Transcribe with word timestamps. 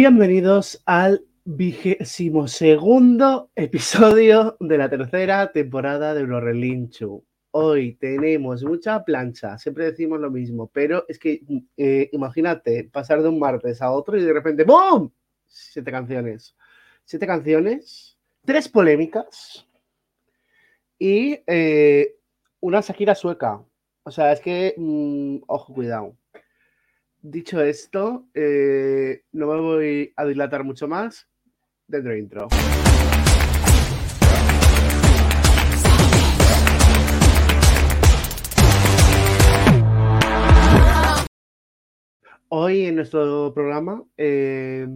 Bienvenidos 0.00 0.80
al 0.86 1.26
vigésimo 1.44 2.46
segundo 2.46 3.50
episodio 3.56 4.56
de 4.60 4.78
la 4.78 4.88
tercera 4.88 5.50
temporada 5.50 6.14
de 6.14 6.20
Eurorelinchu. 6.20 7.24
Hoy 7.50 7.96
tenemos 7.96 8.62
mucha 8.62 9.04
plancha, 9.04 9.58
siempre 9.58 9.86
decimos 9.86 10.20
lo 10.20 10.30
mismo, 10.30 10.70
pero 10.72 11.04
es 11.08 11.18
que 11.18 11.40
eh, 11.76 12.10
imagínate 12.12 12.84
pasar 12.84 13.22
de 13.22 13.28
un 13.28 13.40
martes 13.40 13.82
a 13.82 13.90
otro 13.90 14.16
y 14.16 14.22
de 14.22 14.32
repente 14.32 14.62
¡BOOM! 14.62 15.10
Siete 15.48 15.90
canciones. 15.90 16.54
Siete 17.04 17.26
canciones, 17.26 18.16
tres 18.44 18.68
polémicas 18.68 19.66
y 20.96 21.40
eh, 21.44 22.14
una 22.60 22.82
Shakira 22.82 23.16
sueca. 23.16 23.64
O 24.04 24.12
sea, 24.12 24.30
es 24.30 24.40
que, 24.40 24.74
mm, 24.76 25.38
ojo, 25.48 25.74
cuidado. 25.74 26.14
Dicho 27.30 27.60
esto, 27.60 28.26
eh, 28.32 29.20
no 29.32 29.48
me 29.48 29.60
voy 29.60 30.12
a 30.16 30.24
dilatar 30.24 30.64
mucho 30.64 30.88
más 30.88 31.28
dentro 31.86 32.12
de 32.12 32.20
intro. 32.20 32.48
Hoy 42.48 42.86
en 42.86 42.94
nuestro 42.94 43.52
programa 43.52 44.02
eh, 44.16 44.88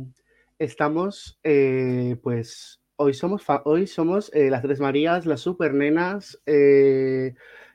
estamos, 0.59 1.39
eh, 1.45 2.17
pues, 2.23 2.81
hoy 2.97 3.13
somos, 3.13 3.45
hoy 3.67 3.87
somos 3.87 4.31
las 4.33 4.63
Tres 4.63 4.81
Marías, 4.81 5.27
las 5.27 5.41
Supernenas, 5.41 6.41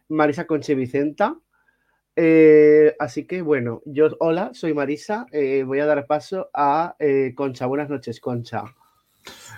Marisa 0.09 0.47
Conche 0.47 0.73
Vicenta. 0.73 1.39
Eh, 2.19 2.95
así 2.97 3.25
que 3.27 3.43
bueno, 3.43 3.83
yo, 3.85 4.07
hola, 4.17 4.49
soy 4.55 4.73
Marisa, 4.73 5.27
eh, 5.31 5.63
voy 5.63 5.79
a 5.81 5.85
dar 5.85 6.07
paso 6.07 6.49
a 6.51 6.95
eh, 6.97 7.33
Concha. 7.35 7.67
Buenas 7.67 7.91
noches, 7.91 8.19
Concha. 8.19 8.63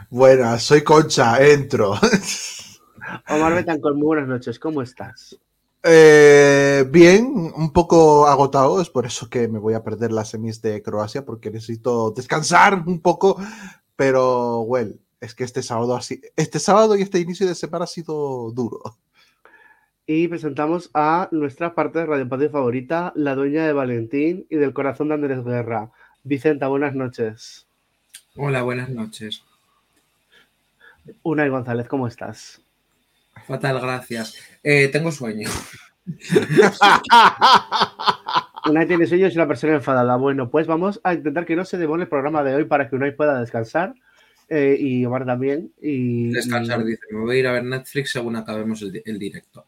Buenas, 0.10 0.62
soy 0.64 0.84
Concha, 0.84 1.42
entro. 1.42 1.94
Omar 3.30 3.56
Betancor, 3.56 3.94
muy 3.96 4.08
buenas 4.08 4.28
noches, 4.28 4.60
¿cómo 4.60 4.82
estás? 4.82 5.40
Bien, 5.82 7.54
un 7.56 7.72
poco 7.72 8.28
agotado, 8.28 8.82
es 8.82 8.90
por 8.90 9.06
eso 9.06 9.30
que 9.30 9.48
me 9.48 9.60
voy 9.60 9.74
a 9.74 9.84
perder 9.84 10.12
las 10.12 10.32
semis 10.32 10.62
de 10.62 10.82
Croacia, 10.84 11.24
porque 11.24 11.50
necesito 11.50 12.12
descansar 12.12 12.84
un 12.86 13.00
poco, 13.00 13.38
pero 13.96 14.66
bueno, 14.66 14.96
es 15.22 15.34
que 15.34 15.46
este 15.46 15.64
sábado, 15.64 15.96
así, 15.96 16.20
este 16.36 16.60
sábado 16.60 16.98
y 16.98 17.04
este 17.04 17.20
inicio 17.20 17.48
de 17.48 17.56
semana 17.56 17.86
ha 17.86 17.88
sido 17.88 18.52
duro. 18.52 18.82
Y 20.12 20.28
presentamos 20.28 20.90
a 20.96 21.30
nuestra 21.32 21.76
parte 21.76 22.00
de 22.00 22.08
Radio 22.08 22.28
Patio 22.28 22.50
favorita, 22.50 23.14
la 23.16 23.36
dueña 23.36 23.68
de 23.68 23.74
Valentín 23.74 24.48
y 24.50 24.56
del 24.56 24.74
corazón 24.74 25.10
de 25.10 25.14
Andrés 25.14 25.46
Guerra. 25.46 25.92
Vicenta, 26.24 26.68
buenas 26.68 26.96
noches. 26.96 27.68
Hola, 28.36 28.64
buenas 28.64 28.90
noches. 28.90 29.44
Unai 31.22 31.50
González, 31.50 31.88
¿cómo 31.88 32.08
estás? 32.08 32.60
Fatal, 33.46 33.80
gracias. 33.80 34.36
Eh, 34.64 34.88
tengo 34.88 35.12
sueño. 35.12 35.48
Unai 38.68 38.88
tiene 38.88 39.06
sueño 39.06 39.26
y 39.26 39.30
es 39.30 39.36
una 39.36 39.48
persona 39.48 39.76
enfadada. 39.76 40.16
Bueno, 40.16 40.50
pues 40.50 40.66
vamos 40.66 41.00
a 41.04 41.14
intentar 41.14 41.46
que 41.46 41.56
no 41.56 41.66
se 41.66 41.78
demore 41.78 42.02
el 42.02 42.10
programa 42.10 42.44
de 42.44 42.56
hoy 42.56 42.66
para 42.66 42.90
que 42.90 42.96
Unai 42.96 43.16
pueda 43.16 43.40
descansar 43.40 43.94
eh, 44.48 44.76
y 44.80 45.06
Omar 45.06 45.28
también. 45.28 45.72
Y, 45.80 46.32
Descansar, 46.32 46.82
y- 46.82 46.86
dice. 46.86 47.04
Me 47.12 47.20
voy 47.20 47.36
a 47.36 47.40
ir 47.42 47.46
a 47.46 47.52
ver 47.52 47.64
Netflix 47.64 48.10
según 48.10 48.38
acabemos 48.38 48.82
el 48.82 49.20
directo. 49.20 49.68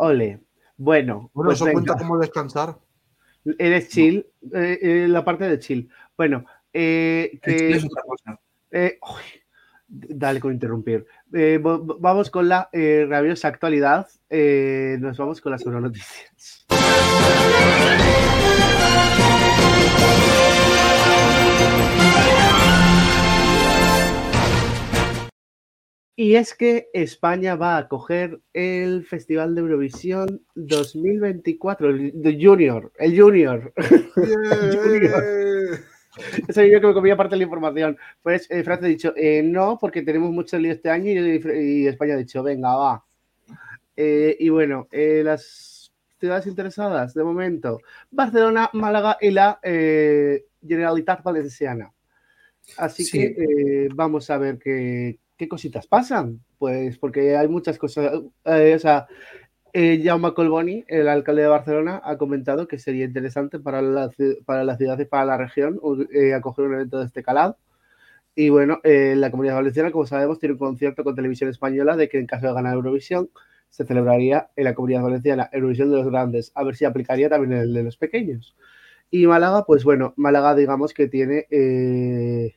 Ole. 0.00 0.40
Bueno, 0.76 1.30
Bueno, 1.34 1.48
pues 1.48 1.58
¿eso 1.58 1.66
venga. 1.66 1.74
cuenta 1.82 1.96
como 1.98 2.18
descansar? 2.18 2.78
Eres 3.58 3.88
chill, 3.90 4.26
eh, 4.54 4.78
eh, 4.80 5.06
la 5.08 5.24
parte 5.24 5.44
de 5.44 5.58
chill. 5.58 5.88
Bueno, 6.16 6.44
eh, 6.72 7.38
que, 7.42 7.70
es 7.72 7.84
otra 7.84 8.02
cosa. 8.06 8.40
eh, 8.70 8.98
uy, 9.02 9.22
dale 9.88 10.40
con 10.40 10.52
interrumpir. 10.54 11.06
Eh, 11.34 11.58
vamos 11.62 12.30
con 12.30 12.48
la 12.48 12.68
eh, 12.72 13.06
rabiosa 13.08 13.48
actualidad. 13.48 14.08
Eh, 14.30 14.96
nos 15.00 15.18
vamos 15.18 15.40
con 15.40 15.52
las 15.52 15.64
noticias. 15.66 16.66
Y 26.20 26.34
es 26.34 26.52
que 26.52 26.90
España 26.92 27.56
va 27.56 27.76
a 27.76 27.78
acoger 27.78 28.42
el 28.52 29.06
Festival 29.06 29.54
de 29.54 29.62
Eurovisión 29.62 30.42
2024, 30.54 31.88
el 31.88 32.12
de 32.14 32.38
Junior, 32.38 32.92
el 32.98 33.18
Junior. 33.18 33.72
Eso 36.46 36.62
yo 36.62 36.78
que 36.78 36.86
me 36.88 36.92
comía 36.92 37.16
parte 37.16 37.36
de 37.36 37.38
la 37.38 37.44
información. 37.44 37.96
Pues 38.22 38.46
eh, 38.50 38.62
Francia 38.62 38.86
ha 38.86 38.90
dicho, 38.90 39.14
eh, 39.16 39.42
no, 39.42 39.78
porque 39.80 40.02
tenemos 40.02 40.30
mucho 40.30 40.58
lío 40.58 40.72
este 40.72 40.90
año 40.90 41.10
y, 41.10 41.40
y 41.54 41.86
España 41.86 42.12
ha 42.12 42.18
dicho, 42.18 42.42
venga, 42.42 42.76
va. 42.76 43.02
Eh, 43.96 44.36
y 44.40 44.50
bueno, 44.50 44.88
eh, 44.92 45.22
las 45.24 45.90
ciudades 46.18 46.46
interesadas 46.46 47.14
de 47.14 47.24
momento, 47.24 47.80
Barcelona, 48.10 48.68
Málaga 48.74 49.16
y 49.22 49.30
la 49.30 49.58
Generalitat 49.62 51.22
Valenciana. 51.22 51.90
Así 52.76 53.06
Sí. 53.06 53.34
que 53.34 53.88
vamos 53.94 54.28
a 54.28 54.36
ver 54.36 54.58
qué, 54.58 55.18
qué 55.40 55.48
cositas 55.48 55.86
pasan, 55.86 56.40
pues 56.58 56.98
porque 56.98 57.34
hay 57.36 57.48
muchas 57.48 57.78
cosas. 57.78 58.12
eh, 58.44 58.74
o 58.76 58.78
sea, 58.78 59.06
eh, 59.72 60.02
Jaume 60.04 60.34
Colboni, 60.34 60.84
el 60.86 61.08
alcalde 61.08 61.42
de 61.42 61.48
Barcelona, 61.48 62.02
ha 62.04 62.18
comentado 62.18 62.68
que 62.68 62.78
sería 62.78 63.06
interesante 63.06 63.58
para 63.58 63.80
la, 63.80 64.10
para 64.44 64.64
la 64.64 64.76
ciudad 64.76 64.98
y 64.98 65.06
para 65.06 65.24
la 65.24 65.38
región 65.38 65.80
eh, 66.12 66.34
acoger 66.34 66.66
un 66.66 66.74
evento 66.74 66.98
de 66.98 67.06
este 67.06 67.22
calado. 67.22 67.56
Y 68.34 68.50
bueno, 68.50 68.80
eh, 68.84 69.14
la 69.16 69.30
Comunidad 69.30 69.56
Valenciana, 69.56 69.90
como 69.92 70.06
sabemos, 70.06 70.38
tiene 70.38 70.52
un 70.54 70.58
concierto 70.58 71.04
con 71.04 71.14
Televisión 71.14 71.48
Española 71.50 71.96
de 71.96 72.08
que 72.10 72.18
en 72.18 72.26
caso 72.26 72.46
de 72.48 72.52
ganar 72.54 72.74
Eurovisión 72.74 73.30
se 73.70 73.86
celebraría 73.86 74.50
en 74.56 74.64
la 74.64 74.74
Comunidad 74.74 75.02
Valenciana 75.02 75.48
Eurovisión 75.52 75.90
de 75.90 75.96
los 75.96 76.06
grandes, 76.06 76.52
a 76.54 76.64
ver 76.64 76.76
si 76.76 76.84
aplicaría 76.84 77.30
también 77.30 77.52
el 77.60 77.72
de 77.72 77.82
los 77.82 77.96
pequeños. 77.96 78.56
Y 79.10 79.26
Málaga, 79.26 79.64
pues 79.66 79.84
bueno, 79.84 80.14
Málaga 80.16 80.54
digamos 80.54 80.94
que 80.94 81.08
tiene, 81.08 81.46
eh, 81.50 82.56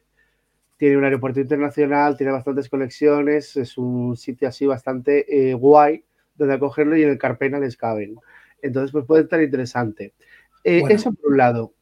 tiene 0.83 0.97
un 0.97 1.05
aeropuerto 1.05 1.39
internacional, 1.39 2.17
tiene 2.17 2.33
bastantes 2.33 2.67
conexiones, 2.67 3.55
es 3.55 3.77
un 3.77 4.17
sitio 4.17 4.49
así 4.49 4.65
bastante 4.65 5.49
eh, 5.49 5.53
guay 5.53 6.03
donde 6.35 6.55
acogerlo 6.55 6.97
y 6.97 7.03
en 7.03 7.09
el 7.11 7.17
Carpena 7.17 7.57
les 7.57 7.77
caben. 7.77 8.17
Entonces, 8.61 8.91
pues 8.91 9.05
puede 9.05 9.23
estar 9.23 9.41
interesante. 9.41 10.13
Eh, 10.61 10.81
Bueno. 10.81 10.93
Eso 10.93 11.13
por 11.13 11.31
un 11.31 11.37
lado. 11.37 11.73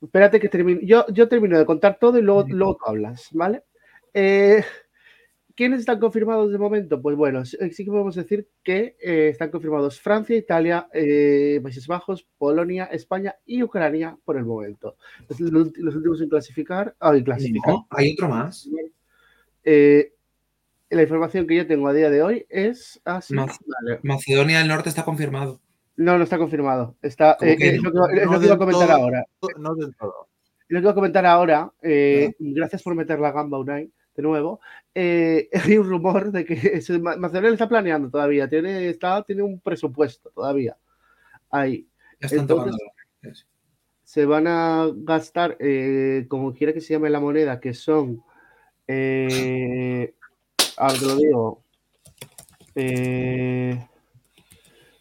Espérate 0.00 0.38
que 0.38 0.48
termine. 0.48 0.86
Yo, 0.86 1.04
yo 1.08 1.28
termino 1.28 1.58
de 1.58 1.66
contar 1.66 1.98
todo 1.98 2.16
y 2.16 2.22
luego, 2.22 2.44
luego 2.48 2.76
tú 2.76 2.84
hablas, 2.86 3.28
¿vale? 3.32 3.64
Eh, 4.12 4.62
¿Quiénes 5.56 5.80
están 5.80 6.00
confirmados 6.00 6.50
de 6.50 6.58
momento? 6.58 7.00
Pues 7.00 7.16
bueno, 7.16 7.44
sí 7.44 7.56
sí 7.72 7.84
que 7.84 7.90
podemos 7.90 8.16
decir 8.16 8.48
que 8.64 8.96
eh, 9.00 9.28
están 9.28 9.50
confirmados 9.50 10.00
Francia, 10.00 10.36
Italia, 10.36 10.88
eh, 10.92 11.60
Países 11.62 11.86
Bajos, 11.86 12.26
Polonia, 12.38 12.86
España 12.86 13.36
y 13.46 13.62
Ucrania 13.62 14.16
por 14.24 14.36
el 14.36 14.44
momento. 14.44 14.96
Los, 15.28 15.40
los 15.78 15.94
últimos 15.96 16.20
en 16.20 16.28
clasificar. 16.28 16.96
ah, 16.98 17.16
en 17.16 17.22
clasificar. 17.22 17.72
No, 17.72 17.86
hay 17.90 18.12
otro 18.14 18.28
más. 18.28 18.68
Eh, 19.62 20.12
la 20.90 21.02
información 21.02 21.46
que 21.46 21.56
yo 21.56 21.66
tengo 21.66 21.88
a 21.88 21.92
día 21.92 22.10
de 22.10 22.22
hoy 22.22 22.46
es 22.48 23.00
así. 23.04 23.34
Mac- 23.34 23.58
Macedonia 24.02 24.58
del 24.58 24.68
Norte 24.68 24.88
está 24.88 25.04
confirmado. 25.04 25.60
No, 25.96 26.18
no 26.18 26.24
está 26.24 26.38
confirmado. 26.38 26.96
Está, 27.02 27.36
¿Cómo 27.38 27.50
eh, 27.52 27.56
es 27.60 27.82
no? 27.82 27.90
lo 27.90 28.06
que, 28.08 28.16
es 28.20 28.26
No 28.26 28.32
lo 28.32 28.40
que 28.40 28.46
iba 28.46 28.54
a 28.54 28.58
comentar 28.58 28.88
todo. 28.88 28.96
ahora. 28.96 29.24
No 29.58 29.74
del 29.76 29.94
todo. 29.96 30.28
Lo 30.68 30.78
que 30.80 30.82
iba 30.82 30.90
a 30.90 30.94
comentar 30.94 31.24
ahora, 31.26 31.72
eh, 31.82 32.32
gracias 32.40 32.82
por 32.82 32.94
meter 32.96 33.20
la 33.20 33.30
gamba, 33.30 33.58
Unai, 33.58 33.90
de 34.16 34.22
nuevo. 34.22 34.60
eh, 34.94 35.48
hay 35.64 35.78
un 35.78 35.88
rumor 35.88 36.30
de 36.32 36.44
que 36.44 36.56
se- 36.82 36.98
Macedonia 36.98 37.50
está 37.50 37.68
planeando 37.68 38.10
todavía, 38.10 38.48
tiene, 38.48 38.88
está, 38.88 39.22
tiene 39.22 39.42
un 39.42 39.60
presupuesto 39.60 40.30
todavía. 40.30 40.76
Ahí. 41.50 41.86
Están 42.20 42.40
Entonces-. 42.40 43.46
Se 44.04 44.24
van 44.26 44.46
a 44.46 44.88
gastar, 44.94 45.56
eh, 45.60 46.26
como 46.28 46.52
quiera 46.54 46.72
que 46.72 46.80
se 46.80 46.94
llame 46.94 47.10
la 47.10 47.20
moneda, 47.20 47.58
que 47.60 47.74
son. 47.74 48.22
Eh, 48.86 50.14
ahora 50.76 50.98
te 50.98 51.04
lo 51.06 51.16
digo. 51.16 51.62
eh, 52.74 53.86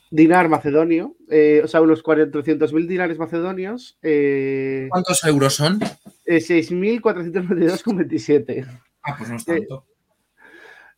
dinar 0.10 0.48
macedonio, 0.48 1.16
eh, 1.30 1.60
o 1.64 1.68
sea, 1.68 1.82
unos 1.82 2.02
400.000 2.04 2.88
dinares 2.88 3.18
macedonios. 3.18 3.98
Eh, 4.04 4.88
¿Cuántos 4.90 5.22
euros 5.26 5.56
son? 5.56 5.80
eh, 6.26 6.40
6.492,27. 6.40 8.66
Ah, 9.04 9.16
pues 9.18 9.30
no 9.30 9.36
es 9.36 9.48
Eh, 9.48 9.58
tanto. 9.60 9.86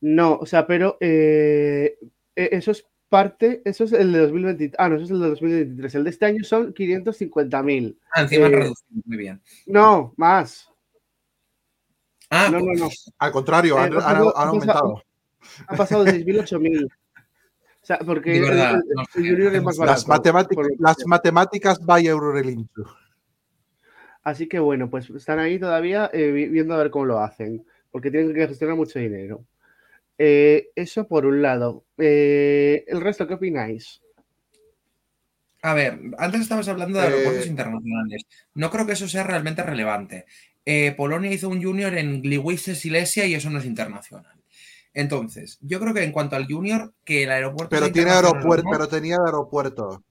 No, 0.01 0.35
o 0.35 0.45
sea, 0.45 0.67
pero 0.67 0.97
eh, 0.99 1.97
eh, 2.35 2.49
eso 2.51 2.71
es 2.71 2.85
parte, 3.09 3.61
eso 3.65 3.85
es 3.85 3.93
el 3.93 4.11
de 4.11 4.19
2023. 4.19 4.75
Ah, 4.77 4.89
no, 4.89 4.95
eso 4.95 5.05
es 5.05 5.11
el 5.11 5.21
de 5.21 5.29
2023. 5.29 5.95
El 5.95 6.03
de 6.03 6.09
este 6.09 6.25
año 6.25 6.43
son 6.43 6.73
550.000. 6.73 7.97
Ah, 8.13 8.21
encima 8.23 8.45
han 8.47 8.53
eh, 8.53 8.57
reducido. 8.57 9.01
Muy 9.05 9.17
bien. 9.17 9.41
No, 9.65 10.13
más. 10.17 10.69
Ah, 12.29 12.49
No, 12.51 12.59
no, 12.59 12.65
pues- 12.65 12.79
no. 12.79 12.89
Al 13.19 13.31
contrario, 13.31 13.75
Eh, 13.77 13.79
han, 13.79 13.83
ha 13.83 13.85
han- 13.85 13.93
pasado- 14.03 14.37
han 14.37 14.47
ha 14.47 14.49
aumentado. 14.51 15.03
Ha 15.67 15.75
pasado 15.75 16.03
de 16.03 16.11
6.000 16.11 16.39
a 16.39 16.41
8.000. 16.43 16.85
O 16.85 17.85
sea, 17.85 17.99
porque 17.99 18.35
el, 18.37 18.41
verdad, 18.43 18.75
el- 18.75 18.81
no 18.95 19.03
sé, 19.05 19.19
el 19.19 19.29
Junior 19.29 19.55
es 19.55 19.63
más 19.63 19.77
las 19.77 19.77
barato. 19.77 19.91
Las 20.01 20.07
matemáticas, 20.07 20.67
las 20.79 20.97
matemáticas 21.05 21.85
by 21.85 22.07
Eurorelinchu. 22.07 22.83
Así 24.23 24.47
que 24.47 24.57
bueno, 24.57 24.89
pues 24.89 25.07
están 25.11 25.37
ahí 25.37 25.59
todavía 25.59 26.09
eh, 26.11 26.31
vi- 26.31 26.47
viendo 26.49 26.73
a 26.73 26.77
ver 26.77 26.89
cómo 26.89 27.05
lo 27.05 27.19
hacen, 27.19 27.63
porque 27.95 28.11
tienen 28.11 28.33
que 28.33 28.45
gestionar 28.45 28.75
mucho 28.75 28.99
dinero. 28.99 29.45
Eh, 30.17 30.67
eso 30.75 31.07
por 31.07 31.25
un 31.25 31.41
lado. 31.41 31.85
Eh, 31.97 32.83
el 32.89 32.99
resto, 32.99 33.25
¿qué 33.25 33.35
opináis? 33.35 34.01
A 35.61 35.73
ver, 35.73 35.97
antes 36.17 36.41
estabas 36.41 36.67
hablando 36.67 36.99
de 36.99 37.05
Eh, 37.05 37.07
aeropuertos 37.07 37.47
internacionales. 37.47 38.23
No 38.53 38.69
creo 38.69 38.85
que 38.85 38.91
eso 38.91 39.07
sea 39.07 39.23
realmente 39.23 39.63
relevante. 39.63 40.25
Eh, 40.65 40.93
Polonia 40.97 41.31
hizo 41.31 41.47
un 41.47 41.63
junior 41.63 41.97
en 41.97 42.21
Gliwice, 42.21 42.75
Silesia 42.75 43.27
y 43.27 43.33
eso 43.33 43.49
no 43.49 43.59
es 43.59 43.65
internacional. 43.65 44.43
Entonces, 44.93 45.57
yo 45.61 45.79
creo 45.79 45.93
que 45.93 46.03
en 46.03 46.11
cuanto 46.11 46.35
al 46.35 46.47
junior, 46.47 46.93
que 47.05 47.23
el 47.23 47.31
aeropuerto. 47.31 47.69
Pero 47.69 47.93
tiene 47.93 48.11
aeropuerto, 48.11 48.65
no, 48.65 48.71
pero 48.71 48.89
tenía 48.89 49.19
aeropuerto. 49.25 50.03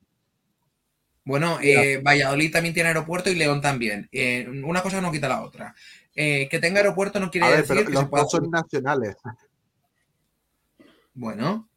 Bueno, 1.24 1.58
eh, 1.62 2.00
Valladolid 2.04 2.52
también 2.52 2.74
tiene 2.74 2.88
aeropuerto 2.88 3.30
y 3.30 3.34
León 3.34 3.60
también. 3.60 4.08
Eh, 4.12 4.46
una 4.64 4.82
cosa 4.82 5.00
no 5.00 5.10
quita 5.10 5.28
la 5.28 5.42
otra. 5.42 5.74
Eh, 6.14 6.48
que 6.50 6.58
tenga 6.58 6.78
aeropuerto 6.80 7.18
no 7.18 7.30
quiere 7.30 7.46
A 7.46 7.50
ver, 7.50 7.60
decir 7.60 7.76
pero 7.76 7.86
que 7.86 7.92
se 7.92 8.00
los 8.00 8.08
pueda. 8.10 8.22
dos 8.24 8.32
son 8.32 8.50
nacionales. 8.50 9.16
Bueno, 11.14 11.68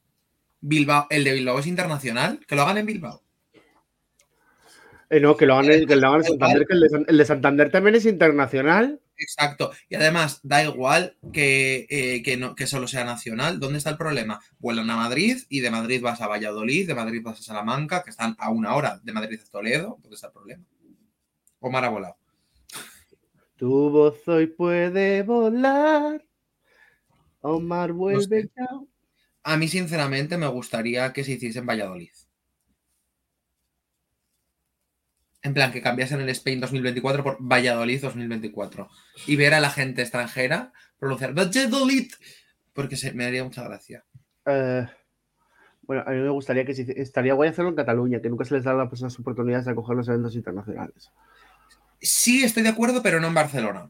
Bilbao, 0.62 1.08
el 1.10 1.24
de 1.24 1.34
Bilbao 1.34 1.60
es 1.60 1.68
internacional, 1.68 2.44
que 2.48 2.56
lo 2.56 2.64
hagan 2.64 2.78
en 2.80 2.86
Bilbao. 2.86 3.22
Eh, 5.10 5.20
no, 5.20 5.38
que 5.38 5.46
lo 5.46 5.54
hagan, 5.56 5.86
que 5.86 5.96
lo 5.96 6.08
igual. 6.08 6.24
Santander, 6.26 6.68
que 6.68 6.74
el 6.74 6.82
de, 6.82 6.90
San- 6.90 7.06
el 7.08 7.18
de 7.18 7.26
Santander 7.26 7.72
también 7.72 7.96
es 7.96 8.06
internacional. 8.06 9.00
Exacto. 9.18 9.72
Y 9.90 9.96
además, 9.96 10.42
da 10.44 10.64
igual 10.64 11.18
que, 11.34 11.88
eh, 11.90 12.22
que, 12.24 12.38
no, 12.38 12.56
que 12.56 12.68
solo 12.68 12.88
sea 12.88 13.04
nacional. 13.04 13.60
¿Dónde 13.60 13.78
está 13.80 13.90
el 13.92 13.98
problema? 13.98 14.40
Vuelan 14.60 14.90
a 14.90 14.96
Madrid 14.98 15.38
y 15.50 15.62
de 15.62 15.72
Madrid 15.72 16.02
vas 16.02 16.22
a 16.22 16.28
Valladolid, 16.28 16.88
de 16.88 16.94
Madrid 16.94 17.22
vas 17.24 17.40
a 17.40 17.44
Salamanca, 17.44 18.04
que 18.04 18.10
están 18.12 18.36
a 18.38 18.50
una 18.52 18.76
hora 18.76 19.00
de 19.02 19.14
Madrid 19.14 19.40
a 19.42 19.50
Toledo. 19.50 19.98
¿Dónde 20.02 20.16
está 20.16 20.28
el 20.28 20.34
problema? 20.34 20.64
Omar 21.60 21.86
ha 21.86 21.90
volado. 21.90 22.18
Tu 23.56 23.90
voz 23.90 24.28
hoy 24.28 24.48
puede 24.48 25.24
volar. 25.24 26.24
Omar 27.42 27.94
vuelve 27.94 28.44
sé. 28.44 28.52
ya. 28.56 28.68
A 29.44 29.58
mí, 29.58 29.68
sinceramente, 29.68 30.38
me 30.38 30.48
gustaría 30.48 31.12
que 31.14 31.24
se 31.24 31.32
hiciese 31.32 31.60
en 31.60 31.66
Valladolid. 31.66 32.12
En 35.44 35.54
plan, 35.54 35.72
que 35.72 35.82
cambiasen 35.82 36.20
el 36.20 36.30
Spain 36.30 36.60
2024 36.60 37.24
por 37.24 37.38
Valladolid 37.40 38.02
2024. 38.02 38.90
Y 39.28 39.36
ver 39.36 39.54
a 39.54 39.60
la 39.60 39.70
gente 39.70 40.02
extranjera 40.02 40.74
pronunciar 41.00 41.34
Valladolid. 41.38 42.12
Porque 42.74 42.96
se, 42.98 43.14
me 43.14 43.24
daría 43.24 43.44
mucha 43.44 43.64
gracia. 43.64 44.04
Eh, 44.46 44.86
bueno, 45.84 46.04
a 46.06 46.12
mí 46.12 46.18
me 46.18 46.30
gustaría 46.30 46.66
que 46.66 46.74
se 46.74 46.82
hice- 46.84 47.00
estaría 47.02 47.34
guay 47.34 47.50
hacerlo 47.50 47.70
en 47.70 47.76
Cataluña, 47.76 48.20
que 48.22 48.30
nunca 48.30 48.46
se 48.46 48.56
les 48.56 48.64
da 48.64 48.72
a 48.72 48.76
las 48.76 48.90
personas 48.90 49.18
oportunidades 49.20 49.66
de 49.66 49.72
acoger 49.72 49.96
los 49.96 50.08
eventos 50.10 50.36
internacionales. 50.36 51.12
Sí, 52.02 52.44
estoy 52.44 52.64
de 52.64 52.70
acuerdo, 52.70 53.02
pero 53.02 53.20
no 53.20 53.28
en 53.28 53.34
Barcelona. 53.34 53.90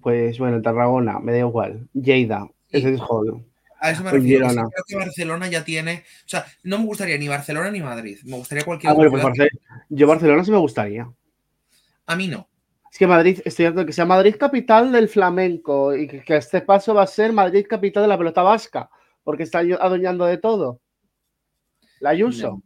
Pues 0.00 0.38
bueno, 0.38 0.56
en 0.56 0.62
Tarragona, 0.62 1.18
me 1.20 1.32
da 1.32 1.38
igual. 1.38 1.88
Lleida, 1.92 2.48
ese 2.70 2.94
es 2.94 3.00
joder. 3.00 3.34
A 3.78 3.90
eso 3.90 4.02
me 4.02 4.10
Pues 4.10 4.22
refiero. 4.22 4.48
creo 4.48 4.70
que 4.86 4.96
Barcelona 4.96 5.48
ya 5.48 5.64
tiene. 5.64 6.04
O 6.24 6.28
sea, 6.28 6.46
no 6.62 6.78
me 6.78 6.86
gustaría 6.86 7.18
ni 7.18 7.28
Barcelona 7.28 7.70
ni 7.70 7.80
Madrid. 7.80 8.18
Me 8.24 8.36
gustaría 8.36 8.64
cualquier 8.64 8.90
Ah, 8.90 8.94
bueno, 8.94 9.10
pues. 9.10 9.22
Barce- 9.24 9.50
yo 9.88 10.06
Barcelona 10.06 10.44
sí 10.44 10.50
me 10.50 10.58
gustaría. 10.58 11.10
A 12.06 12.16
mí 12.16 12.28
no. 12.28 12.48
Es 12.90 12.98
que 12.98 13.06
Madrid, 13.06 13.40
estoy 13.44 13.66
harto 13.66 13.84
que 13.84 13.92
sea 13.92 14.06
Madrid 14.06 14.36
capital 14.38 14.90
del 14.92 15.08
flamenco 15.08 15.94
y 15.94 16.08
que, 16.08 16.22
que 16.22 16.34
a 16.34 16.38
este 16.38 16.62
paso 16.62 16.94
va 16.94 17.02
a 17.02 17.06
ser 17.06 17.32
Madrid 17.32 17.66
capital 17.68 18.02
de 18.04 18.08
la 18.08 18.16
pelota 18.16 18.42
vasca, 18.42 18.88
porque 19.22 19.42
está 19.42 19.58
adueñando 19.58 20.24
de 20.24 20.38
todo. 20.38 20.80
La 22.00 22.10
Ayuso. 22.10 22.62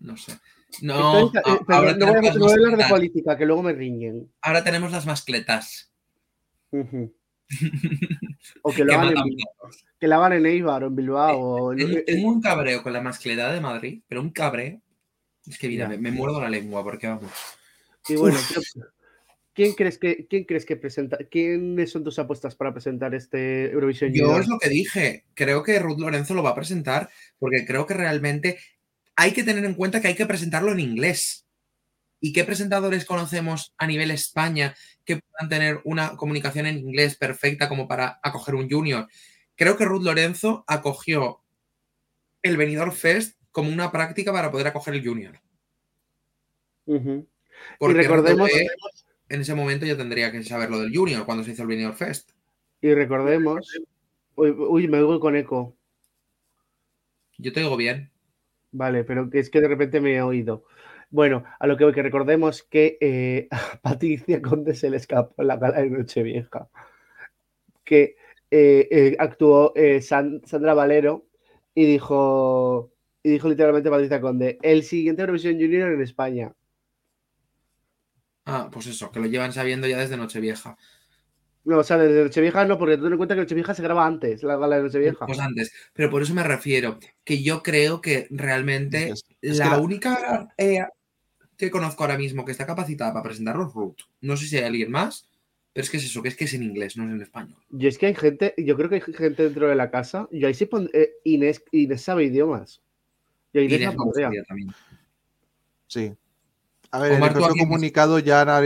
No, 0.00 0.12
no 0.12 0.16
sé. 0.16 0.32
No, 0.80 1.18
Entonces, 1.18 1.42
eh, 1.46 1.58
pero 1.66 1.78
ahora, 1.78 1.92
no, 1.94 2.06
voy 2.06 2.50
a, 2.50 2.54
hablar 2.54 2.76
de 2.76 2.84
política, 2.84 3.36
que 3.36 3.46
luego 3.46 3.62
me 3.62 3.72
riñen. 3.72 4.30
ahora 4.40 4.64
tenemos 4.64 4.90
las 4.92 5.06
mascletas. 5.06 5.92
Ujú. 6.70 7.14
O 8.62 8.72
que 8.72 8.84
lo 8.84 8.90
que 8.90 8.94
hagan 8.94 9.16
en, 9.16 9.36
que 9.98 10.08
la 10.08 10.36
en 10.36 10.46
Eibar 10.46 10.84
o 10.84 10.86
en 10.88 10.96
Bilbao. 10.96 11.74
Tengo, 11.76 11.98
eh, 11.98 12.02
tengo 12.06 12.28
un 12.28 12.40
cabreo 12.40 12.82
con 12.82 12.92
la 12.92 13.00
mascleta 13.00 13.52
de 13.52 13.60
Madrid, 13.60 14.02
pero 14.08 14.20
un 14.20 14.30
cabreo. 14.30 14.80
Es 15.46 15.58
que 15.58 15.68
mira, 15.68 15.88
me, 15.88 15.98
me 15.98 16.10
muerdo 16.12 16.40
la 16.40 16.48
lengua 16.48 16.82
porque 16.82 17.08
vamos. 17.08 17.30
Y 18.08 18.16
bueno, 18.16 18.38
¿qué- 18.48 18.80
¿quién 19.54 19.72
crees 19.74 19.98
que 19.98 20.26
quién 20.28 20.44
crees 20.44 20.64
que 20.64 20.76
presenta? 20.76 21.18
¿Quiénes 21.30 21.90
son 21.90 22.04
tus 22.04 22.18
apuestas 22.18 22.54
para 22.54 22.72
presentar 22.72 23.14
este 23.14 23.70
Eurovisión 23.70 24.12
Yo 24.12 24.38
es 24.38 24.48
lo 24.48 24.58
que 24.58 24.68
dije. 24.68 25.24
Creo 25.34 25.62
que 25.62 25.78
Ruth 25.78 25.98
Lorenzo 25.98 26.34
lo 26.34 26.42
va 26.42 26.50
a 26.50 26.54
presentar 26.54 27.10
porque 27.38 27.66
creo 27.66 27.86
que 27.86 27.94
realmente 27.94 28.58
hay 29.16 29.32
que 29.32 29.44
tener 29.44 29.64
en 29.64 29.74
cuenta 29.74 30.00
que 30.00 30.08
hay 30.08 30.14
que 30.14 30.26
presentarlo 30.26 30.72
en 30.72 30.80
inglés. 30.80 31.46
¿Y 32.20 32.32
qué 32.32 32.44
presentadores 32.44 33.04
conocemos 33.04 33.74
a 33.78 33.86
nivel 33.86 34.12
España 34.12 34.74
que 35.04 35.20
puedan 35.20 35.48
tener 35.48 35.80
una 35.84 36.16
comunicación 36.16 36.66
en 36.66 36.78
inglés 36.78 37.16
perfecta 37.16 37.68
como 37.68 37.88
para 37.88 38.20
acoger 38.22 38.54
un 38.54 38.68
junior? 38.70 39.08
Creo 39.56 39.76
que 39.76 39.84
Ruth 39.84 40.02
Lorenzo 40.02 40.64
acogió 40.66 41.40
el 42.42 42.56
Benidorm 42.56 42.92
Fest 42.92 43.38
como 43.50 43.70
una 43.70 43.92
práctica 43.92 44.32
para 44.32 44.50
poder 44.50 44.66
acoger 44.66 44.94
el 44.94 45.06
junior. 45.06 45.40
Porque 46.84 47.94
recordemos- 47.94 48.48
RTVE 48.50 48.68
en 49.28 49.40
ese 49.40 49.54
momento 49.54 49.86
ya 49.86 49.96
tendría 49.96 50.32
que 50.32 50.42
saber 50.42 50.70
lo 50.70 50.80
del 50.80 50.94
junior 50.94 51.24
cuando 51.24 51.44
se 51.44 51.52
hizo 51.52 51.62
el 51.62 51.68
Benidorm 51.68 51.96
Fest. 51.96 52.32
Y 52.80 52.92
recordemos. 52.94 53.66
Uy, 54.34 54.50
uy, 54.50 54.88
me 54.88 55.02
voy 55.02 55.20
con 55.20 55.36
eco. 55.36 55.76
Yo 57.38 57.52
te 57.52 57.60
digo 57.60 57.76
bien. 57.76 58.10
Vale, 58.72 59.04
pero 59.04 59.28
que 59.30 59.38
es 59.38 59.50
que 59.50 59.60
de 59.60 59.68
repente 59.68 60.00
me 60.00 60.14
he 60.14 60.22
oído. 60.22 60.64
Bueno, 61.12 61.44
a 61.60 61.66
lo 61.68 61.76
que 61.76 61.84
voy, 61.84 61.92
que 61.92 62.02
recordemos 62.02 62.62
que 62.64 62.98
eh, 63.00 63.46
a 63.52 63.78
Patricia 63.82 64.42
Conde 64.42 64.74
se 64.74 64.90
le 64.90 64.96
escapó 64.96 65.40
en 65.42 65.48
la 65.48 65.56
gala 65.56 65.80
de 65.80 65.90
Nochevieja. 65.90 66.68
Que 67.84 68.16
eh, 68.50 68.88
eh, 68.90 69.16
actuó 69.18 69.72
eh, 69.76 70.00
San- 70.02 70.42
Sandra 70.46 70.74
Valero 70.74 71.26
y 71.74 71.84
dijo, 71.86 72.92
y 73.22 73.30
dijo 73.30 73.48
literalmente 73.48 73.90
Patricia 73.90 74.20
Conde, 74.20 74.58
el 74.62 74.82
siguiente 74.84 75.22
Eurovisión 75.22 75.54
Junior 75.54 75.92
en 75.92 76.02
España. 76.02 76.54
Ah, 78.44 78.68
pues 78.72 78.86
eso, 78.86 79.10
que 79.10 79.18
lo 79.20 79.26
llevan 79.26 79.52
sabiendo 79.52 79.86
ya 79.88 79.98
desde 79.98 80.16
Nochevieja. 80.16 80.76
No, 81.64 81.78
o 81.78 81.82
sea, 81.84 81.96
desde 81.98 82.22
Nochevieja 82.24 82.64
no, 82.64 82.78
porque 82.78 82.96
tú 82.96 83.04
ten 83.04 83.12
en 83.12 83.16
cuenta 83.18 83.34
que 83.34 83.40
Nochevieja 83.42 83.74
se 83.74 83.82
graba 83.82 84.06
antes, 84.06 84.42
la 84.44 84.56
gala 84.56 84.76
de 84.76 84.82
Nochevieja. 84.84 85.26
Pues 85.26 85.38
antes. 85.38 85.72
Pero 85.94 86.10
por 86.10 86.22
eso 86.22 86.34
me 86.34 86.42
refiero, 86.42 86.98
que 87.24 87.42
yo 87.42 87.62
creo 87.62 88.00
que 88.00 88.26
realmente 88.30 89.10
Es- 89.12 89.24
es 89.40 89.60
que 89.60 89.68
la 89.68 89.76
la- 89.76 89.78
única 89.78 90.48
eh, 90.58 90.80
que 91.56 91.70
conozco 91.70 92.02
ahora 92.04 92.18
mismo 92.18 92.44
que 92.44 92.52
está 92.52 92.66
capacitada 92.66 93.12
para 93.12 93.24
presentarlo 93.24 93.66
es 93.66 93.72
Ruth. 93.74 93.96
No 94.20 94.36
sé 94.36 94.46
si 94.46 94.56
hay 94.56 94.64
alguien 94.64 94.90
más, 94.90 95.28
pero 95.72 95.84
es 95.84 95.90
que 95.90 95.96
es 95.98 96.04
eso, 96.04 96.22
que 96.22 96.28
es 96.28 96.36
que 96.36 96.44
es 96.44 96.54
en 96.54 96.62
inglés, 96.62 96.96
no 96.96 97.04
es 97.04 97.10
en 97.10 97.22
español. 97.22 97.58
Y 97.70 97.86
es 97.86 97.98
que 97.98 98.06
hay 98.06 98.14
gente, 98.14 98.54
yo 98.58 98.76
creo 98.76 98.88
que 98.88 98.96
hay 98.96 99.00
gente 99.00 99.42
dentro 99.44 99.68
de 99.68 99.74
la 99.74 99.90
casa, 99.90 100.28
y 100.30 100.44
ahí 100.44 100.54
sí 100.54 100.66
pon- 100.66 100.90
eh, 100.92 101.12
Inés, 101.24 101.62
Inés 101.70 102.02
sabe 102.02 102.24
idiomas. 102.24 102.82
Y 103.52 103.58
a 103.58 103.62
Inés, 103.62 103.80
Inés 103.80 103.94
la 103.96 104.44
también. 104.46 104.74
Sí. 105.86 106.12
A 106.90 106.98
ver, 106.98 107.12
en 107.12 107.16
Omar, 107.18 107.30
el 107.30 107.36
¿tú 107.36 107.44
a 107.44 107.46
propio 107.46 107.54
quién 107.54 107.68
comunicado 107.68 108.18
ya 108.18 108.40
Ana 108.42 108.60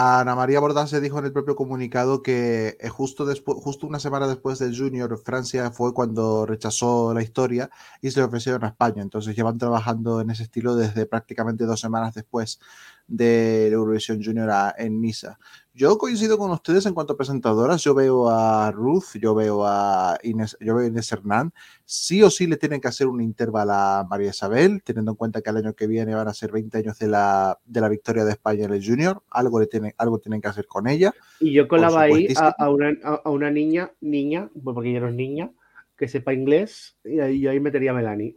Ana 0.00 0.36
María 0.36 0.60
Bordán 0.60 0.86
se 0.86 1.00
dijo 1.00 1.18
en 1.18 1.24
el 1.24 1.32
propio 1.32 1.56
comunicado 1.56 2.22
que 2.22 2.76
eh, 2.78 2.88
justo, 2.88 3.26
después, 3.26 3.58
justo 3.60 3.84
una 3.84 3.98
semana 3.98 4.28
después 4.28 4.60
del 4.60 4.78
Junior, 4.78 5.18
Francia 5.18 5.72
fue 5.72 5.92
cuando 5.92 6.46
rechazó 6.46 7.12
la 7.12 7.20
historia 7.20 7.68
y 8.00 8.12
se 8.12 8.20
le 8.20 8.26
ofrecieron 8.26 8.62
a 8.62 8.68
España. 8.68 9.02
Entonces 9.02 9.34
llevan 9.34 9.58
trabajando 9.58 10.20
en 10.20 10.30
ese 10.30 10.44
estilo 10.44 10.76
desde 10.76 11.04
prácticamente 11.06 11.64
dos 11.64 11.80
semanas 11.80 12.14
después 12.14 12.60
de 13.08 13.68
Eurovisión 13.68 14.22
Junior 14.22 14.50
a- 14.50 14.74
en 14.78 15.00
Niza. 15.00 15.38
Yo 15.74 15.96
coincido 15.96 16.36
con 16.38 16.50
ustedes 16.50 16.84
en 16.86 16.92
cuanto 16.94 17.14
a 17.14 17.16
presentadoras. 17.16 17.82
Yo 17.82 17.94
veo 17.94 18.28
a 18.28 18.70
Ruth, 18.70 19.16
yo 19.20 19.34
veo 19.34 19.64
a 19.66 20.18
Inés, 20.24 20.56
yo 20.60 20.74
veo 20.74 20.84
a 20.84 20.88
Inés 20.88 21.10
Hernán. 21.10 21.52
Sí 21.84 22.22
o 22.22 22.30
sí 22.30 22.46
le 22.46 22.56
tienen 22.56 22.80
que 22.80 22.88
hacer 22.88 23.06
un 23.06 23.20
intervalo 23.22 23.72
a 23.72 24.06
María 24.08 24.30
Isabel, 24.30 24.82
teniendo 24.82 25.12
en 25.12 25.16
cuenta 25.16 25.40
que 25.40 25.50
el 25.50 25.56
año 25.56 25.74
que 25.74 25.86
viene 25.86 26.14
van 26.14 26.28
a 26.28 26.34
ser 26.34 26.52
20 26.52 26.78
años 26.78 26.98
de 26.98 27.06
la, 27.08 27.58
de 27.64 27.80
la 27.80 27.88
victoria 27.88 28.24
de 28.24 28.32
España 28.32 28.64
en 28.66 28.72
el 28.74 28.84
Junior. 28.84 29.22
Algo, 29.30 29.60
le 29.60 29.66
tienen, 29.68 29.94
algo 29.98 30.18
tienen 30.18 30.40
que 30.40 30.48
hacer 30.48 30.66
con 30.66 30.86
ella. 30.88 31.12
Y 31.40 31.52
yo 31.54 31.66
colaba 31.68 32.02
ahí 32.02 32.26
a, 32.58 32.70
una, 32.70 32.88
a- 33.04 33.22
a 33.24 33.30
una 33.30 33.50
niña, 33.50 33.92
niña, 34.00 34.50
pues 34.62 34.74
porque 34.74 34.90
ella 34.90 35.00
no 35.00 35.08
es 35.08 35.14
niña, 35.14 35.50
que 35.96 36.08
sepa 36.08 36.34
inglés, 36.34 36.96
y 37.04 37.20
ahí, 37.20 37.40
yo 37.40 37.50
ahí 37.50 37.60
metería 37.60 37.92
a 37.92 37.94
Melanie. 37.94 38.36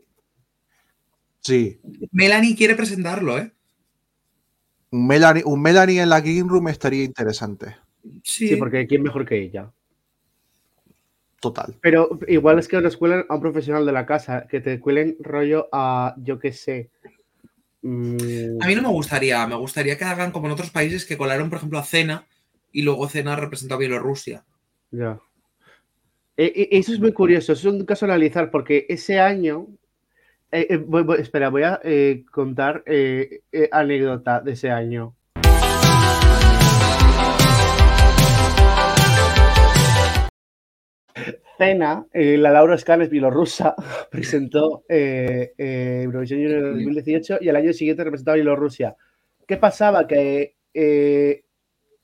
Sí, 1.39 1.79
Melanie 2.11 2.55
quiere 2.55 2.75
presentarlo, 2.75 3.37
¿eh? 3.39 3.51
Un 4.91 5.07
Melanie, 5.07 5.43
un 5.45 5.62
Melanie 5.62 6.01
en 6.01 6.10
la 6.10 6.21
Game 6.21 6.45
Room 6.48 6.67
estaría 6.67 7.03
interesante. 7.03 7.77
Sí, 8.24 8.50
Sí, 8.50 8.55
porque 8.55 8.88
¿quién 8.88 9.03
mejor 9.03 9.25
que 9.25 9.41
ella? 9.41 9.71
Total. 11.39 11.74
Pero 11.81 12.19
igual 12.27 12.60
es 12.60 12.67
que 12.67 12.79
nos 12.81 12.98
cuelen 12.98 13.25
a 13.27 13.36
un 13.36 13.41
profesional 13.41 13.86
de 13.86 13.91
la 13.91 14.05
casa, 14.05 14.45
que 14.48 14.62
te 14.62 14.79
cuelen 14.79 15.15
rollo 15.19 15.67
a, 15.71 16.13
yo 16.17 16.38
qué 16.39 16.51
sé. 16.51 16.89
mm, 17.81 18.62
A 18.62 18.67
mí 18.67 18.75
no 18.75 18.83
me 18.83 18.89
gustaría, 18.89 19.45
me 19.48 19.55
gustaría 19.55 19.98
que 19.98 20.03
hagan 20.05 20.31
como 20.31 20.45
en 20.48 20.53
otros 20.53 20.69
países 20.69 21.05
que 21.05 21.17
colaron, 21.17 21.50
por 21.50 21.57
ejemplo, 21.57 21.79
a 21.79 21.83
Cena 21.83 22.27
y 22.71 22.83
luego 22.83 23.07
Cena 23.10 23.36
representó 23.36 23.75
a 23.75 23.79
Bielorrusia. 23.79 24.45
Ya. 24.91 25.19
E- 26.38 26.53
e- 26.55 26.77
eso 26.77 26.93
es 26.93 27.00
muy 27.00 27.12
curioso, 27.13 27.53
eso 27.53 27.69
es 27.69 27.74
un 27.74 27.86
caso 27.86 28.05
a 28.05 28.10
analizar, 28.10 28.51
porque 28.51 28.86
ese 28.89 29.19
año. 29.19 29.67
Eh, 30.51 30.67
eh, 30.70 30.77
voy- 30.77 31.03
voy- 31.03 31.20
espera, 31.20 31.50
voy 31.50 31.63
a 31.63 31.79
eh, 31.84 32.25
contar 32.31 32.84
anécdota 33.72 34.41
de 34.41 34.51
ese 34.53 34.70
año. 34.72 35.15
Cena, 41.58 42.08
la 42.13 42.51
Laura 42.51 42.77
Scan 42.77 43.01
es 43.01 43.10
bielorrusa, 43.10 43.75
presentó 44.12 44.84
Eurovisión 44.88 46.39
Junior 46.41 46.63
en 46.63 46.74
2018 46.86 47.38
y 47.41 47.50
al 47.50 47.55
año 47.55 47.74
siguiente 47.74 48.03
representaba 48.03 48.34
a 48.34 48.38
Bielorrusia. 48.38 48.96
¿Qué 49.48 49.58
pasaba? 49.58 50.08
Que 50.08 50.55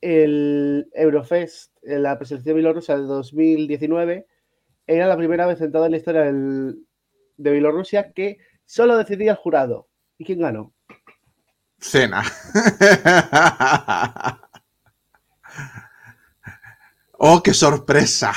el 0.02 0.88
Eurofest, 0.94 1.74
la 1.82 2.18
preselección 2.18 2.56
bielorrusa 2.56 2.98
de 2.98 3.04
2019, 3.04 4.26
era 4.86 5.08
la 5.08 5.18
primera 5.18 5.48
vez 5.48 5.60
en 5.62 5.72
toda 5.72 5.90
la 5.90 5.98
historia 5.98 6.22
del- 6.24 6.84
de 7.38 7.52
Bielorrusia 7.52 8.12
que 8.12 8.40
solo 8.66 8.98
decidía 8.98 9.32
el 9.32 9.38
jurado. 9.38 9.88
¿Y 10.18 10.26
quién 10.26 10.40
ganó? 10.40 10.74
Cena. 11.80 12.24
oh, 17.14 17.42
qué 17.44 17.54
sorpresa. 17.54 18.34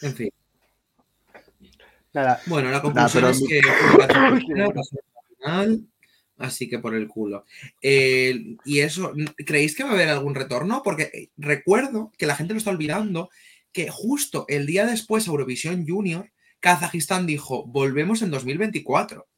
En 0.00 0.14
fin. 0.14 0.30
Nada, 2.12 2.40
Bueno, 2.46 2.70
la 2.70 2.80
conclusión 2.80 3.24
es 3.24 3.42
que 3.46 3.60
final, 5.38 5.84
así 6.38 6.68
que 6.68 6.78
por 6.78 6.94
el 6.94 7.08
culo. 7.08 7.44
Eh, 7.82 8.56
y 8.64 8.78
eso, 8.78 9.12
¿creéis 9.44 9.74
que 9.74 9.82
va 9.82 9.90
a 9.90 9.94
haber 9.94 10.10
algún 10.10 10.36
retorno? 10.36 10.82
Porque 10.84 11.10
eh, 11.12 11.30
recuerdo 11.36 12.12
que 12.16 12.26
la 12.26 12.36
gente 12.36 12.54
lo 12.54 12.58
está 12.58 12.70
olvidando, 12.70 13.30
que 13.72 13.90
justo 13.90 14.44
el 14.46 14.64
día 14.64 14.86
después 14.86 15.26
Eurovisión 15.26 15.84
Junior, 15.88 16.30
Kazajistán 16.64 17.26
dijo, 17.26 17.66
volvemos 17.66 18.22
en 18.22 18.30
2024. 18.30 19.28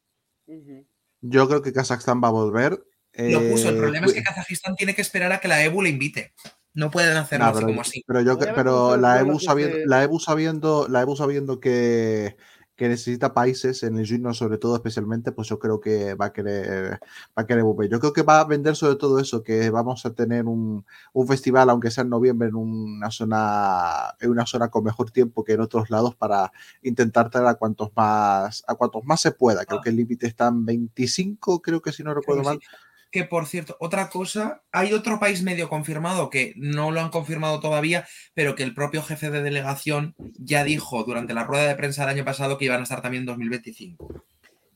Yo 1.23 1.49
creo 1.49 1.61
que 1.61 1.73
Kazajstán 1.73 2.21
va 2.23 2.29
a 2.29 2.31
volver. 2.31 2.81
Lo 3.15 3.41
puso, 3.51 3.69
el 3.69 3.75
Eh, 3.75 3.79
problema 3.79 4.07
es 4.07 4.13
que 4.15 4.23
Kazajistán 4.23 4.77
tiene 4.77 4.95
que 4.95 5.03
esperar 5.03 5.33
a 5.33 5.41
que 5.41 5.49
la 5.49 5.65
EBU 5.65 5.83
le 5.83 5.89
invite. 5.89 6.35
No 6.73 6.89
pueden 6.89 7.17
hacerlo 7.17 7.47
No, 7.47 7.51
así 7.51 7.57
pero, 7.59 7.67
como 7.67 7.81
así. 7.81 8.05
pero 8.07 8.21
yo 8.21 8.39
pero 8.39 8.97
la 8.97 9.19
EBU 9.19 9.33
los 9.33 9.43
sabiendo, 9.45 9.77
la 9.87 10.05
EBU 10.05 10.21
sabiendo, 10.21 10.87
la 10.89 11.01
EBU 11.01 11.17
sabiendo 11.17 11.59
que, 11.59 12.37
que 12.77 12.89
necesita 12.89 13.33
países 13.35 13.83
en 13.83 13.97
el 13.99 14.07
Junior 14.09 14.35
sobre 14.35 14.59
todo 14.59 14.77
especialmente, 14.77 15.33
pues 15.33 15.49
yo 15.49 15.59
creo 15.59 15.81
que 15.81 16.15
va 16.15 16.27
a 16.27 16.33
querer, 16.33 17.01
va 17.37 17.43
a 17.43 17.47
querer 17.47 17.65
volver. 17.65 17.89
Yo 17.91 17.99
creo 18.01 18.13
que 18.13 18.23
va 18.23 18.41
a 18.41 18.45
vender 18.45 18.77
sobre 18.77 18.97
todo 18.97 19.19
eso, 19.19 19.43
que 19.43 19.71
vamos 19.71 20.05
a 20.07 20.13
tener 20.15 20.45
un, 20.47 20.85
un 21.13 21.27
festival, 21.29 21.71
aunque 21.71 21.91
sea 21.91 22.03
en 22.05 22.11
noviembre, 22.11 22.49
en 22.49 22.55
una 22.57 23.11
zona, 23.11 24.15
en 24.21 24.31
una 24.31 24.47
zona 24.47 24.69
con 24.69 24.85
mejor 24.85 25.11
tiempo 25.11 25.43
que 25.45 25.55
en 25.55 25.61
otros 25.61 25.91
lados 25.91 26.15
para 26.15 26.53
intentar 26.83 27.31
traer 27.31 27.47
a 27.49 27.55
cuantos 27.55 27.91
más, 27.97 28.63
a 28.67 28.75
cuantos 28.75 29.05
más 29.05 29.21
se 29.21 29.33
pueda. 29.33 29.65
Creo 29.65 29.81
Ah. 29.81 29.83
que 29.83 29.91
el 29.91 29.97
límite 29.97 30.27
está 30.27 30.49
en 30.49 30.65
25, 30.67 31.61
creo 31.63 31.81
que 31.83 31.93
si 31.93 32.03
no 32.03 32.15
recuerdo 32.15 32.43
mal. 32.43 32.59
sí. 32.61 32.67
Que 33.13 33.25
por 33.25 33.47
cierto, 33.47 33.77
otra 33.81 34.09
cosa, 34.11 34.63
hay 34.73 34.93
otro 34.93 35.19
país 35.19 35.43
medio 35.43 35.69
confirmado 35.69 36.29
que 36.29 36.53
no 36.57 36.91
lo 36.91 37.01
han 37.01 37.11
confirmado 37.11 37.61
todavía, 37.61 38.07
pero 38.35 38.55
que 38.55 38.63
el 38.63 38.75
propio 38.75 39.03
jefe 39.03 39.31
de 39.31 39.43
delegación 39.43 40.15
ya 40.39 40.65
dijo 40.65 41.05
durante 41.05 41.33
la 41.35 41.45
rueda 41.45 41.67
de 41.69 41.77
prensa 41.77 42.03
del 42.05 42.17
año 42.17 42.25
pasado 42.25 42.59
que 42.59 42.65
iban 42.67 42.81
a 42.81 42.83
estar 42.83 43.01
también 43.03 43.23
en 43.23 43.27
2025. 43.27 44.23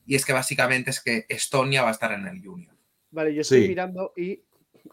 Y 0.05 0.15
es 0.15 0.25
que 0.25 0.33
básicamente 0.33 0.89
es 0.89 1.01
que 1.03 1.25
Estonia 1.29 1.83
va 1.83 1.89
a 1.89 1.93
estar 1.93 2.11
en 2.13 2.25
el 2.27 2.43
Junior. 2.43 2.75
vale, 3.11 3.35
yo 3.35 3.41
estoy 3.41 3.63
Sí. 3.63 3.67
mirando 3.69 4.13
y 4.15 4.41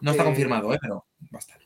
No 0.01 0.11
está 0.11 0.23
Eh, 0.23 0.25
confirmado, 0.27 0.73
¿eh? 0.73 0.77
pero 0.81 1.05
va 1.33 1.37
a 1.37 1.39
estar. 1.39 1.57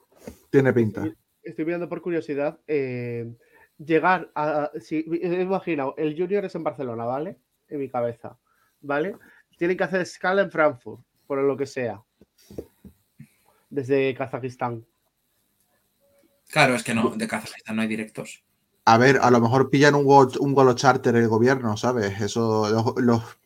Tiene 0.49 0.71
pinta. 0.71 1.03
estoy 1.41 1.65
mirando 1.65 1.89
por 1.89 2.01
curiosidad. 2.01 2.57
eh, 2.67 3.29
llegar 3.77 4.31
a. 4.35 4.71
Si, 4.79 5.03
he 5.21 5.41
imaginado, 5.41 5.93
el 5.97 6.15
Junior 6.17 6.45
es 6.45 6.55
en 6.55 6.63
Barcelona, 6.63 7.03
¿vale? 7.05 7.37
En 7.67 7.79
mi 7.79 7.89
cabeza, 7.89 8.37
¿vale? 8.79 9.17
Tienen 9.57 9.75
que 9.77 9.83
hacer 9.83 10.01
escala 10.01 10.41
en 10.43 10.51
Frankfurt, 10.51 11.01
por 11.27 11.41
lo 11.41 11.57
que 11.57 11.65
sea. 11.65 12.01
Desde 13.69 14.13
Kazajistán. 14.15 14.85
Claro, 16.49 16.75
es 16.75 16.83
que 16.83 16.93
no, 16.93 17.09
de 17.09 17.27
Kazajistán 17.27 17.75
no 17.75 17.81
hay 17.81 17.87
directos. 17.87 18.43
A 18.85 18.97
ver, 18.97 19.17
a 19.21 19.31
lo 19.31 19.39
mejor 19.39 19.69
pillan 19.69 19.95
un 19.95 20.03
gol, 20.05 20.29
un 20.39 20.53
golo 20.53 20.73
charter 20.73 21.15
el 21.15 21.27
gobierno, 21.27 21.77
¿sabes? 21.77 22.19
Eso, 22.21 22.69
los, 22.69 23.03
los, 23.03 23.37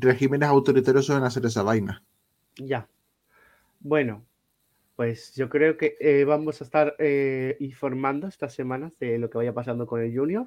regímenes 0.00 0.48
autoritarios 0.48 1.06
suelen 1.06 1.24
hacer 1.24 1.44
esa 1.46 1.62
vaina. 1.62 2.02
Ya. 2.56 2.86
Bueno, 3.80 4.24
pues 4.94 5.34
yo 5.34 5.48
creo 5.48 5.76
que 5.76 5.96
eh, 5.98 6.24
vamos 6.24 6.60
a 6.60 6.64
estar 6.64 6.94
eh, 6.98 7.56
informando 7.60 8.28
estas 8.28 8.54
semanas 8.54 8.92
de 9.00 9.18
lo 9.18 9.28
que 9.30 9.38
vaya 9.38 9.52
pasando 9.52 9.86
con 9.86 10.00
el 10.02 10.16
Junior. 10.16 10.46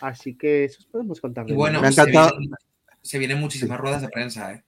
Así 0.00 0.36
que 0.36 0.64
eso 0.64 0.78
os 0.80 0.86
podemos 0.86 1.20
contar. 1.20 1.48
Y 1.48 1.54
bueno, 1.54 1.80
Me 1.80 1.88
ha 1.88 1.92
se 1.92 2.00
encantado- 2.00 2.38
vienen, 2.38 2.56
se 3.02 3.18
vienen 3.18 3.38
muchísimas 3.38 3.78
ruedas 3.78 4.02
de 4.02 4.08
prensa, 4.08 4.52
¿eh? 4.54 4.64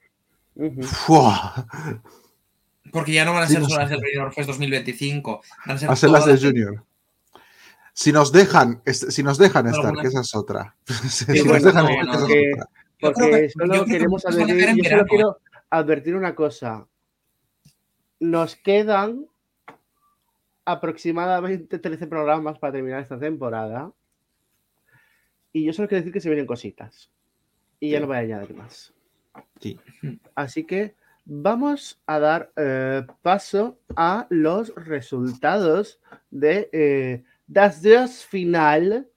Porque 2.92 3.12
ya 3.12 3.24
no 3.24 3.32
van 3.32 3.44
a 3.44 3.46
Sí, 3.46 3.54
ser 3.54 3.62
no 3.62 3.68
solo 3.68 3.80
las 3.80 3.90
del 3.90 4.00
Benidorm 4.00 4.32
Fest 4.32 4.48
2025, 4.48 5.40
van 5.66 5.76
a 5.90 5.96
ser 5.96 6.10
las 6.10 6.26
del 6.26 6.38
Junior. 6.40 6.84
Si 7.94 8.10
nos 8.12 8.32
dejan, 8.32 8.82
si 8.86 9.22
nos 9.22 9.38
dejan 9.38 9.66
estar, 9.66 9.94
que 9.94 10.06
esa 10.08 10.20
es 10.20 10.34
otra. 10.34 10.76
si 11.08 11.24
bueno, 11.26 11.54
nos 11.54 11.62
dejan 11.62 11.84
no, 11.84 11.90
estar, 11.90 12.04
que 12.06 12.10
esa 12.10 12.12
es 12.12 12.20
porque- 12.20 12.50
otra. 12.54 12.68
Porque 13.00 13.30
que- 13.30 13.50
solo 13.50 13.84
que 13.84 13.90
queremos 13.92 14.26
advertir, 14.26 14.76
yo 14.76 14.90
solo 14.90 15.06
quiero 15.06 15.38
advertir 15.70 16.16
una 16.16 16.34
cosa. 16.34 16.86
Nos 18.20 18.54
quedan 18.56 19.26
aproximadamente 20.64 21.78
13 21.80 22.06
programas 22.06 22.58
para 22.58 22.74
terminar 22.74 23.00
esta 23.02 23.18
temporada. 23.18 23.90
Y 25.52 25.64
yo 25.64 25.72
solo 25.72 25.88
quiero 25.88 26.00
decir 26.02 26.12
que 26.12 26.20
se 26.20 26.28
vienen 26.28 26.46
cositas. 26.46 27.10
Y 27.80 27.90
ya 27.90 28.00
no 28.00 28.06
voy 28.06 28.16
a 28.16 28.20
añadir 28.20 28.54
más. 28.54 28.91
Sí. 29.60 29.78
Así 30.34 30.64
que 30.64 30.94
vamos 31.24 32.00
a 32.06 32.18
dar 32.18 32.52
eh, 32.56 33.06
paso 33.22 33.78
a 33.96 34.26
los 34.30 34.74
resultados 34.74 36.00
de 36.30 36.68
eh, 36.72 37.24
Das 37.46 37.82
Dios 37.82 38.24
Final, 38.24 39.08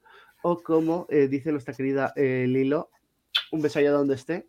o 0.43 0.61
como 0.61 1.07
eh, 1.09 1.27
dice 1.27 1.51
nuestra 1.51 1.73
querida 1.73 2.13
eh, 2.15 2.45
Lilo, 2.47 2.91
un 3.51 3.61
beso 3.61 3.79
allá 3.79 3.91
donde 3.91 4.15
esté, 4.15 4.47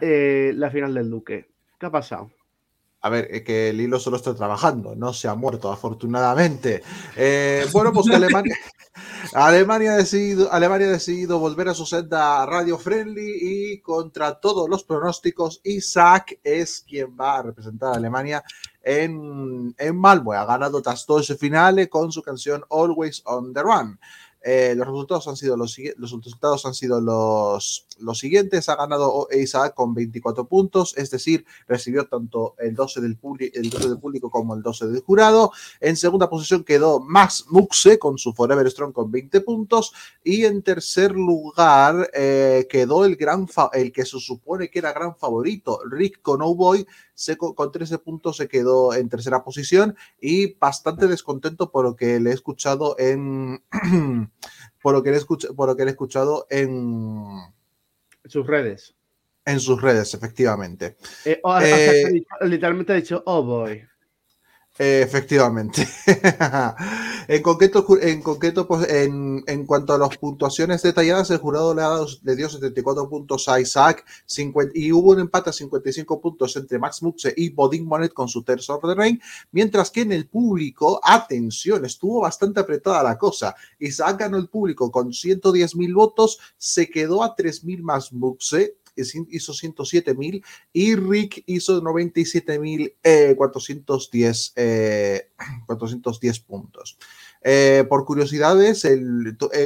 la 0.00 0.70
final 0.70 0.94
del 0.94 1.10
Duque. 1.10 1.48
¿Qué 1.78 1.86
ha 1.86 1.90
pasado? 1.90 2.32
A 3.02 3.10
ver, 3.10 3.28
eh, 3.30 3.44
que 3.44 3.68
el 3.68 3.80
hilo 3.80 4.00
solo 4.00 4.16
está 4.16 4.34
trabajando, 4.34 4.96
no 4.96 5.12
se 5.12 5.28
ha 5.28 5.36
muerto, 5.36 5.70
afortunadamente. 5.70 6.82
Bueno, 7.72 7.92
pues 7.92 8.08
que 8.08 8.16
Alemania, 8.16 8.56
Alemania, 9.34 9.92
ha 9.92 9.96
decidido, 9.96 10.50
Alemania 10.50 10.86
ha 10.86 10.92
decidido 10.92 11.38
volver 11.38 11.68
a 11.68 11.74
su 11.74 11.84
senda 11.84 12.46
radio 12.46 12.78
friendly 12.78 13.38
y 13.40 13.80
contra 13.80 14.40
todos 14.40 14.68
los 14.68 14.84
pronósticos, 14.84 15.60
Isaac 15.64 16.38
es 16.42 16.84
quien 16.88 17.16
va 17.18 17.38
a 17.38 17.42
representar 17.42 17.92
a 17.92 17.96
Alemania 17.96 18.42
en, 18.82 19.74
en 19.76 19.96
Malmö. 19.96 20.34
Ha 20.34 20.46
ganado 20.46 20.80
Tastoche 20.80 21.36
Finale 21.36 21.88
con 21.88 22.10
su 22.10 22.22
canción 22.22 22.64
Always 22.70 23.22
on 23.26 23.52
the 23.52 23.62
Run. 23.62 23.98
Eh, 24.42 24.74
los 24.76 24.86
resultados 24.86 25.26
han 25.28 25.36
sido 25.36 25.56
los, 25.56 25.76
los 25.96 26.12
resultados 26.12 26.64
han 26.66 26.74
sido 26.74 27.00
los, 27.00 27.86
los 27.98 28.18
siguientes. 28.18 28.68
Ha 28.68 28.76
ganado 28.76 29.28
Isaac 29.32 29.74
con 29.74 29.94
24 29.94 30.46
puntos, 30.46 30.94
es 30.96 31.10
decir, 31.10 31.44
recibió 31.66 32.06
tanto 32.06 32.54
el 32.58 32.74
12 32.74 33.00
del, 33.00 33.18
el 33.54 33.70
12 33.70 33.88
del 33.88 33.98
público 33.98 34.30
como 34.30 34.54
el 34.54 34.62
12 34.62 34.86
del 34.86 35.00
jurado. 35.02 35.52
En 35.80 35.96
segunda 35.96 36.30
posición 36.30 36.64
quedó 36.64 37.00
Max 37.00 37.46
Muxe 37.50 37.98
con 37.98 38.18
su 38.18 38.32
Forever 38.32 38.70
Strong 38.70 38.92
con 38.92 39.10
20 39.10 39.40
puntos. 39.40 39.92
Y 40.22 40.44
en 40.44 40.62
tercer 40.62 41.12
lugar 41.12 42.10
eh, 42.14 42.66
quedó 42.70 43.04
el, 43.04 43.16
gran 43.16 43.46
el 43.72 43.92
que 43.92 44.04
se 44.04 44.18
supone 44.20 44.70
que 44.70 44.78
era 44.78 44.92
gran 44.92 45.16
favorito, 45.16 45.80
Rick 45.90 46.20
Conowboy, 46.22 46.86
se 47.14 47.36
co- 47.36 47.54
con 47.54 47.72
13 47.72 47.98
puntos 47.98 48.36
se 48.36 48.46
quedó 48.48 48.94
en 48.94 49.08
tercera 49.08 49.42
posición 49.42 49.96
y 50.20 50.54
bastante 50.54 51.08
descontento 51.08 51.70
por 51.72 51.84
lo 51.84 51.96
que 51.96 52.20
le 52.20 52.30
he 52.30 52.34
escuchado 52.34 52.94
en 52.98 53.60
por 54.82 54.94
lo 54.94 55.02
que 55.02 55.10
le 55.10 55.18
por 55.56 55.68
lo 55.68 55.76
que 55.76 55.84
he 55.84 55.86
escuchado 55.88 56.46
en, 56.50 57.26
Sus 58.24 58.46
redes. 58.46 58.94
en 59.44 59.60
sus 59.60 59.80
redes, 59.80 60.12
efectivamente. 60.14 60.96
Eh, 61.24 61.40
Eh, 61.62 62.22
literalmente 62.42 62.92
ha 62.92 62.96
dicho, 62.96 63.22
oh 63.26 63.42
boy. 63.42 63.87
Efectivamente. 64.78 65.88
en 67.28 67.42
concreto, 67.42 67.84
en, 68.00 68.22
concreto 68.22 68.68
pues, 68.68 68.88
en, 68.88 69.42
en 69.48 69.66
cuanto 69.66 69.92
a 69.92 69.98
las 69.98 70.16
puntuaciones 70.18 70.82
detalladas, 70.82 71.30
el 71.30 71.38
jurado 71.38 71.74
le, 71.74 71.82
ha 71.82 71.88
dado, 71.88 72.06
le 72.22 72.36
dio 72.36 72.48
74 72.48 73.08
puntos 73.08 73.48
a 73.48 73.60
Isaac 73.60 74.04
50 74.26 74.72
y 74.78 74.92
hubo 74.92 75.10
un 75.10 75.20
empate 75.20 75.50
a 75.50 75.52
55 75.52 76.20
puntos 76.20 76.54
entre 76.56 76.78
Max 76.78 77.02
Muxe 77.02 77.34
y 77.36 77.50
Bodin 77.50 77.86
Monet 77.86 78.12
con 78.12 78.28
su 78.28 78.44
Tears 78.44 78.70
of 78.70 78.82
the 78.82 78.94
Rain, 78.94 79.20
mientras 79.50 79.90
que 79.90 80.02
en 80.02 80.12
el 80.12 80.28
público, 80.28 81.00
atención, 81.02 81.84
estuvo 81.84 82.20
bastante 82.20 82.60
apretada 82.60 83.02
la 83.02 83.18
cosa. 83.18 83.56
Isaac 83.80 84.20
ganó 84.20 84.36
el 84.36 84.48
público 84.48 84.92
con 84.92 85.12
110 85.12 85.74
mil 85.74 85.92
votos, 85.92 86.38
se 86.56 86.88
quedó 86.88 87.24
a 87.24 87.34
3 87.34 87.64
mil 87.64 87.82
más 87.82 88.12
Muxe, 88.12 88.76
hizo 89.30 89.54
107 89.54 90.14
mil 90.14 90.44
y 90.72 90.96
Rick 90.96 91.44
hizo 91.46 91.80
97.410 91.82 94.52
eh, 94.56 95.30
410 95.66 96.40
puntos. 96.46 96.98
Eh, 97.42 97.84
por 97.88 98.04
curiosidades, 98.04 98.84
eh, 98.84 99.00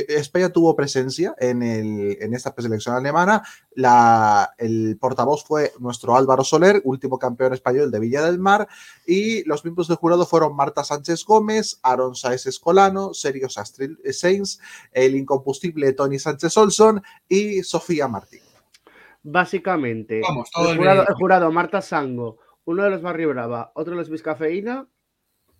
España 0.08 0.50
tuvo 0.50 0.76
presencia 0.76 1.34
en, 1.38 1.62
el, 1.62 2.18
en 2.20 2.34
esta 2.34 2.54
preselección 2.54 2.94
alemana. 2.94 3.42
La, 3.74 4.54
el 4.58 4.98
portavoz 5.00 5.44
fue 5.44 5.72
nuestro 5.78 6.16
Álvaro 6.16 6.44
Soler, 6.44 6.82
último 6.84 7.18
campeón 7.18 7.54
español 7.54 7.90
de 7.90 8.00
Villa 8.00 8.22
del 8.22 8.38
Mar, 8.38 8.68
y 9.06 9.44
los 9.44 9.64
miembros 9.64 9.88
del 9.88 9.96
jurado 9.96 10.26
fueron 10.26 10.54
Marta 10.54 10.84
Sánchez 10.84 11.24
Gómez, 11.24 11.78
Aaron 11.82 12.14
Saez 12.14 12.46
Escolano, 12.46 13.14
Sergio 13.14 13.48
Sainz, 13.48 14.58
el 14.92 15.16
incombustible 15.16 15.92
Tony 15.94 16.18
Sánchez 16.18 16.56
Olson 16.56 17.02
y 17.28 17.62
Sofía 17.62 18.06
Martín. 18.06 18.51
Básicamente, 19.22 20.20
Vamos, 20.22 20.50
todo 20.50 20.70
el 20.72 20.76
jurado, 20.78 20.96
veredicto. 21.00 21.12
el 21.12 21.16
jurado 21.16 21.52
Marta 21.52 21.80
Sango, 21.80 22.38
uno 22.64 22.82
de 22.84 22.90
los 22.90 23.02
Barrio 23.02 23.28
Brava, 23.30 23.70
otro 23.74 23.92
de 23.92 23.98
los 23.98 24.10
Biscafeína, 24.10 24.86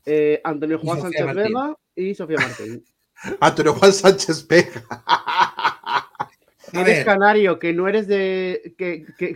eh, 0.05 0.41
Antonio 0.45 0.79
Juan 0.81 1.01
Sánchez 1.01 1.25
Martín. 1.27 1.43
Vega 1.45 1.77
y 1.95 2.15
Sofía 2.15 2.39
Martín. 2.39 2.85
Antonio 3.41 3.75
Juan 3.75 3.93
Sánchez 3.93 4.47
Vega. 4.49 4.83
Eres 6.73 7.05
canario, 7.05 7.59
que 7.59 7.73
no 7.75 7.87
eres 7.87 8.07
de. 8.07 8.75
que, 8.79 9.05
que, 9.19 9.35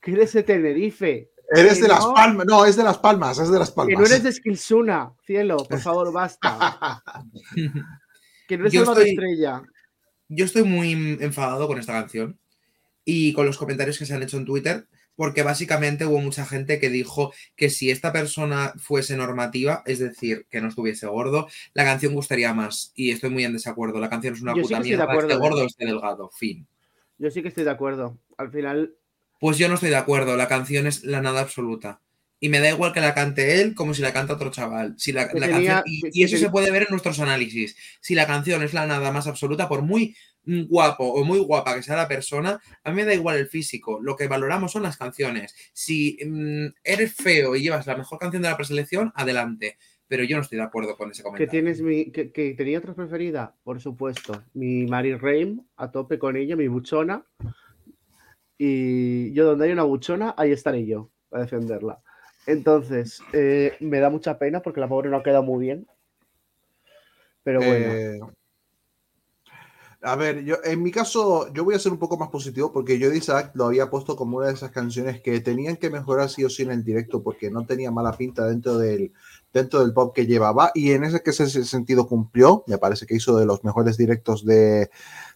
que 0.00 0.10
eres 0.12 0.32
de 0.34 0.42
Tenerife, 0.42 1.30
Eres 1.54 1.80
de 1.80 1.88
Las. 1.88 2.04
Palmas. 2.06 2.44
No, 2.46 2.64
es 2.66 2.76
de 2.76 2.84
Las 2.84 2.98
Palmas, 2.98 3.38
es 3.38 3.50
de 3.50 3.58
Las 3.58 3.70
Palmas. 3.70 3.94
que 3.94 3.98
no 4.00 4.06
eres 4.06 4.22
de 4.22 4.32
Skilsuna, 4.32 5.12
cielo, 5.24 5.56
por 5.68 5.78
favor, 5.80 6.12
basta. 6.12 7.02
Que 8.48 8.56
no 8.56 8.62
eres 8.64 8.74
Yo 8.74 8.82
estoy- 8.84 9.08
estrella. 9.10 9.62
yo 10.28 10.44
estoy 10.44 10.62
muy 10.62 11.16
enfadado 11.20 11.66
con 11.66 11.78
esta 11.80 11.94
canción 11.94 12.38
y 13.06 13.32
con 13.32 13.46
los 13.46 13.56
comentarios 13.56 13.98
que 13.98 14.04
se 14.04 14.12
han 14.14 14.22
hecho 14.22 14.36
en 14.36 14.44
Twitter, 14.44 14.86
porque 15.14 15.42
básicamente 15.42 16.04
hubo 16.04 16.20
mucha 16.20 16.44
gente 16.44 16.78
que 16.78 16.90
dijo 16.90 17.32
que 17.54 17.70
si 17.70 17.90
esta 17.90 18.12
persona 18.12 18.74
fuese 18.76 19.16
normativa, 19.16 19.82
es 19.86 20.00
decir, 20.00 20.46
que 20.50 20.60
no 20.60 20.68
estuviese 20.68 21.06
gordo, 21.06 21.48
la 21.72 21.84
canción 21.84 22.12
gustaría 22.12 22.52
más. 22.52 22.92
Y 22.94 23.12
estoy 23.12 23.30
muy 23.30 23.44
en 23.44 23.54
desacuerdo. 23.54 23.98
La 24.00 24.10
canción 24.10 24.34
es 24.34 24.42
una 24.42 24.54
Yo 24.54 24.64
sí 24.64 24.74
puta 24.74 24.78
de 24.78 24.84
mierda, 24.84 25.14
esté 25.14 25.32
¿eh? 25.32 25.36
gordo 25.36 25.62
o 25.62 25.66
esté 25.66 25.86
delgado. 25.86 26.30
Fin. 26.36 26.66
Yo 27.16 27.30
sí 27.30 27.40
que 27.40 27.48
estoy 27.48 27.64
de 27.64 27.70
acuerdo. 27.70 28.18
Al 28.36 28.50
final, 28.50 28.94
Pues 29.40 29.56
yo 29.56 29.68
no 29.68 29.74
estoy 29.74 29.90
de 29.90 29.96
acuerdo. 29.96 30.36
La 30.36 30.48
canción 30.48 30.86
es 30.86 31.04
la 31.04 31.22
nada 31.22 31.40
absoluta. 31.40 32.02
Y 32.38 32.48
me 32.50 32.60
da 32.60 32.68
igual 32.70 32.92
que 32.92 33.00
la 33.00 33.14
cante 33.14 33.60
él 33.62 33.74
como 33.74 33.94
si 33.94 34.02
la 34.02 34.12
canta 34.12 34.34
otro 34.34 34.50
chaval. 34.50 34.94
Si 34.98 35.10
la, 35.12 35.28
Que 35.28 35.40
la 35.40 35.46
tenía- 35.46 35.74
canción- 35.76 35.82
y, 35.86 36.00
que- 36.02 36.10
y 36.12 36.22
eso 36.24 36.34
que 36.36 36.40
se 36.42 36.50
puede 36.50 36.70
ver 36.70 36.82
en 36.82 36.88
nuestros 36.90 37.18
análisis. 37.20 37.76
Si 38.00 38.14
la 38.14 38.26
canción 38.26 38.62
es 38.62 38.74
la 38.74 38.86
nada 38.86 39.10
más 39.10 39.26
absoluta, 39.26 39.68
por 39.68 39.82
muy 39.82 40.14
mm, 40.44 40.64
guapo 40.68 41.04
o 41.04 41.24
muy 41.24 41.38
guapa 41.38 41.74
que 41.74 41.82
sea 41.82 41.96
la 41.96 42.06
persona, 42.08 42.60
a 42.84 42.90
mí 42.90 42.96
me 42.96 43.04
da 43.04 43.14
igual 43.14 43.36
el 43.38 43.48
físico. 43.48 43.98
Lo 44.02 44.14
que 44.16 44.28
valoramos 44.28 44.70
son 44.72 44.82
las 44.84 44.96
canciones. 44.98 45.54
Si 45.72 46.18
mm, 46.24 46.66
eres 46.84 47.14
feo 47.14 47.56
y 47.56 47.62
llevas 47.62 47.86
la 47.86 47.96
mejor 47.96 48.18
canción 48.18 48.42
de 48.42 48.50
la 48.50 48.56
preselección, 48.56 49.12
adelante. 49.16 49.76
Pero 50.08 50.22
yo 50.22 50.36
no 50.36 50.42
estoy 50.42 50.58
de 50.58 50.64
acuerdo 50.64 50.96
con 50.96 51.10
ese 51.10 51.22
que 51.22 51.24
comentario. 51.24 51.50
tienes 51.50 51.80
mi. 51.80 52.12
Que, 52.12 52.30
que 52.30 52.54
tenía 52.54 52.78
otra 52.78 52.94
preferida, 52.94 53.56
por 53.64 53.80
supuesto. 53.80 54.44
Mi 54.54 54.86
Mary 54.86 55.14
Reim, 55.16 55.62
a 55.76 55.90
tope 55.90 56.16
con 56.18 56.36
ella, 56.36 56.54
mi 56.54 56.68
buchona. 56.68 57.24
Y 58.58 59.32
yo, 59.32 59.44
donde 59.46 59.66
hay 59.66 59.72
una 59.72 59.82
buchona, 59.82 60.34
ahí 60.36 60.52
estaré 60.52 60.86
yo, 60.86 61.10
para 61.28 61.42
defenderla. 61.44 62.00
Entonces, 62.46 63.20
eh, 63.32 63.76
me 63.80 63.98
da 64.00 64.08
mucha 64.08 64.38
pena 64.38 64.60
porque 64.62 64.80
la 64.80 64.88
pobre 64.88 65.10
no 65.10 65.16
ha 65.16 65.22
quedado 65.22 65.42
muy 65.42 65.66
bien. 65.66 65.86
Pero 67.42 67.58
bueno. 67.60 67.92
Eh, 67.92 68.20
a 70.02 70.14
ver, 70.14 70.44
yo 70.44 70.56
en 70.62 70.82
mi 70.84 70.92
caso, 70.92 71.52
yo 71.52 71.64
voy 71.64 71.74
a 71.74 71.80
ser 71.80 71.90
un 71.90 71.98
poco 71.98 72.16
más 72.16 72.28
positivo 72.28 72.72
porque 72.72 72.98
yo 72.98 73.10
de 73.10 73.18
Isaac 73.18 73.50
lo 73.54 73.64
había 73.64 73.90
puesto 73.90 74.14
como 74.14 74.36
una 74.36 74.46
de 74.46 74.52
esas 74.52 74.70
canciones 74.70 75.20
que 75.20 75.40
tenían 75.40 75.78
que 75.78 75.90
mejorar 75.90 76.28
sí 76.28 76.44
o 76.44 76.50
sí 76.50 76.62
en 76.62 76.70
el 76.70 76.84
directo 76.84 77.24
porque 77.24 77.50
no 77.50 77.66
tenía 77.66 77.90
mala 77.90 78.12
pinta 78.12 78.46
dentro 78.46 78.78
del, 78.78 79.12
dentro 79.52 79.80
del 79.80 79.92
pop 79.92 80.14
que 80.14 80.26
llevaba 80.26 80.70
y 80.74 80.92
en 80.92 81.02
ese 81.02 81.22
que 81.22 81.30
ese 81.30 81.48
sentido 81.64 82.06
cumplió, 82.06 82.62
me 82.68 82.78
parece 82.78 83.04
que 83.04 83.16
hizo 83.16 83.36
de 83.36 83.46
los 83.46 83.64
mejores 83.64 83.96
directos 83.96 84.44
de, 84.44 84.90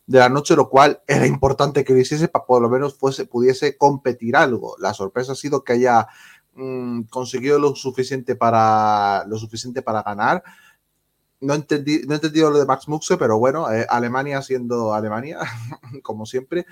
de 0.07 0.19
la 0.19 0.29
noche, 0.29 0.55
lo 0.55 0.69
cual 0.69 1.03
era 1.07 1.27
importante 1.27 1.83
que 1.83 1.93
lo 1.93 1.99
hiciese 1.99 2.29
para 2.29 2.45
por 2.45 2.63
lo 2.63 2.69
menos 2.69 2.97
fuese, 2.97 3.27
pudiese 3.27 3.77
competir 3.77 4.37
algo. 4.37 4.77
La 4.79 4.95
sorpresa 4.95 5.33
ha 5.33 5.37
sido 5.37 5.65
que 5.65 5.73
haya 5.73 6.07
mm, 6.55 7.03
conseguido 7.11 7.59
lo 7.59 7.75
suficiente 7.75 8.37
para 8.37 9.25
lo 9.27 9.37
suficiente 9.39 9.83
para 9.83 10.03
ganar. 10.03 10.43
No, 11.41 11.55
entendí, 11.55 12.03
no 12.07 12.13
he 12.13 12.17
entendido 12.17 12.51
lo 12.51 12.59
de 12.59 12.67
Max 12.67 12.87
Muxe, 12.89 13.17
pero 13.17 13.39
bueno, 13.39 13.73
eh, 13.73 13.87
Alemania 13.89 14.43
siendo 14.43 14.93
Alemania, 14.93 15.39
como 16.03 16.27
siempre. 16.27 16.67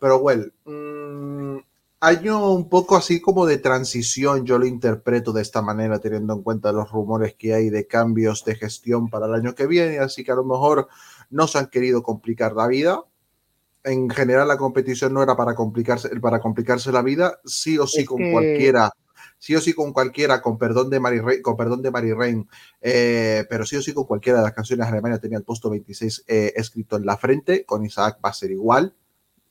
Pero 0.00 0.20
bueno, 0.20 0.44
mm, 0.64 1.56
año 2.00 2.52
un 2.52 2.68
poco 2.68 2.96
así 2.96 3.20
como 3.20 3.44
de 3.46 3.58
transición, 3.58 4.44
yo 4.44 4.58
lo 4.58 4.66
interpreto 4.66 5.32
de 5.32 5.42
esta 5.42 5.62
manera, 5.62 5.98
teniendo 5.98 6.34
en 6.34 6.42
cuenta 6.42 6.70
los 6.72 6.90
rumores 6.90 7.34
que 7.34 7.54
hay 7.54 7.70
de 7.70 7.86
cambios 7.86 8.44
de 8.44 8.54
gestión 8.54 9.08
para 9.08 9.26
el 9.26 9.34
año 9.34 9.54
que 9.54 9.66
viene, 9.66 9.98
así 9.98 10.22
que 10.22 10.30
a 10.32 10.36
lo 10.36 10.44
mejor 10.44 10.88
no 11.30 11.46
se 11.48 11.58
han 11.58 11.66
querido 11.66 12.02
complicar 12.02 12.52
la 12.54 12.68
vida. 12.68 13.02
En 13.82 14.08
general, 14.10 14.48
la 14.48 14.56
competición 14.56 15.12
no 15.12 15.22
era 15.22 15.36
para 15.36 15.54
complicarse, 15.54 16.08
para 16.20 16.40
complicarse 16.40 16.92
la 16.92 17.02
vida, 17.02 17.38
sí 17.44 17.78
o 17.78 17.86
sí 17.86 18.00
Es 18.02 18.06
con 18.06 18.18
que- 18.18 18.30
cualquiera, 18.32 18.92
sí 19.44 19.54
o 19.54 19.60
sí 19.60 19.74
con 19.74 19.92
cualquiera, 19.92 20.40
con 20.40 20.56
perdón 20.56 20.88
de 20.88 20.98
Mary 20.98 21.20
Rain, 21.20 21.42
con 21.42 21.54
perdón 21.54 21.82
de 21.82 21.90
Mary 21.90 22.14
Rain, 22.14 22.48
eh, 22.80 23.44
pero 23.50 23.66
sí 23.66 23.76
o 23.76 23.82
sí 23.82 23.92
con 23.92 24.04
cualquiera 24.04 24.38
de 24.38 24.44
las 24.44 24.54
canciones 24.54 24.86
Alemania 24.86 25.18
tenía 25.18 25.36
el 25.36 25.44
puesto 25.44 25.68
26 25.68 26.24
eh, 26.26 26.54
escrito 26.56 26.96
en 26.96 27.04
la 27.04 27.18
frente, 27.18 27.66
con 27.66 27.84
Isaac 27.84 28.20
va 28.24 28.30
a 28.30 28.32
ser 28.32 28.52
igual, 28.52 28.94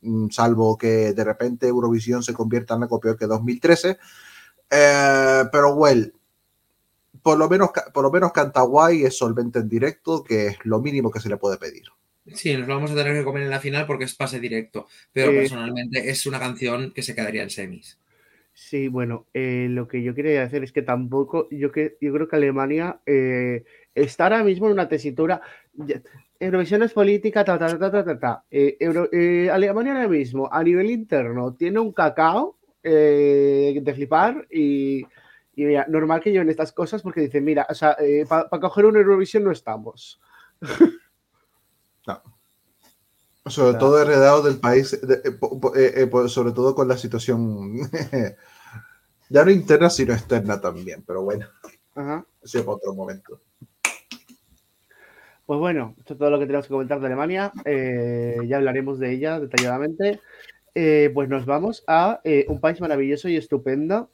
mm, 0.01 0.29
salvo 0.29 0.79
que 0.79 1.13
de 1.13 1.23
repente 1.23 1.67
Eurovisión 1.67 2.23
se 2.23 2.34
convierta 2.34 2.73
en 2.73 2.82
algo 2.82 2.99
peor 2.99 3.19
que 3.19 3.27
2013. 3.27 3.99
Eh, 4.71 5.43
pero 5.51 5.75
well, 5.75 6.12
por 7.21 7.38
lo 7.38 7.47
menos, 7.47 7.69
por 7.93 8.03
lo 8.03 8.10
menos 8.10 8.32
canta 8.32 8.62
guay, 8.62 9.03
es 9.03 9.15
solvente 9.15 9.60
en 9.60 9.69
directo, 9.69 10.23
que 10.23 10.47
es 10.47 10.58
lo 10.63 10.79
mínimo 10.79 11.12
que 11.12 11.19
se 11.19 11.29
le 11.29 11.38
puede 11.38 11.58
pedir. 11.58 11.84
Sí, 12.34 12.58
nos 12.58 12.67
lo 12.67 12.73
vamos 12.73 12.89
a 12.89 12.95
tener 12.95 13.13
que 13.13 13.23
comer 13.23 13.43
en 13.43 13.51
la 13.51 13.60
final 13.60 13.86
porque 13.86 14.06
es 14.06 14.15
pase 14.15 14.39
directo. 14.39 14.88
Pero 15.12 15.32
personalmente 15.34 16.10
es 16.10 16.25
una 16.25 16.39
canción 16.39 16.91
que 16.93 17.03
se 17.03 17.13
quedaría 17.13 17.43
en 17.43 17.51
semis. 17.51 17.99
Sí, 18.55 18.87
bueno, 18.87 19.25
eh, 19.33 19.67
lo 19.69 19.87
que 19.87 20.03
yo 20.03 20.13
quería 20.13 20.41
decir 20.41 20.63
es 20.63 20.71
que 20.71 20.83
tampoco, 20.83 21.47
yo, 21.49 21.71
que, 21.71 21.97
yo 21.99 22.13
creo 22.13 22.27
que 22.27 22.35
Alemania 22.35 22.99
eh, 23.05 23.63
está 23.95 24.25
ahora 24.25 24.43
mismo 24.43 24.67
en 24.67 24.73
una 24.73 24.87
tesitura. 24.87 25.41
Eurovisión 26.39 26.83
es 26.83 26.93
política, 26.93 27.43
ta, 27.43 27.57
ta, 27.57 27.79
ta, 27.79 27.91
ta, 27.91 28.05
ta, 28.05 28.19
ta. 28.19 28.43
Eh, 28.51 28.77
eh, 28.79 29.49
Alemania 29.51 29.93
ahora 29.93 30.07
mismo, 30.07 30.47
a 30.51 30.63
nivel 30.63 30.91
interno, 30.91 31.55
tiene 31.55 31.79
un 31.79 31.91
cacao 31.93 32.57
de 32.83 33.93
flipar 33.95 34.45
y, 34.51 35.03
mira, 35.55 35.85
normal 35.89 36.21
que 36.21 36.31
lleven 36.31 36.49
estas 36.49 36.73
cosas 36.73 37.01
porque 37.01 37.21
dicen, 37.21 37.43
mira, 37.43 37.65
o 37.69 37.73
sea, 37.73 37.97
para 38.27 38.61
coger 38.61 38.85
una 38.85 38.99
Eurovisión 38.99 39.45
no 39.45 39.51
estamos. 39.51 40.21
Sobre 43.45 43.71
Claro. 43.71 43.86
todo 43.86 44.01
heredado 44.01 44.41
del 44.41 44.58
país, 44.60 44.99
de- 45.06 45.15
eh, 45.15 45.38
eh, 45.75 46.10
eh, 46.13 46.29
sobre 46.29 46.53
todo 46.53 46.73
con 46.73 46.88
la 46.88 46.95
situación 46.95 47.73
ya 49.29 49.43
no 49.43 49.51
interna, 49.51 49.89
sino 49.89 50.13
externa 50.13 50.62
también. 50.62 51.03
Pero 51.06 51.23
bueno, 51.23 51.47
Ajá. 51.93 52.25
eso 52.41 52.60
es 52.60 52.63
para 52.63 52.77
otro 52.77 52.93
momento. 52.93 53.41
Pues 55.45 55.60
bueno, 55.60 55.93
esto 55.99 56.13
es 56.13 56.19
todo 56.19 56.29
lo 56.29 56.39
que 56.39 56.45
tenemos 56.45 56.67
que 56.67 56.71
comentar 56.73 57.01
de 57.01 57.06
Alemania. 57.08 57.51
Eh, 57.65 58.38
ya 58.47 58.58
hablaremos 58.58 58.97
de 58.97 59.12
ella 59.12 59.41
detalladamente. 59.41 60.21
Pues 61.13 61.27
nos 61.29 61.45
vamos 61.45 61.84
a 61.86 62.21
un 62.47 62.60
país 62.62 62.79
maravilloso 62.79 63.27
y 63.27 63.36
estupendo, 63.36 64.10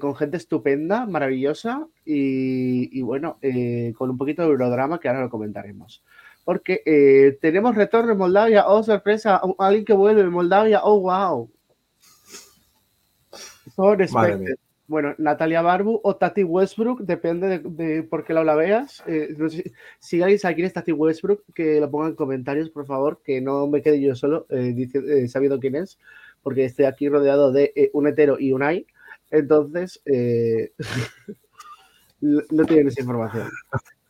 con 0.00 0.14
gente 0.14 0.36
estupenda, 0.36 1.06
maravillosa 1.06 1.86
y, 2.04 2.96
y 2.96 3.02
bueno, 3.02 3.38
con 3.96 4.10
un 4.10 4.18
poquito 4.18 4.42
de 4.42 4.48
eurodrama 4.48 5.00
que 5.00 5.08
ahora 5.08 5.22
lo 5.22 5.30
comentaremos. 5.30 6.04
Porque 6.44 6.82
eh, 6.84 7.38
tenemos 7.40 7.74
retorno 7.74 8.12
en 8.12 8.18
Moldavia, 8.18 8.68
oh 8.68 8.82
sorpresa, 8.82 9.40
alguien 9.58 9.84
que 9.84 9.94
vuelve 9.94 10.20
en 10.20 10.30
Moldavia, 10.30 10.82
oh 10.84 11.00
wow. 11.00 11.50
So. 13.74 13.96
Bueno, 14.86 15.14
Natalia 15.16 15.62
Barbu 15.62 15.98
o 16.02 16.16
Tati 16.16 16.44
Westbrook, 16.44 17.00
depende 17.00 17.48
de, 17.48 17.58
de 17.60 18.02
por 18.02 18.22
qué 18.22 18.34
lado 18.34 18.44
la 18.44 18.54
veas. 18.54 19.02
Eh, 19.06 19.34
no 19.38 19.48
sé 19.48 19.72
si- 19.98 20.20
alguien 20.20 20.38
sabe 20.38 20.56
quién 20.56 20.66
es 20.66 20.74
Tati 20.74 20.92
Westbrook, 20.92 21.42
que 21.54 21.80
lo 21.80 21.90
ponga 21.90 22.08
en 22.08 22.14
comentarios, 22.14 22.68
por 22.68 22.84
favor, 22.86 23.22
que 23.24 23.40
no 23.40 23.66
me 23.66 23.80
quede 23.80 24.02
yo 24.02 24.14
solo 24.14 24.46
eh, 24.50 25.26
sabiendo 25.28 25.58
quién 25.58 25.76
es, 25.76 25.98
porque 26.42 26.66
estoy 26.66 26.84
aquí 26.84 27.08
rodeado 27.08 27.50
de 27.50 27.90
un 27.94 28.06
hetero 28.06 28.38
y 28.38 28.52
un 28.52 28.62
ay. 28.62 28.86
Entonces, 29.30 30.02
no 32.20 32.42
no 32.50 32.64
tienen 32.66 32.88
esa 32.88 33.00
información. 33.00 33.48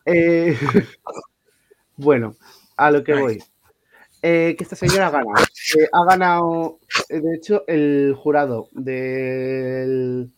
Eh, 0.06 0.58
bueno, 1.96 2.34
a 2.76 2.90
lo 2.90 3.04
que 3.04 3.14
voy. 3.14 3.42
Eh, 4.22 4.54
que 4.56 4.64
esta 4.64 4.76
señora 4.76 5.08
ha 5.08 5.10
ganado. 5.10 5.44
Eh, 5.78 5.88
ha 5.92 6.04
ganado, 6.04 6.78
eh, 7.10 7.20
de 7.20 7.34
hecho, 7.36 7.64
el 7.66 8.14
jurado 8.16 8.68
del, 8.72 10.30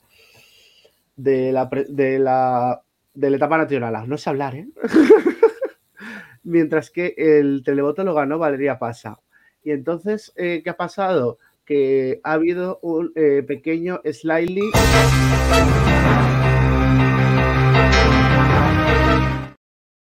de, 1.16 1.52
la, 1.52 1.68
de, 1.88 2.18
la, 2.18 2.82
de 3.14 3.30
la 3.30 3.36
etapa 3.36 3.58
nacional. 3.58 4.08
No 4.08 4.18
sé 4.18 4.30
hablar, 4.30 4.56
¿eh? 4.56 4.68
Mientras 6.42 6.90
que 6.90 7.14
el 7.16 7.62
televoto 7.64 8.04
lo 8.04 8.14
ganó 8.14 8.38
Valeria 8.38 8.78
Pasa. 8.78 9.18
Y 9.64 9.72
entonces, 9.72 10.32
eh, 10.36 10.62
¿qué 10.62 10.70
ha 10.70 10.76
pasado? 10.76 11.38
Que 11.64 12.20
ha 12.22 12.34
habido 12.34 12.78
un 12.82 13.12
eh, 13.16 13.42
pequeño 13.46 14.00
slightly 14.12 14.70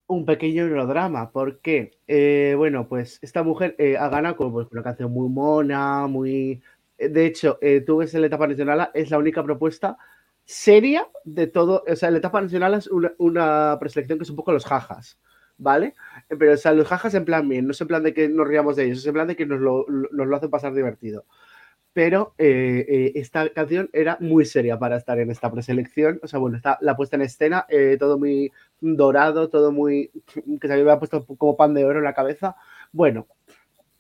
un 0.08 0.26
pequeño 0.26 0.66
melodrama. 0.68 1.32
¿Por 1.32 1.60
qué? 1.62 1.92
Eh, 2.08 2.54
bueno, 2.58 2.88
pues 2.88 3.20
esta 3.22 3.44
mujer 3.44 3.76
eh, 3.80 3.98
ha 3.98 4.10
ganado 4.10 4.36
con 4.36 4.52
pues, 4.52 4.68
una 4.72 4.84
canción 4.84 5.12
muy 5.12 5.30
mona, 5.30 6.08
muy... 6.08 6.62
eh, 6.98 7.10
De 7.10 7.26
hecho, 7.26 7.58
eh, 7.62 7.82
tú 7.82 7.98
ves 7.98 8.14
en 8.14 8.22
la 8.22 8.28
etapa 8.28 8.48
nacional, 8.48 8.92
es 8.94 9.12
la 9.12 9.18
única 9.18 9.44
propuesta 9.44 9.98
seria 10.46 11.08
de 11.24 11.48
todo. 11.48 11.84
O 11.88 11.96
sea, 11.96 12.12
la 12.12 12.18
etapa 12.20 12.42
nacional 12.42 12.74
es 12.76 12.88
una, 12.88 13.14
una 13.18 13.78
preselección 13.80 14.20
que 14.20 14.24
es 14.24 14.30
un 14.30 14.36
poco 14.36 14.52
los 14.52 14.66
jajas, 14.66 15.20
¿vale? 15.58 15.94
Eh, 16.30 16.36
Pero, 16.38 16.54
o 16.54 16.58
sea, 16.58 16.74
los 16.74 16.88
jajas 16.88 17.14
en 17.16 17.26
plan 17.26 17.48
bien, 17.48 17.66
no 17.66 17.72
es 17.72 17.82
en 17.82 17.88
plan 17.88 18.04
de 18.04 18.14
que 18.14 18.28
nos 18.30 18.48
riamos 18.48 18.76
de 18.76 18.86
ellos, 18.86 19.00
es 19.00 19.06
en 19.08 19.14
plan 19.14 19.28
de 19.28 19.36
que 19.36 19.46
nos 19.46 19.60
lo- 19.60 19.86
nos 19.88 20.28
lo 20.28 20.36
hacen 20.36 20.50
pasar 20.50 20.74
divertido. 20.74 21.26
Pero 21.94 22.34
eh, 22.40 22.86
eh, 22.90 23.12
esta 23.16 23.48
canción 23.50 23.90
era 23.94 24.18
muy 24.20 24.46
seria 24.46 24.80
para 24.80 24.98
estar 24.98 25.20
en 25.20 25.30
esta 25.30 25.52
preselección. 25.52 26.20
O 26.24 26.28
sea, 26.28 26.40
bueno, 26.40 26.58
está 26.58 26.78
la 26.82 26.96
puesta 26.96 27.16
en 27.16 27.22
escena, 27.22 27.68
eh, 27.70 27.98
todo 28.00 28.18
muy 28.18 28.52
dorado, 28.82 29.50
todo 29.50 29.72
muy. 29.72 30.12
que 30.62 30.68
se 30.68 30.74
había 30.74 30.98
puesto 30.98 31.26
como 31.26 31.56
pan 31.56 31.74
de 31.74 31.86
oro 31.86 32.00
en 32.00 32.06
la 32.06 32.16
cabeza. 32.16 32.56
Bueno, 32.92 33.28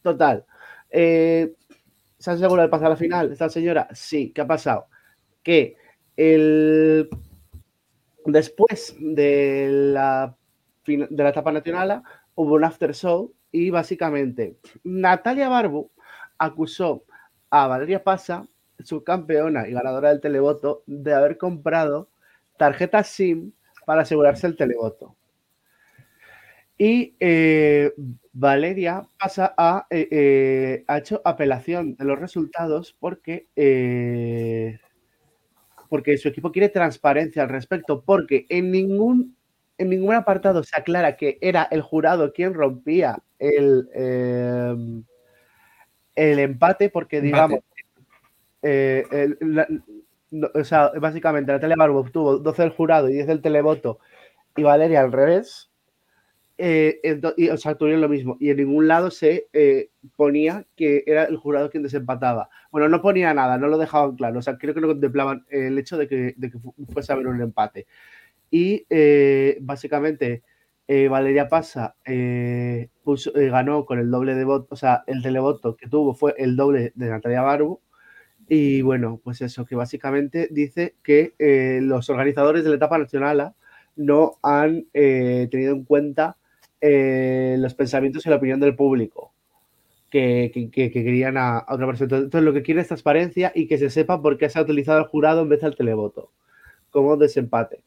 total. 0.01 0.45
¿Se 0.89 1.55
asegura 2.31 2.63
de 2.63 2.69
pasar 2.69 2.87
a 2.87 2.89
la 2.91 2.95
final 2.95 3.31
esta 3.31 3.49
señora? 3.49 3.87
Sí, 3.93 4.31
¿qué 4.33 4.41
ha 4.41 4.47
pasado? 4.47 4.87
Que 5.43 5.75
el. 6.17 7.09
Después 8.25 8.95
de 8.99 9.67
la, 9.69 10.35
de 10.85 11.23
la 11.23 11.29
etapa 11.29 11.51
nacional 11.51 12.01
hubo 12.35 12.55
un 12.55 12.63
after 12.63 12.95
show 12.95 13.33
y 13.51 13.69
básicamente 13.69 14.57
Natalia 14.83 15.49
Barbu 15.49 15.91
acusó 16.37 17.03
a 17.55 17.67
Valeria 17.67 18.03
Pasa, 18.03 18.47
subcampeona 18.79 19.67
y 19.67 19.73
ganadora 19.73 20.09
del 20.09 20.19
televoto, 20.19 20.81
de 20.87 21.13
haber 21.13 21.37
comprado 21.37 22.09
tarjetas 22.57 23.09
SIM 23.09 23.51
para 23.85 24.01
asegurarse 24.01 24.47
el 24.47 24.57
televoto. 24.57 25.15
Y 26.79 27.15
eh, 27.19 27.93
Valeria 28.33 29.07
pasa 29.19 29.53
a, 29.55 29.85
eh, 29.91 30.07
eh, 30.09 30.83
ha 30.87 30.97
hecho 30.97 31.21
apelación 31.23 31.95
de 31.95 32.05
los 32.05 32.19
resultados 32.19 32.97
porque, 32.99 33.45
porque 35.89 36.17
su 36.17 36.29
equipo 36.29 36.51
quiere 36.51 36.69
transparencia 36.69 37.43
al 37.43 37.49
respecto, 37.49 38.01
porque 38.01 38.47
en 38.49 38.71
ningún, 38.71 39.37
en 39.77 39.89
ningún 39.89 40.15
apartado 40.15 40.63
se 40.63 40.75
aclara 40.75 41.17
que 41.17 41.37
era 41.39 41.67
el 41.69 41.83
jurado 41.83 42.33
quien 42.33 42.55
rompía 42.55 43.19
el, 43.37 43.87
el 46.15 46.39
empate, 46.39 46.89
porque 46.89 47.21
digamos, 47.21 47.59
eh, 48.61 49.05
el- 49.11 49.37
la- 49.41 49.67
no, 50.31 50.49
o 50.53 50.63
sea, 50.63 50.91
básicamente 50.99 51.51
Natalia 51.51 51.75
Barbo 51.77 51.99
obtuvo 51.99 52.37
12 52.37 52.63
del 52.63 52.71
jurado 52.71 53.09
y 53.09 53.13
10 53.13 53.27
del 53.27 53.41
televoto 53.41 53.99
y 54.55 54.63
Valeria 54.63 55.01
al 55.01 55.11
revés. 55.11 55.69
Eh, 56.57 56.99
ento- 57.03 57.33
y, 57.35 57.49
o 57.49 57.57
sea, 57.57 57.75
tuvieron 57.75 58.01
lo 58.01 58.09
mismo. 58.09 58.37
Y 58.39 58.49
en 58.51 58.57
ningún 58.57 58.87
lado 58.87 59.09
se 59.11 59.47
eh, 59.53 59.89
ponía 60.15 60.65
que 60.75 61.03
era 61.07 61.23
el 61.25 61.35
jurado 61.37 61.69
quien 61.69 61.83
desempataba. 61.83 62.49
Bueno, 62.71 62.87
no 62.89 63.01
ponía 63.01 63.33
nada, 63.33 63.57
no 63.57 63.67
lo 63.67 63.77
dejaban 63.77 64.15
claro. 64.15 64.39
O 64.39 64.41
sea, 64.41 64.57
creo 64.57 64.73
que 64.73 64.81
no 64.81 64.87
contemplaban 64.87 65.45
el 65.49 65.77
hecho 65.77 65.97
de 65.97 66.07
que, 66.07 66.33
de 66.37 66.51
que 66.51 66.59
fu- 66.59 66.73
fuese 66.93 67.11
a 67.11 67.15
haber 67.15 67.27
un 67.27 67.41
empate. 67.41 67.85
Y 68.51 68.85
eh, 68.89 69.57
básicamente 69.61 70.43
eh, 70.87 71.07
Valeria 71.07 71.47
Pasa 71.49 71.95
eh, 72.05 72.89
puso- 73.03 73.35
eh, 73.37 73.49
ganó 73.49 73.85
con 73.85 73.99
el 73.99 74.11
doble 74.11 74.35
de 74.35 74.45
votos, 74.45 74.67
o 74.71 74.75
sea, 74.75 75.03
el 75.07 75.21
televoto 75.23 75.75
que 75.77 75.87
tuvo 75.87 76.13
fue 76.15 76.35
el 76.37 76.55
doble 76.55 76.91
de 76.95 77.09
Natalia 77.09 77.41
Barbu. 77.41 77.79
Y 78.49 78.81
bueno, 78.81 79.21
pues 79.23 79.41
eso, 79.41 79.65
que 79.65 79.75
básicamente 79.75 80.49
dice 80.51 80.95
que 81.03 81.35
eh, 81.39 81.79
los 81.81 82.09
organizadores 82.09 82.63
de 82.63 82.69
la 82.71 82.75
etapa 82.77 82.97
nacional 82.97 83.53
no 83.95 84.33
han 84.43 84.85
tenido 84.93 85.73
en 85.73 85.83
cuenta 85.85 86.37
los 86.81 87.73
pensamientos 87.75 88.25
y 88.25 88.29
la 88.29 88.35
opinión 88.37 88.59
del 88.59 88.75
público 88.75 89.33
que, 90.09 90.51
que- 90.53 90.69
que- 90.71 90.91
que 90.91 91.03
querían 91.03 91.37
a, 91.37 91.57
a 91.59 91.73
otra 91.75 91.87
persona. 91.87 92.17
Entonces, 92.17 92.43
lo 92.43 92.53
que 92.53 92.63
quiere 92.63 92.81
es 92.81 92.87
transparencia 92.87 93.51
y 93.55 93.67
que 93.67 93.77
se 93.77 93.89
sepa 93.89 94.21
por 94.21 94.37
qué 94.37 94.49
se 94.49 94.59
ha 94.59 94.63
utilizado 94.63 94.99
el 94.99 95.05
jurado 95.05 95.41
en 95.41 95.49
vez 95.49 95.61
del 95.61 95.75
televoto, 95.75 96.31
como 96.91 97.17
desempate. 97.17 97.83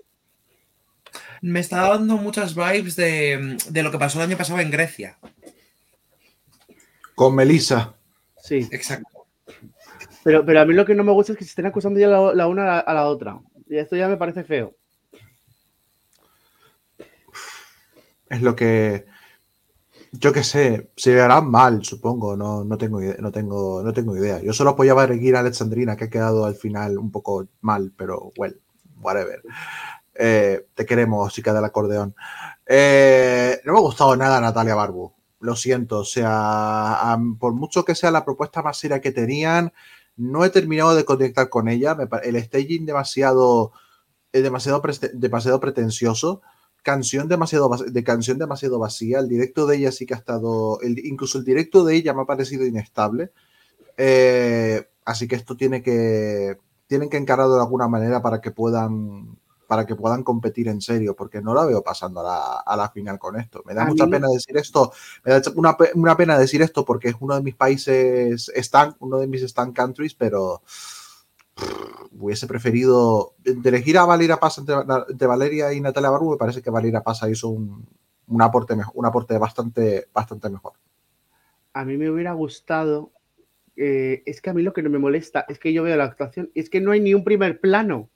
Me 1.47 1.61
está 1.61 1.89
dando 1.89 2.17
muchas 2.17 2.57
vibes 2.57 2.97
de, 2.97 3.57
de 3.71 3.83
lo 3.85 3.93
que 3.93 3.99
pasó 3.99 4.19
el 4.19 4.29
año 4.29 4.37
pasado 4.37 4.59
en 4.59 4.69
Grecia. 4.69 5.17
Con 7.15 7.37
Melissa. 7.37 7.95
Sí, 8.37 8.67
Exacto. 8.73 9.27
pero, 10.25 10.45
pero 10.45 10.61
a 10.61 10.65
mí 10.65 10.75
lo 10.75 10.85
que 10.85 10.97
no 10.97 11.05
me 11.05 11.13
gusta 11.13 11.33
es 11.33 11.39
que 11.39 11.45
se 11.45 11.51
estén 11.51 11.67
acusando 11.67 12.01
ya 12.01 12.09
la, 12.09 12.35
la 12.35 12.49
una 12.49 12.65
a 12.65 12.67
la, 12.67 12.79
a 12.81 12.95
la 12.95 13.07
otra. 13.07 13.41
Y 13.69 13.77
esto 13.77 13.95
ya 13.95 14.09
me 14.09 14.17
parece 14.17 14.43
feo. 14.43 14.75
Es 18.29 18.43
lo 18.43 18.57
que. 18.57 19.07
Yo 20.11 20.33
qué 20.33 20.43
sé, 20.43 20.91
se 20.97 21.21
harán 21.21 21.49
mal, 21.49 21.85
supongo. 21.85 22.37
No, 22.37 22.65
no, 22.65 22.77
tengo 22.77 23.01
idea, 23.01 23.17
no, 23.21 23.31
tengo, 23.31 23.85
no 23.85 23.93
tengo 23.93 24.17
idea. 24.17 24.43
Yo 24.43 24.53
solo 24.53 24.71
apoyaba 24.71 25.05
a 25.05 25.07
Regina 25.07 25.39
Alexandrina, 25.39 25.97
que 25.97 26.05
ha 26.07 26.11
quedado 26.11 26.45
al 26.45 26.57
final 26.57 26.99
un 26.99 27.13
poco 27.13 27.47
mal, 27.61 27.93
pero 27.97 28.33
well, 28.37 28.61
whatever. 29.01 29.43
Eh, 30.19 30.67
te 30.75 30.87
queremos, 30.87 31.33
chica 31.33 31.53
del 31.53 31.65
acordeón. 31.65 32.15
Eh, 32.67 33.61
no 33.65 33.73
me 33.73 33.79
ha 33.79 33.83
gustado 33.83 34.17
nada 34.17 34.41
Natalia 34.41 34.75
Barbu. 34.75 35.13
Lo 35.41 35.57
siento. 35.57 36.01
O 36.01 36.05
sea, 36.05 37.19
por 37.39 37.55
mucho 37.55 37.85
que 37.85 37.95
sea 37.95 38.11
la 38.11 38.25
propuesta 38.25 38.63
más 38.63 38.79
seria 38.79 39.01
que 39.01 39.13
tenían, 39.13 39.73
no 40.17 40.45
he 40.45 40.51
terminado 40.51 40.95
de 40.95 41.05
conectar 41.05 41.49
con 41.49 41.69
ella. 41.69 41.97
El 42.23 42.43
staging 42.43 42.87
demasiado, 42.87 43.73
es 44.33 44.43
demasiado, 44.43 44.83
demasiado 45.15 45.61
pretencioso 45.61 46.43
canción 46.87 47.27
demasiado 47.27 47.69
de 47.69 48.05
canción 48.05 48.39
demasiado 48.39 48.79
vacía. 48.79 49.19
El 49.19 49.29
directo 49.29 49.67
de 49.67 49.77
ella 49.77 49.91
sí 49.91 50.07
que 50.07 50.15
ha 50.15 50.19
estado. 50.19 50.79
incluso 50.85 51.39
el 51.39 51.45
directo 51.45 51.85
de 51.85 51.97
ella 51.97 52.15
me 52.15 52.23
ha 52.23 52.27
parecido 52.27 52.65
inestable. 52.65 53.33
Eh, 53.97 54.89
así 55.05 55.27
que 55.27 55.35
esto 55.35 55.57
tiene 55.57 55.83
que. 55.83 56.59
Tienen 56.87 57.11
que 57.11 57.17
encararlo 57.17 57.57
de 57.57 57.63
alguna 57.63 57.89
manera 57.89 58.23
para 58.23 58.41
que 58.41 58.53
puedan. 58.53 59.37
Para 59.67 59.85
que 59.87 59.97
puedan 59.97 60.23
competir 60.23 60.69
en 60.69 60.81
serio, 60.81 61.17
porque 61.17 61.43
no 61.43 61.55
la 61.55 61.65
veo 61.65 61.83
pasando 61.83 62.21
a 62.21 62.23
la, 62.23 62.57
a 62.61 62.77
la 62.77 62.89
final 62.91 63.19
con 63.19 63.39
esto. 63.39 63.63
Me 63.67 63.75
da 63.75 63.83
A 63.83 63.87
mucha 63.87 64.07
mí 64.07 64.13
pena 64.13 64.29
decir 64.29 64.57
esto. 64.57 64.93
Me 65.25 65.33
da 65.33 65.43
una, 65.55 65.77
una 65.95 66.17
pena 66.17 66.39
decir 66.39 66.63
esto 66.63 66.85
porque 66.85 67.09
es 67.09 67.17
uno 67.21 67.35
de 67.35 67.43
mis 67.43 67.55
países, 67.57 68.51
están, 68.55 68.95
uno 69.01 69.19
de 69.19 69.27
mis 69.27 69.43
stand 69.43 69.75
countries, 69.75 70.15
pero 70.15 70.63
hubiese 72.13 72.47
preferido 72.47 73.35
de 73.39 73.69
elegir 73.69 73.99
a 73.99 74.05
Valeria 74.05 74.37
Paz 74.37 74.59
entre, 74.59 74.75
entre 75.09 75.27
Valeria 75.27 75.73
y 75.73 75.81
Natalia 75.81 76.11
Barbu, 76.11 76.33
me 76.33 76.37
parece 76.37 76.63
que 76.63 76.71
Valeria 76.71 77.03
Paz 77.03 77.21
hizo 77.31 77.49
un, 77.49 77.87
un 78.29 78.43
aporte, 78.43 78.77
mejor, 78.77 78.93
un 78.97 79.07
aporte 79.07 79.37
bastante, 79.39 80.09
bastante 80.13 80.49
mejor. 80.51 80.75
A 81.73 81.85
mí 81.85 81.97
me 81.97 82.11
hubiera 82.11 82.33
gustado. 82.33 83.13
eh, 83.77 84.23
es 84.27 84.41
que 84.41 84.51
a 84.51 84.55
mí 84.55 84.63
lo 84.63 84.73
que 84.73 84.83
no 84.83 84.91
me 84.91 84.99
molesta 84.99 85.45
es 85.49 85.59
que 85.59 85.73
yo 85.73 85.83
veo 85.83 85.97
la 85.97 86.05
actuación, 86.05 86.51
es 86.55 86.71
que 86.71 86.81
no 86.81 86.93
hay 86.93 87.01
ni 87.01 87.15
un 87.15 87.25
primer 87.25 87.61
plano. 87.61 88.09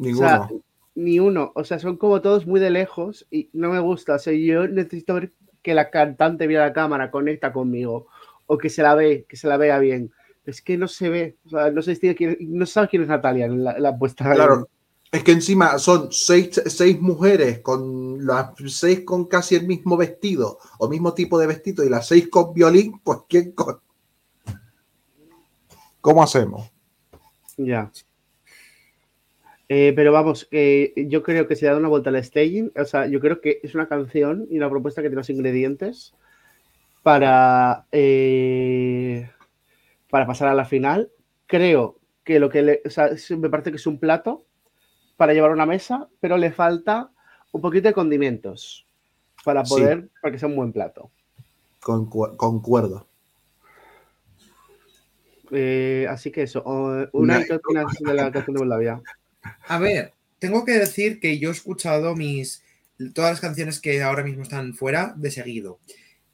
Ninguno. 0.00 0.26
O 0.26 0.28
sea, 0.28 0.48
ni 0.94 1.20
uno. 1.20 1.52
O 1.54 1.62
sea, 1.62 1.78
son 1.78 1.96
como 1.96 2.20
todos 2.20 2.46
muy 2.46 2.58
de 2.58 2.70
lejos 2.70 3.26
y 3.30 3.50
no 3.52 3.70
me 3.70 3.78
gusta. 3.78 4.14
O 4.14 4.18
sea, 4.18 4.32
yo 4.32 4.66
necesito 4.66 5.14
ver 5.14 5.32
que 5.62 5.74
la 5.74 5.90
cantante 5.90 6.46
vea 6.46 6.60
la 6.66 6.72
cámara, 6.72 7.10
conecta 7.10 7.52
conmigo 7.52 8.06
o 8.46 8.58
que 8.58 8.70
se 8.70 8.82
la 8.82 8.94
ve, 8.94 9.26
que 9.28 9.36
se 9.36 9.46
la 9.46 9.58
vea 9.58 9.78
bien. 9.78 10.10
Es 10.46 10.62
que 10.62 10.78
no 10.78 10.88
se 10.88 11.10
ve. 11.10 11.36
O 11.44 11.50
sea, 11.50 11.70
no 11.70 11.82
sé 11.82 11.94
si 11.94 12.14
quién, 12.14 12.36
no 12.40 12.64
sabe 12.66 12.88
quién 12.88 13.02
es 13.02 13.08
Natalia 13.08 13.44
en 13.44 13.62
la, 13.62 13.78
la 13.78 13.96
puesta. 13.96 14.32
Claro, 14.32 14.68
es 15.12 15.22
que 15.22 15.32
encima 15.32 15.78
son 15.78 16.08
seis, 16.10 16.62
seis 16.66 17.00
mujeres 17.00 17.58
con 17.60 18.24
las 18.24 18.52
seis 18.68 19.02
con 19.04 19.26
casi 19.26 19.56
el 19.56 19.66
mismo 19.66 19.96
vestido 19.96 20.58
o 20.78 20.88
mismo 20.88 21.12
tipo 21.14 21.38
de 21.38 21.46
vestido 21.46 21.84
y 21.84 21.90
las 21.90 22.08
seis 22.08 22.28
con 22.28 22.54
violín, 22.54 23.00
pues 23.04 23.18
¿quién 23.28 23.52
con... 23.52 23.80
¿Cómo 26.00 26.22
hacemos? 26.22 26.72
Ya. 27.56 27.90
Eh, 29.72 29.92
pero 29.94 30.10
vamos, 30.10 30.46
que 30.46 30.92
yo 31.08 31.22
creo 31.22 31.46
que 31.46 31.54
se 31.54 31.64
ha 31.66 31.68
dado 31.70 31.78
una 31.78 31.88
vuelta 31.88 32.10
al 32.10 32.22
staging. 32.24 32.72
O 32.76 32.84
sea, 32.84 33.06
yo 33.06 33.20
creo 33.20 33.40
que 33.40 33.60
es 33.62 33.72
una 33.76 33.86
canción 33.88 34.48
y 34.50 34.56
una 34.56 34.68
propuesta 34.68 35.00
que 35.00 35.06
tiene 35.08 35.20
los 35.20 35.30
ingredientes 35.30 36.12
para, 37.04 37.86
eh, 37.92 39.30
para 40.10 40.26
pasar 40.26 40.48
a 40.48 40.54
la 40.54 40.64
final. 40.64 41.12
Creo 41.46 41.98
que 42.24 42.40
lo 42.40 42.50
que 42.50 42.62
le, 42.62 42.82
o 42.84 42.90
sea, 42.90 43.10
me 43.38 43.48
parece 43.48 43.70
que 43.70 43.76
es 43.76 43.86
un 43.86 44.00
plato 44.00 44.44
para 45.16 45.34
llevar 45.34 45.52
a 45.52 45.54
una 45.54 45.66
mesa, 45.66 46.08
pero 46.18 46.36
le 46.36 46.50
falta 46.50 47.10
un 47.52 47.60
poquito 47.60 47.86
de 47.86 47.94
condimentos 47.94 48.88
para 49.44 49.64
Sí. 49.64 49.74
poder, 49.74 50.08
para 50.20 50.32
que 50.32 50.38
sea 50.40 50.48
un 50.48 50.56
buen 50.56 50.72
plato. 50.72 51.12
Concu- 51.80 52.36
concuerdo. 52.36 53.06
Eh, 55.52 56.06
así 56.10 56.32
que 56.32 56.42
eso. 56.42 56.62
Una, 56.64 57.08
Una- 57.12 57.44
¿qué 57.44 57.54
opinas 57.54 57.86
de 58.00 58.14
la 58.14 58.32
canción 58.32 58.54
de 58.54 58.60
Moldavia? 58.62 59.00
A 59.42 59.78
ver, 59.78 60.12
tengo 60.38 60.64
que 60.64 60.72
decir 60.72 61.20
que 61.20 61.38
yo 61.38 61.50
he 61.50 61.52
escuchado 61.52 62.14
mis 62.14 62.62
todas 63.14 63.30
las 63.30 63.40
canciones 63.40 63.80
que 63.80 64.02
ahora 64.02 64.22
mismo 64.22 64.42
están 64.42 64.74
fuera 64.74 65.14
de 65.16 65.30
seguido. 65.30 65.78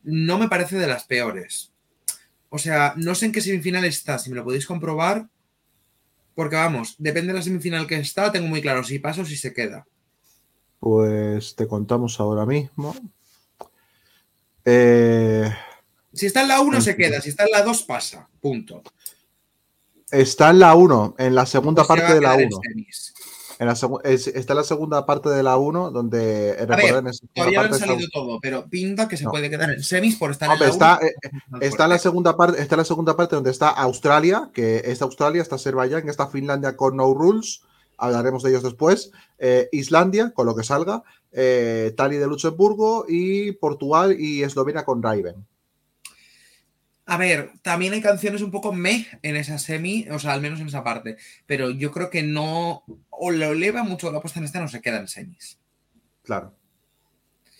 No 0.02 0.38
me 0.38 0.48
parece 0.48 0.76
de 0.76 0.86
las 0.86 1.04
peores. 1.04 1.72
O 2.48 2.58
sea, 2.58 2.94
no 2.96 3.14
sé 3.14 3.26
en 3.26 3.32
qué 3.32 3.40
semifinal 3.40 3.84
está, 3.84 4.18
si 4.18 4.30
me 4.30 4.36
lo 4.36 4.44
podéis 4.44 4.66
comprobar. 4.66 5.28
Porque 6.34 6.56
vamos, 6.56 6.96
depende 6.98 7.32
de 7.32 7.38
la 7.38 7.42
semifinal 7.42 7.86
que 7.86 7.96
está, 7.96 8.30
tengo 8.30 8.46
muy 8.46 8.60
claro 8.60 8.84
si 8.84 8.98
pasa 8.98 9.22
o 9.22 9.24
si 9.24 9.36
se 9.36 9.54
queda. 9.54 9.86
Pues 10.78 11.54
te 11.56 11.66
contamos 11.66 12.20
ahora 12.20 12.44
mismo. 12.44 12.94
Eh, 14.64 15.50
Si 16.12 16.26
está 16.26 16.42
en 16.42 16.48
la 16.48 16.60
1 16.60 16.80
se 16.80 16.96
queda, 16.96 17.20
si 17.20 17.30
está 17.30 17.44
en 17.44 17.52
la 17.52 17.62
2 17.62 17.82
pasa. 17.84 18.28
Punto. 18.40 18.82
Está 20.10 20.50
en 20.50 20.58
la 20.60 20.74
1, 20.74 21.14
en 21.18 21.34
la 21.34 21.46
segunda 21.46 21.82
Pues 21.84 21.88
parte 21.88 22.12
a 22.12 22.14
de 22.14 22.20
la 22.20 22.28
quedar 22.36 22.40
en 22.42 22.48
1. 22.48 22.60
semis. 22.62 23.14
En 23.58 23.66
la 23.68 23.74
segu- 23.74 24.00
es- 24.04 24.26
está 24.26 24.52
en 24.52 24.58
la 24.58 24.64
segunda 24.64 25.06
parte 25.06 25.30
de 25.30 25.42
la 25.42 25.56
1, 25.56 25.90
donde 25.90 26.50
eh, 26.50 26.66
ver, 26.66 26.96
en 26.96 27.06
esa 27.06 27.26
Todavía 27.34 27.60
no 27.60 27.66
han 27.68 27.72
está- 27.74 27.86
salido 27.86 28.08
todo, 28.12 28.38
pero 28.40 28.66
pinta 28.68 29.08
que 29.08 29.16
se 29.16 29.24
No. 29.24 29.30
puede 29.30 29.48
quedar 29.48 29.70
en 29.70 29.82
semis 29.82 30.16
por 30.16 30.30
estar 30.30 30.50
en 30.52 30.58
la 30.60 30.68
está, 30.68 30.98
1. 31.00 31.08
eh, 31.08 31.14
Está 31.66 31.84
en 31.84 31.90
la 31.90 31.98
segunda 31.98 32.36
parte, 32.36 32.60
está 32.60 32.74
en 32.74 32.80
la 32.80 32.84
segunda 32.84 33.16
parte 33.16 33.34
donde 33.34 33.50
está 33.50 33.70
Australia, 33.70 34.50
que 34.52 34.82
es 34.84 35.00
Australia, 35.00 35.40
está 35.40 35.54
Azerbaiyán, 35.54 36.06
está 36.08 36.26
Finlandia 36.26 36.76
con 36.76 36.96
No 36.98 37.14
Rules, 37.14 37.62
hablaremos 37.96 38.42
de 38.42 38.50
ellos 38.50 38.62
después, 38.62 39.10
eh, 39.38 39.70
Islandia, 39.72 40.32
con 40.34 40.44
lo 40.44 40.54
que 40.54 40.62
salga, 40.62 41.02
eh, 41.32 41.94
Tali 41.96 42.18
de 42.18 42.26
Luxemburgo 42.26 43.06
y 43.08 43.52
Portugal 43.52 44.16
y 44.20 44.42
Eslovenia 44.42 44.84
con 44.84 45.02
Raven. 45.02 45.46
A 47.06 47.16
ver, 47.16 47.52
también 47.62 47.92
hay 47.94 48.02
canciones 48.02 48.42
un 48.42 48.50
poco 48.50 48.72
meh 48.72 49.06
en 49.22 49.36
esa 49.36 49.58
semi, 49.58 50.06
o 50.10 50.18
sea, 50.18 50.32
al 50.32 50.40
menos 50.40 50.60
en 50.60 50.66
esa 50.68 50.82
parte, 50.84 51.16
pero 51.46 51.70
yo 51.70 51.92
creo 51.92 52.10
que 52.10 52.22
no, 52.24 52.84
o 53.10 53.30
lo 53.30 53.52
eleva 53.52 53.84
mucho 53.84 54.10
la 54.10 54.20
puesta 54.20 54.40
en 54.40 54.44
esta, 54.46 54.60
no 54.60 54.68
se 54.68 54.82
queda 54.82 54.98
en 54.98 55.08
semis. 55.08 55.60
Claro. 56.22 56.54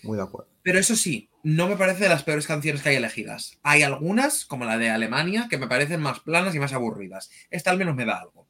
Muy 0.03 0.17
de 0.17 0.23
acuerdo. 0.23 0.49
Pero 0.63 0.79
eso 0.79 0.95
sí, 0.95 1.29
no 1.43 1.67
me 1.67 1.77
parece 1.77 2.03
de 2.03 2.09
las 2.09 2.23
peores 2.23 2.45
canciones 2.47 2.81
que 2.81 2.89
hay 2.89 2.95
elegidas. 2.97 3.57
Hay 3.63 3.83
algunas, 3.83 4.45
como 4.45 4.65
la 4.65 4.77
de 4.77 4.89
Alemania, 4.89 5.47
que 5.49 5.57
me 5.57 5.67
parecen 5.67 6.01
más 6.01 6.19
planas 6.19 6.53
y 6.55 6.59
más 6.59 6.73
aburridas. 6.73 7.29
Esta 7.49 7.71
al 7.71 7.77
menos 7.77 7.95
me 7.95 8.05
da 8.05 8.19
algo. 8.19 8.47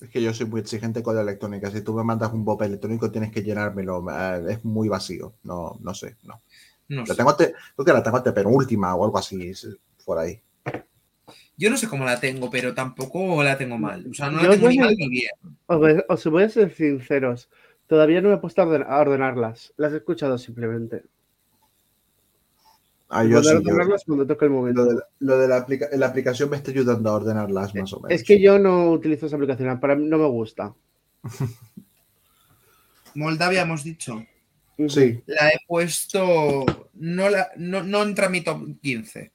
Es 0.00 0.10
que 0.10 0.20
yo 0.20 0.34
soy 0.34 0.46
muy 0.46 0.60
exigente 0.60 1.02
con 1.02 1.14
la 1.14 1.22
electrónica. 1.22 1.70
Si 1.70 1.80
tú 1.82 1.94
me 1.94 2.04
mandas 2.04 2.32
un 2.32 2.44
pop 2.44 2.60
electrónico, 2.62 3.10
tienes 3.10 3.30
que 3.32 3.42
llenármelo. 3.42 4.04
eh, 4.10 4.44
Es 4.54 4.64
muy 4.64 4.88
vacío. 4.88 5.36
No, 5.44 5.78
no 5.80 5.94
sé. 5.94 6.16
No. 6.24 6.42
No 6.92 7.00
La 7.00 7.06
sé. 7.06 7.14
tengo 7.16 7.34
te- 7.34 7.54
creo 7.74 7.84
que 7.86 7.92
la 7.92 8.02
tengo 8.02 8.20
de 8.20 8.32
penúltima 8.32 8.94
o 8.94 9.04
algo 9.04 9.16
así. 9.18 9.48
es- 9.48 9.76
Por 10.04 10.18
ahí. 10.18 10.40
Yo 11.56 11.70
no 11.70 11.76
sé 11.76 11.88
cómo 11.88 12.04
la 12.04 12.18
tengo, 12.20 12.50
pero 12.50 12.74
tampoco 12.74 13.42
la 13.42 13.56
tengo 13.56 13.78
mal. 13.78 14.06
O 14.10 14.14
sea, 14.14 14.30
no 14.30 14.42
Yo 14.42 14.48
la 14.48 14.54
tengo 14.54 14.68
ni 14.68 14.78
mal 14.78 14.94
ni 14.96 15.08
bien. 15.08 15.30
Os 15.66 15.78
voy, 15.78 16.04
os 16.08 16.26
voy 16.26 16.42
a 16.42 16.48
ser 16.48 16.74
sinceros. 16.74 17.48
Todavía 17.86 18.20
no 18.20 18.28
me 18.30 18.34
he 18.34 18.38
puesto 18.38 18.60
a, 18.62 18.66
orden- 18.66 18.84
a 18.86 18.98
ordenarlas. 19.00 19.72
Las 19.76 19.92
he 19.92 19.96
escuchado 19.98 20.36
simplemente. 20.38 21.04
Ah, 23.08 23.24
yo 23.24 23.42
sí, 23.42 23.50
yo- 23.50 23.58
ordenarlas 23.58 24.04
cuando 24.04 24.26
toque 24.26 24.44
el 24.46 24.50
momento. 24.50 24.82
lo 24.82 24.88
de, 24.88 24.94
la, 24.96 25.02
lo 25.20 25.38
de 25.38 25.48
la 25.48 25.56
aplica- 25.58 25.88
la 25.92 26.06
aplicación 26.06 26.50
me 26.50 26.56
está 26.56 26.70
ayudando 26.72 27.10
a 27.10 27.14
ordenarlas 27.14 27.74
más 27.74 27.92
o 27.92 28.00
menos. 28.00 28.10
Es 28.20 28.24
que 28.26 28.40
yo 28.40 28.58
no 28.58 28.90
utilizo 28.90 29.26
esa 29.26 29.36
aplicación. 29.36 29.78
Para 29.80 29.94
mí 29.94 30.04
no 30.06 30.18
me 30.18 30.26
gusta. 30.26 30.74
Moldavia 33.14 33.62
hemos 33.62 33.84
dicho. 33.84 34.24
Sí. 34.88 35.20
La 35.26 35.48
he 35.48 35.58
puesto. 35.66 36.64
No, 36.94 37.28
la, 37.28 37.50
no, 37.56 37.82
no 37.82 38.02
entra 38.02 38.26
en 38.26 38.32
mi 38.32 38.40
top 38.40 38.62
15. 38.80 39.30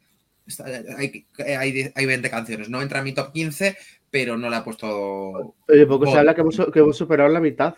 Está- 0.45 0.65
hay, 0.97 1.25
hay, 1.57 1.91
hay 1.93 2.05
20 2.05 2.29
canciones. 2.29 2.69
No 2.69 2.81
entra 2.81 2.99
en 2.99 3.05
mi 3.05 3.13
top 3.13 3.31
15, 3.33 3.77
pero 4.09 4.37
no 4.37 4.49
la 4.49 4.59
he 4.59 4.61
puesto. 4.61 5.55
Oye, 5.67 5.85
poco 5.85 6.09
se 6.11 6.17
habla 6.17 6.33
que 6.33 6.41
hemos, 6.41 6.61
que 6.73 6.79
hemos 6.79 6.97
superado 6.97 7.29
la 7.29 7.39
mitad. 7.39 7.75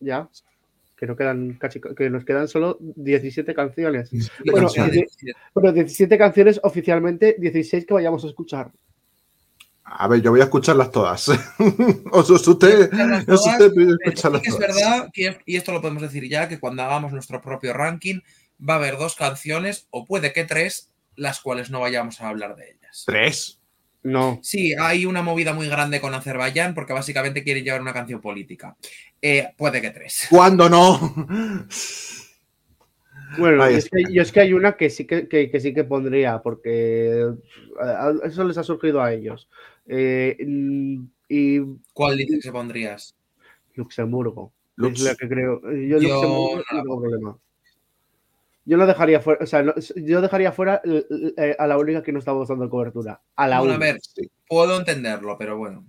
Ya. 0.00 0.28
Que, 0.96 1.06
no 1.06 1.14
quedan 1.14 1.54
casi, 1.54 1.80
que 1.80 2.08
nos 2.08 2.24
quedan 2.24 2.48
solo 2.48 2.78
17 2.80 3.54
canciones. 3.54 4.10
Bueno, 4.50 4.68
canciones. 4.68 5.16
Bueno, 5.54 5.72
17 5.72 6.16
canciones 6.16 6.58
oficialmente, 6.62 7.36
16 7.38 7.84
que 7.84 7.94
vayamos 7.94 8.24
a 8.24 8.28
escuchar. 8.28 8.72
A 9.88 10.08
ver, 10.08 10.20
yo 10.20 10.30
voy 10.32 10.40
a 10.40 10.44
escucharlas 10.44 10.90
todas. 10.90 11.28
os 11.28 12.30
usted, 12.30 12.90
os 12.92 13.24
todas, 13.26 13.46
usted 13.46 13.72
voy 13.72 13.84
a 13.84 13.86
Pero 13.86 13.88
sí 13.88 13.96
escucharlas 14.04 14.42
es 14.44 14.48
todas. 14.56 14.58
verdad, 14.74 15.08
que, 15.12 15.38
y 15.46 15.56
esto 15.56 15.72
lo 15.72 15.80
podemos 15.80 16.02
decir 16.02 16.28
ya, 16.28 16.48
que 16.48 16.58
cuando 16.58 16.82
hagamos 16.82 17.12
nuestro 17.12 17.40
propio 17.40 17.72
ranking, 17.72 18.20
va 18.60 18.74
a 18.74 18.76
haber 18.78 18.98
dos 18.98 19.14
canciones, 19.14 19.86
o 19.90 20.04
puede 20.04 20.32
que 20.32 20.44
tres, 20.44 20.90
las 21.14 21.40
cuales 21.40 21.70
no 21.70 21.80
vayamos 21.80 22.20
a 22.20 22.28
hablar 22.28 22.56
de 22.56 22.70
ellas. 22.72 23.04
Tres. 23.06 23.60
No. 24.02 24.38
Sí, 24.42 24.74
hay 24.78 25.06
una 25.06 25.22
movida 25.22 25.52
muy 25.52 25.68
grande 25.68 26.00
con 26.00 26.14
Azerbaiyán 26.14 26.74
porque 26.74 26.92
básicamente 26.92 27.42
quiere 27.42 27.62
llevar 27.62 27.80
una 27.80 27.92
canción 27.92 28.20
política. 28.20 28.76
Eh, 29.22 29.48
puede 29.56 29.80
que 29.80 29.90
tres. 29.90 30.26
¿Cuándo 30.30 30.68
no? 30.68 31.14
Bueno, 33.38 33.62
Ahí 33.64 33.74
y 33.74 33.78
es 33.78 33.90
que, 33.90 34.20
es 34.20 34.36
hay 34.36 34.52
una 34.52 34.76
que 34.76 34.88
sí 34.88 35.04
que, 35.06 35.26
que- 35.28 35.50
que 35.50 35.60
sí 35.60 35.74
que 35.74 35.84
pondría, 35.84 36.40
porque 36.42 37.22
eh, 37.22 38.14
eso 38.24 38.44
les 38.44 38.56
ha 38.58 38.62
surgido 38.62 39.02
a 39.02 39.12
ellos. 39.12 39.48
Eh, 39.88 40.36
mm, 40.46 41.04
y 41.28 41.60
¿Cuál 41.92 42.16
dices 42.16 42.42
que 42.42 42.52
pondrías? 42.52 43.14
Luxemburgo. 43.74 44.52
Lux- 44.76 44.94
Es 44.94 45.00
la 45.00 45.14
que 45.14 45.28
creo. 45.28 45.60
Yo, 45.62 45.98
Yo 45.98 46.00
Luxemburgo 46.00 46.56
no 46.56 46.62
no 46.72 46.82
tengo 46.82 47.00
problema. 47.00 47.38
Yo 48.64 48.76
lo 48.76 48.86
dejaría 48.86 49.20
fuera, 49.20 49.44
o 49.44 49.46
sea, 49.46 49.62
no- 49.62 49.74
yo 49.94 50.20
dejaría 50.20 50.50
fuera 50.50 50.82
eh, 50.84 51.06
eh, 51.36 51.56
a 51.58 51.66
la 51.68 51.78
única 51.78 52.02
que 52.02 52.12
no 52.12 52.18
estamos 52.18 52.48
dando 52.48 52.68
cobertura. 52.68 53.20
A 53.36 53.46
la 53.46 53.60
Bueno, 53.60 53.74
a 53.74 53.78
ver, 53.78 54.00
puedo 54.48 54.76
entenderlo, 54.78 55.38
pero 55.38 55.56
bueno. 55.56 55.86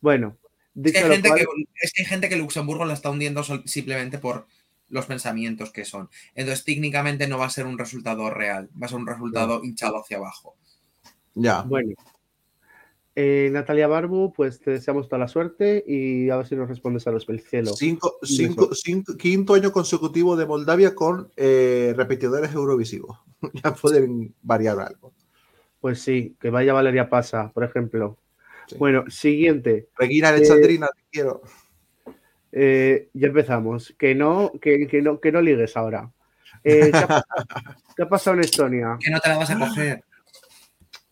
Bueno, 0.00 0.36
Es 0.84 0.92
que, 0.92 0.98
hay 0.98 1.04
gente 1.12 1.28
cual, 1.28 1.40
que, 1.40 1.46
es 1.80 1.92
que 1.92 2.02
hay 2.02 2.06
gente 2.08 2.28
que 2.28 2.36
Luxemburgo 2.36 2.84
la 2.84 2.94
está 2.94 3.10
hundiendo 3.10 3.42
simplemente 3.64 4.18
por 4.18 4.46
los 4.88 5.06
pensamientos 5.06 5.70
que 5.72 5.84
son. 5.84 6.10
Entonces, 6.34 6.64
técnicamente 6.64 7.26
no 7.28 7.38
va 7.38 7.46
a 7.46 7.50
ser 7.50 7.66
un 7.66 7.78
resultado 7.78 8.28
real, 8.30 8.68
va 8.80 8.86
a 8.86 8.88
ser 8.88 8.98
un 8.98 9.06
resultado 9.06 9.64
hinchado 9.64 10.00
hacia 10.00 10.18
abajo. 10.18 10.56
Ya. 11.34 11.62
Bueno. 11.62 11.94
Eh, 13.18 13.48
Natalia 13.50 13.86
Barbu, 13.88 14.34
pues 14.34 14.60
te 14.60 14.72
deseamos 14.72 15.08
toda 15.08 15.18
la 15.20 15.28
suerte 15.28 15.82
y 15.86 16.28
a 16.28 16.36
ver 16.36 16.46
si 16.46 16.54
nos 16.54 16.68
respondes 16.68 17.06
a 17.06 17.10
los 17.10 17.26
del 17.26 17.40
cielo. 17.40 17.72
Cinco, 17.72 18.18
cinco, 18.22 18.74
cinco- 18.74 19.16
quinto 19.16 19.54
año 19.54 19.72
consecutivo 19.72 20.36
de 20.36 20.44
Moldavia 20.44 20.94
con 20.94 21.32
eh, 21.34 21.94
repetidores 21.96 22.52
eurovisivos. 22.52 23.18
ya 23.64 23.72
pueden 23.74 24.34
variar 24.42 24.78
algo. 24.80 25.14
Pues 25.80 26.00
sí, 26.02 26.36
que 26.38 26.50
vaya 26.50 26.74
Valeria 26.74 27.08
Pasa, 27.08 27.50
por 27.54 27.64
ejemplo. 27.64 28.18
Sí. 28.66 28.76
Bueno, 28.78 29.04
siguiente. 29.08 29.88
Regina 29.96 30.28
Alexandrina, 30.28 30.88
te 30.94 31.02
quiero. 31.10 31.40
Eh, 32.52 33.08
ya 33.14 33.28
empezamos. 33.28 33.94
Que 33.98 34.14
no, 34.14 34.52
que, 34.60 34.86
que 34.86 35.00
no, 35.00 35.20
que 35.20 35.32
no 35.32 35.40
ligues 35.40 35.74
ahora. 35.76 36.10
Eh, 36.64 36.90
¿qué, 36.92 36.98
ha, 36.98 37.06
pasado- 37.06 37.24
qué 37.96 38.02
ha 38.02 38.08
pasado 38.08 38.34
en 38.36 38.40
Estonia? 38.42 38.98
Que 39.00 39.10
no 39.10 39.20
te 39.20 39.28
la 39.30 39.38
vas 39.38 39.50
a 39.50 39.58
coger. 39.58 40.04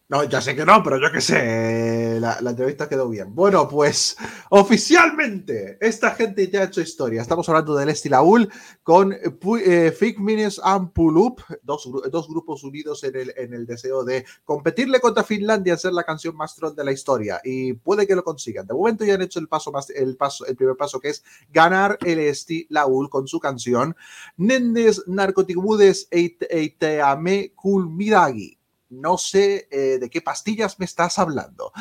No, 0.06 0.22
ya 0.24 0.42
sé 0.42 0.54
que 0.54 0.66
no, 0.66 0.82
pero 0.82 0.98
yo 0.98 1.10
qué 1.10 1.22
sé, 1.22 2.20
la, 2.20 2.36
entrevista 2.38 2.86
quedó 2.90 3.08
bien. 3.08 3.34
Bueno, 3.34 3.66
pues 3.66 4.14
oficialmente 4.50 5.78
esta 5.80 6.10
gente 6.10 6.50
ya 6.50 6.60
ha 6.60 6.64
hecho 6.64 6.82
historia. 6.82 7.22
Estamos 7.22 7.48
hablando 7.48 7.74
del 7.74 7.88
Estilaul 7.88 8.52
con 8.82 9.14
eh, 9.14 9.92
Fig 9.98 10.20
Minis 10.20 10.60
and 10.62 10.92
Pulup, 10.92 11.40
dos, 11.62 11.86
gru- 11.86 12.10
dos 12.10 12.28
grupos 12.28 12.62
unidos 12.64 13.02
en 13.04 13.14
el, 13.54 13.64
deseo 13.64 14.04
de 14.04 14.26
competirle 14.44 15.00
contra 15.00 15.24
Finlandia 15.24 15.72
en 15.72 15.78
ser 15.78 15.94
la 15.94 16.04
canción 16.04 16.36
más 16.36 16.54
troll 16.54 16.74
de 16.74 16.84
la 16.84 16.92
historia. 16.92 17.40
Y 17.42 17.72
puede 17.72 18.06
que 18.06 18.14
lo 18.14 18.22
consigan. 18.22 18.66
De 18.66 18.74
momento 18.74 19.06
ya 19.06 19.14
han 19.14 19.22
hecho 19.22 19.38
el 19.38 19.48
paso 19.48 19.72
más, 19.72 19.88
el 19.88 20.18
primer 20.54 20.76
paso 20.76 21.00
que 21.00 21.08
es 21.08 21.24
ganar 21.50 21.96
el 22.04 22.18
Estilaul 22.18 23.08
con 23.08 23.26
su 23.26 23.40
canción 23.40 23.96
Nendes 24.36 25.02
Narcoticudes 25.06 26.08
Eiteame 26.10 27.52
Kulmidagi. 27.54 28.58
No 29.00 29.18
sé 29.18 29.68
eh, 29.70 29.98
de 29.98 30.10
qué 30.10 30.20
pastillas 30.22 30.78
me 30.78 30.84
estás 30.84 31.18
hablando. 31.18 31.72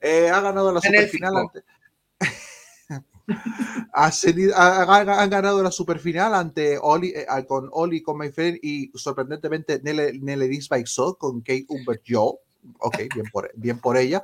Eh, 0.00 0.28
ha 0.30 0.40
ganado 0.40 0.72
la 0.72 0.80
superfinal 0.80 1.36
ante. 1.36 1.64
ha, 3.92 4.10
seni- 4.10 4.50
ha- 4.54 4.82
ha- 4.84 5.22
han 5.22 5.30
ganado 5.30 5.62
la 5.62 5.70
superfinal 5.70 6.34
ante 6.34 6.78
Oli, 6.80 7.08
eh, 7.14 7.26
con 7.46 7.68
Oli 7.72 8.02
con 8.02 8.16
Mayfair 8.16 8.58
y 8.62 8.90
sorprendentemente 8.94 9.80
Nele, 9.82 10.12
Nele 10.20 10.48
Disbaixó 10.48 11.16
con 11.16 11.40
Kate 11.40 11.66
Humbert 11.68 12.02
Joe. 12.06 12.34
Ok, 12.80 12.96
bien 13.14 13.26
por, 13.32 13.50
bien 13.54 13.80
por 13.80 13.96
ella. 13.96 14.22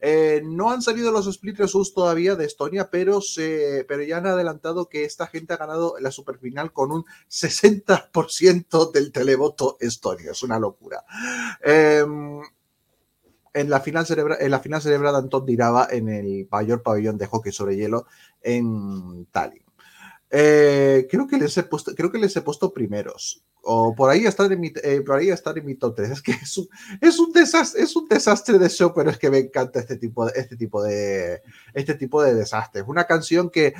Eh, 0.00 0.42
no 0.44 0.70
han 0.70 0.82
salido 0.82 1.12
los 1.12 1.26
split 1.26 1.58
results 1.58 1.94
todavía 1.94 2.34
de 2.34 2.44
Estonia, 2.44 2.90
pero, 2.90 3.20
se, 3.20 3.84
pero 3.88 4.02
ya 4.02 4.18
han 4.18 4.26
adelantado 4.26 4.88
que 4.88 5.04
esta 5.04 5.26
gente 5.26 5.54
ha 5.54 5.58
ganado 5.58 5.94
la 6.00 6.10
superfinal 6.10 6.72
con 6.72 6.92
un 6.92 7.04
60% 7.30 8.92
del 8.92 9.12
televoto 9.12 9.76
estonio. 9.80 10.32
Es 10.32 10.42
una 10.42 10.58
locura. 10.58 11.04
Eh, 11.64 12.04
en, 13.54 13.70
la 13.70 13.80
final 13.80 14.06
celebra, 14.06 14.36
en 14.40 14.50
la 14.50 14.60
final 14.60 14.82
celebrada 14.82 15.20
en 15.20 15.28
Tondiraba 15.28 15.86
en 15.90 16.08
el 16.08 16.48
mayor 16.50 16.82
pabellón 16.82 17.18
de 17.18 17.26
hockey 17.26 17.52
sobre 17.52 17.76
hielo 17.76 18.06
en 18.42 19.26
Tallinn. 19.26 19.63
Eh, 20.36 21.06
creo, 21.08 21.28
que 21.28 21.36
les 21.36 21.56
he 21.56 21.62
puesto, 21.62 21.94
creo 21.94 22.10
que 22.10 22.18
les 22.18 22.34
he 22.34 22.42
puesto 22.42 22.72
primeros. 22.72 23.44
O 23.62 23.94
por 23.94 24.10
ahí 24.10 24.26
están 24.26 24.50
en 24.50 24.58
mi, 24.58 24.72
eh, 24.82 25.00
por 25.06 25.16
ahí 25.16 25.30
están 25.30 25.56
en 25.56 25.64
mi 25.64 25.76
top 25.76 25.94
3. 25.94 26.10
Es 26.10 26.22
que 26.22 26.32
es 26.32 26.58
un, 26.58 26.68
es 27.00 27.20
un 27.20 27.32
desastre, 27.32 27.82
es 27.82 27.94
un 27.94 28.08
desastre 28.08 28.58
de 28.58 28.68
show, 28.68 28.92
pero 28.92 29.10
es 29.10 29.18
que 29.18 29.30
me 29.30 29.38
encanta 29.38 29.78
este 29.78 29.96
tipo 29.96 30.26
de, 30.26 30.32
este 30.34 30.56
tipo 30.56 30.82
de, 30.82 31.40
este 31.72 31.94
tipo 31.94 32.20
de 32.20 32.34
desastres. 32.34 32.84
Una 32.88 33.04
canción 33.04 33.48
que 33.48 33.74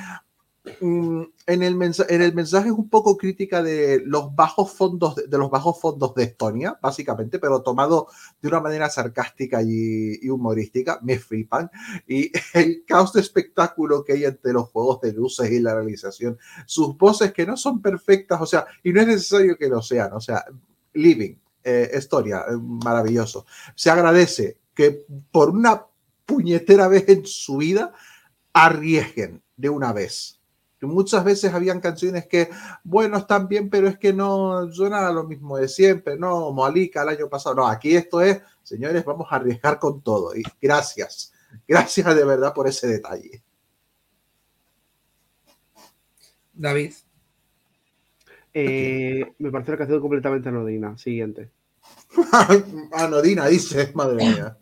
en, 0.81 1.63
el 1.63 1.75
mensa- 1.75 2.05
en 2.09 2.21
el 2.21 2.33
mensaje 2.33 2.67
es 2.69 2.73
un 2.73 2.89
poco 2.89 3.17
crítica 3.17 3.61
de 3.63 4.01
los 4.05 4.35
bajos 4.35 4.71
fondos 4.71 5.15
de, 5.15 5.37
los 5.37 5.49
bajos 5.49 5.79
fondos 5.79 6.13
de 6.15 6.23
Estonia, 6.23 6.77
básicamente, 6.81 7.39
pero 7.39 7.61
tomado 7.61 8.07
de 8.41 8.47
una 8.47 8.59
manera 8.61 8.89
sarcástica 8.89 9.61
y, 9.61 10.19
y 10.21 10.29
humorística. 10.29 10.99
Me 11.03 11.19
flipan. 11.19 11.69
Y 12.07 12.31
el 12.53 12.83
caos 12.85 13.13
de 13.13 13.21
espectáculo 13.21 14.03
que 14.03 14.13
hay 14.13 14.25
entre 14.25 14.53
los 14.53 14.69
juegos 14.69 15.01
de 15.01 15.13
luces 15.13 15.51
y 15.51 15.59
la 15.59 15.75
realización. 15.75 16.37
Sus 16.65 16.97
voces 16.97 17.31
que 17.33 17.45
no 17.45 17.57
son 17.57 17.81
perfectas, 17.81 18.41
o 18.41 18.45
sea, 18.45 18.65
y 18.83 18.91
no 18.91 19.01
es 19.01 19.07
necesario 19.07 19.57
que 19.57 19.69
lo 19.69 19.81
sean, 19.81 20.13
o 20.13 20.19
sea, 20.21 20.45
living, 20.93 21.35
eh, 21.63 21.91
historia, 21.97 22.45
eh, 22.49 22.55
maravilloso. 22.57 23.45
Se 23.75 23.89
agradece 23.89 24.57
que 24.73 25.05
por 25.31 25.49
una 25.49 25.85
puñetera 26.25 26.87
vez 26.87 27.07
en 27.09 27.25
su 27.25 27.57
vida 27.57 27.93
arriesguen 28.53 29.43
de 29.57 29.69
una 29.69 29.93
vez. 29.93 30.34
Que 30.85 30.93
Muchas 30.93 31.23
veces 31.23 31.53
habían 31.53 31.79
canciones 31.79 32.27
que, 32.27 32.49
bueno, 32.83 33.17
están 33.17 33.47
bien, 33.47 33.69
pero 33.69 33.87
es 33.87 33.97
que 33.97 34.13
no 34.13 34.71
suena 34.71 35.07
a 35.07 35.11
lo 35.11 35.23
mismo 35.23 35.57
de 35.57 35.67
siempre, 35.67 36.17
no, 36.17 36.45
como 36.45 36.65
Alika 36.65 37.03
el 37.03 37.09
año 37.09 37.29
pasado. 37.29 37.55
No, 37.55 37.67
aquí 37.67 37.95
esto 37.95 38.21
es, 38.21 38.41
señores, 38.63 39.03
vamos 39.03 39.27
a 39.29 39.35
arriesgar 39.35 39.79
con 39.79 40.01
todo. 40.01 40.35
Y 40.35 40.43
gracias, 40.61 41.33
gracias 41.67 42.15
de 42.15 42.25
verdad 42.25 42.53
por 42.53 42.67
ese 42.67 42.87
detalle. 42.87 43.43
David. 46.53 46.93
Eh, 48.53 49.33
me 49.39 49.51
parece 49.51 49.71
una 49.71 49.77
canción 49.77 49.99
completamente 49.99 50.49
anodina. 50.49 50.97
Siguiente. 50.97 51.51
Anodina 52.93 53.47
dice, 53.47 53.91
madre 53.93 54.25
mía. 54.25 54.57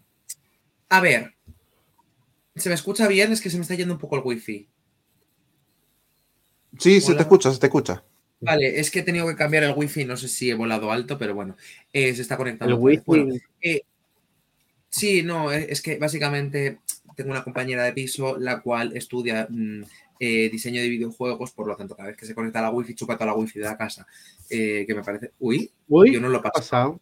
A 0.89 0.99
ver. 0.99 1.33
¿Se 2.55 2.69
me 2.69 2.75
escucha 2.75 3.07
bien? 3.07 3.31
Es 3.31 3.41
que 3.41 3.49
se 3.49 3.57
me 3.57 3.62
está 3.62 3.75
yendo 3.75 3.93
un 3.93 3.99
poco 3.99 4.15
el 4.15 4.23
wifi. 4.23 4.67
Sí, 6.79 7.01
se 7.01 7.13
te 7.15 7.21
escucha, 7.21 7.51
se 7.51 7.59
te 7.59 7.67
escucha. 7.67 8.03
Vale, 8.41 8.79
es 8.79 8.91
que 8.91 8.99
he 8.99 9.03
tenido 9.03 9.25
que 9.27 9.36
cambiar 9.36 9.63
el 9.63 9.73
wifi, 9.75 10.03
no 10.05 10.17
sé 10.17 10.27
si 10.27 10.49
he 10.49 10.53
volado 10.53 10.91
alto, 10.91 11.17
pero 11.17 11.33
bueno, 11.33 11.55
eh, 11.93 12.13
se 12.13 12.21
está 12.21 12.36
conectando. 12.36 12.75
El 12.75 12.81
wifi. 12.81 13.03
Bueno, 13.05 13.36
sí, 14.89 15.23
no, 15.23 15.51
eh, 15.51 15.67
es 15.69 15.81
que 15.81 15.97
básicamente 15.97 16.79
tengo 17.15 17.31
una 17.31 17.43
compañera 17.43 17.83
de 17.83 17.93
piso 17.93 18.38
la 18.38 18.62
cual 18.62 18.95
estudia 18.95 19.47
mm, 19.49 19.81
eh, 20.19 20.49
diseño 20.51 20.81
de 20.81 20.89
videojuegos, 20.89 21.51
por 21.51 21.67
lo 21.67 21.75
tanto, 21.75 21.95
cada 21.95 22.09
vez 22.09 22.17
que 22.17 22.25
se 22.25 22.36
conecta 22.36 22.59
a 22.59 22.63
la 22.63 22.71
wifi, 22.71 22.95
chupa 22.95 23.15
toda 23.15 23.27
la 23.27 23.33
wifi 23.36 23.59
de 23.59 23.65
la 23.65 23.77
casa. 23.77 24.05
eh, 24.49 24.83
que 24.88 24.93
me 24.95 25.03
parece. 25.03 25.31
Uy, 25.39 25.71
Uy, 25.88 26.13
yo 26.13 26.19
no 26.19 26.29
lo 26.29 26.41
¿qué 26.41 26.47
ha 26.47 26.51
paso. 26.51 26.62
pasado? 26.69 27.01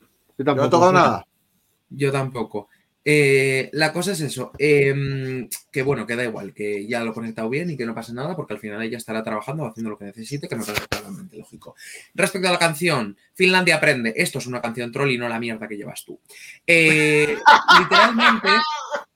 Yo 0.00 0.06
No 0.38 0.42
he 0.42 0.44
tampoco. 0.44 0.70
tocado 0.70 0.92
nada. 0.92 1.26
Yo 1.90 2.10
tampoco. 2.12 2.68
Eh, 3.04 3.68
la 3.72 3.92
cosa 3.92 4.12
es 4.12 4.20
eso, 4.20 4.52
em, 4.58 5.48
que 5.72 5.82
bueno, 5.82 6.06
que 6.06 6.14
da 6.14 6.24
igual, 6.24 6.54
que 6.54 6.86
ya 6.86 7.02
lo 7.02 7.10
he 7.10 7.14
conectado 7.14 7.48
bien 7.48 7.70
y 7.70 7.76
que 7.76 7.84
no 7.84 7.94
pasa 7.94 8.12
nada, 8.12 8.36
porque 8.36 8.54
al 8.54 8.60
final 8.60 8.80
ella 8.82 8.96
estará 8.96 9.24
trabajando 9.24 9.64
o 9.64 9.66
haciendo 9.66 9.90
lo 9.90 9.98
que 9.98 10.04
necesite, 10.04 10.48
que 10.48 10.56
me 10.56 10.64
parece 10.64 10.86
totalmente 10.86 11.36
lógico. 11.36 11.74
Respecto 12.14 12.48
a 12.48 12.52
la 12.52 12.58
canción, 12.58 13.16
Finlandia 13.34 13.76
aprende, 13.76 14.14
esto 14.16 14.38
es 14.38 14.46
una 14.46 14.62
canción 14.62 14.92
troll 14.92 15.10
y 15.10 15.18
no 15.18 15.28
la 15.28 15.40
mierda 15.40 15.66
que 15.66 15.76
llevas 15.76 16.04
tú. 16.04 16.20
Eh, 16.66 17.36
literalmente, 17.80 18.48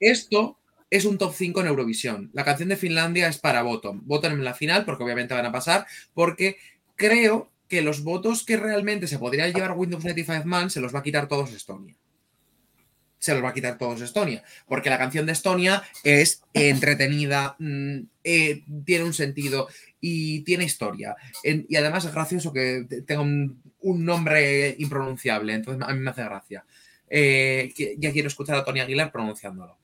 esto 0.01 0.59
es 0.91 1.05
un 1.05 1.19
top 1.19 1.33
5 1.35 1.61
en 1.61 1.67
Eurovisión. 1.69 2.31
La 2.33 2.45
canción 2.45 2.69
de 2.69 2.77
Finlandia 2.77 3.29
es 3.29 3.39
para 3.39 3.63
Bottom. 3.63 4.03
Bottom 4.05 4.33
en 4.33 4.45
la 4.45 4.55
final, 4.55 4.85
porque 4.85 5.05
obviamente 5.05 5.35
van 5.35 5.47
a 5.47 5.53
pasar, 5.53 5.87
porque 6.13 6.57
creo 6.97 7.51
que 7.69 7.83
los 7.83 8.03
votos 8.03 8.45
que 8.45 8.57
realmente 8.57 9.07
se 9.07 9.19
podría 9.19 9.49
llevar 9.49 9.73
Windows 9.73 10.05
95 10.05 10.47
Man 10.47 10.71
se 10.71 10.81
los 10.81 10.95
va 10.95 11.01
a 11.01 11.03
quitar 11.03 11.29
todos 11.29 11.53
Estonia 11.53 11.97
se 13.27 13.35
los 13.35 13.45
va 13.45 13.51
a 13.51 13.55
quitar 13.55 13.77
todos 13.79 14.01
Estonia, 14.01 14.43
porque 14.67 14.89
la 14.91 14.99
canción 14.99 15.27
de 15.27 15.33
Estonia 15.33 15.83
es 16.05 16.43
entretenida, 16.55 17.57
mm, 17.59 17.99
eh, 18.25 18.63
tiene 18.85 19.05
un 19.05 19.13
sentido 19.15 19.69
y 20.01 20.41
tiene 20.45 20.65
historia. 20.65 21.15
En- 21.43 21.67
y 21.69 21.77
además 21.77 22.05
es 22.05 22.15
gracioso 22.15 22.53
que 22.53 22.87
te- 22.89 23.03
tenga 23.03 23.21
un, 23.23 23.63
un 23.81 24.05
nombre 24.05 24.75
impronunciable, 24.79 25.53
entonces 25.55 25.87
a 25.87 25.93
mí 25.93 26.01
me 26.01 26.11
hace 26.11 26.25
gracia. 26.25 26.65
Eh, 27.09 27.73
ya 27.99 28.11
quiero 28.13 28.29
escuchar 28.29 28.57
a 28.57 28.65
Tony 28.65 28.81
Aguilar 28.81 29.13
pronunciándolo. 29.13 29.79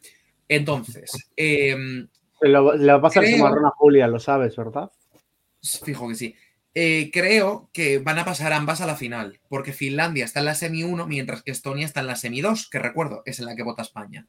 Entonces, 0.48 1.10
em, 1.36 2.08
le 2.40 2.58
va 2.58 2.94
a 2.94 3.00
pasar 3.00 3.24
su 3.24 3.30
Creo- 3.30 3.44
marrón 3.44 3.66
a 3.66 3.70
Julia, 3.70 4.06
lo 4.08 4.18
sabes, 4.18 4.56
¿verdad? 4.56 4.90
Fijo 5.84 6.08
que 6.08 6.14
sí. 6.16 6.34
Eh, 6.74 7.10
creo 7.12 7.68
que 7.72 7.98
van 7.98 8.18
a 8.18 8.24
pasar 8.24 8.52
ambas 8.52 8.80
a 8.80 8.86
la 8.86 8.96
final, 8.96 9.40
porque 9.48 9.74
Finlandia 9.74 10.24
está 10.24 10.40
en 10.40 10.46
la 10.46 10.54
semi 10.54 10.84
1, 10.84 11.06
mientras 11.06 11.42
que 11.42 11.50
Estonia 11.50 11.84
está 11.84 12.00
en 12.00 12.06
la 12.06 12.16
semi 12.16 12.40
2, 12.40 12.70
que 12.70 12.78
recuerdo, 12.78 13.22
es 13.26 13.38
en 13.40 13.46
la 13.46 13.54
que 13.54 13.62
vota 13.62 13.82
España. 13.82 14.26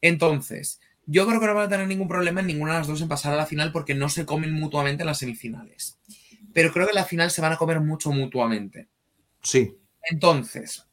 Entonces, 0.00 0.80
yo 1.06 1.26
creo 1.26 1.40
que 1.40 1.46
no 1.46 1.54
van 1.54 1.66
a 1.66 1.68
tener 1.68 1.88
ningún 1.88 2.06
problema 2.06 2.40
en 2.40 2.46
ninguna 2.46 2.74
de 2.74 2.78
las 2.78 2.86
dos 2.86 3.02
en 3.02 3.08
pasar 3.08 3.32
a 3.32 3.36
la 3.36 3.46
final 3.46 3.72
porque 3.72 3.94
no 3.94 4.08
se 4.08 4.24
comen 4.24 4.52
mutuamente 4.52 5.02
en 5.02 5.08
las 5.08 5.18
semifinales. 5.18 5.98
Pero 6.52 6.72
creo 6.72 6.86
que 6.86 6.92
en 6.92 6.96
la 6.96 7.04
final 7.04 7.30
se 7.32 7.40
van 7.40 7.52
a 7.52 7.56
comer 7.56 7.80
mucho 7.80 8.12
mutuamente. 8.12 8.88
Sí. 9.42 9.76
Entonces, 10.04 10.86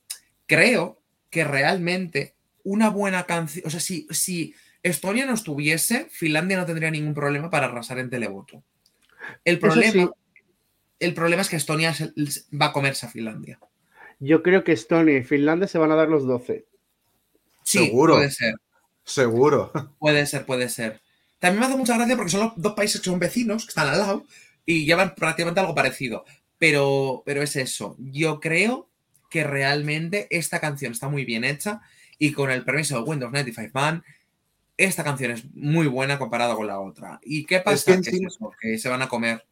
creo 0.48 1.04
que 1.30 1.44
realmente 1.44 2.36
una 2.64 2.90
buena 2.90 3.26
canción, 3.26 3.68
o 3.68 3.70
sea, 3.70 3.80
si, 3.80 4.08
si 4.10 4.56
Estonia 4.82 5.26
no 5.26 5.34
estuviese, 5.34 6.08
Finlandia 6.10 6.58
no 6.58 6.66
tendría 6.66 6.90
ningún 6.90 7.14
problema 7.14 7.50
para 7.52 7.68
arrasar 7.68 8.00
en 8.00 8.10
televoto. 8.10 8.64
El 9.44 9.60
problema. 9.60 10.12
El 11.00 11.14
problema 11.14 11.42
es 11.42 11.50
que 11.50 11.56
Estonia 11.56 11.94
se- 11.94 12.14
va 12.60 12.68
a 12.68 12.74
comerse 12.74 13.06
a 13.06 13.10
Finlandia. 13.10 13.60
Yo 14.20 14.42
creo 14.44 14.64
que 14.64 14.72
Estonia 14.72 15.18
y 15.18 15.24
Finlandia 15.24 15.68
se 15.68 15.78
van 15.78 15.92
a 15.92 15.96
dar 15.96 16.10
los 16.10 16.26
12. 16.26 16.66
Sí, 17.64 17.80
Seguro. 17.86 18.16
puede 18.16 18.32
ser, 18.32 18.56
Seguro. 19.04 19.72
puede 20.00 20.26
ser, 20.26 20.46
puede 20.46 20.70
ser. 20.70 21.02
También 21.40 21.60
me 21.60 21.66
hace 21.68 21.78
mucha 21.78 21.96
gracia 21.98 22.16
porque 22.16 22.32
son 22.32 22.42
los 22.42 22.54
dos 22.56 22.74
países 22.74 23.02
que 23.02 23.10
son 23.10 23.20
vecinos, 23.20 23.66
que 23.66 23.70
están 23.70 23.88
al 23.88 24.00
lado, 24.00 24.26
y 24.66 24.86
llevan 24.86 25.14
prácticamente 25.16 25.60
algo 25.60 25.76
parecido. 25.76 26.26
Pero, 26.58 27.22
pero 27.26 27.44
es 27.44 27.56
eso. 27.56 27.96
Yo 28.00 28.40
creo 28.40 28.90
que 29.30 29.44
realmente 29.44 30.28
esta 30.32 30.60
canción 30.60 30.94
está 30.94 31.10
muy 31.10 31.26
bien 31.26 31.44
hecha 31.44 31.82
y 32.18 32.32
con 32.32 32.50
el 32.50 32.64
permiso 32.66 32.96
de 32.98 33.04
Windows 33.04 33.32
95 33.32 33.72
Man, 33.74 34.04
esta 34.78 35.04
canción 35.04 35.32
es 35.32 35.44
muy 35.54 35.88
buena 35.88 36.18
comparada 36.18 36.56
con 36.56 36.66
la 36.68 36.80
otra. 36.80 37.20
¿Y 37.24 37.46
qué 37.46 37.60
pasa? 37.60 37.96
que 37.98 38.02
Que 38.02 38.10
es 38.10 38.22
eso, 38.24 38.52
que 38.60 38.78
se 38.80 38.90
van 38.90 39.02
a 39.02 39.10
comer. 39.10 39.46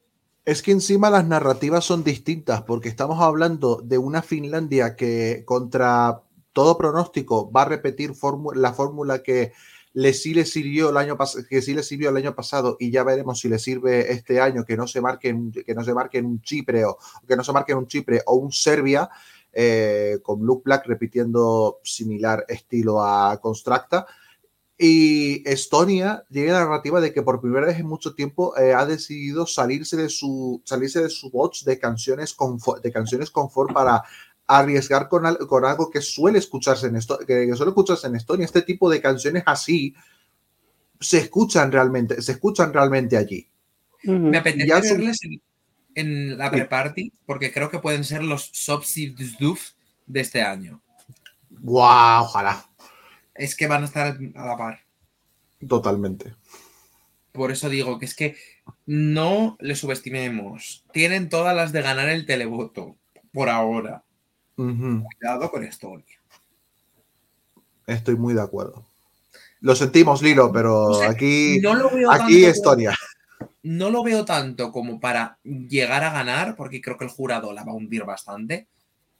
Es 0.46 0.62
que 0.62 0.72
encima 0.72 1.10
las 1.10 1.26
narrativas 1.26 1.84
son 1.84 2.04
distintas, 2.04 2.62
porque 2.62 2.88
estamos 2.88 3.20
hablando 3.20 3.82
de 3.84 3.98
una 3.98 4.22
Finlandia 4.22 4.96
que 4.96 5.44
contra 5.44 6.22
todo 6.54 6.78
pronóstico 6.78 7.52
va 7.52 7.64
a 7.64 7.66
repetir 7.66 8.14
la 8.54 8.74
fórmula 8.74 9.24
que 9.24 9.54
le 9.94 10.14
sí 10.14 10.46
sirvió 10.46 10.90
el 10.90 10.98
año 10.98 11.18
que 11.50 11.62
sí 11.64 11.82
sirvió 11.82 12.10
el 12.10 12.18
año 12.18 12.36
pasado 12.36 12.78
y 12.80 12.92
ya 12.92 13.04
veremos 13.04 13.40
si 13.40 13.50
le 13.50 13.58
sirve 13.58 14.12
este 14.12 14.40
año 14.40 14.66
que 14.66 14.78
no 14.78 14.88
se 14.88 15.02
marque 15.02 15.30
en, 15.30 15.52
que 15.52 15.74
no 15.74 15.84
se 15.84 15.94
marque 15.94 16.20
en 16.20 16.26
un 16.28 16.42
Chipre 16.42 16.86
o 16.86 16.98
que 17.28 17.36
no 17.36 17.44
se 17.44 17.52
marque 17.52 17.72
en 17.72 17.80
un 17.80 17.88
Chipre 17.88 18.22
o 18.26 18.36
un 18.36 18.52
Serbia 18.52 19.10
eh, 19.52 20.20
con 20.22 20.42
Luke 20.42 20.64
Black 20.66 20.86
repitiendo 20.86 21.80
similar 21.84 22.46
estilo 22.48 23.02
a 23.02 23.40
Constructa. 23.42 24.06
Y 24.78 25.48
Estonia 25.50 26.26
tiene 26.30 26.52
la 26.52 26.60
narrativa 26.60 27.00
de 27.00 27.14
que 27.14 27.22
por 27.22 27.40
primera 27.40 27.66
vez 27.66 27.80
en 27.80 27.86
mucho 27.88 28.14
tiempo 28.14 28.58
eh, 28.58 28.74
ha 28.74 28.86
decidido 28.86 29.48
salirse 29.48 29.96
de 29.96 30.10
su 30.10 30.62
salirse 30.66 31.02
de 31.02 31.10
su 31.10 31.30
bots 31.30 31.64
de 31.64 31.80
canciones 31.80 32.34
confort, 32.34 32.84
de 32.84 32.92
canciones 32.92 33.32
confort 33.32 33.72
para 33.74 34.04
arriesgar 34.48 35.08
con, 35.08 35.26
al- 35.26 35.38
con 35.38 35.64
algo 35.64 35.90
que 35.90 36.02
suele 36.02 36.40
escucharse 36.40 36.88
en 36.88 36.98
esto, 36.98 37.18
que, 37.20 37.48
que 37.48 37.56
suele 37.56 37.70
escucharse 37.70 38.08
en 38.08 38.16
Estonia. 38.18 38.46
Este 38.46 38.64
tipo 38.64 38.90
de 38.90 39.02
canciones 39.02 39.44
así 39.46 39.96
se 41.00 41.20
escuchan 41.20 41.72
realmente, 41.72 42.22
se 42.22 42.34
escuchan 42.34 42.74
realmente 42.74 43.16
allí. 43.16 43.48
Me 44.04 44.38
apetece 44.38 44.68
Ya 44.68 44.80
verles 44.82 45.20
en, 45.24 45.42
en 45.96 46.38
la 46.38 46.52
pre-party 46.52 47.14
porque 47.26 47.52
creo 47.52 47.70
que 47.72 47.80
pueden 47.80 48.04
ser 48.04 48.24
los 48.24 48.50
Subsiduf 48.54 49.72
de 50.06 50.20
este 50.20 50.42
año. 50.42 50.82
¡Guau! 51.50 52.26
Ojalá. 52.26 52.70
Es 53.36 53.56
que 53.56 53.68
van 53.68 53.84
a 53.84 53.86
estar 53.86 54.18
a 54.36 54.46
la 54.46 54.58
par. 54.58 54.80
Totalmente. 55.68 56.34
Por 57.32 57.52
eso 57.52 57.70
digo 57.70 58.00
que 58.00 58.06
es 58.06 58.16
que 58.16 58.36
no 58.86 59.58
le 59.60 59.76
subestimemos. 59.76 60.86
Tienen 60.94 61.30
todas 61.30 61.56
las 61.56 61.72
de 61.74 61.82
ganar 61.82 62.08
el 62.10 62.26
televoto 62.26 62.96
por 63.34 63.50
ahora. 63.50 64.04
Cuidado 64.56 65.52
con 65.52 65.64
Estonia. 65.66 66.06
Estoy 67.88 68.16
muy 68.16 68.34
de 68.34 68.42
acuerdo. 68.42 68.86
Lo 69.60 69.76
sentimos, 69.76 70.22
Lilo, 70.22 70.52
pero 70.52 70.84
O 70.86 70.94
sea, 71.00 71.10
aquí, 71.10 71.60
No 71.62 71.74
lo 71.76 71.90
veo 71.90 72.12
aquí 72.12 72.46
Estonia. 72.46 72.96
como- 73.40 73.50
no 73.64 73.90
lo 73.90 74.04
veo 74.04 74.24
tanto 74.26 74.72
como 74.72 75.00
para 75.00 75.40
llegar 75.44 76.04
a 76.04 76.12
ganar, 76.14 76.56
porque 76.56 76.82
creo 76.82 76.98
que 76.98 77.06
el 77.06 77.10
jurado 77.12 77.52
la 77.52 77.64
va 77.64 77.72
a 77.72 77.76
hundir 77.76 78.04
bastante. 78.06 78.68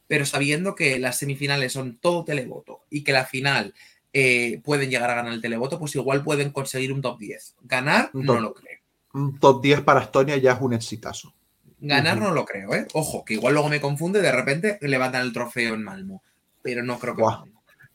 Pero 0.08 0.26
sabiendo 0.26 0.76
que 0.76 1.00
las 1.00 1.18
semifinales 1.18 1.74
son 1.74 1.98
todo 1.98 2.24
televoto 2.24 2.86
y 2.92 3.04
que 3.04 3.12
la 3.12 3.26
final 3.26 3.74
eh, 4.18 4.62
pueden 4.64 4.90
llegar 4.90 5.10
a 5.10 5.16
ganar 5.16 5.34
el 5.34 5.42
televoto, 5.42 5.78
pues 5.78 5.94
igual 5.96 6.24
pueden 6.24 6.52
conseguir 6.52 6.94
un 6.94 7.02
top 7.02 7.20
10. 7.20 7.56
Ganar, 7.64 8.12
Un 8.14 8.26
no 8.26 8.34
top. 8.36 8.42
lo 8.42 8.54
creo. 8.54 8.80
Un 9.14 9.38
top 9.38 9.62
10 9.62 9.82
para 9.82 10.04
Estonia 10.04 10.38
ya 10.38 10.54
es 10.54 10.62
un 10.62 10.74
exitazo. 10.74 11.34
Ganar 11.82 12.18
no 12.18 12.32
lo 12.32 12.46
creo, 12.46 12.74
¿eh? 12.74 12.88
Ojo, 12.94 13.26
que 13.26 13.34
igual 13.34 13.56
luego 13.56 13.68
me 13.68 13.82
confunde 13.82 14.20
y 14.20 14.22
de 14.22 14.32
repente 14.32 14.78
levantan 14.84 15.24
el 15.24 15.34
trofeo 15.34 15.74
en 15.74 15.84
Malmo. 15.84 16.24
Pero 16.62 16.82
no 16.82 16.98
creo 16.98 17.14
que. 17.14 17.24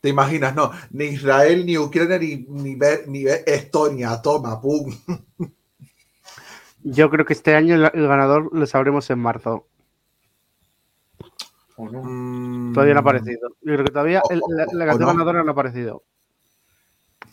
¿Te 0.03 0.11
imaginas? 0.11 0.55
No, 0.55 0.71
ni 0.91 1.07
Israel, 1.07 1.65
ni 1.65 1.79
Ucrania, 1.79 2.19
ni, 2.19 2.47
ni, 3.07 3.25
Estonia. 3.47 4.21
Toma, 4.21 4.61
pum. 4.61 4.95
Yo 6.83 7.09
creo 7.09 7.25
que 7.25 7.33
este 7.33 7.55
año 7.55 7.77
el 7.77 8.07
ganador 8.09 8.51
lo 8.55 8.67
sabremos 8.67 9.09
en 9.09 9.21
marzo. 9.21 9.70
¿O 11.81 11.89
no? 11.91 12.03
Mm, 12.03 12.73
Todavía 12.75 12.95
no 12.95 12.99
ha 13.01 13.03
aparecido. 13.03 13.49
Yo 13.63 13.73
creo 13.75 13.85
que 13.85 13.91
todavía 13.93 14.21
O- 14.23 14.31
el- 14.33 14.41
la, 14.57 14.87
canción 14.87 15.01
no. 15.01 15.07
ganadora 15.07 15.43
no 15.43 15.49
ha 15.49 15.53
aparecido. 15.53 16.03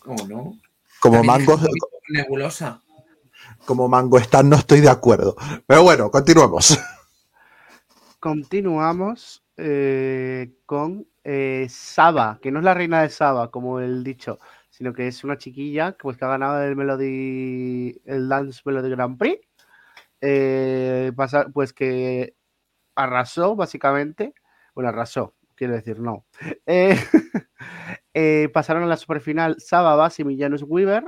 ¿O 0.05 0.15
no? 0.27 0.53
Como 1.01 1.23
mango, 1.23 1.59
nebulosa. 2.09 2.81
como 3.65 3.87
mango 3.89 4.17
están, 4.17 4.49
no 4.49 4.55
estoy 4.55 4.79
de 4.81 4.89
acuerdo. 4.89 5.35
Pero 5.67 5.83
bueno, 5.83 6.09
continuemos. 6.09 6.79
Continuamos 8.19 9.43
eh, 9.57 10.53
con 10.65 11.07
eh, 11.23 11.67
Saba, 11.69 12.39
que 12.41 12.51
no 12.51 12.59
es 12.59 12.65
la 12.65 12.73
reina 12.73 13.01
de 13.01 13.09
Saba, 13.09 13.51
como 13.51 13.79
el 13.79 14.03
dicho, 14.03 14.39
sino 14.69 14.93
que 14.93 15.07
es 15.07 15.23
una 15.23 15.37
chiquilla 15.37 15.91
que, 15.91 15.99
pues, 16.03 16.17
que 16.17 16.25
ha 16.25 16.29
ganado 16.29 16.63
el 16.63 16.75
Melody, 16.75 18.01
el 18.05 18.27
Dance 18.29 18.61
Melody 18.65 18.89
Grand 18.89 19.17
Prix. 19.17 19.39
Eh, 20.21 21.11
pasa- 21.15 21.47
pues 21.53 21.73
que 21.73 22.35
arrasó, 22.97 23.55
básicamente. 23.55 24.33
Bueno, 24.75 24.89
arrasó, 24.89 25.35
quiero 25.55 25.73
decir, 25.73 25.99
no. 25.99 26.25
Eh, 26.65 26.97
eh, 28.13 28.49
pasaron 28.53 28.83
a 28.83 28.87
la 28.87 28.97
superfinal 28.97 29.55
Saba, 29.59 29.95
Basim 29.95 30.29
y 30.31 30.39
Janus 30.39 30.63
Weaver. 30.63 31.05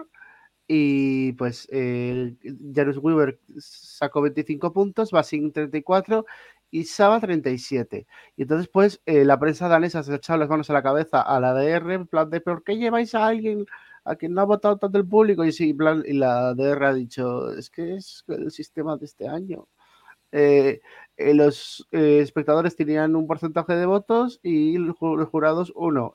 Y 0.71 1.33
pues 1.33 1.67
eh, 1.71 2.35
Janus 2.75 2.97
Weaver 2.99 3.39
sacó 3.57 4.21
25 4.21 4.71
puntos, 4.71 5.11
Basim 5.11 5.51
34 5.51 6.25
y 6.71 6.83
Saba 6.85 7.19
37. 7.19 8.07
Y 8.35 8.43
entonces, 8.43 8.69
pues, 8.71 9.01
eh, 9.05 9.25
la 9.25 9.39
prensa 9.39 9.67
danesa 9.67 10.03
se 10.03 10.11
ha 10.11 10.15
echado 10.15 10.39
las 10.39 10.49
manos 10.49 10.69
a 10.69 10.73
la 10.73 10.83
cabeza 10.83 11.21
a 11.21 11.39
la 11.39 11.53
DR, 11.53 11.93
en 11.93 12.07
plan 12.07 12.29
de, 12.29 12.41
¿por 12.41 12.63
qué 12.63 12.77
lleváis 12.77 13.15
a 13.15 13.25
alguien 13.27 13.65
a 14.05 14.15
quien 14.15 14.33
no 14.33 14.41
ha 14.41 14.45
votado 14.45 14.77
tanto 14.77 14.97
el 14.97 15.07
público? 15.07 15.43
Y, 15.43 15.51
sí, 15.51 15.73
plan, 15.73 16.03
y 16.05 16.13
la 16.13 16.53
DR 16.53 16.85
ha 16.85 16.93
dicho, 16.93 17.51
es 17.53 17.69
que 17.69 17.95
es 17.95 18.23
el 18.27 18.51
sistema 18.51 18.97
de 18.97 19.05
este 19.05 19.27
año. 19.27 19.67
Eh, 20.31 20.81
eh, 21.17 21.33
los 21.33 21.87
eh, 21.91 22.19
espectadores 22.21 22.75
tenían 22.75 23.15
un 23.15 23.27
porcentaje 23.27 23.73
de 23.75 23.85
votos 23.85 24.39
y 24.43 24.77
los 24.77 24.95
ju- 24.95 25.17
los 25.17 25.27
jurados 25.29 25.71
uno. 25.75 26.13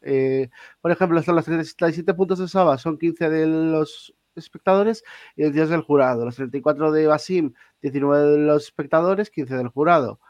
Por 0.81 0.91
ejemplo, 0.93 1.23
son 1.23 1.37
los 1.37 1.45
37 1.45 2.15
puntos 2.15 2.39
de 2.39 2.49
Saba, 2.49 2.79
son 2.79 2.99
15 2.99 3.29
de 3.29 3.47
los 3.47 4.15
espectadores 4.37 5.05
y 5.37 5.43
el 5.45 5.53
10 5.53 5.69
del 5.69 5.83
jurado. 5.83 6.25
Los 6.25 6.37
34 6.37 6.91
de 6.93 7.07
Basim, 7.07 7.53
19 7.83 8.31
de 8.33 8.39
los 8.39 8.65
espectadores, 8.65 9.31
15 9.31 9.57
del 9.57 9.69
jurado. 9.69 10.21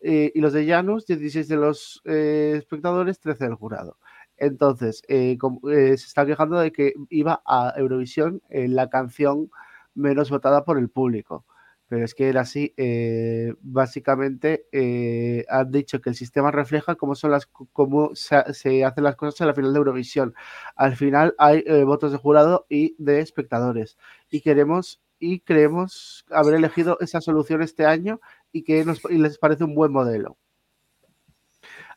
Y 0.00 0.40
los 0.40 0.52
de 0.52 0.66
Janus, 0.66 1.06
16 1.06 1.46
de 1.48 1.56
los 1.56 2.02
espectadores, 2.04 3.20
13 3.20 3.44
del 3.44 3.54
jurado. 3.54 3.98
Entonces, 4.36 5.02
se 5.06 5.94
está 5.94 6.26
quejando 6.26 6.58
de 6.58 6.72
que 6.72 6.94
iba 7.10 7.42
a 7.46 7.72
Eurovisión 7.76 8.42
la 8.50 8.88
canción 8.90 9.50
menos 9.94 10.30
votada 10.30 10.64
por 10.64 10.78
el 10.78 10.88
público. 10.90 11.44
Pero 11.92 12.06
es 12.06 12.14
que 12.14 12.30
era 12.30 12.40
así. 12.40 12.72
eh, 12.78 13.52
básicamente 13.60 14.66
eh, 14.72 15.44
han 15.50 15.70
dicho 15.70 16.00
que 16.00 16.08
el 16.08 16.16
sistema 16.16 16.50
refleja 16.50 16.94
cómo 16.94 17.14
son 17.14 17.32
las 17.32 17.44
cómo 17.44 18.12
se, 18.14 18.82
hacen 18.82 19.04
las 19.04 19.14
cosas 19.14 19.38
en 19.42 19.48
la 19.48 19.52
final 19.52 19.74
de 19.74 19.78
Eurovisión. 19.78 20.34
Al 20.74 20.96
final 20.96 21.34
hay 21.36 21.62
eh, 21.66 21.84
votos 21.84 22.10
de 22.10 22.16
jurado 22.16 22.64
y 22.70 22.94
de 22.96 23.20
espectadores. 23.20 23.98
Y 24.30 24.40
queremos 24.40 25.02
y 25.18 25.40
creemos 25.40 26.24
haber 26.30 26.54
elegido 26.54 26.96
esa 27.00 27.20
solución 27.20 27.60
este 27.60 27.84
año 27.84 28.22
y 28.52 28.62
que 28.62 28.86
nos, 28.86 29.02
y 29.10 29.18
les 29.18 29.36
parece 29.36 29.64
un 29.64 29.74
buen 29.74 29.92
modelo. 29.92 30.38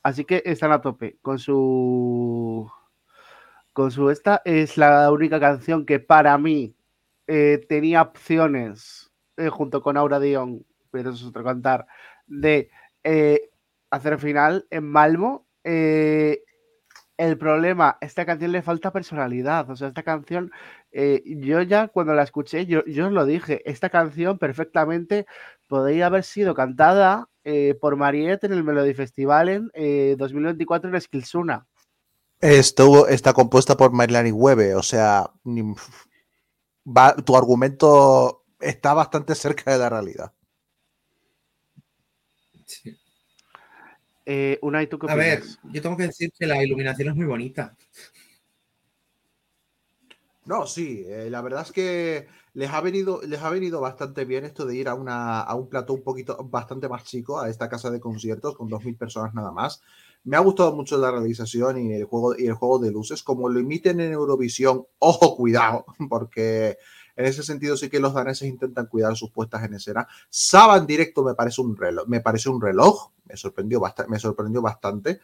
Así 0.04 0.26
que 0.26 0.44
están 0.46 0.74
a 0.74 0.82
tope 0.82 1.20
con 1.22 1.40
su 1.40 2.70
con 3.72 3.92
su 3.92 4.10
esta 4.10 4.42
es 4.44 4.78
la 4.78 5.10
única 5.10 5.40
canción 5.40 5.86
que 5.86 6.02
para 6.02 6.38
mí 6.38 6.76
tenía 7.70 8.02
opciones 8.02 9.05
eh, 9.38 9.50
junto 9.50 9.82
con 9.82 9.98
Aura 9.98 10.20
Dion, 10.20 10.66
pero 10.92 11.10
eso 11.10 11.20
es 11.24 11.30
otro 11.30 11.44
cantar, 11.44 11.88
de 12.28 12.70
eh, 13.04 13.50
hacer 13.90 14.20
final 14.20 14.66
en 14.70 14.90
Malmo. 14.90 15.46
Eh, 15.64 16.44
el 17.18 17.38
problema, 17.38 17.98
esta 18.02 18.26
canción 18.26 18.52
le 18.52 18.62
falta 18.62 18.92
personalidad. 18.92 19.70
O 19.70 19.76
sea, 19.76 19.88
esta 19.88 20.04
canción, 20.04 20.52
eh, 20.92 21.24
yo 21.26 21.62
ya 21.62 21.88
cuando 21.88 22.14
la 22.14 22.24
escuché, 22.24 22.66
yo, 22.66 22.84
yo 22.86 23.08
os 23.08 23.14
lo 23.14 23.26
dije, 23.26 23.62
esta 23.70 23.90
canción 23.90 24.38
perfectamente 24.38 25.26
podría 25.68 26.08
haber 26.08 26.24
sido 26.24 26.54
cantada 26.54 27.30
por 27.80 27.96
Mariette 27.96 28.46
en 28.46 28.54
el 28.54 28.64
Melody 28.64 28.96
Festival 28.96 29.50
en 29.50 29.72
eh, 29.76 30.16
2024 30.18 30.90
en 30.90 31.00
Skilsuna. 31.00 31.68
Estuvo, 32.42 33.08
está 33.08 33.34
compuesta 33.34 33.78
por 33.78 33.92
Marilyn 33.92 34.34
Webe, 34.36 34.74
o 34.74 34.82
sea, 34.82 35.30
tu 37.24 37.38
argumento 37.38 38.45
está 38.60 38.94
bastante 38.94 39.36
cerca 39.36 39.72
de 39.72 39.78
la 39.78 39.90
realidad. 39.90 40.34
Sí. 42.66 42.98
Eh, 44.26 44.58
Unai, 44.62 44.88
¿tú 44.88 44.98
qué 44.98 45.12
A 45.12 45.16
ver, 45.16 45.44
yo 45.72 45.82
tengo 45.82 45.96
que 45.96 46.08
decir 46.08 46.32
que 46.38 46.48
la 46.48 46.64
iluminación 46.64 47.10
es 47.10 47.16
muy 47.16 47.26
bonita. 47.26 47.76
No, 50.46 50.68
sí, 50.68 51.04
eh, 51.08 51.30
la 51.30 51.42
verdad 51.42 51.64
es 51.64 51.72
que 51.72 52.28
les 52.54 52.70
ha 52.70 52.80
venido, 52.80 53.22
les 53.24 53.42
ha 53.42 53.50
venido 53.50 53.82
bastante 53.82 54.26
bien 54.26 54.46
esto 54.46 54.66
de 54.66 54.76
ir 54.76 54.88
a, 54.88 54.94
una, 54.94 55.42
a 55.42 55.56
un 55.56 55.68
plató 55.70 55.94
un 55.94 56.04
poquito 56.04 56.38
bastante 56.44 56.88
más 56.88 57.04
chico, 57.04 57.40
a 57.40 57.50
esta 57.50 57.68
casa 57.68 57.90
de 57.90 58.00
conciertos 58.00 58.56
con 58.56 58.70
2.000 58.70 58.96
personas 58.96 59.34
nada 59.34 59.52
más. 59.52 59.82
Me 60.24 60.38
ha 60.38 60.40
gustado 60.40 60.76
mucho 60.76 60.98
la 60.98 61.12
realización 61.12 61.78
y 61.80 61.94
el 61.94 62.06
juego, 62.06 62.36
y 62.38 62.48
el 62.48 62.54
juego 62.54 62.80
de 62.80 62.92
luces. 62.92 63.24
Como 63.24 63.50
lo 63.50 63.60
imiten 63.60 64.00
en 64.00 64.14
Eurovisión, 64.14 64.86
ojo, 65.00 65.36
cuidado, 65.36 65.86
porque 66.10 66.78
en 67.16 67.26
ese 67.26 67.44
sentido 67.44 67.78
sí 67.78 67.90
que 67.90 68.00
los 68.00 68.14
daneses 68.14 68.48
intentan 68.48 68.88
cuidar 68.88 69.16
sus 69.16 69.32
puestas 69.32 69.64
en 69.64 69.76
escena. 69.76 70.08
Saba 70.30 70.78
en 70.78 70.86
directo 70.86 71.24
me 71.24 71.34
parece 71.34 71.62
un 71.62 71.76
reloj, 71.78 72.08
me 72.08 72.22
parece 72.22 72.50
un 72.50 72.62
reloj, 72.62 73.12
me 73.26 73.38
sorprendió, 73.38 73.80
bastante, 73.80 74.12
me 74.12 74.20
sorprendió 74.20 74.62
bastante. 74.62 75.20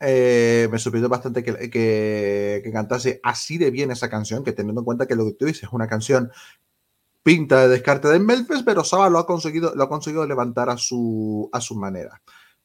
Eh, 0.00 0.68
me 0.70 0.78
sorprendió 0.78 1.08
bastante 1.08 1.42
que, 1.42 1.70
que, 1.70 2.60
que, 2.62 2.72
cantase 2.72 3.20
así 3.22 3.58
de 3.58 3.70
bien 3.70 3.90
esa 3.90 4.10
canción, 4.10 4.44
que 4.44 4.52
teniendo 4.52 4.82
en 4.82 4.84
cuenta 4.84 5.06
que 5.06 5.14
lo 5.14 5.24
que 5.24 5.32
tú 5.32 5.46
dices 5.46 5.64
es 5.64 5.72
una 5.72 5.88
canción 5.88 6.30
pinta 7.22 7.62
de 7.62 7.68
descarte 7.68 8.08
de 8.08 8.18
Melfes, 8.18 8.62
pero 8.62 8.84
Saba 8.84 9.08
lo 9.08 9.18
ha 9.18 9.26
conseguido, 9.26 9.74
lo 9.74 9.84
ha 9.84 9.88
conseguido 9.88 10.26
levantar 10.26 10.68
a 10.68 10.76
su, 10.76 11.48
a 11.52 11.60
su 11.60 11.74
manera. 11.74 12.20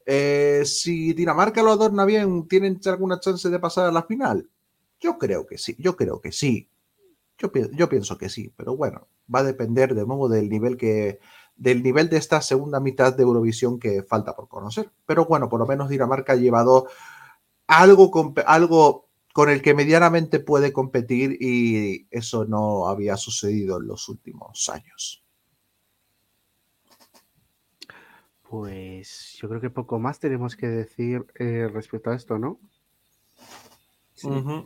Eh, 0.06 0.64
si 0.66 1.14
Dinamarca 1.14 1.64
lo 1.64 1.72
adorna 1.72 2.04
bien, 2.04 2.48
¿tienen 2.48 2.80
alguna 2.86 3.20
chance 3.20 3.50
de 3.50 3.60
pasar 3.60 3.86
a 3.88 3.92
la 3.92 4.04
final? 4.04 4.50
Yo 5.00 5.18
creo 5.18 5.46
que 5.48 5.58
sí, 5.58 5.76
yo 5.80 5.96
creo 5.96 6.20
que 6.20 6.32
sí. 6.32 6.68
Yo, 7.40 7.52
yo 7.72 7.90
pienso 7.90 8.18
que 8.18 8.30
sí, 8.30 8.54
pero 8.56 8.76
bueno, 8.76 9.08
va 9.34 9.40
a 9.40 9.44
depender 9.44 9.96
de 9.96 10.06
nuevo 10.06 10.30
del 10.30 10.50
nivel 10.50 10.78
que 10.78 11.20
del 11.60 11.84
nivel 11.84 12.10
de 12.10 12.18
esta 12.18 12.42
segunda 12.42 12.80
mitad 12.80 13.16
de 13.16 13.24
Eurovisión 13.24 13.80
que 13.80 14.02
falta 14.02 14.36
por 14.36 14.48
conocer. 14.48 14.92
Pero 15.06 15.26
bueno, 15.26 15.50
por 15.50 15.60
lo 15.60 15.68
menos 15.68 15.90
Dinamarca 15.90 16.34
ha 16.34 16.38
llevado 16.38 16.88
algo, 17.68 18.10
con, 18.12 18.34
algo 18.48 19.10
con 19.34 19.50
el 19.50 19.62
que 19.62 19.74
medianamente 19.74 20.40
puede 20.40 20.72
competir 20.72 21.38
y 21.40 22.08
eso 22.12 22.46
no 22.46 22.88
había 22.88 23.18
sucedido 23.18 23.78
en 23.78 23.88
los 23.88 24.08
últimos 24.08 24.70
años. 24.70 25.24
Pues 28.50 29.38
yo 29.40 29.48
creo 29.50 29.62
que 29.62 29.70
poco 29.70 30.00
más 30.00 30.20
tenemos 30.20 30.56
que 30.56 30.68
decir 30.68 31.28
eh, 31.36 31.70
respecto 31.72 32.10
a 32.10 32.16
esto, 32.16 32.40
¿no? 32.40 32.60
Ujú. 34.24 34.66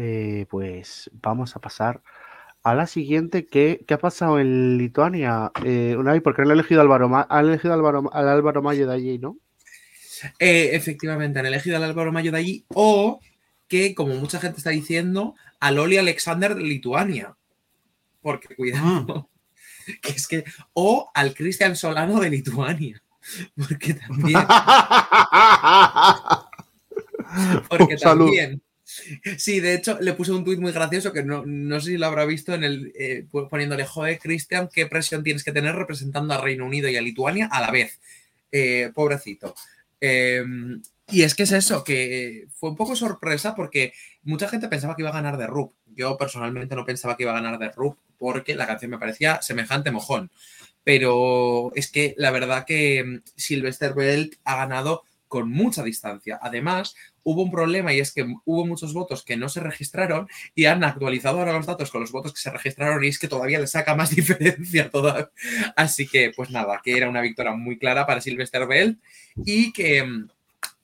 Eh, 0.00 0.46
pues 0.48 1.10
vamos 1.20 1.56
a 1.56 1.60
pasar 1.60 2.00
a 2.62 2.74
la 2.74 2.86
siguiente. 2.86 3.46
¿Qué, 3.46 3.84
qué 3.86 3.94
ha 3.94 3.98
pasado 3.98 4.38
en 4.38 4.78
Lituania? 4.78 5.50
Eh, 5.64 5.96
Unai, 5.98 6.20
porque 6.20 6.42
han 6.42 6.50
elegido, 6.50 6.80
a 6.80 6.84
Álvaro, 6.84 7.10
han 7.28 7.46
elegido 7.46 7.74
Álvaro- 7.74 8.08
al 8.12 8.28
Álvaro 8.28 8.62
Mayo 8.62 8.86
de 8.86 8.94
allí, 8.94 9.18
¿no? 9.18 9.36
Eh, 10.38 10.70
efectivamente, 10.72 11.38
han 11.40 11.46
elegido 11.46 11.76
al 11.76 11.84
Álvaro 11.84 12.12
Mayo 12.12 12.30
de 12.32 12.38
allí 12.38 12.64
o 12.74 13.20
que, 13.66 13.94
como 13.94 14.14
mucha 14.14 14.38
gente 14.40 14.58
está 14.58 14.70
diciendo, 14.70 15.34
a 15.60 15.70
Loli 15.72 15.96
Alexander 15.98 16.54
de 16.54 16.62
Lituania. 16.62 17.36
Porque, 18.22 18.54
cuidado, 18.54 19.28
que 20.02 20.10
es 20.12 20.26
que, 20.28 20.44
o 20.74 21.10
al 21.14 21.34
Cristian 21.34 21.74
Solano 21.76 22.20
de 22.20 22.30
Lituania. 22.30 23.02
Porque 23.56 23.94
también, 23.94 24.40
porque 27.68 27.94
Un 27.94 28.00
también. 28.00 28.62
Sí, 29.38 29.60
de 29.60 29.74
hecho, 29.74 29.98
le 30.00 30.14
puse 30.14 30.32
un 30.32 30.44
tuit 30.44 30.58
muy 30.58 30.72
gracioso 30.72 31.12
que 31.12 31.22
no, 31.22 31.44
no 31.46 31.80
sé 31.80 31.92
si 31.92 31.96
lo 31.98 32.06
habrá 32.06 32.24
visto 32.24 32.54
en 32.54 32.64
el 32.64 32.92
eh, 32.98 33.26
poniéndole, 33.30 33.84
joder, 33.84 34.18
Cristian, 34.18 34.68
qué 34.72 34.86
presión 34.86 35.22
tienes 35.22 35.44
que 35.44 35.52
tener 35.52 35.74
representando 35.74 36.34
a 36.34 36.40
Reino 36.40 36.66
Unido 36.66 36.88
y 36.88 36.96
a 36.96 37.02
Lituania 37.02 37.48
a 37.50 37.60
la 37.60 37.70
vez. 37.70 38.00
Eh, 38.50 38.90
pobrecito. 38.94 39.54
Eh, 40.00 40.44
y 41.10 41.22
es 41.22 41.34
que 41.34 41.44
es 41.44 41.52
eso, 41.52 41.84
que 41.84 42.48
fue 42.52 42.70
un 42.70 42.76
poco 42.76 42.94
sorpresa 42.94 43.54
porque 43.54 43.94
mucha 44.22 44.48
gente 44.48 44.68
pensaba 44.68 44.94
que 44.94 45.02
iba 45.02 45.10
a 45.10 45.14
ganar 45.14 45.38
de 45.38 45.46
Rup. 45.46 45.72
Yo 45.86 46.18
personalmente 46.18 46.74
no 46.76 46.84
pensaba 46.84 47.16
que 47.16 47.22
iba 47.22 47.32
a 47.32 47.40
ganar 47.40 47.58
de 47.58 47.70
Rup 47.70 47.96
porque 48.18 48.54
la 48.54 48.66
canción 48.66 48.90
me 48.90 48.98
parecía 48.98 49.40
semejante 49.40 49.90
mojón. 49.90 50.30
Pero 50.84 51.72
es 51.74 51.90
que 51.90 52.14
la 52.18 52.30
verdad 52.30 52.66
que 52.66 53.04
mm, 53.04 53.22
Sylvester 53.36 53.94
Bell 53.94 54.36
ha 54.44 54.56
ganado 54.56 55.02
con 55.28 55.50
mucha 55.50 55.82
distancia. 55.82 56.38
Además, 56.42 56.94
hubo 57.30 57.42
un 57.42 57.50
problema 57.50 57.92
y 57.92 58.00
es 58.00 58.12
que 58.12 58.26
hubo 58.46 58.64
muchos 58.64 58.94
votos 58.94 59.22
que 59.22 59.36
no 59.36 59.50
se 59.50 59.60
registraron 59.60 60.28
y 60.54 60.64
han 60.64 60.82
actualizado 60.82 61.38
ahora 61.38 61.52
los 61.52 61.66
datos 61.66 61.90
con 61.90 62.00
los 62.00 62.10
votos 62.10 62.32
que 62.32 62.40
se 62.40 62.50
registraron 62.50 63.04
y 63.04 63.08
es 63.08 63.18
que 63.18 63.28
todavía 63.28 63.60
le 63.60 63.66
saca 63.66 63.94
más 63.94 64.10
diferencia 64.16 64.90
toda. 64.90 65.30
Así 65.76 66.08
que, 66.08 66.32
pues 66.34 66.48
nada, 66.50 66.80
que 66.82 66.96
era 66.96 67.08
una 67.08 67.20
victoria 67.20 67.52
muy 67.52 67.78
clara 67.78 68.06
para 68.06 68.22
Sylvester 68.22 68.66
Bell 68.66 68.98
y 69.44 69.72
que 69.74 70.02
mm, 70.02 70.28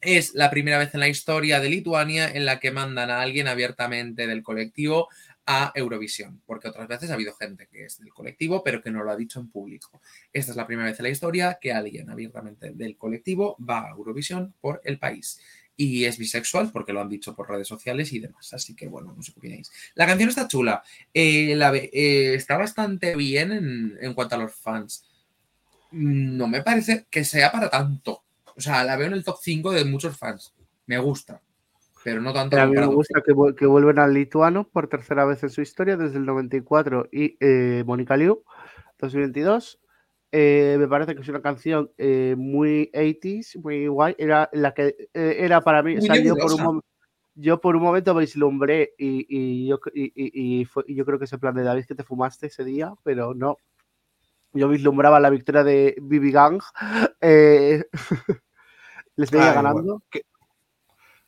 es 0.02 0.34
la 0.34 0.50
primera 0.50 0.76
vez 0.76 0.92
en 0.92 1.00
la 1.00 1.08
historia 1.08 1.60
de 1.60 1.70
Lituania 1.70 2.28
en 2.28 2.44
la 2.44 2.60
que 2.60 2.70
mandan 2.70 3.10
a 3.10 3.22
alguien 3.22 3.48
abiertamente 3.48 4.26
del 4.26 4.42
colectivo 4.42 5.08
a 5.46 5.72
Eurovisión, 5.74 6.42
porque 6.46 6.68
otras 6.68 6.88
veces 6.88 7.10
ha 7.10 7.14
habido 7.14 7.34
gente 7.34 7.68
que 7.70 7.84
es 7.84 7.98
del 7.98 8.12
colectivo, 8.12 8.62
pero 8.62 8.82
que 8.82 8.90
no 8.90 9.02
lo 9.02 9.10
ha 9.10 9.16
dicho 9.16 9.40
en 9.40 9.48
público. 9.48 10.00
Esta 10.32 10.52
es 10.52 10.56
la 10.56 10.66
primera 10.66 10.88
vez 10.88 10.98
en 10.98 11.04
la 11.04 11.10
historia 11.10 11.58
que 11.60 11.72
alguien 11.72 12.10
abiertamente 12.10 12.72
del 12.72 12.96
colectivo 12.96 13.56
va 13.58 13.86
a 13.86 13.90
Eurovisión 13.90 14.54
por 14.60 14.80
el 14.84 14.98
país. 14.98 15.40
Y 15.76 16.04
es 16.04 16.18
bisexual 16.18 16.70
porque 16.70 16.92
lo 16.92 17.00
han 17.00 17.08
dicho 17.08 17.34
por 17.34 17.48
redes 17.48 17.66
sociales 17.66 18.12
y 18.12 18.20
demás. 18.20 18.52
Así 18.54 18.76
que 18.76 18.88
bueno, 18.88 19.12
no 19.16 19.22
sé 19.22 19.32
qué 19.32 19.38
opináis. 19.40 19.72
La 19.94 20.06
canción 20.06 20.28
está 20.28 20.46
chula. 20.46 20.82
Eh, 21.12 21.54
la 21.56 21.74
eh, 21.74 22.34
está 22.34 22.56
bastante 22.56 23.16
bien 23.16 23.52
en, 23.52 23.98
en 24.00 24.14
cuanto 24.14 24.36
a 24.36 24.38
los 24.38 24.54
fans. 24.54 25.04
No 25.90 26.48
me 26.48 26.62
parece 26.62 27.06
que 27.10 27.24
sea 27.24 27.50
para 27.50 27.70
tanto. 27.70 28.24
O 28.56 28.60
sea, 28.60 28.84
la 28.84 28.96
veo 28.96 29.08
en 29.08 29.14
el 29.14 29.24
top 29.24 29.38
5 29.40 29.72
de 29.72 29.84
muchos 29.84 30.16
fans. 30.16 30.54
Me 30.86 30.98
gusta. 30.98 31.40
Pero 32.04 32.20
no 32.20 32.32
tanto 32.32 32.60
A 32.60 32.66
mí 32.66 32.76
me 32.76 32.86
gusta 32.86 33.22
que, 33.22 33.34
que 33.56 33.66
vuelven 33.66 33.98
al 33.98 34.12
lituano 34.12 34.68
por 34.68 34.88
tercera 34.88 35.24
vez 35.24 35.42
en 35.42 35.50
su 35.50 35.62
historia 35.62 35.96
desde 35.96 36.18
el 36.18 36.26
94 36.26 37.08
y 37.10 37.36
eh, 37.40 37.82
Mónica 37.86 38.16
Liu 38.16 38.44
2022. 38.98 39.80
Eh, 40.36 40.74
me 40.80 40.88
parece 40.88 41.14
que 41.14 41.20
es 41.22 41.28
una 41.28 41.40
canción 41.40 41.92
eh, 41.96 42.34
muy 42.36 42.90
80s, 42.92 43.56
muy 43.62 43.86
guay. 43.86 44.16
Era 44.18 44.50
la 44.52 44.74
que 44.74 44.96
eh, 45.14 45.36
era 45.38 45.60
para 45.60 45.80
mí. 45.84 45.96
o 45.96 46.00
sea, 46.00 46.16
yo, 46.16 46.34
por 46.34 46.52
un 46.54 46.82
yo 47.36 47.60
por 47.60 47.76
un 47.76 47.82
momento 47.84 48.12
me 48.14 48.22
vislumbré 48.22 48.94
y, 48.98 49.26
y 49.28 49.68
yo, 49.68 49.78
y, 49.94 50.12
y- 50.60 50.64
fue- 50.64 50.84
yo 50.88 51.04
creo 51.04 51.20
que 51.20 51.26
ese 51.26 51.38
plan 51.38 51.54
de 51.54 51.62
David 51.62 51.84
que 51.86 51.94
te 51.94 52.02
fumaste 52.02 52.48
ese 52.48 52.64
día, 52.64 52.92
pero 53.04 53.32
no. 53.32 53.58
Yo 54.52 54.68
vislumbraba 54.68 55.20
la 55.20 55.30
victoria 55.30 55.62
de 55.62 55.94
Bibi 56.02 56.32
Gang. 56.32 56.60
les 57.20 57.84
veía 59.30 59.50
Ay, 59.50 59.54
ganando. 59.54 59.82
bueno, 59.82 60.02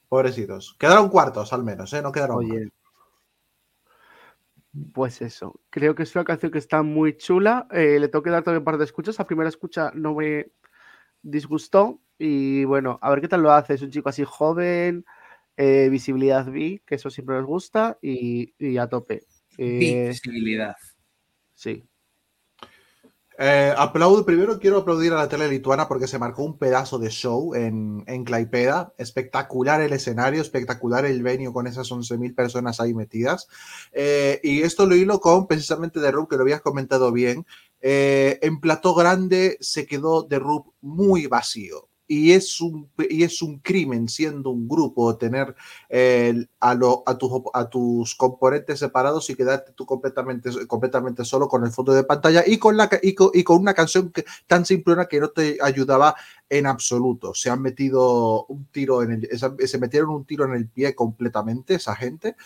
Pobrecitos. 0.09 0.75
Quedaron 0.81 1.11
cuartos 1.11 1.53
al 1.53 1.63
menos, 1.63 1.93
¿eh? 1.93 2.03
No 2.03 2.11
quedaron. 2.11 2.39
Oye. 2.39 2.71
Pues 4.93 5.23
eso. 5.23 5.61
Creo 5.71 5.95
que 5.95 6.03
es 6.03 6.15
una 6.15 6.25
canción 6.25 6.53
que 6.53 6.59
está 6.59 6.83
muy 6.83 7.17
chula. 7.17 7.67
eh, 7.71 7.99
le 8.01 8.09
tengo 8.09 8.23
que 8.23 8.31
dar 8.31 8.43
todavía 8.43 8.61
un 8.61 8.65
par 8.65 8.79
de 8.79 8.85
escuchas. 8.85 9.19
La 9.19 9.27
primera 9.27 9.49
escucha 9.49 9.91
no 9.95 10.15
me 10.15 10.51
disgustó. 11.23 12.01
Y 12.19 12.65
bueno, 12.65 12.99
a 13.03 13.11
ver 13.11 13.21
qué 13.21 13.29
tal 13.29 13.43
lo 13.43 13.53
hace. 13.53 13.75
Es 13.75 13.83
un 13.83 13.91
chico 13.91 14.09
así 14.09 14.25
joven, 14.25 15.05
eh, 15.57 15.89
visibilidad 15.91 16.47
B, 16.47 16.83
que 16.87 16.95
eso 16.95 17.11
siempre 17.11 17.37
nos 17.37 17.47
gusta. 17.47 17.99
Y, 18.01 18.55
y 18.59 18.79
a 18.79 18.89
tope. 18.89 19.25
Eh, 19.59 20.09
visibilidad. 20.09 20.77
sí. 21.55 21.85
Eh, 23.39 23.75
aplaudo, 23.77 24.25
primero 24.25 24.59
quiero 24.59 24.79
aplaudir 24.79 25.13
a 25.13 25.17
la 25.17 25.29
tele 25.29 25.49
lituana 25.49 25.89
porque 25.89 26.07
se 26.07 26.19
marcó 26.19 26.43
un 26.43 26.57
pedazo 26.57 26.99
de 26.99 27.11
show 27.11 27.55
en, 27.55 28.03
en 28.07 28.25
Klaipeda. 28.25 28.95
Espectacular 28.97 29.81
el 29.83 29.93
escenario, 29.93 30.41
espectacular 30.41 31.05
el 31.05 31.23
venue 31.23 31.53
con 31.53 31.67
esas 31.67 31.91
11.000 31.91 32.35
personas 32.35 32.81
ahí 32.81 32.95
metidas. 32.95 33.49
Eh, 33.93 34.41
y 34.43 34.63
esto 34.63 34.87
lo 34.87 34.95
hilo 34.95 35.21
con 35.21 35.47
precisamente 35.47 36.01
de 36.01 36.11
Rub, 36.11 36.29
que 36.29 36.37
lo 36.37 36.43
habías 36.43 36.63
comentado 36.63 37.13
bien. 37.13 37.47
Eh, 37.81 38.39
en 38.43 38.61
Plató 38.61 38.95
Grande 38.95 39.59
se 39.61 39.87
quedó 39.87 40.23
de 40.23 40.39
Rub 40.39 40.73
muy 40.81 41.27
vacío. 41.27 41.89
Y 42.09 42.33
es, 42.33 42.61
un, 42.61 42.89
y 43.11 43.25
es 43.25 43.43
un 43.43 43.59
crimen 43.59 44.09
siendo 44.09 44.51
un 44.51 44.69
grupo 44.69 45.17
tener 45.17 45.57
a, 46.61 46.75
lo- 46.75 47.03
a, 47.05 47.19
tus, 47.19 47.31
a 47.53 47.69
tus 47.69 48.15
componentes 48.15 48.79
separados 48.79 49.29
y 49.29 49.35
quedarte 49.35 49.73
tú 49.73 49.85
completamente, 49.87 50.67
completamente 50.67 51.25
solo 51.25 51.49
con 51.49 51.65
el 51.65 51.73
fondo 51.73 51.93
de 51.93 52.05
pantalla 52.05 52.45
y 52.47 52.59
con, 52.59 52.77
la, 52.77 52.89
y 53.03 53.15
con, 53.15 53.31
y 53.35 53.43
con 53.43 53.59
una 53.59 53.75
canción 53.75 54.13
que, 54.13 54.25
tan 54.47 54.65
simplona 54.65 55.07
que 55.07 55.19
no 55.19 55.31
te 55.31 55.59
ayudaba 55.61 56.15
en 56.49 56.67
absoluto. 56.67 57.35
Se 57.35 57.51
han 57.51 57.61
metido 57.61 58.47
un 58.47 58.67
tiro 58.67 59.03
en 59.03 59.11
el, 59.13 59.29
se 59.69 59.79
metieron 59.79 60.11
un 60.11 60.25
tiro 60.25 60.45
en 60.45 60.53
el 60.53 60.69
pie 60.69 60.95
completamente 60.95 61.75
esa 61.75 61.97
gente. 61.97 62.37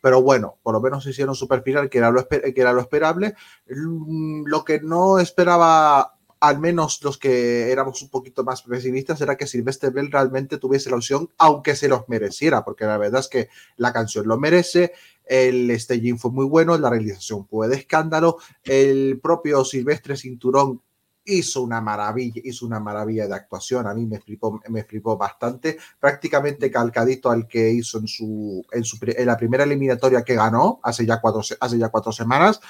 Pero 0.00 0.22
bueno, 0.22 0.58
por 0.62 0.74
lo 0.74 0.80
menos 0.80 1.04
hicieron 1.06 1.34
su 1.34 1.48
perfil, 1.48 1.88
que 1.90 1.98
era 1.98 2.12
lo, 2.12 2.28
que 2.28 2.52
era 2.54 2.72
lo 2.72 2.80
esperable. 2.80 3.34
Lo 3.66 4.64
que 4.64 4.80
no 4.80 5.18
esperaba 5.18 6.17
al 6.40 6.58
menos 6.58 7.02
los 7.02 7.18
que 7.18 7.72
éramos 7.72 8.02
un 8.02 8.10
poquito 8.10 8.44
más 8.44 8.62
pesimistas, 8.62 9.20
era 9.20 9.36
que 9.36 9.46
Sylvester 9.46 9.90
Bell 9.90 10.10
realmente 10.10 10.58
tuviese 10.58 10.90
la 10.90 10.96
opción, 10.96 11.30
aunque 11.38 11.74
se 11.74 11.88
los 11.88 12.08
mereciera, 12.08 12.64
porque 12.64 12.84
la 12.84 12.98
verdad 12.98 13.20
es 13.20 13.28
que 13.28 13.48
la 13.76 13.92
canción 13.92 14.26
lo 14.28 14.38
merece, 14.38 14.92
el 15.24 15.78
staging 15.78 16.18
fue 16.18 16.30
muy 16.30 16.46
bueno, 16.46 16.78
la 16.78 16.90
realización 16.90 17.46
fue 17.46 17.68
de 17.68 17.76
escándalo, 17.76 18.38
el 18.64 19.20
propio 19.22 19.64
Silvestre 19.64 20.16
Cinturón 20.16 20.80
hizo 21.28 21.62
una 21.62 21.80
maravilla, 21.80 22.40
hizo 22.42 22.64
una 22.64 22.80
maravilla 22.80 23.28
de 23.28 23.34
actuación, 23.34 23.86
a 23.86 23.94
mí 23.94 24.06
me 24.06 24.18
flipó, 24.18 24.60
me 24.68 24.84
flipó 24.84 25.16
bastante, 25.16 25.76
prácticamente 26.00 26.70
calcadito 26.70 27.30
al 27.30 27.46
que 27.46 27.70
hizo 27.70 27.98
en, 27.98 28.08
su, 28.08 28.64
en, 28.72 28.84
su, 28.84 28.98
en 29.02 29.26
la 29.26 29.36
primera 29.36 29.64
eliminatoria 29.64 30.22
que 30.22 30.34
ganó 30.34 30.80
hace 30.82 31.04
ya 31.04 31.20
cuatro, 31.20 31.42
hace 31.60 31.78
ya 31.78 31.90
cuatro 31.90 32.12
semanas. 32.12 32.60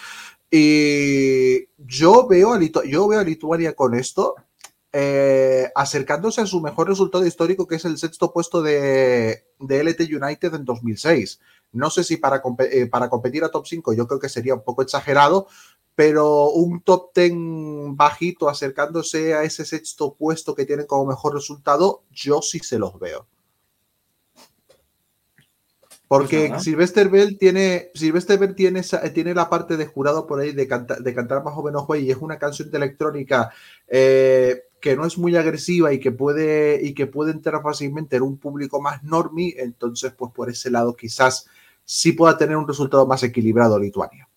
Y 0.50 1.68
yo 1.76 2.26
veo 2.26 2.54
a, 2.54 2.60
yo 2.86 3.08
veo 3.08 3.20
a 3.20 3.24
Lituania 3.24 3.74
con 3.74 3.94
esto, 3.94 4.34
eh, 4.92 5.70
acercándose 5.74 6.40
a 6.40 6.46
su 6.46 6.60
mejor 6.60 6.88
resultado 6.88 7.26
histórico, 7.26 7.66
que 7.66 7.76
es 7.76 7.84
el 7.84 7.98
sexto 7.98 8.32
puesto 8.32 8.62
de, 8.62 9.44
de 9.58 9.84
LT 9.84 10.00
United 10.00 10.54
en 10.54 10.64
2006. 10.64 11.40
No 11.72 11.90
sé 11.90 12.04
si 12.04 12.16
para, 12.16 12.42
eh, 12.70 12.86
para 12.86 13.10
competir 13.10 13.44
a 13.44 13.50
top 13.50 13.66
5 13.66 13.92
yo 13.92 14.06
creo 14.06 14.20
que 14.20 14.30
sería 14.30 14.54
un 14.54 14.64
poco 14.64 14.82
exagerado, 14.82 15.46
pero 15.94 16.50
un 16.50 16.80
top 16.80 17.10
10 17.14 17.32
bajito 17.96 18.48
acercándose 18.48 19.34
a 19.34 19.42
ese 19.42 19.64
sexto 19.66 20.14
puesto 20.14 20.54
que 20.54 20.64
tienen 20.64 20.86
como 20.86 21.04
mejor 21.06 21.34
resultado, 21.34 22.04
yo 22.10 22.40
sí 22.40 22.60
se 22.60 22.78
los 22.78 22.98
veo. 22.98 23.26
Porque 26.08 26.48
pues 26.48 26.62
Sylvester 26.62 27.10
Bell 27.10 27.36
tiene, 27.38 27.90
Sylvester 27.94 28.38
Bell 28.38 28.54
tiene, 28.54 28.80
esa, 28.80 29.02
tiene 29.12 29.34
la 29.34 29.50
parte 29.50 29.76
de 29.76 29.86
jurado 29.86 30.26
por 30.26 30.40
ahí 30.40 30.52
de, 30.52 30.66
canta, 30.66 30.96
de 30.96 31.14
cantar 31.14 31.44
más 31.44 31.54
o 31.54 31.62
menos 31.62 31.84
y 32.00 32.10
es 32.10 32.16
una 32.16 32.38
canción 32.38 32.70
de 32.70 32.78
electrónica 32.78 33.50
eh, 33.86 34.62
que 34.80 34.96
no 34.96 35.04
es 35.04 35.18
muy 35.18 35.36
agresiva 35.36 35.92
y 35.92 36.00
que 36.00 36.10
puede 36.10 36.80
y 36.82 36.94
que 36.94 37.06
puede 37.06 37.32
entrar 37.32 37.60
fácilmente 37.62 38.16
en 38.16 38.22
un 38.22 38.38
público 38.38 38.80
más 38.80 39.04
normie, 39.04 39.54
entonces 39.58 40.12
pues 40.16 40.32
por 40.32 40.48
ese 40.48 40.70
lado 40.70 40.96
quizás 40.96 41.46
sí 41.84 42.12
pueda 42.12 42.38
tener 42.38 42.56
un 42.56 42.66
resultado 42.66 43.06
más 43.06 43.22
equilibrado 43.22 43.78
Lituania. 43.78 44.28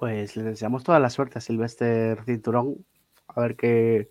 Pues 0.00 0.34
le 0.34 0.42
deseamos 0.42 0.82
toda 0.82 0.98
la 0.98 1.10
suerte 1.10 1.38
a 1.38 1.42
Silvestre 1.42 2.16
Cinturón. 2.24 2.84
A 3.28 3.40
ver 3.42 3.54
qué, 3.54 4.08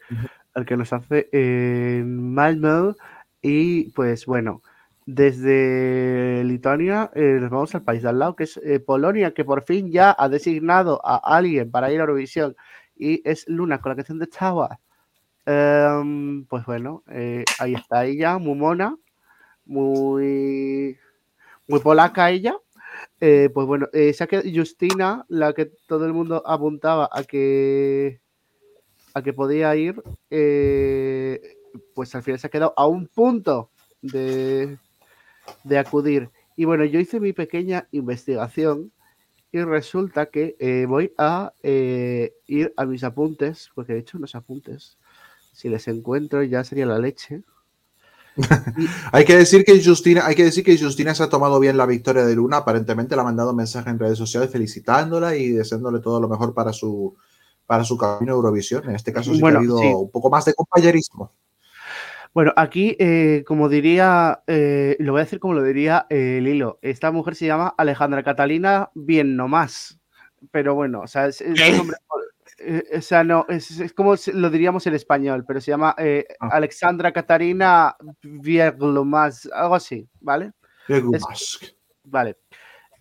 a 0.53 0.59
ver 0.59 0.67
qué 0.67 0.77
nos 0.77 0.93
hace 0.93 1.27
en 1.31 2.31
Malmö. 2.33 2.95
Y 3.41 3.91
pues 3.91 4.25
bueno, 4.25 4.61
desde 5.05 6.43
Lituania 6.43 7.11
eh, 7.15 7.37
nos 7.39 7.49
vamos 7.49 7.75
al 7.75 7.83
país 7.83 8.03
de 8.03 8.09
al 8.09 8.19
lado, 8.19 8.35
que 8.35 8.43
es 8.43 8.57
eh, 8.57 8.79
Polonia, 8.79 9.33
que 9.33 9.45
por 9.45 9.63
fin 9.63 9.91
ya 9.91 10.15
ha 10.17 10.29
designado 10.29 11.01
a 11.03 11.17
alguien 11.37 11.71
para 11.71 11.91
ir 11.91 11.99
a 11.99 12.03
Eurovisión. 12.03 12.55
Y 12.95 13.21
es 13.27 13.47
Luna 13.47 13.79
con 13.79 13.91
la 13.91 13.95
canción 13.95 14.19
de 14.19 14.27
Tower. 14.27 14.71
Em, 15.45 16.45
pues 16.45 16.65
bueno, 16.65 17.03
eh, 17.09 17.45
ahí 17.59 17.73
está 17.73 18.05
ella, 18.05 18.37
muy 18.37 18.55
mona, 18.55 18.95
muy, 19.65 20.97
muy 21.67 21.79
polaca 21.79 22.29
ella. 22.29 22.55
Pues 23.19 23.67
bueno, 23.67 23.87
ha 23.87 24.27
quedado 24.27 24.49
Justina, 24.53 25.25
la 25.29 25.53
que 25.53 25.71
todo 25.87 26.05
el 26.05 26.13
mundo 26.13 26.43
apuntaba 26.45 27.09
a 27.11 27.23
que 27.23 28.19
a 29.13 29.21
que 29.21 29.33
podía 29.33 29.75
ir, 29.75 30.01
eh, 30.29 31.57
pues 31.93 32.13
al 32.15 32.23
final 32.23 32.39
se 32.39 32.47
ha 32.47 32.49
quedado 32.49 32.73
a 32.75 32.87
un 32.87 33.07
punto 33.07 33.69
de, 34.01 34.77
de 35.63 35.77
acudir. 35.77 36.29
Y 36.55 36.65
bueno, 36.65 36.85
yo 36.85 36.99
hice 36.99 37.19
mi 37.19 37.33
pequeña 37.33 37.87
investigación 37.91 38.91
y 39.51 39.61
resulta 39.61 40.27
que 40.27 40.55
eh, 40.59 40.85
voy 40.87 41.13
a 41.17 41.53
eh, 41.63 42.33
ir 42.47 42.73
a 42.77 42.85
mis 42.85 43.03
apuntes, 43.03 43.69
porque 43.73 43.93
he 43.93 43.97
hecho 43.97 44.17
unos 44.17 44.35
apuntes. 44.35 44.97
Si 45.53 45.69
les 45.69 45.87
encuentro 45.87 46.43
ya 46.43 46.63
sería 46.63 46.85
la 46.85 46.99
leche. 46.99 47.43
Hay 49.11 49.25
que 49.25 49.35
decir 49.35 49.65
que 49.65 49.83
Justina, 49.83 50.25
hay 50.25 50.35
que 50.35 50.45
decir 50.45 50.63
que 50.63 50.77
Justina 50.77 51.13
se 51.13 51.23
ha 51.23 51.29
tomado 51.29 51.59
bien 51.59 51.75
la 51.75 51.85
victoria 51.85 52.25
de 52.25 52.35
Luna. 52.35 52.57
Aparentemente 52.57 53.15
le 53.15 53.21
ha 53.21 53.25
mandado 53.25 53.49
un 53.49 53.57
mensaje 53.57 53.89
en 53.89 53.99
redes 53.99 54.17
sociales 54.17 54.49
felicitándola 54.49 55.35
y 55.35 55.49
deseándole 55.49 55.99
todo 55.99 56.21
lo 56.21 56.29
mejor 56.29 56.53
para 56.53 56.71
su 56.71 57.17
para 57.65 57.83
su 57.83 57.97
camino 57.97 58.33
a 58.33 58.35
Eurovisión. 58.35 58.87
En 58.87 58.95
este 58.95 59.11
caso 59.11 59.33
sí 59.33 59.41
Bueno, 59.41 59.55
que 59.55 59.57
ha 59.57 59.59
habido 59.59 59.77
sí. 59.79 59.87
un 59.87 60.09
poco 60.11 60.29
más 60.29 60.45
de 60.45 60.53
compañerismo. 60.53 61.33
Bueno, 62.33 62.53
aquí, 62.55 62.95
eh, 62.99 63.43
como 63.47 63.69
diría, 63.69 64.43
eh, 64.47 64.95
lo 64.99 65.13
voy 65.13 65.21
a 65.21 65.23
decir 65.23 65.39
como 65.39 65.55
lo 65.55 65.63
diría 65.63 66.05
eh, 66.09 66.39
Lilo, 66.41 66.77
esta 66.81 67.11
mujer 67.11 67.35
se 67.35 67.47
llama 67.47 67.73
Alejandra 67.77 68.23
Catalina 68.23 68.91
Bien 68.93 69.35
Nomás, 69.35 69.99
pero 70.51 70.75
bueno, 70.75 71.01
o 71.01 71.07
sea, 71.07 71.25
es, 71.27 71.43
o 72.95 73.01
sea, 73.01 73.23
no, 73.23 73.45
es, 73.49 73.79
es 73.79 73.93
como 73.93 74.15
lo 74.33 74.49
diríamos 74.49 74.85
en 74.85 74.93
español, 74.93 75.43
pero 75.47 75.59
se 75.59 75.71
llama 75.71 75.95
Ah. 75.97 76.49
Alexandra 76.51 77.11
Catarina 77.11 77.95
Más, 79.05 79.49
algo 79.51 79.75
así, 79.75 80.07
¿vale? 80.19 80.51
Es- 81.13 81.75
Vale. 82.03 82.37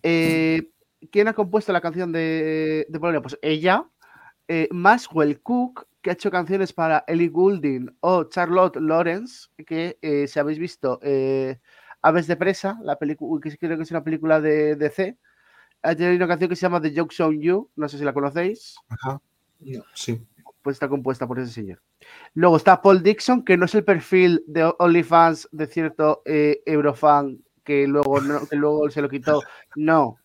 ¿Quién 0.01 1.27
ha 1.27 1.33
compuesto 1.33 1.71
la 1.71 1.81
canción 1.81 2.11
de, 2.11 2.85
de 2.89 2.99
Polonia? 2.99 3.21
Pues 3.21 3.37
ella, 3.41 3.85
Maxwell 4.71 5.39
Cook, 5.41 5.87
que 6.01 6.09
ha 6.09 6.13
hecho 6.13 6.31
canciones 6.31 6.71
para 6.73 7.03
Ellie 7.07 7.29
Goulding 7.29 7.89
o 8.01 8.23
Charlotte 8.25 8.77
Lawrence, 8.77 9.47
que 9.65 9.97
eh, 10.01 10.27
si 10.27 10.39
habéis 10.39 10.59
visto 10.59 10.99
eh, 11.01 11.59
Aves 12.01 12.27
de 12.27 12.35
Presa, 12.37 12.77
la 12.83 12.97
película, 12.97 13.41
que 13.41 13.57
creo 13.57 13.75
que 13.77 13.83
es 13.83 13.91
una 13.91 14.03
película 14.03 14.39
de 14.39 14.75
DC, 14.75 15.17
ha 15.83 15.95
tenido 15.95 16.15
una 16.15 16.27
canción 16.27 16.49
que 16.49 16.55
se 16.55 16.61
llama 16.63 16.81
The 16.81 16.93
Joke's 16.95 17.19
on 17.19 17.41
You, 17.41 17.69
no 17.75 17.87
sé 17.89 17.97
si 17.97 18.03
la 18.03 18.13
conocéis, 18.13 18.75
Ajá, 18.89 19.21
No. 19.59 19.83
sí. 19.93 20.21
pues 20.61 20.75
está 20.75 20.87
compuesta 20.89 21.27
por 21.27 21.39
ese 21.39 21.51
señor. 21.53 21.81
Luego 22.33 22.57
está 22.57 22.81
Paul 22.81 23.03
Dixon, 23.03 23.43
que 23.43 23.57
no 23.57 23.65
es 23.65 23.75
el 23.75 23.83
perfil 23.83 24.43
de 24.47 24.73
OnlyFans 24.79 25.49
de 25.51 25.67
cierto 25.67 26.21
eh, 26.25 26.61
Eurofan 26.65 27.39
que 27.63 27.85
luego, 27.87 28.19
no- 28.21 28.47
que 28.47 28.55
luego 28.55 28.89
se 28.89 29.01
lo 29.01 29.09
quitó. 29.09 29.41
No, 29.75 30.17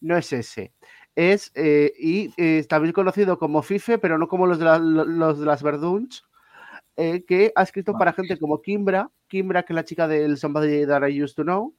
no 0.00 0.16
es 0.18 0.32
ese. 0.32 0.72
Es, 1.16 1.52
eh, 1.54 1.92
y 1.98 2.32
eh, 2.36 2.64
también 2.68 2.92
conocido 2.92 3.38
como 3.38 3.62
FIFE, 3.62 3.98
pero 3.98 4.18
no 4.18 4.26
como 4.28 4.46
los 4.46 4.58
de, 4.58 4.64
la- 4.64 4.78
los 4.78 5.38
de 5.38 5.46
las 5.46 5.62
Verduns, 5.62 6.24
eh, 6.96 7.24
que 7.24 7.52
ha 7.54 7.62
escrito 7.62 7.92
para 7.96 8.12
gente 8.12 8.38
como 8.38 8.60
Kimbra, 8.60 9.10
Kimbra, 9.28 9.62
que 9.62 9.72
es 9.72 9.74
la 9.76 9.84
chica 9.84 10.08
del 10.08 10.36
Somebody 10.38 10.86
That 10.86 11.06
I 11.06 11.22
Used 11.22 11.36
to 11.36 11.42
Know, 11.44 11.74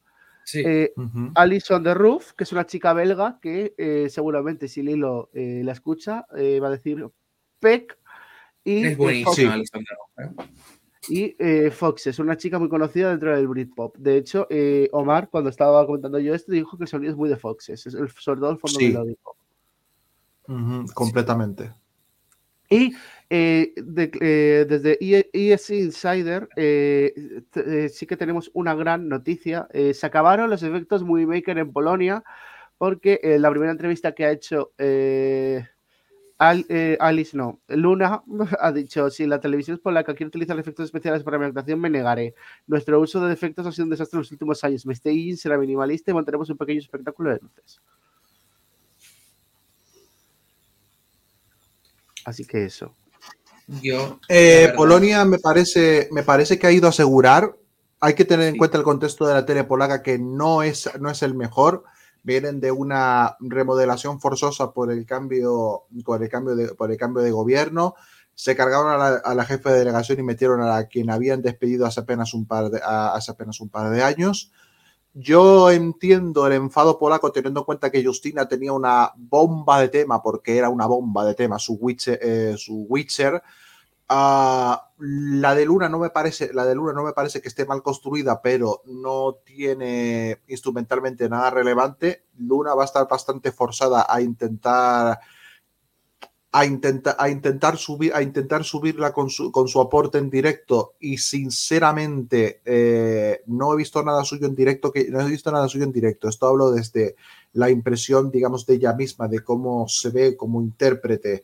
Sí. 0.46 0.62
eh. 0.66 0.94
Alison 1.36 1.84
de 1.84 1.94
Roof, 1.96 2.34
que 2.34 2.44
es 2.44 2.52
una 2.52 2.66
chica 2.66 2.94
belga 2.94 3.40
que 3.42 3.74
seguramente 4.10 4.68
si 4.68 4.84
Lilo 4.84 5.30
la 5.34 5.72
escucha 5.72 6.26
va 6.32 6.68
a 6.68 6.72
decir 6.72 7.06
Peck 7.60 7.98
y, 8.64 8.86
es 8.86 8.98
buenísima, 8.98 9.34
Sí. 9.34 9.46
Alexandra. 9.46 9.96
Y 11.10 11.36
eh, 11.40 11.72
Fox 11.72 12.08
es 12.08 12.20
una 12.20 12.38
chica 12.38 12.58
muy 12.60 12.70
conocida 12.70 13.10
dentro 13.10 13.36
del 13.36 13.48
Britpop. 13.48 13.98
De 13.98 14.18
hecho, 14.18 14.48
eh, 14.50 14.90
Omar, 14.92 15.30
cuando 15.30 15.50
estaba 15.50 15.86
comentando 15.86 16.20
yo 16.20 16.34
esto, 16.34 16.52
dijo 16.52 16.78
que 16.78 16.84
el 16.84 16.88
sonido 16.88 17.12
es 17.12 17.18
muy 17.18 17.30
de 17.30 17.38
Foxes, 17.38 17.86
es 17.88 17.94
el, 17.94 18.10
sobre 18.10 18.40
todo 18.42 18.52
el 18.52 18.58
fondo 18.58 18.80
Sí. 18.80 18.88
melódico. 18.88 19.36
Completamente. 20.94 21.74
Y 22.70 22.94
eh, 23.30 23.74
de- 23.78 24.12
eh, 24.22 24.66
desde 24.68 24.98
E- 25.02 25.30
ESC 25.34 25.76
Insider 25.78 26.48
eh, 26.56 27.14
sí 27.92 28.06
que 28.06 28.18
tenemos 28.18 28.50
una 28.54 28.74
gran 28.76 29.08
noticia. 29.08 29.68
Se 29.94 30.06
acabaron 30.06 30.50
los 30.50 30.64
efectos 30.64 31.04
Movie 31.04 31.26
Maker 31.28 31.58
en 31.58 31.72
Polonia 31.72 32.24
porque 32.78 33.20
la 33.40 33.50
primera 33.50 33.72
entrevista 33.72 34.14
que 34.14 34.26
ha 34.26 34.32
hecho 34.32 34.72
Al- 36.38 36.66
eh, 36.68 36.98
Alice, 37.00 37.36
no, 37.38 37.62
Luna 37.70 38.22
ha 38.60 38.72
dicho, 38.74 39.10
si 39.10 39.26
la 39.26 39.40
televisión 39.40 39.76
es 39.76 39.82
polaca 39.82 40.14
quiere 40.14 40.28
utilizar 40.28 40.60
efectos 40.60 40.86
especiales 40.86 41.24
para 41.24 41.38
mi 41.40 41.46
actuación, 41.46 41.80
me 41.80 41.90
negaré. 41.90 42.36
Nuestro 42.68 43.00
uso 43.00 43.26
de 43.26 43.34
efectos 43.34 43.66
ha 43.66 43.72
sido 43.72 43.86
un 43.86 43.92
desastre 43.92 44.18
en 44.18 44.22
los 44.22 44.32
últimos 44.32 44.64
años. 44.64 44.86
Mi 44.86 44.94
staging 44.96 45.38
será 45.38 45.58
minimalista 45.58 46.12
y 46.12 46.14
montaremos 46.14 46.50
un 46.50 46.58
pequeño 46.58 46.80
espectáculo 46.80 47.30
de 47.32 47.40
luces. 47.42 47.80
Así 52.26 52.46
que 52.46 52.66
eso. 52.66 52.94
Yo. 53.82 54.20
Eh, 54.30 54.74
Polonia 54.76 55.26
me 55.26 55.40
parece, 55.40 56.10
me 56.12 56.24
parece 56.24 56.58
que 56.60 56.68
ha 56.68 56.72
ido 56.72 56.88
a 56.88 56.90
asegurar. 56.90 57.56
Hay 58.00 58.14
que 58.14 58.26
tener 58.26 58.48
en 58.48 58.54
Sí. 58.54 58.58
cuenta 58.60 58.78
el 58.78 58.84
contexto 58.84 59.26
de 59.26 59.34
la 59.34 59.46
tele 59.46 59.64
polaca 59.64 60.04
que 60.04 60.20
no 60.20 60.64
es, 60.64 60.90
no 61.00 61.10
es 61.10 61.24
el 61.24 61.34
mejor. 61.34 61.84
Vienen 62.26 62.60
de 62.60 62.72
una 62.72 63.38
remodelación 63.40 64.20
forzosa 64.20 64.72
por 64.74 64.92
el 64.92 65.06
cambio, 65.06 65.84
por 66.04 66.24
el 66.24 66.28
cambio 66.28 66.56
de, 66.56 66.74
por 66.74 66.92
el 66.92 66.98
cambio 66.98 67.22
de 67.22 67.30
gobierno. 67.30 67.94
Se 68.34 68.56
cargaron 68.56 68.92
a 68.92 68.98
la, 68.98 69.08
a 69.18 69.36
la 69.36 69.46
jefe 69.46 69.70
de 69.70 69.78
delegación 69.78 70.20
y 70.20 70.24
metieron 70.24 70.60
a 70.62 70.66
la, 70.66 70.88
quien 70.88 71.12
habían 71.12 71.44
despedido 71.44 71.86
hace 71.86 72.00
apenas 72.00 72.34
un 72.34 72.48
par 72.48 72.72
de, 72.72 72.82
a- 72.84 73.14
hace 73.14 73.32
apenas 73.32 73.62
un 73.62 73.70
par 73.70 73.92
de 73.92 74.02
años. 74.02 74.52
Yo 75.14 75.70
entiendo 75.70 76.48
el 76.48 76.54
enfado 76.54 76.98
polaco 76.98 77.32
teniendo 77.32 77.60
en 77.62 77.66
cuenta 77.66 77.92
que 77.92 78.04
Justina 78.04 78.48
tenía 78.48 78.74
una 78.74 79.12
bomba 79.16 79.80
de 79.80 79.90
tema, 79.90 80.22
porque 80.24 80.58
era 80.58 80.70
una 80.70 80.88
bomba 80.88 81.24
de 81.26 81.36
tema, 81.36 81.60
su 81.60 81.76
Witcher, 81.76 82.20
eh, 82.22 82.56
su 82.58 82.88
Witcher 82.90 83.42
Ah, 84.08 84.92
la 85.00 85.56
de 85.56 85.66
Luna 85.66 85.90
no 85.90 85.98
me 85.98 86.12
parece, 86.12 86.54
la 86.54 86.66
de 86.66 86.76
Luna 86.76 86.94
no 86.94 87.04
me 87.04 87.14
parece 87.14 87.42
que 87.42 87.48
esté 87.48 87.66
mal 87.66 87.82
construida, 87.82 88.40
pero 88.42 88.84
no 88.86 89.38
tiene 89.44 90.42
instrumentalmente 90.48 91.28
nada 91.28 91.50
relevante. 91.50 92.26
Luna 92.38 92.76
va 92.76 92.84
a 92.84 92.86
estar 92.86 93.08
bastante 93.08 93.52
forzada 93.52 94.06
a 94.08 94.22
intentar 94.22 95.20
a 96.52 96.62
a 97.18 97.30
intentar 97.30 97.78
subir 97.78 98.14
a 98.14 98.22
intentar 98.22 98.64
subirla 98.64 99.12
con 99.12 99.30
su, 99.30 99.52
con 99.52 99.68
su 99.68 99.82
aporte 99.82 100.20
en 100.20 100.30
directo. 100.30 100.96
Y 101.00 101.18
sinceramente 101.18 102.62
eh, 102.64 103.42
no 103.48 103.74
he 103.74 103.78
visto 103.78 104.04
nada 104.04 104.24
suyo 104.24 104.48
en 104.48 104.56
directo 104.56 104.92
que 104.92 105.10
no 105.10 105.20
he 105.20 105.30
visto 105.30 105.52
nada 105.52 105.68
suyo 105.68 105.84
en 105.84 105.92
directo. 105.92 106.30
Esto 106.30 106.48
hablo 106.48 106.72
desde 106.72 107.16
la 107.54 107.70
impresión 107.72 108.32
digamos 108.32 108.66
de 108.66 108.76
ella 108.76 108.94
misma 108.94 109.28
de 109.28 109.40
cómo 109.40 109.88
se 109.88 110.10
ve 110.12 110.38
como 110.38 110.62
intérprete 110.62 111.44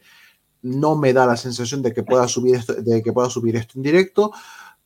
no 0.62 0.96
me 0.96 1.14
da 1.14 1.26
la 1.26 1.38
sensación 1.38 1.82
de 1.82 1.94
que 1.94 2.04
pueda 2.04 2.28
subir 2.28 2.56
esto, 2.56 2.74
de 2.74 3.02
que 3.02 3.14
pueda 3.14 3.30
subir 3.30 3.56
esto 3.56 3.74
en 3.78 3.84
directo. 3.84 4.32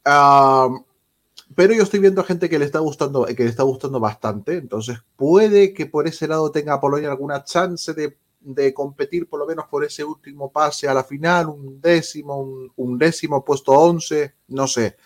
Pero 0.04 1.74
yo 1.74 1.84
estoy 1.84 2.00
viendo 2.00 2.24
gente 2.24 2.50
que 2.50 2.60
le 2.60 2.66
está 2.66 2.80
gustando, 2.80 3.26
que 3.26 3.44
le 3.44 3.50
está 3.50 3.64
gustando 3.64 4.00
bastante. 4.00 4.58
Entonces, 4.58 5.00
puede 5.16 5.74
que 5.74 5.86
por 5.86 6.08
ese 6.08 6.28
lado 6.28 6.52
tenga 6.52 6.80
Polonia 6.80 7.10
alguna 7.10 7.44
chance 7.44 7.94
de, 7.94 8.18
de 8.40 8.74
competir, 8.74 9.28
por 9.28 9.40
lo 9.40 9.46
menos 9.46 9.66
por 9.68 9.84
ese 9.84 10.04
último 10.04 10.52
pase 10.52 10.88
a 10.88 10.94
la 10.94 11.04
final, 11.04 11.48
un 11.48 11.80
décimo, 11.82 12.38
un, 12.40 12.72
un 12.76 12.98
décimo 12.98 13.44
puesto 13.46 13.72
11, 13.72 14.34
no 14.50 14.68
sé. 14.68 14.98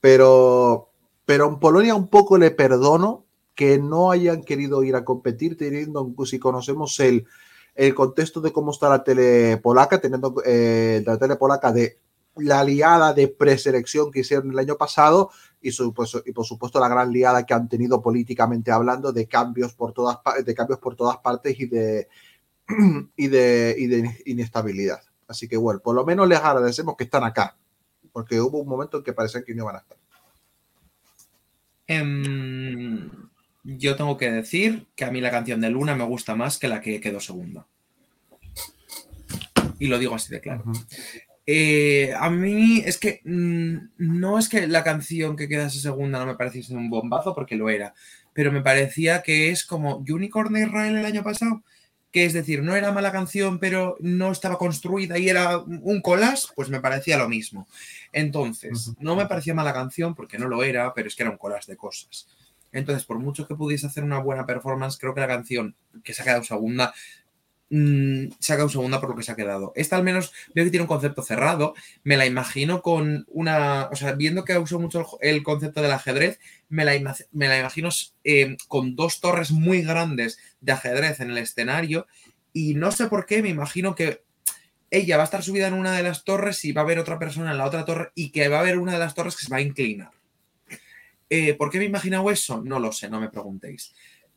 Pero, 0.00 0.90
pero 1.24 1.48
en 1.48 1.58
Polonia 1.58 1.94
un 1.94 2.08
poco 2.08 2.38
le 2.38 2.50
perdono 2.50 3.24
que 3.54 3.78
no 3.78 4.10
hayan 4.10 4.42
querido 4.42 4.82
ir 4.82 4.96
a 4.96 5.04
competir, 5.04 5.56
teniendo, 5.56 6.14
si 6.24 6.38
conocemos 6.38 6.98
el, 7.00 7.26
el 7.74 7.94
contexto 7.94 8.40
de 8.40 8.52
cómo 8.52 8.70
está 8.70 8.88
la 8.88 9.02
tele 9.02 9.56
polaca, 9.58 10.00
teniendo 10.00 10.34
eh, 10.44 11.02
la 11.06 11.18
tele 11.18 11.36
polaca 11.36 11.72
de 11.72 11.98
la 12.36 12.64
liada 12.64 13.12
de 13.12 13.28
preselección 13.28 14.10
que 14.10 14.20
hicieron 14.20 14.50
el 14.50 14.58
año 14.58 14.76
pasado 14.76 15.30
y, 15.60 15.70
su, 15.72 15.92
pues, 15.92 16.16
y 16.24 16.32
por 16.32 16.46
supuesto 16.46 16.80
la 16.80 16.88
gran 16.88 17.12
liada 17.12 17.44
que 17.44 17.54
han 17.54 17.68
tenido 17.68 18.00
políticamente 18.00 18.70
hablando 18.70 19.12
de 19.12 19.26
cambios 19.26 19.74
por 19.74 19.92
todas, 19.92 20.18
de 20.44 20.54
cambios 20.54 20.78
por 20.78 20.96
todas 20.96 21.18
partes 21.18 21.58
y 21.58 21.66
de, 21.66 22.08
y, 23.16 23.28
de, 23.28 23.74
y 23.78 23.86
de 23.86 24.22
inestabilidad. 24.26 25.00
Así 25.28 25.48
que 25.48 25.56
bueno, 25.56 25.80
por 25.80 25.94
lo 25.94 26.04
menos 26.04 26.28
les 26.28 26.38
agradecemos 26.38 26.96
que 26.96 27.04
están 27.04 27.24
acá, 27.24 27.56
porque 28.12 28.40
hubo 28.40 28.58
un 28.58 28.68
momento 28.68 28.98
en 28.98 29.04
que 29.04 29.12
parecía 29.12 29.42
que 29.42 29.54
no 29.54 29.64
iban 29.64 29.76
a 29.76 29.78
estar. 29.78 29.98
em, 31.86 33.10
yo 33.64 33.96
tengo 33.96 34.16
que 34.16 34.30
decir 34.30 34.86
que 34.96 35.04
a 35.04 35.10
mí 35.10 35.20
la 35.20 35.30
canción 35.30 35.60
de 35.60 35.70
Luna 35.70 35.94
me 35.94 36.04
gusta 36.04 36.34
más 36.34 36.58
que 36.58 36.68
la 36.68 36.80
que 36.80 37.00
quedó 37.00 37.20
segunda. 37.20 37.66
Y 39.78 39.86
lo 39.86 39.98
digo 39.98 40.14
así 40.14 40.32
de 40.32 40.40
claro. 40.40 40.64
Eh, 41.46 42.12
a 42.16 42.30
mí 42.30 42.82
es 42.84 42.98
que 42.98 43.20
mm, 43.24 43.76
no 43.98 44.38
es 44.38 44.48
que 44.48 44.66
la 44.68 44.84
canción 44.84 45.36
que 45.36 45.48
quedase 45.48 45.80
segunda 45.80 46.18
no 46.20 46.26
me 46.26 46.36
pareciese 46.36 46.74
un 46.74 46.88
bombazo, 46.88 47.34
porque 47.34 47.56
lo 47.56 47.68
era, 47.68 47.94
pero 48.32 48.52
me 48.52 48.62
parecía 48.62 49.22
que 49.22 49.50
es 49.50 49.64
como 49.64 49.96
Unicorn 50.08 50.52
de 50.52 50.62
Israel 50.62 50.96
el 50.96 51.04
año 51.04 51.24
pasado, 51.24 51.62
que 52.12 52.24
es 52.24 52.32
decir, 52.32 52.62
no 52.62 52.76
era 52.76 52.92
mala 52.92 53.10
canción, 53.10 53.58
pero 53.58 53.96
no 54.00 54.30
estaba 54.30 54.58
construida 54.58 55.18
y 55.18 55.28
era 55.28 55.58
un 55.58 56.00
collage, 56.02 56.48
pues 56.54 56.68
me 56.68 56.80
parecía 56.80 57.16
lo 57.16 57.28
mismo. 57.28 57.66
Entonces, 58.12 58.92
no 59.00 59.16
me 59.16 59.26
parecía 59.26 59.54
mala 59.54 59.72
canción 59.72 60.14
porque 60.14 60.38
no 60.38 60.46
lo 60.46 60.62
era, 60.62 60.92
pero 60.94 61.08
es 61.08 61.16
que 61.16 61.22
era 61.22 61.30
un 61.30 61.38
collage 61.38 61.72
de 61.72 61.76
cosas. 61.76 62.28
Entonces, 62.72 63.04
por 63.04 63.18
mucho 63.18 63.46
que 63.46 63.54
pudiese 63.54 63.86
hacer 63.86 64.02
una 64.02 64.18
buena 64.18 64.46
performance, 64.46 64.98
creo 64.98 65.14
que 65.14 65.20
la 65.20 65.28
canción 65.28 65.76
que 66.02 66.14
se 66.14 66.22
ha 66.22 66.24
quedado 66.24 66.42
segunda 66.42 66.92
se 67.72 68.52
ha 68.52 68.56
quedado 68.56 68.68
segunda 68.68 69.00
por 69.00 69.08
lo 69.08 69.16
que 69.16 69.22
se 69.22 69.32
ha 69.32 69.36
quedado. 69.36 69.72
Esta 69.74 69.96
al 69.96 70.02
menos 70.02 70.32
veo 70.54 70.64
que 70.64 70.70
tiene 70.70 70.82
un 70.82 70.88
concepto 70.88 71.22
cerrado. 71.22 71.74
Me 72.04 72.18
la 72.18 72.26
imagino 72.26 72.82
con 72.82 73.24
una. 73.28 73.88
O 73.90 73.96
sea, 73.96 74.12
viendo 74.12 74.44
que 74.44 74.58
usó 74.58 74.78
mucho 74.78 75.18
el, 75.22 75.42
concepto 75.42 75.80
del 75.80 75.92
ajedrez, 75.92 76.38
me 76.68 76.84
la, 76.84 76.92
me 77.32 77.48
la 77.48 77.58
imagino 77.58 77.88
eh, 78.24 78.58
con 78.68 78.94
dos 78.94 79.20
torres 79.20 79.52
muy 79.52 79.80
grandes 79.82 80.38
de 80.60 80.72
ajedrez 80.72 81.20
en 81.20 81.30
el 81.30 81.38
escenario. 81.38 82.06
Y 82.52 82.74
no 82.74 82.92
sé 82.92 83.06
por 83.06 83.24
qué, 83.24 83.42
me 83.42 83.48
imagino 83.48 83.94
que 83.94 84.22
ella 84.90 85.16
va 85.16 85.22
a 85.22 85.24
estar 85.24 85.42
subida 85.42 85.68
en 85.68 85.74
una 85.74 85.96
de 85.96 86.02
las 86.02 86.24
torres 86.24 86.66
y 86.66 86.72
va 86.72 86.82
a 86.82 86.84
haber 86.84 86.98
otra 86.98 87.18
persona 87.18 87.52
en 87.52 87.58
la 87.58 87.64
otra 87.64 87.86
torre 87.86 88.12
y 88.14 88.32
que 88.32 88.48
va 88.48 88.58
a 88.58 88.60
haber 88.60 88.76
una 88.76 88.92
de 88.92 88.98
las 88.98 89.14
torres 89.14 89.34
que 89.34 89.46
se 89.46 89.50
va 89.50 89.56
a 89.56 89.62
inclinar. 89.62 90.10
Eh, 91.34 91.54
¿Por 91.54 91.70
qué 91.70 91.78
me 91.78 91.84
he 91.84 91.88
imaginado 91.88 92.30
eso? 92.30 92.62
No 92.62 92.78
lo 92.78 92.92
sé, 92.92 93.08
no 93.08 93.18
me 93.18 93.30
preguntéis. 93.30 93.94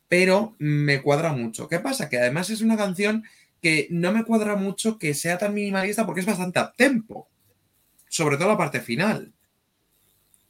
Pero 0.08 0.56
me 0.58 1.02
cuadra 1.02 1.30
mucho. 1.34 1.68
¿Qué 1.68 1.78
pasa? 1.78 2.08
Que 2.08 2.16
además 2.16 2.48
es 2.48 2.62
una 2.62 2.74
canción 2.74 3.22
que 3.60 3.86
no 3.90 4.12
me 4.12 4.24
cuadra 4.24 4.56
mucho 4.56 4.98
que 4.98 5.12
sea 5.12 5.36
tan 5.36 5.52
minimalista 5.52 6.06
porque 6.06 6.20
es 6.20 6.26
bastante 6.26 6.58
a 6.58 6.72
tempo. 6.72 7.28
Sobre 8.08 8.38
todo 8.38 8.48
la 8.48 8.56
parte 8.56 8.80
final. 8.80 9.34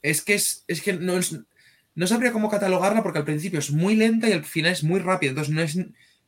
Es 0.01 0.21
que 0.21 0.35
es, 0.35 0.63
es 0.67 0.81
que 0.81 0.93
no. 0.93 1.19
No 1.95 2.07
sabría 2.07 2.31
cómo 2.31 2.49
catalogarla 2.49 3.03
porque 3.03 3.19
al 3.19 3.25
principio 3.25 3.59
es 3.59 3.71
muy 3.71 3.97
lenta 3.97 4.29
y 4.29 4.31
al 4.31 4.45
final 4.45 4.71
es 4.71 4.85
muy 4.85 5.01
rápida. 5.01 5.31
Entonces 5.31 5.53
no 5.53 5.61
es, 5.61 5.77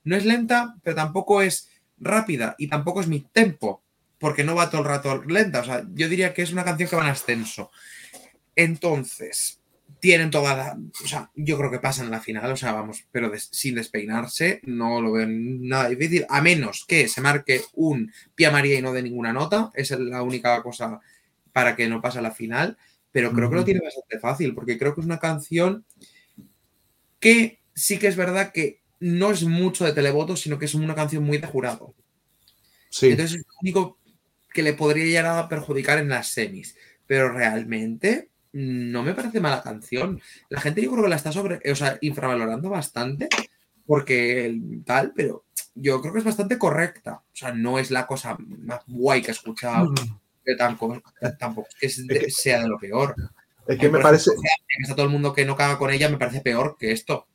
no 0.03 0.17
es 0.17 0.25
lenta, 0.25 0.75
pero 0.83 0.97
tampoco 0.97 1.41
es 1.41 1.69
rápida 1.97 2.55
y 2.57 2.67
tampoco 2.67 2.99
es 2.99 3.07
mi 3.07 3.21
tempo, 3.21 3.83
porque 4.17 4.43
no 4.43 4.53
va 4.53 4.69
todo 4.69 4.81
el 4.81 4.87
rato 4.87 5.23
lenta. 5.23 5.61
O 5.61 5.63
sea, 5.63 5.87
yo 5.93 6.09
diría 6.09 6.33
que 6.33 6.41
es 6.41 6.51
una 6.51 6.65
canción 6.65 6.89
que 6.89 6.95
va 6.97 7.03
en 7.03 7.11
ascenso. 7.11 7.71
Entonces, 8.57 9.58
tienen 9.99 10.31
toda 10.31 10.55
la. 10.55 10.77
O 11.03 11.07
sea, 11.07 11.31
yo 11.35 11.57
creo 11.57 11.71
que 11.71 11.79
pasan 11.79 12.11
la 12.11 12.21
final, 12.21 12.51
o 12.51 12.55
sea, 12.57 12.73
vamos, 12.73 13.05
pero 13.11 13.29
des- 13.29 13.49
sin 13.51 13.75
despeinarse, 13.75 14.61
no 14.63 15.01
lo 15.01 15.11
veo 15.13 15.27
nada 15.29 15.89
difícil, 15.89 16.25
a 16.29 16.41
menos 16.41 16.85
que 16.87 17.07
se 17.07 17.21
marque 17.21 17.61
un 17.73 18.11
Pia 18.35 18.51
María 18.51 18.77
y 18.79 18.81
no 18.81 18.93
de 18.93 19.03
ninguna 19.03 19.33
nota. 19.33 19.71
Esa 19.73 19.95
es 19.95 20.01
la 20.01 20.23
única 20.23 20.61
cosa 20.63 20.99
para 21.53 21.75
que 21.75 21.87
no 21.89 22.01
pase 22.01 22.19
a 22.19 22.21
la 22.21 22.31
final. 22.31 22.77
Pero 23.11 23.33
creo 23.33 23.49
que 23.49 23.55
lo 23.55 23.65
tiene 23.65 23.81
bastante 23.81 24.19
fácil, 24.19 24.53
porque 24.55 24.77
creo 24.77 24.93
que 24.93 25.01
es 25.01 25.07
una 25.07 25.19
canción 25.19 25.83
que 27.19 27.59
sí 27.73 27.99
que 27.99 28.07
es 28.07 28.15
verdad 28.15 28.51
que 28.51 28.81
no 28.99 29.31
es 29.31 29.43
mucho 29.43 29.85
de 29.85 29.93
televoto, 29.93 30.35
sino 30.35 30.59
que 30.59 30.65
es 30.65 30.73
una 30.75 30.95
canción 30.95 31.23
muy 31.23 31.37
de 31.37 31.47
jurado. 31.47 31.95
Sí. 32.89 33.09
Entonces 33.11 33.39
es 33.41 33.47
lo 33.47 33.53
único 33.61 33.99
que 34.53 34.63
le 34.63 34.73
podría 34.73 35.05
llegar 35.05 35.25
a 35.27 35.49
perjudicar 35.49 35.99
en 35.99 36.09
las 36.09 36.29
semis. 36.29 36.75
Pero 37.07 37.31
realmente 37.31 38.29
no 38.53 39.03
me 39.03 39.13
parece 39.13 39.39
mala 39.39 39.61
canción. 39.61 40.19
La 40.49 40.59
gente 40.61 40.81
yo 40.81 40.91
creo 40.91 41.03
que 41.03 41.09
la 41.09 41.15
está 41.15 41.31
sobre, 41.31 41.59
o 41.71 41.75
sea, 41.75 41.97
infravalorando 42.01 42.69
bastante 42.69 43.29
porque 43.85 44.45
el 44.45 44.83
tal, 44.85 45.13
pero 45.15 45.45
yo 45.75 46.01
creo 46.01 46.13
que 46.13 46.19
es 46.19 46.25
bastante 46.25 46.57
correcta. 46.57 47.21
O 47.31 47.35
sea, 47.35 47.51
no 47.53 47.79
es 47.79 47.91
la 47.91 48.05
cosa 48.07 48.37
más 48.39 48.81
guay 48.87 49.21
que 49.21 49.29
he 49.29 49.31
escuchado, 49.31 49.93
pero 50.43 50.57
tampoco, 50.57 51.01
tampoco 51.39 51.67
es 51.69 51.75
que 51.79 51.85
es 51.87 52.07
de- 52.07 52.15
Es 52.17 52.23
que- 52.25 52.31
sea 52.31 52.61
de 52.61 52.67
lo 52.67 52.77
peor. 52.79 53.15
Es 53.67 53.77
que 53.77 53.89
me 53.89 53.99
parece, 53.99 54.31
que 54.31 54.81
está 54.83 54.95
todo 54.95 55.05
el 55.05 55.11
mundo 55.11 55.31
que 55.33 55.45
no 55.45 55.55
caga 55.55 55.77
con 55.77 55.91
ella, 55.91 56.09
me 56.09 56.17
parece 56.17 56.41
peor 56.41 56.75
que 56.79 56.91
esto. 56.91 57.27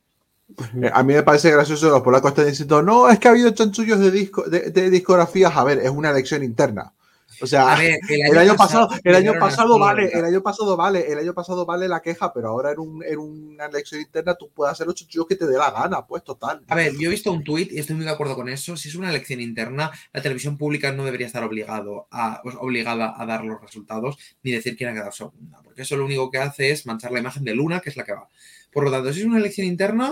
Eh, 0.81 0.91
A 0.93 1.01
mí 1.01 1.13
me 1.13 1.23
parece 1.23 1.49
gracioso 1.49 1.89
los 1.89 2.01
polacos 2.01 2.31
estén 2.31 2.47
diciendo, 2.47 2.81
no, 2.81 3.09
es 3.09 3.19
que 3.19 3.27
ha 3.29 3.31
habido 3.31 3.51
chanchullos 3.51 3.99
de, 3.99 4.11
disco, 4.11 4.43
de, 4.43 4.69
de 4.69 4.89
discografías. 4.89 5.55
A 5.55 5.63
ver, 5.63 5.79
es 5.79 5.89
una 5.89 6.11
elección 6.11 6.43
interna. 6.43 6.91
O 7.41 7.47
sea, 7.47 7.75
ver, 7.75 7.99
el 8.07 8.37
año 8.37 8.55
pasado, 8.55 8.89
el 9.03 9.15
año 9.15 9.33
pasado 9.39 9.77
vale, 9.77 10.09
el 10.13 10.25
año 10.25 10.41
pasado 10.41 10.77
vale, 10.77 11.11
el 11.11 11.19
año 11.19 11.33
pasado 11.33 11.65
vale 11.65 11.87
la 11.87 12.01
queja, 12.01 12.33
pero 12.33 12.49
ahora 12.49 12.71
en, 12.71 12.79
un, 12.79 13.03
en 13.03 13.19
una 13.19 13.65
elección 13.65 14.01
interna 14.01 14.35
tú 14.35 14.49
puedes 14.53 14.71
hacer 14.71 14.87
los 14.87 14.95
chanchullos 14.95 15.27
que 15.27 15.35
te 15.35 15.47
dé 15.47 15.57
la 15.57 15.71
gana, 15.71 16.05
pues 16.05 16.23
total. 16.23 16.63
A 16.67 16.75
ver, 16.75 16.93
yo 16.97 17.07
he 17.07 17.11
visto 17.11 17.31
un 17.31 17.43
tuit 17.43 17.71
y 17.71 17.79
estoy 17.79 17.95
muy 17.95 18.05
de 18.05 18.11
acuerdo 18.11 18.35
con 18.35 18.49
eso. 18.49 18.77
Si 18.77 18.89
es 18.89 18.95
una 18.95 19.09
elección 19.09 19.41
interna, 19.41 19.91
la 20.13 20.21
televisión 20.21 20.57
pública 20.57 20.91
no 20.91 21.05
debería 21.05 21.27
estar 21.27 21.43
obligado 21.43 22.07
a, 22.11 22.41
pues, 22.41 22.55
obligada 22.59 23.13
a 23.17 23.25
dar 23.25 23.43
los 23.43 23.61
resultados 23.61 24.17
ni 24.43 24.51
decir 24.51 24.77
quién 24.77 24.89
ha 24.89 24.93
quedado 24.93 25.11
segunda, 25.11 25.61
porque 25.63 25.81
eso 25.81 25.97
lo 25.97 26.05
único 26.05 26.29
que 26.31 26.37
hace 26.37 26.71
es 26.71 26.85
manchar 26.85 27.11
la 27.11 27.19
imagen 27.19 27.43
de 27.43 27.55
Luna, 27.55 27.79
que 27.79 27.89
es 27.89 27.97
la 27.97 28.03
que 28.03 28.13
va. 28.13 28.29
Por 28.71 28.83
lo 28.83 28.91
tanto, 28.91 29.11
si 29.13 29.21
es 29.21 29.25
una 29.25 29.39
elección 29.39 29.67
interna, 29.67 30.11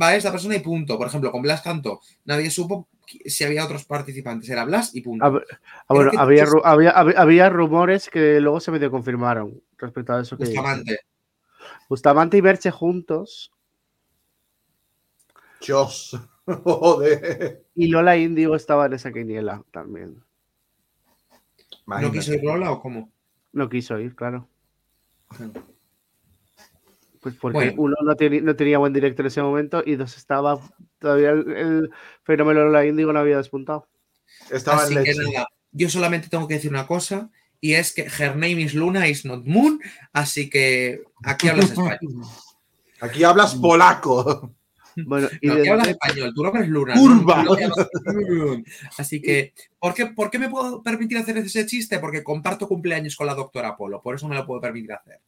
va 0.00 0.14
esta 0.14 0.30
persona 0.30 0.56
y 0.56 0.60
punto. 0.60 0.98
Por 0.98 1.06
ejemplo, 1.06 1.30
con 1.30 1.42
Blas 1.42 1.62
Canto, 1.62 2.00
nadie 2.24 2.50
supo 2.50 2.88
si 3.24 3.44
había 3.44 3.64
otros 3.64 3.84
participantes, 3.84 4.48
era 4.48 4.64
Blas 4.64 4.94
y 4.94 5.00
punto. 5.00 5.24
Ah, 5.24 5.94
bueno, 5.94 6.12
había, 6.16 6.44
había, 6.64 6.90
había, 6.90 7.20
había 7.20 7.48
rumores 7.48 8.08
que 8.08 8.40
luego 8.40 8.60
se 8.60 8.70
medio 8.70 8.90
confirmaron 8.90 9.60
respecto 9.78 10.12
a 10.12 10.20
eso 10.20 10.36
que 10.36 10.44
Bustamante. 10.44 11.00
Bustamante 11.88 12.36
y 12.36 12.40
Berche 12.40 12.70
juntos 12.70 13.52
Dios. 15.60 16.18
Joder. 16.46 17.64
y 17.74 17.88
Lola 17.88 18.16
Índigo 18.16 18.56
estaba 18.56 18.86
en 18.86 18.94
esa 18.94 19.12
quiniela 19.12 19.62
también. 19.70 20.22
¿No 21.86 22.10
quiso 22.10 22.34
ir 22.34 22.42
Lola 22.42 22.72
o 22.72 22.80
cómo? 22.80 23.12
No 23.52 23.68
quiso 23.68 23.98
ir, 23.98 24.16
claro. 24.16 24.48
Pues 27.20 27.34
porque 27.36 27.54
Bueno. 27.54 27.72
uno 27.76 27.96
no, 28.02 28.14
tenía- 28.16 28.40
no 28.40 28.56
tenía 28.56 28.78
buen 28.78 28.92
director 28.92 29.24
en 29.24 29.28
ese 29.28 29.42
momento 29.42 29.82
y 29.84 29.94
dos 29.96 30.16
estaba 30.16 30.58
todavía 30.98 31.30
el, 31.30 31.50
el 31.52 31.90
fenómeno 32.24 32.60
Lola 32.64 32.86
Índigo 32.86 33.12
no 33.12 33.18
había 33.20 33.36
despuntado. 33.36 33.86
Estaba 34.50 34.82
Así 34.84 34.96
en 34.96 35.04
que 35.04 35.14
nada, 35.14 35.46
yo 35.72 35.90
solamente 35.90 36.28
tengo 36.28 36.48
que 36.48 36.54
decir 36.54 36.70
una 36.70 36.86
cosa 36.86 37.28
y 37.60 37.74
es 37.74 37.92
que 37.92 38.02
her 38.18 38.34
name 38.36 38.62
is 38.62 38.74
Luna 38.74 39.06
is 39.06 39.26
not 39.26 39.44
Moon, 39.44 39.80
así 40.14 40.48
que 40.48 41.02
aquí 41.22 41.48
hablas 41.48 41.70
español. 41.72 42.24
Aquí 43.02 43.22
hablas 43.24 43.54
polaco. 43.54 44.54
Bueno, 44.96 45.28
y 45.40 45.46
No, 45.46 45.54
aquí 45.54 45.68
hablas 45.68 45.88
español, 45.88 46.32
tú 46.34 46.42
no 46.42 46.48
hablas 46.48 46.68
Luna. 46.68 46.94
Curva. 46.94 47.42
no- 47.44 47.52
hablas. 47.52 47.72
Así 48.98 49.20
que, 49.22 49.52
¿por 49.78 49.94
qué, 49.94 50.06
¿por 50.06 50.30
qué 50.30 50.38
me 50.38 50.48
puedo 50.48 50.82
permitir 50.82 51.18
hacer 51.18 51.36
ese 51.38 51.66
chiste? 51.66 51.98
Porque 51.98 52.24
comparto 52.24 52.66
cumpleaños 52.66 53.14
con 53.16 53.26
la 53.26 53.34
doctora 53.34 53.76
Polo, 53.76 54.00
por 54.02 54.14
eso 54.14 54.26
me 54.28 54.34
lo 54.34 54.46
puedo 54.46 54.60
permitir 54.60 54.92
hacer. 54.92 55.20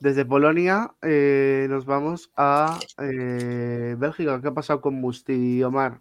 Desde 0.00 0.24
Polonia 0.24 0.94
eh, 1.02 1.66
nos 1.70 1.84
vamos 1.86 2.30
a 2.36 2.78
eh, 2.98 3.94
Bélgica. 3.98 4.40
¿Qué 4.40 4.48
ha 4.48 4.54
pasado 4.54 4.80
con 4.80 4.94
Musti, 4.94 5.62
Omar? 5.62 6.00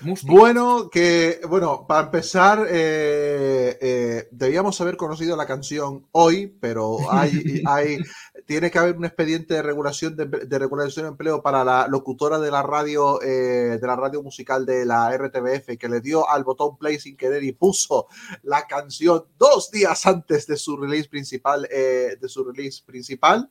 Musti. 0.00 0.28
Bueno, 0.28 0.88
que, 0.90 1.40
bueno, 1.48 1.86
para 1.86 2.06
empezar, 2.06 2.66
eh, 2.68 3.76
eh, 3.80 4.28
debíamos 4.30 4.80
haber 4.80 4.96
conocido 4.96 5.36
la 5.36 5.46
canción 5.46 6.06
hoy, 6.12 6.46
pero 6.60 6.98
hay, 7.10 7.62
hay, 7.66 7.98
tiene 8.46 8.70
que 8.70 8.78
haber 8.78 8.96
un 8.96 9.04
expediente 9.04 9.54
de 9.54 9.62
regulación 9.62 10.16
de, 10.16 10.26
de 10.26 10.58
regulación 10.58 11.06
de 11.06 11.10
empleo 11.10 11.42
para 11.42 11.64
la 11.64 11.88
locutora 11.88 12.38
de 12.38 12.50
la 12.50 12.62
radio, 12.62 13.20
eh, 13.22 13.78
de 13.80 13.86
la 13.86 13.96
radio 13.96 14.22
musical 14.22 14.64
de 14.66 14.84
la 14.84 15.16
RTBF, 15.16 15.76
que 15.78 15.88
le 15.88 16.00
dio 16.00 16.28
al 16.28 16.44
botón 16.44 16.76
play 16.78 16.98
sin 17.00 17.16
querer 17.16 17.42
y 17.42 17.52
puso 17.52 18.06
la 18.42 18.66
canción 18.66 19.24
dos 19.36 19.70
días 19.70 20.06
antes 20.06 20.46
de 20.46 20.56
su 20.56 20.76
release 20.76 21.08
principal, 21.08 21.62
de 21.62 22.28
su 22.28 22.44
release 22.44 22.82
principal. 22.84 23.50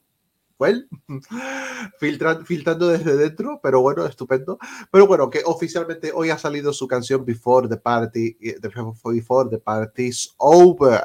Well, 0.59 0.87
filtra- 1.99 2.43
filtrando 2.45 2.87
desde 2.87 3.15
dentro, 3.15 3.59
pero 3.61 3.81
bueno, 3.81 4.05
estupendo. 4.05 4.57
Pero 4.91 5.05
bueno, 5.07 5.29
que 5.29 5.41
oficialmente 5.45 6.11
hoy 6.13 6.29
ha 6.31 6.37
salido 6.37 6.73
su 6.73 6.87
canción 6.87 7.23
Before 7.25 7.67
the 7.67 7.77
Party, 7.77 8.37
eh, 8.41 8.57
Before 9.03 9.49
the 9.49 9.59
Party's 9.59 10.33
Over. 10.37 11.03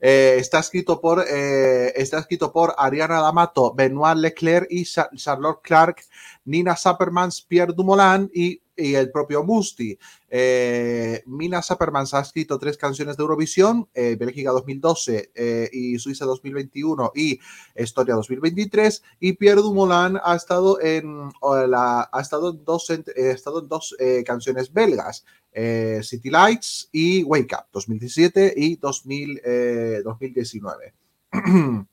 Eh, 0.00 0.36
está 0.38 0.58
escrito 0.60 1.00
por 1.00 1.24
eh, 1.26 1.92
está 1.96 2.18
escrito 2.18 2.52
por 2.52 2.74
Ariana 2.76 3.20
D'Amato, 3.20 3.74
Benoit 3.74 4.16
Leclerc 4.18 4.66
y 4.70 4.84
Cha- 4.84 5.10
Charlotte 5.14 5.60
Clark, 5.62 6.02
Nina 6.44 6.76
Sappermans, 6.76 7.40
Pierre 7.42 7.72
Dumoulin 7.72 8.30
y, 8.34 8.60
y 8.80 8.94
el 8.94 9.10
propio 9.10 9.44
Musti. 9.44 9.98
Eh, 10.28 11.22
Mina 11.26 11.60
Sappermans 11.62 12.14
ha 12.14 12.20
escrito 12.20 12.58
tres 12.58 12.76
canciones 12.76 13.16
de 13.16 13.22
Eurovisión, 13.22 13.88
eh, 13.94 14.16
Bélgica 14.18 14.50
2012 14.50 15.30
eh, 15.34 15.68
y 15.72 15.98
Suiza 15.98 16.24
2021 16.24 17.12
y 17.14 17.38
Historia 17.76 18.14
2023 18.14 19.02
y 19.20 19.32
Pierre 19.34 19.60
Dumoulin 19.62 20.18
ha 20.22 20.34
estado 20.36 20.80
en 20.80 21.30
la- 21.68 22.08
ha 22.12 22.20
estado 22.20 22.50
en 22.50 22.64
dos 22.64 22.88
eh, 22.90 23.02
estado 23.16 23.60
en 23.60 23.68
dos 23.68 23.94
eh, 23.98 24.22
canciones 24.24 24.72
belgas 24.72 25.24
eh, 25.52 26.00
City 26.02 26.30
Lights 26.30 26.88
y 26.92 27.22
Wake 27.24 27.54
Up 27.54 27.66
2017 27.72 28.54
y 28.56 28.76
2000, 28.76 29.40
eh, 29.44 30.00
2019 30.04 30.94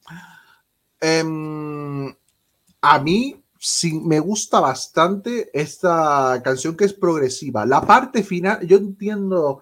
Em, 1.00 2.16
a 2.82 3.00
mí 3.00 3.42
me 4.04 4.20
gusta 4.20 4.60
bastante 4.60 5.50
esta 5.54 6.42
canción 6.44 6.76
que 6.76 6.86
es 6.86 6.94
progresiva 6.94 7.66
la 7.66 7.82
parte 7.82 8.24
final 8.24 8.66
yo 8.68 8.78
entiendo 8.78 9.62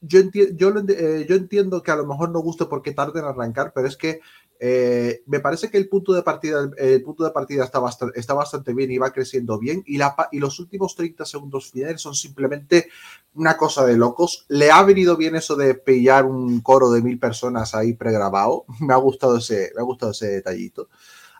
yo, 0.00 0.20
enti- 0.20 0.56
yo, 0.56 0.70
eh, 0.88 1.26
entiendo 1.28 1.82
que 1.82 1.90
a 1.90 1.96
lo 1.96 2.06
mejor 2.06 2.30
no 2.30 2.40
guste 2.40 2.66
porque 2.66 2.92
tarden 2.92 3.24
en 3.24 3.30
arrancar, 3.30 3.72
pero 3.74 3.86
es 3.86 3.96
que 3.96 4.20
eh, 4.58 5.22
me 5.26 5.40
parece 5.40 5.70
que 5.70 5.78
el 5.78 5.88
punto 5.88 6.12
de 6.12 6.22
partida, 6.22 6.70
el 6.76 7.02
punto 7.02 7.24
de 7.24 7.30
partida 7.30 7.64
está, 7.64 7.78
bastante, 7.78 8.18
está 8.18 8.34
bastante 8.34 8.74
bien 8.74 8.90
y 8.90 8.98
va 8.98 9.12
creciendo 9.12 9.58
bien. 9.58 9.82
Y, 9.86 9.96
la, 9.96 10.14
y 10.32 10.38
los 10.38 10.58
últimos 10.60 10.94
30 10.94 11.24
segundos 11.24 11.70
finales 11.70 12.00
son 12.00 12.14
simplemente 12.14 12.88
una 13.34 13.56
cosa 13.56 13.86
de 13.86 13.96
locos. 13.96 14.44
Le 14.48 14.70
ha 14.70 14.82
venido 14.82 15.16
bien 15.16 15.34
eso 15.36 15.56
de 15.56 15.74
pillar 15.74 16.26
un 16.26 16.60
coro 16.60 16.90
de 16.90 17.00
mil 17.02 17.18
personas 17.18 17.74
ahí 17.74 17.94
pregrabado. 17.94 18.64
Me 18.80 18.92
ha 18.92 18.98
gustado 18.98 19.38
ese, 19.38 19.72
me 19.74 19.80
ha 19.80 19.84
gustado 19.84 20.12
ese 20.12 20.26
detallito. 20.28 20.88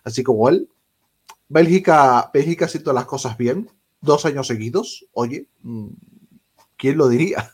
Así 0.05 0.23
como 0.23 0.49
él. 0.49 0.69
Bélgica, 1.51 2.31
Bélgica 2.33 2.67
haciendo 2.67 2.93
las 2.93 3.07
cosas 3.07 3.37
bien. 3.37 3.69
Dos 4.01 4.25
años 4.25 4.47
seguidos. 4.47 5.07
Oye, 5.13 5.49
mm, 5.63 5.89
¿quién 6.77 6.97
lo 6.97 7.09
diría? 7.09 7.51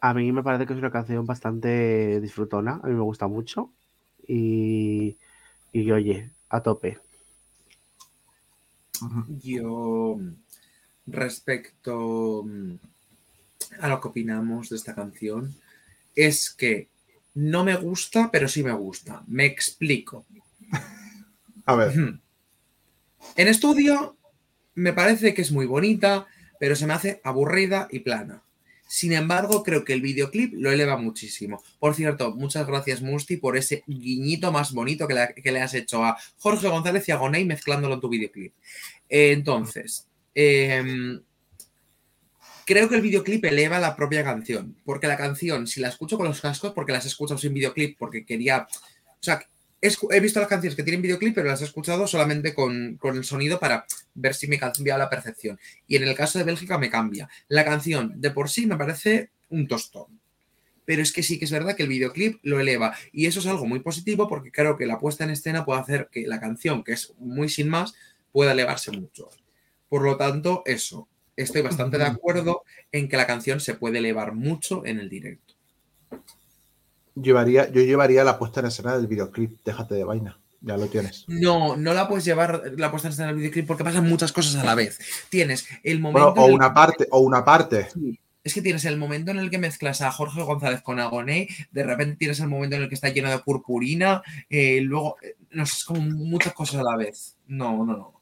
A 0.00 0.14
mí 0.14 0.32
me 0.32 0.42
parece 0.42 0.66
que 0.66 0.72
es 0.72 0.78
una 0.78 0.90
canción 0.90 1.26
bastante 1.26 2.20
disfrutona, 2.22 2.80
a 2.82 2.86
mí 2.86 2.94
me 2.94 3.02
gusta 3.02 3.28
mucho. 3.28 3.70
Y, 4.26 5.18
y 5.72 5.90
oye, 5.92 6.30
a 6.48 6.62
tope. 6.62 6.98
Yo, 9.42 10.18
respecto 11.06 12.44
mm, 12.44 12.74
a 13.80 13.88
lo 13.88 14.00
que 14.00 14.08
opinamos 14.08 14.70
de 14.70 14.76
esta 14.76 14.94
canción, 14.94 15.54
es 16.14 16.50
que 16.50 16.88
no 17.34 17.64
me 17.64 17.76
gusta, 17.76 18.30
pero 18.30 18.48
sí 18.48 18.62
me 18.62 18.72
gusta. 18.72 19.22
Me 19.26 19.44
explico. 19.44 20.24
A 21.66 21.74
ver. 21.74 21.92
En 23.36 23.48
estudio 23.48 24.16
me 24.74 24.92
parece 24.92 25.34
que 25.34 25.42
es 25.42 25.52
muy 25.52 25.66
bonita, 25.66 26.26
pero 26.58 26.76
se 26.76 26.86
me 26.86 26.94
hace 26.94 27.20
aburrida 27.24 27.88
y 27.90 28.00
plana. 28.00 28.42
Sin 28.86 29.12
embargo, 29.12 29.62
creo 29.62 29.84
que 29.84 29.92
el 29.92 30.02
videoclip 30.02 30.54
lo 30.54 30.70
eleva 30.70 30.96
muchísimo. 30.96 31.62
Por 31.80 31.94
cierto, 31.94 32.34
muchas 32.34 32.66
gracias, 32.66 33.02
Musti, 33.02 33.38
por 33.38 33.56
ese 33.56 33.82
guiñito 33.86 34.52
más 34.52 34.72
bonito 34.72 35.08
que 35.08 35.14
le, 35.14 35.34
que 35.34 35.52
le 35.52 35.62
has 35.62 35.74
hecho 35.74 36.04
a 36.04 36.16
Jorge 36.38 36.68
González 36.68 37.08
y 37.08 37.12
a 37.12 37.16
Gonei 37.16 37.44
mezclándolo 37.44 37.94
en 37.94 38.00
tu 38.00 38.08
videoclip. 38.08 38.54
Eh, 39.08 39.32
entonces, 39.32 40.06
em, 40.34 41.20
creo 42.66 42.88
que 42.88 42.96
el 42.96 43.02
videoclip 43.02 43.44
eleva 43.44 43.78
la 43.78 43.96
propia 43.96 44.24
canción. 44.24 44.76
Porque 44.84 45.06
la 45.06 45.16
canción, 45.16 45.66
si 45.66 45.80
la 45.80 45.88
escucho 45.88 46.16
con 46.16 46.26
los 46.26 46.40
cascos, 46.40 46.72
porque 46.72 46.92
las 46.92 47.04
he 47.04 47.08
escuchado 47.08 47.38
sin 47.38 47.54
videoclip, 47.54 47.98
porque 47.98 48.24
quería. 48.24 48.66
O 48.68 49.22
sea, 49.22 49.46
he, 49.80 50.20
visto 50.20 50.40
las 50.40 50.48
canciones 50.48 50.76
que 50.76 50.82
tienen 50.82 51.02
videoclip, 51.02 51.34
pero 51.34 51.48
las 51.48 51.60
he 51.60 51.64
escuchado 51.64 52.06
solamente 52.06 52.54
con, 52.54 52.96
con 52.96 53.16
el 53.16 53.24
sonido 53.24 53.58
para 53.60 53.86
ver 54.14 54.34
si 54.34 54.48
me 54.48 54.58
cambia 54.58 54.98
la 54.98 55.10
percepción. 55.10 55.58
Y 55.86 55.96
en 55.96 56.04
el 56.04 56.14
caso 56.14 56.38
de 56.38 56.44
Bélgica 56.44 56.78
me 56.78 56.90
cambia. 56.90 57.28
La 57.48 57.64
canción 57.64 58.20
de 58.20 58.30
por 58.30 58.48
sí 58.48 58.66
me 58.66 58.76
parece 58.76 59.30
un 59.50 59.68
tostón. 59.68 60.20
Pero 60.86 61.02
es 61.02 61.12
que 61.12 61.22
sí 61.22 61.38
que 61.38 61.46
es 61.46 61.50
verdad 61.50 61.76
que 61.76 61.82
el 61.82 61.88
videoclip 61.88 62.40
lo 62.42 62.60
eleva. 62.60 62.94
Y 63.12 63.26
eso 63.26 63.40
es 63.40 63.46
algo 63.46 63.66
muy 63.66 63.80
positivo 63.80 64.28
porque 64.28 64.52
creo 64.52 64.76
que 64.76 64.86
la 64.86 64.98
puesta 64.98 65.24
en 65.24 65.30
escena 65.30 65.64
puede 65.64 65.80
hacer 65.80 66.08
que 66.12 66.26
la 66.26 66.40
canción, 66.40 66.84
que 66.84 66.92
es 66.92 67.14
muy 67.18 67.48
sin 67.48 67.68
más, 67.68 67.94
pueda 68.32 68.52
elevarse 68.52 68.90
mucho. 68.90 69.30
Por 69.88 70.02
lo 70.02 70.16
tanto, 70.16 70.62
eso. 70.66 71.08
Estoy 71.36 71.62
bastante 71.62 71.98
de 71.98 72.04
acuerdo 72.04 72.62
en 72.92 73.08
que 73.08 73.16
la 73.16 73.26
canción 73.26 73.60
se 73.60 73.74
puede 73.74 73.98
elevar 73.98 74.34
mucho 74.34 74.84
en 74.86 75.00
el 75.00 75.08
directo. 75.08 75.54
Llevaría, 77.14 77.70
yo 77.70 77.80
llevaría 77.82 78.24
la 78.24 78.38
puesta 78.38 78.60
en 78.60 78.66
escena 78.66 78.96
del 78.96 79.06
videoclip. 79.06 79.58
Déjate 79.64 79.94
de 79.94 80.04
vaina. 80.04 80.38
Ya 80.60 80.76
lo 80.76 80.86
tienes. 80.86 81.24
No, 81.28 81.76
no 81.76 81.92
la 81.92 82.08
puedes 82.08 82.24
llevar 82.24 82.62
la 82.76 82.90
puesta 82.90 83.08
en 83.08 83.12
escena 83.12 83.28
del 83.28 83.36
videoclip 83.36 83.66
porque 83.66 83.84
pasan 83.84 84.08
muchas 84.08 84.32
cosas 84.32 84.56
a 84.56 84.64
la 84.64 84.74
vez. 84.74 84.98
Tienes 85.28 85.66
el 85.82 86.00
Bueno, 86.00 86.18
momento. 86.18 86.40
o 86.40 86.46
una 86.46 86.68
que- 86.68 86.74
parte, 86.74 87.08
o 87.10 87.18
una 87.20 87.44
parte. 87.44 87.88
Es 88.42 88.52
que 88.54 88.62
tienes 88.62 88.84
el 88.84 88.96
momento 88.98 89.30
en 89.30 89.38
el 89.38 89.50
que 89.50 89.58
mezclas 89.58 90.00
a 90.02 90.10
Jorge 90.10 90.42
González 90.42 90.82
con 90.82 91.00
Agoné, 91.00 91.48
de 91.70 91.82
repente 91.82 92.16
tienes 92.16 92.40
el 92.40 92.48
momento 92.48 92.76
en 92.76 92.82
el 92.82 92.88
que 92.88 92.94
está 92.94 93.08
lleno 93.08 93.30
de 93.30 93.38
purpurina, 93.38 94.22
eh, 94.50 94.80
luego, 94.82 95.16
eh, 95.22 95.36
no 95.50 95.64
sé, 95.64 95.74
es 95.78 95.84
como 95.84 96.00
muchas 96.00 96.52
cosas 96.52 96.80
a 96.80 96.84
la 96.84 96.96
vez. 96.96 97.36
No, 97.46 97.84
no, 97.86 97.96
no. 97.96 98.13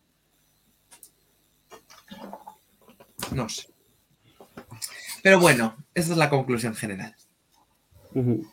No 3.35 3.49
sé. 3.49 3.69
Pero 5.23 5.39
bueno, 5.39 5.77
esa 5.95 6.13
es 6.13 6.19
la 6.19 6.31
conclusión 6.31 6.75
general. 6.75 7.15
Ujú. 8.15 8.47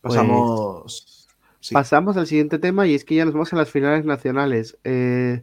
Pues, 0.00 0.14
Pasamos. 0.14 1.28
sí. 1.60 1.74
Pasamos 1.74 2.16
al 2.16 2.26
siguiente 2.26 2.58
tema 2.58 2.86
y 2.86 2.94
es 2.94 3.04
que 3.04 3.14
ya 3.14 3.24
nos 3.24 3.34
vamos 3.34 3.52
a 3.52 3.56
las 3.56 3.70
finales 3.70 4.04
nacionales. 4.04 4.78
eh, 4.84 5.42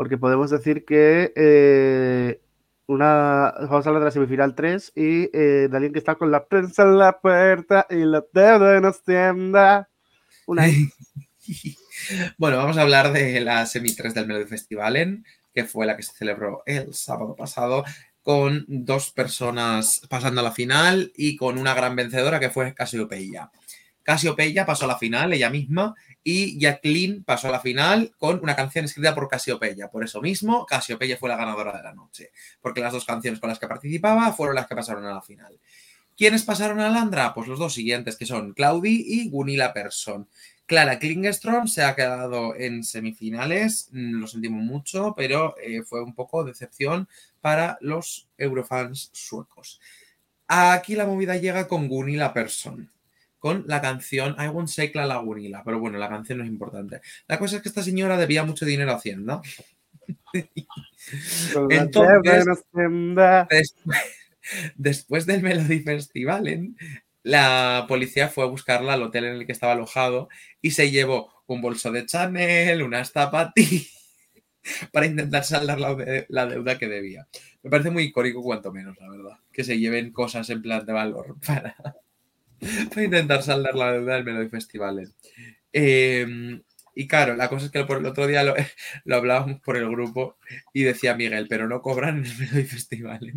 porque 0.00 0.16
podemos 0.16 0.50
decir 0.50 0.86
que 0.86 1.30
eh, 1.36 2.40
una, 2.86 3.52
vamos 3.68 3.84
a 3.84 3.90
hablar 3.90 4.00
de 4.00 4.06
la 4.06 4.10
semifinal 4.10 4.54
3 4.54 4.92
y 4.96 5.24
eh, 5.36 5.68
de 5.70 5.76
alguien 5.76 5.92
que 5.92 5.98
está 5.98 6.14
con 6.14 6.30
la 6.30 6.46
prensa 6.46 6.84
en 6.84 6.96
la 6.96 7.20
puerta 7.20 7.86
y 7.90 7.96
la 7.96 8.24
deuda 8.32 8.80
nos 8.80 9.02
tienda. 9.02 9.90
Una 10.46 10.64
Bueno, 12.38 12.56
vamos 12.56 12.78
a 12.78 12.80
hablar 12.80 13.12
de 13.12 13.40
la 13.40 13.66
semi 13.66 13.94
3 13.94 14.14
del 14.14 14.26
Melody 14.26 14.46
Festivalen, 14.46 15.22
que 15.54 15.64
fue 15.64 15.86
la 15.86 15.96
que 15.96 16.02
se 16.02 16.12
celebró 16.12 16.62
el 16.66 16.94
sábado 16.94 17.34
pasado, 17.36 17.84
con 18.22 18.64
dos 18.68 19.10
personas 19.10 20.02
pasando 20.08 20.40
a 20.40 20.44
la 20.44 20.52
final 20.52 21.12
y 21.16 21.36
con 21.36 21.58
una 21.58 21.74
gran 21.74 21.96
vencedora 21.96 22.38
que 22.38 22.50
fue 22.50 22.74
Casiopeia. 22.74 23.50
Casiopeia 24.02 24.66
pasó 24.66 24.86
a 24.86 24.88
la 24.88 24.98
final 24.98 25.32
ella 25.32 25.50
misma 25.50 25.94
y 26.22 26.58
Jacqueline 26.58 27.22
pasó 27.24 27.48
a 27.48 27.52
la 27.52 27.60
final 27.60 28.12
con 28.18 28.40
una 28.42 28.56
canción 28.56 28.84
escrita 28.84 29.14
por 29.14 29.28
Casiopeia. 29.28 29.88
Por 29.88 30.04
eso 30.04 30.20
mismo, 30.20 30.66
Casiopeia 30.66 31.16
fue 31.16 31.28
la 31.28 31.36
ganadora 31.36 31.76
de 31.76 31.82
la 31.82 31.94
noche, 31.94 32.30
porque 32.60 32.80
las 32.80 32.92
dos 32.92 33.04
canciones 33.04 33.40
con 33.40 33.48
las 33.48 33.58
que 33.58 33.68
participaba 33.68 34.32
fueron 34.32 34.56
las 34.56 34.66
que 34.66 34.74
pasaron 34.74 35.04
a 35.04 35.14
la 35.14 35.22
final. 35.22 35.58
¿Quiénes 36.16 36.42
pasaron 36.42 36.80
a 36.80 36.90
Landra? 36.90 37.32
Pues 37.32 37.48
los 37.48 37.58
dos 37.58 37.72
siguientes, 37.72 38.16
que 38.16 38.26
son 38.26 38.52
Claudi 38.52 39.04
y 39.06 39.30
Gunilla 39.30 39.72
Persson. 39.72 40.28
Clara 40.70 41.00
Klingenstrom 41.00 41.66
se 41.66 41.82
ha 41.82 41.96
quedado 41.96 42.54
en 42.54 42.84
semifinales, 42.84 43.88
mm, 43.90 44.20
lo 44.20 44.28
sentimos 44.28 44.62
mucho, 44.62 45.14
pero 45.16 45.56
eh, 45.60 45.82
fue 45.82 46.00
un 46.00 46.14
poco 46.14 46.44
decepción 46.44 47.08
para 47.40 47.76
los 47.80 48.28
eurofans 48.38 49.10
suecos. 49.12 49.80
Aquí 50.46 50.94
la 50.94 51.06
movida 51.06 51.36
llega 51.38 51.66
con 51.66 51.88
Gunilla 51.88 52.32
Persson, 52.32 52.88
con 53.40 53.64
la 53.66 53.80
canción 53.80 54.36
I 54.38 54.46
won't 54.46 54.68
say 54.68 54.92
la 54.94 55.16
Gunilla, 55.16 55.62
pero 55.64 55.80
bueno, 55.80 55.98
la 55.98 56.08
canción 56.08 56.38
no 56.38 56.44
es 56.44 56.50
importante. 56.50 57.00
La 57.26 57.36
cosa 57.40 57.56
es 57.56 57.62
que 57.62 57.68
esta 57.68 57.82
señora 57.82 58.16
debía 58.16 58.44
mucho 58.44 58.64
dinero 58.64 58.92
a 58.92 58.94
Hacienda. 58.94 59.42
Entonces-. 61.68 62.44
Después, 63.50 63.74
después 64.76 65.26
del 65.26 65.42
Melody 65.42 65.80
Festival, 65.80 66.46
¿en? 66.46 66.76
La 67.22 67.84
policía 67.88 68.28
fue 68.28 68.44
a 68.44 68.48
buscarla 68.48 68.94
al 68.94 69.02
hotel 69.02 69.24
en 69.24 69.34
el 69.36 69.46
que 69.46 69.52
estaba 69.52 69.72
alojado 69.72 70.28
y 70.62 70.72
se 70.72 70.90
llevó 70.90 71.32
un 71.46 71.60
bolso 71.60 71.90
de 71.92 72.06
Chanel, 72.06 72.82
unas 72.82 73.12
zapatillas 73.12 73.88
para 74.92 75.06
intentar 75.06 75.44
saldar 75.44 75.80
la, 75.80 75.94
de- 75.94 76.26
la 76.28 76.46
deuda 76.46 76.78
que 76.78 76.88
debía. 76.88 77.26
Me 77.62 77.70
parece 77.70 77.90
muy 77.90 78.04
icónico, 78.04 78.42
cuanto 78.42 78.72
menos, 78.72 78.96
la 79.00 79.10
verdad. 79.10 79.38
Que 79.52 79.64
se 79.64 79.78
lleven 79.78 80.12
cosas 80.12 80.48
en 80.50 80.62
plan 80.62 80.86
de 80.86 80.92
valor 80.92 81.36
para, 81.46 81.74
intentar 82.96 83.42
saldar 83.42 83.74
la 83.74 83.92
deuda 83.92 84.14
del 84.14 84.24
Melody 84.24 84.48
Festival. 84.48 85.12
Eh, 85.72 86.60
y 86.94 87.06
claro, 87.06 87.36
la 87.36 87.48
cosa 87.48 87.66
es 87.66 87.72
que 87.72 87.84
por 87.84 87.98
el 87.98 88.06
otro 88.06 88.26
día 88.26 88.42
lo, 89.04 89.16
hablábamos 89.16 89.60
por 89.60 89.76
el 89.76 89.88
grupo 89.88 90.36
y 90.72 90.82
decía 90.82 91.14
Miguel, 91.14 91.46
pero 91.48 91.68
no 91.68 91.82
cobran 91.82 92.18
en 92.18 92.26
el 92.26 92.38
Melody 92.38 92.64
Festival. 92.64 93.32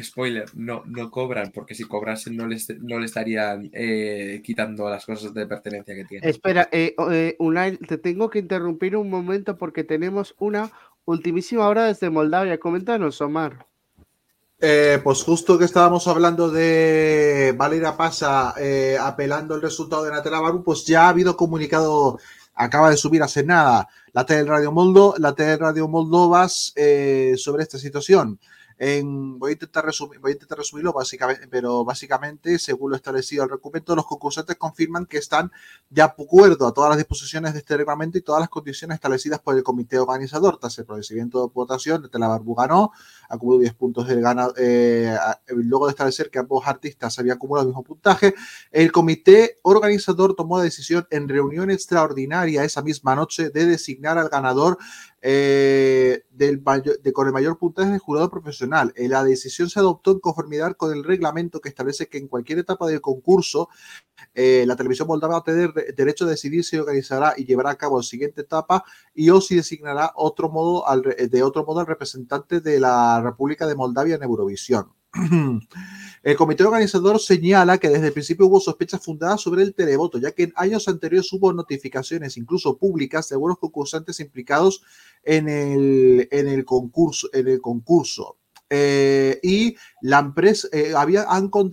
Spoiler, 0.00 0.46
no, 0.54 0.82
no 0.86 1.10
cobran, 1.10 1.52
porque 1.52 1.74
si 1.74 1.84
cobrasen 1.84 2.36
no 2.36 2.46
les, 2.46 2.70
no 2.80 2.98
le 2.98 3.06
estarían 3.06 3.70
eh, 3.72 4.40
quitando 4.44 4.88
las 4.88 5.04
cosas 5.04 5.34
de 5.34 5.46
pertenencia 5.46 5.94
que 5.94 6.04
tienen. 6.04 6.28
Espera, 6.28 6.68
eh, 6.72 6.94
eh, 7.10 7.36
Unai, 7.38 7.76
te 7.76 7.98
tengo 7.98 8.30
que 8.30 8.38
interrumpir 8.38 8.96
un 8.96 9.10
momento 9.10 9.58
porque 9.58 9.84
tenemos 9.84 10.34
una 10.38 10.70
ultimísima 11.04 11.68
hora 11.68 11.84
desde 11.84 12.08
Moldavia. 12.08 12.58
Coméntanos, 12.58 13.20
Omar. 13.20 13.66
Eh, 14.64 15.00
pues 15.02 15.24
justo 15.24 15.58
que 15.58 15.64
estábamos 15.64 16.06
hablando 16.06 16.48
de 16.48 17.52
Valera 17.56 17.96
Pasa 17.96 18.54
eh, 18.56 18.96
apelando 18.98 19.56
el 19.56 19.60
resultado 19.60 20.04
de 20.04 20.12
Natela 20.12 20.38
Baru, 20.38 20.62
pues 20.62 20.84
ya 20.84 21.06
ha 21.06 21.08
habido 21.08 21.36
comunicado, 21.36 22.20
acaba 22.54 22.88
de 22.88 22.96
subir 22.96 23.24
hace 23.24 23.42
nada 23.42 23.88
la 24.12 24.24
Radio 24.24 24.70
Moldo, 24.70 25.14
la 25.18 25.34
Radio 25.36 25.88
Moldovas 25.88 26.72
eh, 26.76 27.34
sobre 27.36 27.64
esta 27.64 27.76
situación. 27.76 28.38
Voy, 28.82 29.50
a 29.50 29.52
intentar 29.52 29.84
resumir, 29.84 30.18
voy 30.18 30.32
a 30.32 30.34
intentar 30.34 30.58
resumirlo 30.58 30.92
básicamente, 30.92 31.46
pero 31.46 31.84
básicamente, 31.84 32.58
según 32.58 32.90
lo 32.90 32.96
establecido 32.96 33.44
el 33.44 33.50
documento, 33.50 33.94
los 33.94 34.04
concursantes 34.04 34.56
confirman 34.56 35.06
que 35.06 35.18
están 35.18 35.52
de 35.88 36.02
acuerdo 36.02 36.66
a 36.66 36.74
todas 36.74 36.88
las 36.88 36.98
disposiciones 36.98 37.52
de 37.52 37.60
este 37.60 37.76
reglamento 37.76 38.18
y 38.18 38.22
todas 38.22 38.40
las 38.40 38.48
condiciones 38.48 38.96
establecidas 38.96 39.38
por 39.38 39.56
el 39.56 39.62
comité 39.62 40.00
organizador. 40.00 40.58
Tras 40.58 40.76
el 40.78 40.84
procedimiento 40.84 41.46
de 41.46 41.52
votación, 41.54 42.02
Natela 42.02 42.26
Barbu 42.26 42.56
ganó, 42.56 42.90
acumuló 43.28 43.60
10 43.60 43.72
puntos 43.74 44.08
del 44.08 44.20
ganado. 44.20 44.52
eh, 44.56 45.16
luego 45.46 45.86
de 45.86 45.90
establecer 45.90 46.28
que 46.28 46.40
ambos 46.40 46.66
artistas 46.66 47.16
habían 47.20 47.36
acumulado 47.36 47.62
el 47.62 47.68
mismo 47.68 47.84
puntaje, 47.84 48.34
el 48.72 48.90
comité 48.90 49.60
organizador 49.62 50.34
tomó 50.34 50.58
la 50.58 50.64
decisión 50.64 51.06
en 51.10 51.28
reunión 51.28 51.70
extraordinaria 51.70 52.64
esa 52.64 52.82
misma 52.82 53.14
noche 53.14 53.50
de 53.50 53.64
designar 53.64 54.18
al 54.18 54.28
ganador 54.28 54.76
eh, 55.22 56.24
del 56.30 56.60
mayor- 56.62 57.00
de, 57.00 57.12
con 57.12 57.26
el 57.28 57.32
mayor 57.32 57.56
puntaje 57.58 57.90
del 57.90 58.00
jurado 58.00 58.30
profesional. 58.30 58.92
Eh, 58.96 59.08
la 59.08 59.24
decisión 59.24 59.70
se 59.70 59.78
adoptó 59.80 60.10
en 60.12 60.20
conformidad 60.20 60.76
con 60.76 60.92
el 60.92 61.04
reglamento 61.04 61.60
que 61.60 61.68
establece 61.68 62.08
que 62.08 62.18
en 62.18 62.28
cualquier 62.28 62.58
etapa 62.58 62.86
del 62.88 63.00
concurso 63.00 63.68
eh, 64.34 64.64
la 64.66 64.76
televisión 64.76 65.08
moldava 65.08 65.34
va 65.34 65.38
a 65.40 65.44
tener 65.44 65.72
de- 65.72 65.92
derecho 65.92 66.24
a 66.26 66.28
decidir 66.28 66.64
si 66.64 66.76
organizará 66.78 67.34
y 67.36 67.44
llevará 67.44 67.70
a 67.70 67.76
cabo 67.76 67.98
la 67.98 68.02
siguiente 68.04 68.42
etapa 68.42 68.84
y 69.14 69.30
o 69.30 69.40
si 69.40 69.56
designará 69.56 70.12
otro 70.16 70.48
modo 70.50 70.88
al 70.88 71.02
de 71.02 71.42
otro 71.42 71.64
modo 71.64 71.80
al 71.80 71.86
representante 71.86 72.60
de 72.60 72.80
la 72.80 73.20
República 73.22 73.66
de 73.66 73.74
Moldavia 73.76 74.16
en 74.16 74.22
Eurovisión. 74.22 74.92
El 76.22 76.36
comité 76.36 76.64
organizador 76.64 77.20
señala 77.20 77.78
que 77.78 77.88
desde 77.88 78.06
el 78.06 78.12
principio 78.12 78.46
hubo 78.46 78.60
sospechas 78.60 79.04
fundadas 79.04 79.40
sobre 79.40 79.62
el 79.62 79.74
televoto, 79.74 80.18
ya 80.18 80.30
que 80.30 80.44
en 80.44 80.52
años 80.54 80.86
anteriores 80.86 81.32
hubo 81.32 81.52
notificaciones, 81.52 82.36
incluso 82.36 82.78
públicas, 82.78 83.28
de 83.28 83.34
algunos 83.34 83.58
concursantes 83.58 84.20
implicados 84.20 84.82
en 85.24 85.48
el, 85.48 86.28
en 86.30 86.48
el 86.48 86.64
concurso. 86.64 87.28
En 87.32 87.48
el 87.48 87.60
concurso. 87.60 88.36
Eh, 88.70 89.38
y 89.42 89.76
la 90.00 90.20
empresa 90.20 90.68
eh, 90.72 90.94
había, 90.96 91.26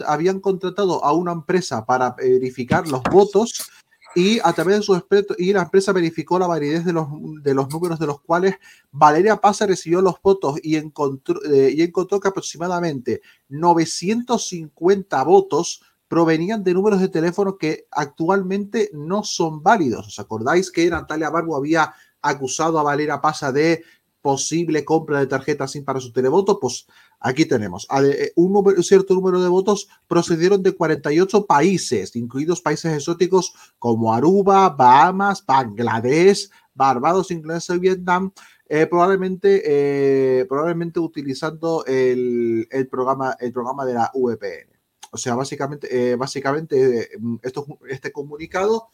habían 0.06 0.40
contratado 0.42 1.06
a 1.06 1.14
una 1.14 1.32
empresa 1.32 1.86
para 1.86 2.12
verificar 2.12 2.88
los 2.90 3.04
votos 3.04 3.70
y 4.16 4.40
a 4.44 4.54
través 4.54 4.78
de 4.78 4.82
su 4.84 4.96
experto 4.96 5.36
y 5.38 5.54
la 5.54 5.62
empresa 5.62 5.92
verificó 5.92 6.40
la 6.40 6.48
validez 6.48 6.86
de 6.86 6.94
los, 6.94 7.08
de 7.42 7.54
los 7.54 7.70
números 7.70 8.00
de 8.00 8.08
los 8.08 8.22
cuales 8.22 8.56
Valeria 8.92 9.38
Paz 9.38 9.62
recibió 9.62 10.02
los 10.02 10.22
votos 10.22 10.60
y 10.64 10.76
encontró, 10.76 11.44
eh, 11.44 11.74
y 11.76 11.82
encontró 11.82 12.20
que 12.20 12.28
aproximadamente 12.28 13.22
950 13.50 15.24
votos 15.24 15.82
provenían 16.08 16.64
de 16.64 16.74
números 16.74 17.00
de 17.00 17.08
teléfono 17.08 17.58
que 17.58 17.86
actualmente 17.92 18.90
no 18.94 19.24
son 19.24 19.62
válidos. 19.62 20.08
¿Os 20.08 20.20
acordáis 20.20 20.72
que 20.72 20.90
Natalia 20.90 21.30
Barbo 21.30 21.56
había 21.56 21.94
acusado 22.22 22.80
a 22.80 22.84
Valeria 22.84 23.22
Pasa 23.22 23.52
de 23.52 23.84
posible 24.22 24.84
compra 24.84 25.20
de 25.20 25.28
tarjetas 25.28 25.72
SIM 25.72 25.86
para 25.86 26.00
su 26.00 26.12
televoto? 26.12 26.60
Pues 26.60 26.88
aquí 27.20 27.46
tenemos. 27.46 27.88
Eh, 28.04 28.32
Un, 28.36 28.84
cierto 28.84 29.14
número 29.14 29.42
de 29.42 29.50
votos 29.50 29.88
procedieron 30.08 30.64
de 30.64 30.74
48 30.74 31.46
países, 31.46 32.16
incluidos 32.16 32.62
países 32.62 32.94
exóticos 32.94 33.54
como 33.78 34.14
Aruba, 34.14 34.70
Bahamas, 34.70 35.46
Bangladesh, 35.46 36.50
Barbados, 36.74 37.32
Indonesia 37.32 37.76
y 37.76 37.80
Vietnam, 37.80 38.32
eh, 38.68 38.86
probablemente, 38.86 39.62
eh, 39.66 40.46
probablemente 40.46 41.00
utilizando 41.00 41.84
el, 41.86 42.68
el 42.70 42.88
programa, 42.88 43.36
el 43.40 43.52
programa 43.52 43.86
de 43.86 43.94
la 43.96 44.12
VPN. 44.14 44.80
O 45.12 45.18
sea, 45.18 45.36
básicamente, 45.36 46.12
eh, 46.12 46.16
básicamente 46.16 47.02
eh, 47.02 47.10
esto, 47.42 47.66
este 47.90 48.12
comunicado, 48.12 48.90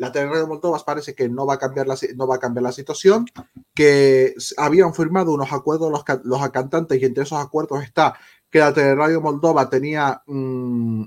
la 0.00 0.10
Teleradio 0.10 0.40
de 0.40 0.48
Moldova 0.48 0.82
parece 0.84 1.14
que 1.14 1.28
no 1.28 1.46
va 1.46 1.54
a 1.54 1.58
cambiar 1.58 1.86
la, 1.86 1.96
no 2.16 2.26
va 2.26 2.36
a 2.36 2.40
cambiar 2.40 2.62
la 2.64 2.72
situación, 2.72 3.26
que 3.74 4.34
habían 4.56 4.94
firmado 4.94 5.32
unos 5.32 5.52
acuerdos 5.52 5.90
los, 5.92 6.04
los 6.24 6.50
cantantes 6.50 7.00
y 7.00 7.04
entre 7.04 7.24
esos 7.24 7.38
acuerdos 7.38 7.82
está 7.84 8.18
que 8.50 8.60
la 8.60 8.72
Teleradio 8.72 9.20
Moldova 9.20 9.68
tenía 9.68 10.22
mm, 10.26 11.04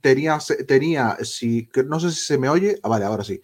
tenía, 0.00 0.38
tenía, 0.66 1.18
si, 1.22 1.68
no 1.86 2.00
sé 2.00 2.10
si 2.10 2.20
se 2.24 2.38
me 2.38 2.48
oye, 2.48 2.80
ah, 2.82 2.88
vale, 2.88 3.04
ahora 3.04 3.22
sí, 3.22 3.40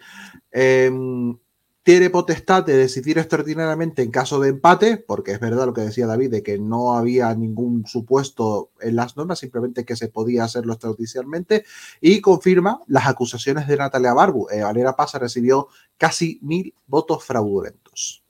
Em, 0.58 1.38
tiene 1.86 2.10
potestad 2.10 2.64
de 2.64 2.76
decidir 2.76 3.16
extraordinariamente 3.16 4.02
en 4.02 4.10
caso 4.10 4.40
de 4.40 4.48
empate, 4.48 4.96
porque 4.96 5.30
es 5.30 5.38
verdad 5.38 5.66
lo 5.66 5.72
que 5.72 5.82
decía 5.82 6.08
David, 6.08 6.32
de 6.32 6.42
que 6.42 6.58
no 6.58 6.94
había 6.94 7.32
ningún 7.36 7.86
supuesto 7.86 8.70
en 8.80 8.96
las 8.96 9.16
normas, 9.16 9.38
simplemente 9.38 9.84
que 9.84 9.94
se 9.94 10.08
podía 10.08 10.42
hacerlo 10.42 10.72
extrajudicialmente, 10.72 11.64
y 12.00 12.20
confirma 12.20 12.80
las 12.88 13.06
acusaciones 13.06 13.68
de 13.68 13.76
Natalia 13.76 14.14
Barbu. 14.14 14.48
Eh, 14.50 14.64
Valera 14.64 14.96
Pasa 14.96 15.20
recibió 15.20 15.68
casi 15.96 16.40
mil 16.42 16.74
votos 16.88 17.22
fraudulentos. 17.22 18.24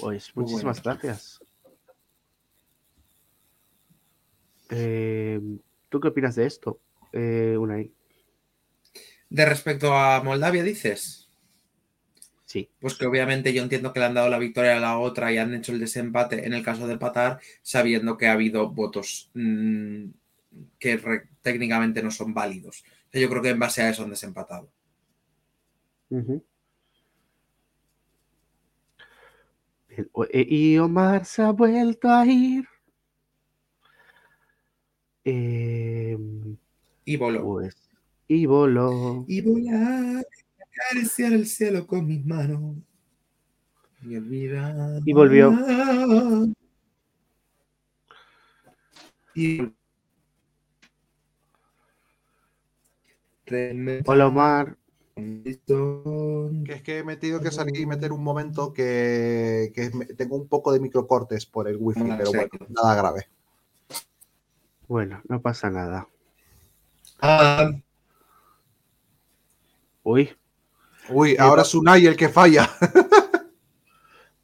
Pues 0.00 0.30
muchísimas 0.36 0.80
gracias. 0.80 1.40
Eh, 4.70 5.40
¿Tú 5.88 5.98
qué 5.98 6.06
opinas 6.06 6.36
de 6.36 6.46
esto, 6.46 6.78
eh, 7.12 7.56
Unai? 7.58 7.92
De 9.30 9.44
respecto 9.46 9.92
a 9.94 10.22
Moldavia, 10.22 10.62
dices. 10.62 11.28
Sí. 12.44 12.68
Pues 12.80 12.94
que 12.94 13.06
obviamente 13.06 13.52
yo 13.54 13.62
entiendo 13.62 13.92
que 13.92 14.00
le 14.00 14.06
han 14.06 14.14
dado 14.14 14.28
la 14.28 14.38
victoria 14.38 14.76
a 14.76 14.80
la 14.80 14.98
otra 14.98 15.32
y 15.32 15.38
han 15.38 15.54
hecho 15.54 15.72
el 15.72 15.80
desempate 15.80 16.46
en 16.46 16.52
el 16.52 16.62
caso 16.62 16.86
de 16.86 16.94
empatar, 16.94 17.40
sabiendo 17.62 18.16
que 18.18 18.26
ha 18.26 18.32
habido 18.32 18.68
votos 18.70 19.30
mm, 19.34 20.06
que 20.78 20.96
re- 20.98 21.28
técnicamente 21.42 22.02
no 22.02 22.10
son 22.10 22.34
válidos. 22.34 22.84
Yo 23.12 23.28
creo 23.30 23.42
que 23.42 23.50
en 23.50 23.58
base 23.58 23.82
a 23.82 23.90
eso 23.90 24.02
han 24.04 24.10
desempatado. 24.10 24.70
Eh, 30.30 30.46
Y 30.48 30.78
Omar 30.78 31.24
se 31.24 31.42
ha 31.42 31.50
vuelto 31.52 32.10
a 32.10 32.26
ir. 32.26 32.66
Eh, 35.24 36.16
Y 37.04 37.16
voló. 37.16 37.42
pues, 37.42 37.76
y 38.28 38.46
voló. 38.46 39.24
Y 39.28 39.40
voy 39.40 39.68
a 39.68 40.20
acariciar 40.20 41.32
el 41.32 41.46
cielo 41.46 41.86
con 41.86 42.06
mis 42.06 42.24
manos. 42.24 42.76
Y 44.02 44.16
olvidar. 44.16 45.00
Y 45.04 45.12
volvió. 45.12 45.52
Y 49.34 49.72
Hola, 54.06 54.28
Omar. 54.28 54.76
Que 55.14 56.72
es 56.72 56.82
que 56.82 56.98
he 56.98 57.04
metido 57.04 57.40
que 57.40 57.50
salir 57.50 57.76
y 57.78 57.86
meter 57.86 58.12
un 58.12 58.22
momento 58.22 58.72
que, 58.72 59.70
que 59.74 59.90
tengo 60.16 60.36
un 60.36 60.48
poco 60.48 60.72
de 60.72 60.80
microcortes 60.80 61.44
por 61.44 61.68
el 61.68 61.76
wifi, 61.78 62.02
pero 62.16 62.30
bueno, 62.30 62.48
nada 62.70 62.94
grave. 62.94 63.28
Bueno, 64.88 65.20
no 65.28 65.42
pasa 65.42 65.70
nada. 65.70 66.08
Ah, 67.22 67.70
Uy. 70.02 70.30
Uy, 71.08 71.36
ahora 71.38 71.62
es 71.62 71.74
Unai 71.74 72.06
el 72.06 72.16
que 72.16 72.28
falla. 72.28 72.68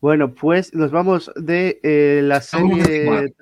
Bueno, 0.00 0.32
pues 0.32 0.72
nos 0.74 0.92
vamos 0.92 1.28
de 1.34 1.80
eh, 1.82 2.20
la 2.22 2.40
serie. 2.40 3.34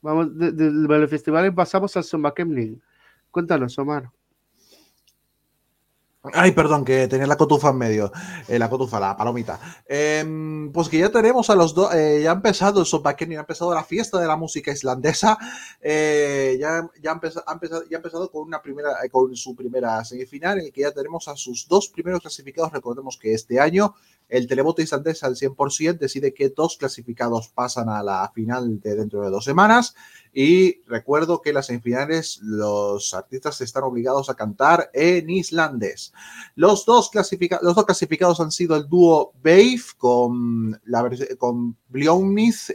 Vamos 0.00 0.38
de- 0.38 0.52
de- 0.52 0.70
del 0.70 1.08
festival 1.08 1.46
y 1.46 1.50
pasamos 1.50 1.96
al 1.96 2.04
Sumba 2.04 2.32
Kemling. 2.32 2.80
Cuéntanos, 3.32 3.76
Omar. 3.76 4.08
Ay, 6.24 6.50
perdón, 6.50 6.84
que 6.84 7.06
tenía 7.06 7.28
la 7.28 7.36
cotufa 7.36 7.70
en 7.70 7.78
medio. 7.78 8.10
Eh, 8.48 8.58
la 8.58 8.68
cotufa, 8.68 8.98
la 8.98 9.16
palomita. 9.16 9.60
Em, 9.86 10.70
pues 10.72 10.88
que 10.88 10.98
ya 10.98 11.10
tenemos 11.10 11.48
a 11.48 11.54
los 11.54 11.74
dos. 11.74 11.94
eh, 11.94 12.20
ya 12.24 12.32
ha 12.32 12.34
empezado 12.34 12.80
el 12.80 12.86
Sopaken, 12.86 13.30
ya 13.30 13.38
ha 13.38 13.40
empezado 13.40 13.72
la 13.72 13.84
fiesta 13.84 14.18
de 14.18 14.26
la 14.26 14.36
música 14.36 14.72
islandesa. 14.72 15.38
Eh, 15.80 16.56
ya, 16.60 16.88
ya, 17.00 17.10
ha 17.10 17.14
empezado, 17.14 17.44
ha 17.48 17.52
empezado- 17.52 17.84
ya 17.88 17.96
ha 17.98 18.00
empezado 18.00 18.30
con, 18.32 18.42
una 18.42 18.60
primera, 18.60 18.90
con 19.12 19.36
su 19.36 19.54
primera 19.54 20.04
semifinal, 20.04 20.58
en 20.58 20.66
el 20.66 20.72
que 20.72 20.80
ya 20.82 20.90
tenemos 20.90 21.28
a 21.28 21.36
sus 21.36 21.68
dos 21.68 21.88
primeros 21.88 22.20
clasificados. 22.20 22.72
Recordemos 22.72 23.16
que 23.16 23.32
este 23.32 23.60
año 23.60 23.94
el 24.28 24.46
televoto 24.46 24.82
islandés 24.82 25.22
al 25.24 25.36
100% 25.36 25.98
decide 25.98 26.34
que 26.34 26.50
dos 26.50 26.76
clasificados 26.76 27.48
pasan 27.48 27.88
a 27.88 28.02
la 28.02 28.30
final 28.34 28.78
de 28.80 28.94
dentro 28.96 29.22
de 29.22 29.30
dos 29.30 29.44
semanas. 29.44 29.94
Y 30.32 30.82
recuerdo 30.86 31.40
que 31.40 31.48
en 31.50 31.54
las 31.54 31.66
semifinales 31.66 32.38
los 32.42 33.14
artistas 33.14 33.60
están 33.62 33.84
obligados 33.84 34.28
a 34.28 34.34
cantar 34.34 34.90
en 34.92 35.30
islandés. 35.30 36.12
Los 36.54 36.84
dos, 36.84 37.10
clasifica- 37.10 37.58
los 37.62 37.74
dos 37.74 37.86
clasificados 37.86 38.38
han 38.40 38.52
sido 38.52 38.76
el 38.76 38.88
dúo 38.88 39.32
Bave 39.42 39.80
con, 39.96 40.78
la 40.84 41.10
con 41.38 41.76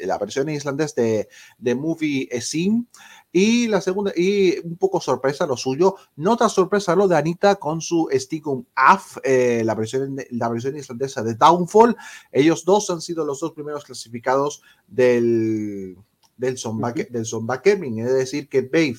la 0.03 0.17
versión 0.17 0.49
islandés 0.49 0.95
de, 0.95 1.29
de 1.59 1.75
Movie 1.75 2.27
Esin. 2.31 2.87
Y 3.35 3.67
la 3.67 3.81
segunda, 3.81 4.13
y 4.15 4.59
un 4.59 4.77
poco 4.77 5.01
sorpresa 5.01 5.47
lo 5.47 5.57
suyo, 5.57 5.95
no 6.17 6.37
tan 6.37 6.51
sorpresa 6.51 6.95
lo 6.95 7.07
de 7.07 7.17
Anita 7.17 7.55
con 7.55 7.81
su 7.81 8.07
Stigum 8.13 8.63
Af, 8.75 9.17
eh, 9.23 9.63
la, 9.65 9.73
versión, 9.73 10.15
la 10.29 10.49
versión 10.49 10.77
islandesa 10.77 11.23
de 11.23 11.33
Downfall. 11.33 11.97
Ellos 12.31 12.63
dos 12.63 12.89
han 12.91 13.01
sido 13.01 13.25
los 13.25 13.39
dos 13.39 13.53
primeros 13.53 13.83
clasificados 13.85 14.61
del, 14.87 15.97
del 16.37 16.57
Sonbake- 16.57 17.09
del 17.09 17.25
Sonbakermin, 17.25 17.99
es 18.05 18.13
decir, 18.13 18.47
que 18.47 18.61
Bave. 18.61 18.97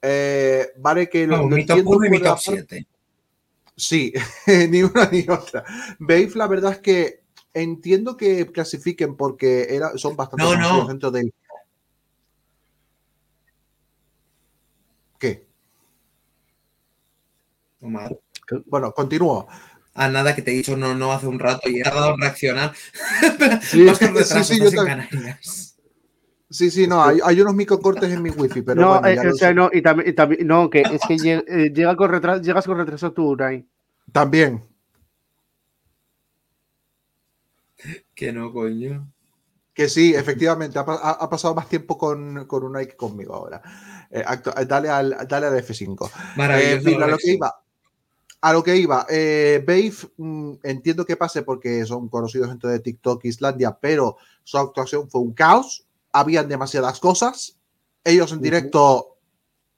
eh, 0.00 0.68
vale 0.78 1.10
que 1.10 1.26
lo, 1.26 1.36
no, 1.36 1.42
lo 1.50 1.56
mi 1.56 1.66
top 1.66 1.76
entiendo 1.78 1.96
1 1.98 2.06
y 2.06 2.10
mi 2.10 2.18
top 2.18 2.24
parte- 2.26 2.40
7. 2.44 2.86
Sí, 3.76 4.12
ni 4.70 4.82
una 4.84 5.10
ni 5.10 5.20
otra. 5.28 5.64
Bave, 5.98 6.32
la 6.34 6.46
verdad 6.46 6.72
es 6.72 6.78
que 6.78 7.20
entiendo 7.52 8.16
que 8.16 8.46
clasifiquen 8.46 9.16
porque 9.16 9.66
era, 9.68 9.98
son 9.98 10.16
bastante 10.16 10.44
No, 10.56 10.86
dentro 10.88 11.10
del. 11.10 11.30
¿Qué? 15.18 15.46
Omar. 17.80 18.18
Bueno, 18.66 18.92
continúo. 18.92 19.46
A 19.94 20.08
nada 20.08 20.34
que 20.34 20.42
te 20.42 20.50
he 20.50 20.54
dicho 20.54 20.76
no, 20.76 20.94
no 20.94 21.12
hace 21.12 21.26
un 21.26 21.38
rato 21.38 21.68
y 21.70 21.80
he 21.80 21.82
tardado 21.82 22.14
en 22.14 22.20
reaccionar. 22.20 22.72
Sí, 23.62 23.86
sí, 24.24 24.44
sí, 24.44 24.60
yo 24.60 24.70
también. 24.70 25.08
Sí, 26.48 26.70
sí, 26.70 26.86
no, 26.86 27.02
hay, 27.02 27.18
hay 27.24 27.40
unos 27.40 27.54
microcortes 27.54 28.10
en 28.10 28.22
mi 28.22 28.30
wifi, 28.30 28.62
pero 28.62 28.80
no, 28.80 28.88
bueno, 29.00 29.08
eh, 29.08 29.16
ya 29.24 29.30
o 29.30 29.34
sea, 29.34 29.52
no, 29.52 29.68
y 29.72 29.82
también, 29.82 30.08
y 30.10 30.12
también- 30.12 30.46
no, 30.46 30.70
que 30.70 30.82
es 30.82 31.00
que 31.08 31.18
llega, 31.18 31.42
eh, 31.48 31.72
llega 31.74 31.96
con 31.96 32.08
retraso, 32.10 32.40
llegas 32.40 32.64
con 32.66 32.76
retraso 32.78 33.10
tú, 33.12 33.30
Unai. 33.30 33.66
También. 34.12 34.62
Que 38.14 38.32
no, 38.32 38.52
coño. 38.52 39.10
Que 39.74 39.88
sí, 39.88 40.14
efectivamente, 40.14 40.78
ha, 40.78 40.84
pa- 40.86 41.00
ha- 41.02 41.18
ha 41.24 41.28
pasado 41.28 41.54
más 41.54 41.68
tiempo 41.68 41.98
con, 41.98 42.46
con 42.46 42.62
Unai 42.64 42.86
que 42.88 42.96
conmigo 42.96 43.34
ahora. 43.34 43.60
Eh, 44.10 44.22
actu- 44.26 44.52
dale, 44.66 44.88
al, 44.88 45.16
dale 45.28 45.46
al 45.46 45.56
F5. 45.64 46.06
Eh, 46.06 46.10
Maravilloso. 46.36 47.04
a 47.04 47.06
lo 47.08 47.16
que 47.18 47.32
iba. 47.32 47.54
A 48.40 48.52
lo 48.52 48.62
que 48.62 48.76
iba. 48.76 49.06
Eh, 49.10 49.64
Babe, 49.66 49.92
mm, 50.18 50.52
entiendo 50.62 51.04
que 51.04 51.16
pase 51.16 51.42
porque 51.42 51.84
son 51.86 52.08
conocidos 52.08 52.48
dentro 52.48 52.70
de 52.70 52.78
TikTok 52.80 53.24
Islandia, 53.24 53.76
pero 53.80 54.16
su 54.44 54.58
actuación 54.58 55.10
fue 55.10 55.20
un 55.22 55.32
caos. 55.32 55.86
Habían 56.12 56.48
demasiadas 56.48 57.00
cosas. 57.00 57.56
Ellos 58.04 58.30
en 58.32 58.40
directo, 58.40 59.16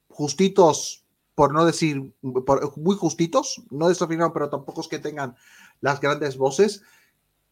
justitos, 0.08 1.04
por 1.34 1.52
no 1.52 1.64
decir, 1.64 2.12
por- 2.44 2.76
muy 2.78 2.96
justitos, 2.96 3.62
no 3.70 3.88
desafinaron, 3.88 4.32
pero 4.32 4.50
tampoco 4.50 4.80
es 4.80 4.88
que 4.88 4.98
tengan 4.98 5.36
las 5.80 6.00
grandes 6.00 6.36
voces. 6.36 6.82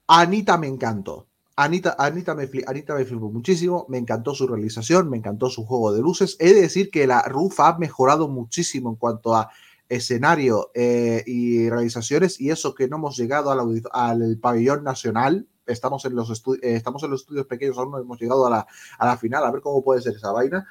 Anita 0.09 0.59
me 0.59 0.67
encantó. 0.67 1.27
Anita, 1.59 1.97
Anita, 1.99 2.35
me, 2.35 2.49
Anita 2.67 2.95
me 2.95 3.07
flipó 3.07 3.31
muchísimo, 3.31 3.87
me 3.89 3.97
encantó 3.97 4.35
su 4.35 4.47
realización, 4.47 5.09
me 5.09 5.17
encantó 5.17 5.49
su 5.49 5.65
juego 5.65 5.93
de 5.93 6.03
luces. 6.03 6.37
He 6.39 6.53
de 6.53 6.61
decir 6.61 6.91
que 6.91 7.07
la 7.07 7.23
RUF 7.23 7.61
ha 7.61 7.79
mejorado 7.79 8.29
muchísimo 8.29 8.91
en 8.91 8.97
cuanto 8.97 9.35
a 9.35 9.51
escenario 9.89 10.71
eh, 10.75 11.23
y 11.27 11.71
realizaciones 11.71 12.41
y 12.41 12.51
eso 12.51 12.75
que 12.75 12.89
no 12.89 12.97
hemos 12.97 13.17
llegado 13.17 13.51
al, 13.51 14.39
pabellón 14.39 14.85
nacional. 14.85 15.47
Estamos 15.67 16.05
en, 16.05 16.15
los 16.15 16.31
eh, 16.31 16.75
estamos 16.75 17.03
en 17.03 17.11
los 17.11 17.23
estudios 17.23 17.47
pequeños, 17.47 17.79
aún 17.79 17.91
no 17.91 17.99
hemos 17.99 18.21
llegado 18.21 18.47
a 18.47 18.51
la, 18.51 18.67
a 18.99 19.07
la 19.07 19.17
final, 19.17 19.45
a 19.45 19.51
ver 19.51 19.63
cómo 19.63 19.83
puede 19.83 20.03
ser 20.03 20.15
esa 20.15 20.33
vaina. 20.33 20.67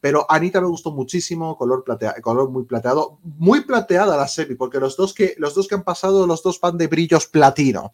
Pero 0.00 0.26
Anita 0.28 0.60
me 0.60 0.66
gustó 0.66 0.90
muchísimo, 0.90 1.56
color, 1.56 1.82
platea, 1.84 2.20
color 2.20 2.50
muy 2.50 2.64
plateado, 2.64 3.20
muy 3.22 3.60
plateada 3.60 4.16
la 4.16 4.28
semi, 4.28 4.54
porque 4.54 4.78
los 4.78 4.96
dos 4.96 5.14
que, 5.14 5.34
los 5.38 5.54
dos 5.54 5.66
que 5.66 5.76
han 5.76 5.84
pasado, 5.84 6.26
los 6.26 6.42
dos 6.42 6.60
van 6.60 6.76
de 6.76 6.88
brillos 6.88 7.26
platino. 7.26 7.92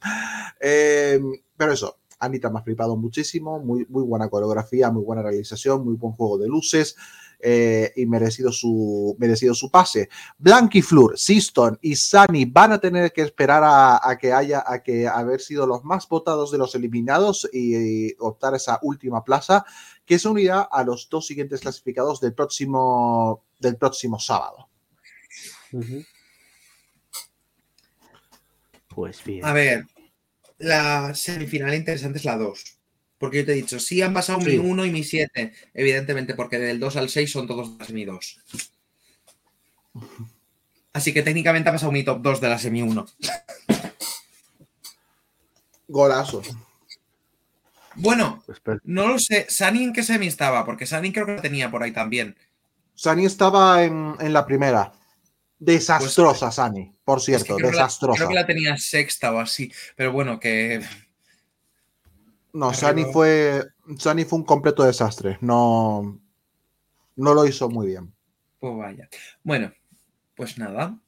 Eh, 0.59 1.21
pero 1.57 1.73
eso, 1.73 2.00
Anita 2.21 2.51
me 2.51 2.59
ha 2.61 2.63
flipado 2.63 2.97
muchísimo, 2.97 3.59
muy, 3.59 3.87
muy 3.89 4.05
buena 4.05 4.29
coreografía, 4.29 4.91
muy 4.91 5.03
buena 5.03 5.23
realización, 5.23 5.85
muy 5.85 5.97
buen 5.97 6.13
juego 6.13 6.39
de 6.39 6.49
luces 6.49 6.97
eh, 7.41 7.93
y 7.97 8.05
merecido 8.07 8.53
su, 8.53 9.17
merecido 9.19 9.55
su 9.55 9.71
pase. 9.71 10.11
Blanquifleur, 10.39 11.19
Siston 11.19 11.79
y 11.81 11.97
Sani 11.97 12.45
van 12.45 12.73
a 12.73 12.79
tener 12.79 13.13
que 13.13 13.23
esperar 13.23 13.65
a, 13.65 14.09
a 14.09 14.19
que 14.19 14.33
haya, 14.33 14.63
a 14.67 14.83
que 14.83 15.09
haber 15.09 15.41
sido 15.41 15.67
los 15.67 15.83
más 15.83 16.07
votados 16.07 16.53
de 16.53 16.59
los 16.59 16.75
eliminados 16.75 17.49
y, 17.53 18.09
y 18.09 18.17
optar 18.19 18.55
esa 18.55 18.79
última 18.83 19.25
plaza, 19.25 19.65
que 20.05 20.19
se 20.19 20.29
unirá 20.29 20.61
a 20.63 20.85
los 20.85 21.09
dos 21.09 21.27
siguientes 21.27 21.61
clasificados 21.61 22.21
del 22.21 22.35
próximo, 22.35 23.45
del 23.59 23.77
próximo 23.77 24.19
sábado. 24.19 24.69
Pues 28.89 29.23
bien. 29.25 29.45
A 29.45 29.53
ver, 29.53 29.87
la 30.61 31.15
semifinal 31.15 31.75
interesante 31.75 32.19
es 32.19 32.25
la 32.25 32.37
2. 32.37 32.77
Porque 33.19 33.39
yo 33.39 33.45
te 33.47 33.53
he 33.53 33.57
dicho, 33.57 33.79
sí 33.81 34.01
han 34.01 34.15
pasado 34.15 34.41
Sí. 34.41 34.51
mi 34.51 34.57
1 34.57 34.87
y 34.87 34.91
mi 34.91 35.05
7, 35.05 35.53
evidentemente, 35.75 36.35
porque 36.35 36.59
del 36.59 36.81
2 36.81 36.97
al 36.97 37.09
6 37.11 37.31
son 37.31 37.47
todos 37.47 37.77
la 37.79 37.85
semi 37.85 38.05
2. 38.05 38.41
Así 40.93 41.13
que 41.13 41.23
técnicamente 41.23 41.69
ha 41.69 41.73
pasado 41.73 41.93
mi 41.93 42.03
top 42.05 42.21
2 42.23 42.41
de 42.41 42.49
la 42.49 42.59
semi 42.59 42.83
1. 42.83 43.07
Golazo. 45.89 46.43
Bueno, 47.97 48.43
no 48.85 49.09
lo 49.09 49.19
sé. 49.19 49.47
¿Sani 49.49 49.83
en 49.85 49.93
qué 49.93 50.03
semi 50.03 50.27
estaba? 50.27 50.65
Porque 50.65 50.87
Sani 50.87 51.13
creo 51.13 51.27
que 51.27 51.35
la 51.37 51.43
tenía 51.43 51.71
por 51.71 51.83
ahí 51.83 51.93
también. 51.93 52.37
Sani 52.95 53.27
estaba 53.27 53.83
en, 53.85 54.15
en 54.21 54.33
la 54.33 54.47
primera. 54.47 54.93
Desastrosa, 55.61 56.51
Sani, 56.51 56.91
por 57.05 57.19
Es 57.19 57.27
que 57.27 57.33
cierto, 57.37 57.57
creo, 57.57 57.71
que 57.71 57.77
la, 57.77 57.83
desastrosa. 57.83 58.17
creo 58.17 58.29
que 58.31 58.35
la 58.35 58.47
tenía 58.47 58.77
sexta 58.79 59.31
o 59.33 59.39
así. 59.39 59.71
Pero 59.95 60.11
bueno, 60.11 60.41
que 60.41 60.83
No. 62.55 62.73
Sani 62.73 63.05
fue, 63.13 63.63
Sani 63.99 64.25
fue 64.25 64.39
un 64.39 64.47
completo 64.47 64.83
desastre. 64.85 65.37
No, 65.43 66.19
no 67.15 67.35
lo 67.35 67.47
hizo 67.47 67.69
muy 67.69 67.89
bien. 67.89 68.13
pues 68.59 68.75
vaya. 68.75 69.09
Bueno, 69.45 69.71
pues 70.35 70.57
nada. 70.57 70.99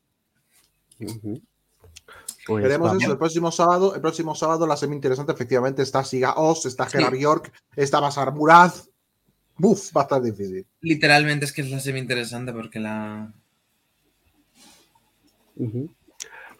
Pues 2.46 2.62
Veremos 2.62 3.00
eso 3.00 3.12
el 3.12 3.18
próximo 3.18 3.50
sábado. 3.50 3.94
El 3.94 4.02
próximo 4.02 4.34
sábado 4.34 4.66
la 4.66 4.76
semi 4.76 4.94
interesante, 4.96 5.32
efectivamente, 5.32 5.80
está 5.80 6.04
Siga 6.04 6.34
Os, 6.34 6.66
está 6.66 6.86
Gerard 6.86 7.14
York, 7.14 7.52
está 7.74 8.00
Basar 8.00 8.34
Murad. 8.34 8.72
Buf, 9.56 9.96
va 9.96 10.02
a 10.02 10.04
estar 10.04 10.20
difícil. 10.22 10.66
Literalmente 10.80 11.46
es 11.46 11.52
que 11.52 11.62
es 11.62 11.70
la 11.70 11.80
semi 11.80 12.00
interesante 12.00 12.52
porque 12.52 12.80
la. 12.80 13.32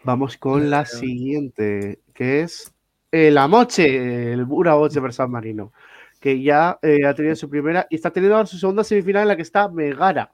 Vamos 0.05 0.37
con 0.37 0.71
la 0.71 0.85
siguiente, 0.85 2.01
que 2.15 2.43
es 2.43 2.73
el 3.11 3.39
Amoche, 3.39 4.33
el 4.33 4.45
Bura 4.45 4.75
Boche 4.75 5.01
per 5.01 5.13
San 5.13 5.31
Marino, 5.31 5.73
que 6.21 6.43
ya 6.43 6.79
eh, 6.83 7.07
ha 7.07 7.15
tenido 7.15 7.37
su 7.37 7.49
primera 7.49 7.87
y 7.91 7.97
está 7.97 8.11
teniendo 8.11 8.37
ahora 8.37 8.47
su 8.47 8.59
segunda 8.59 8.85
semifinal 8.85 9.23
en 9.23 9.29
la 9.29 9.37
que 9.37 9.43
está 9.43 9.69
Megara. 9.69 10.33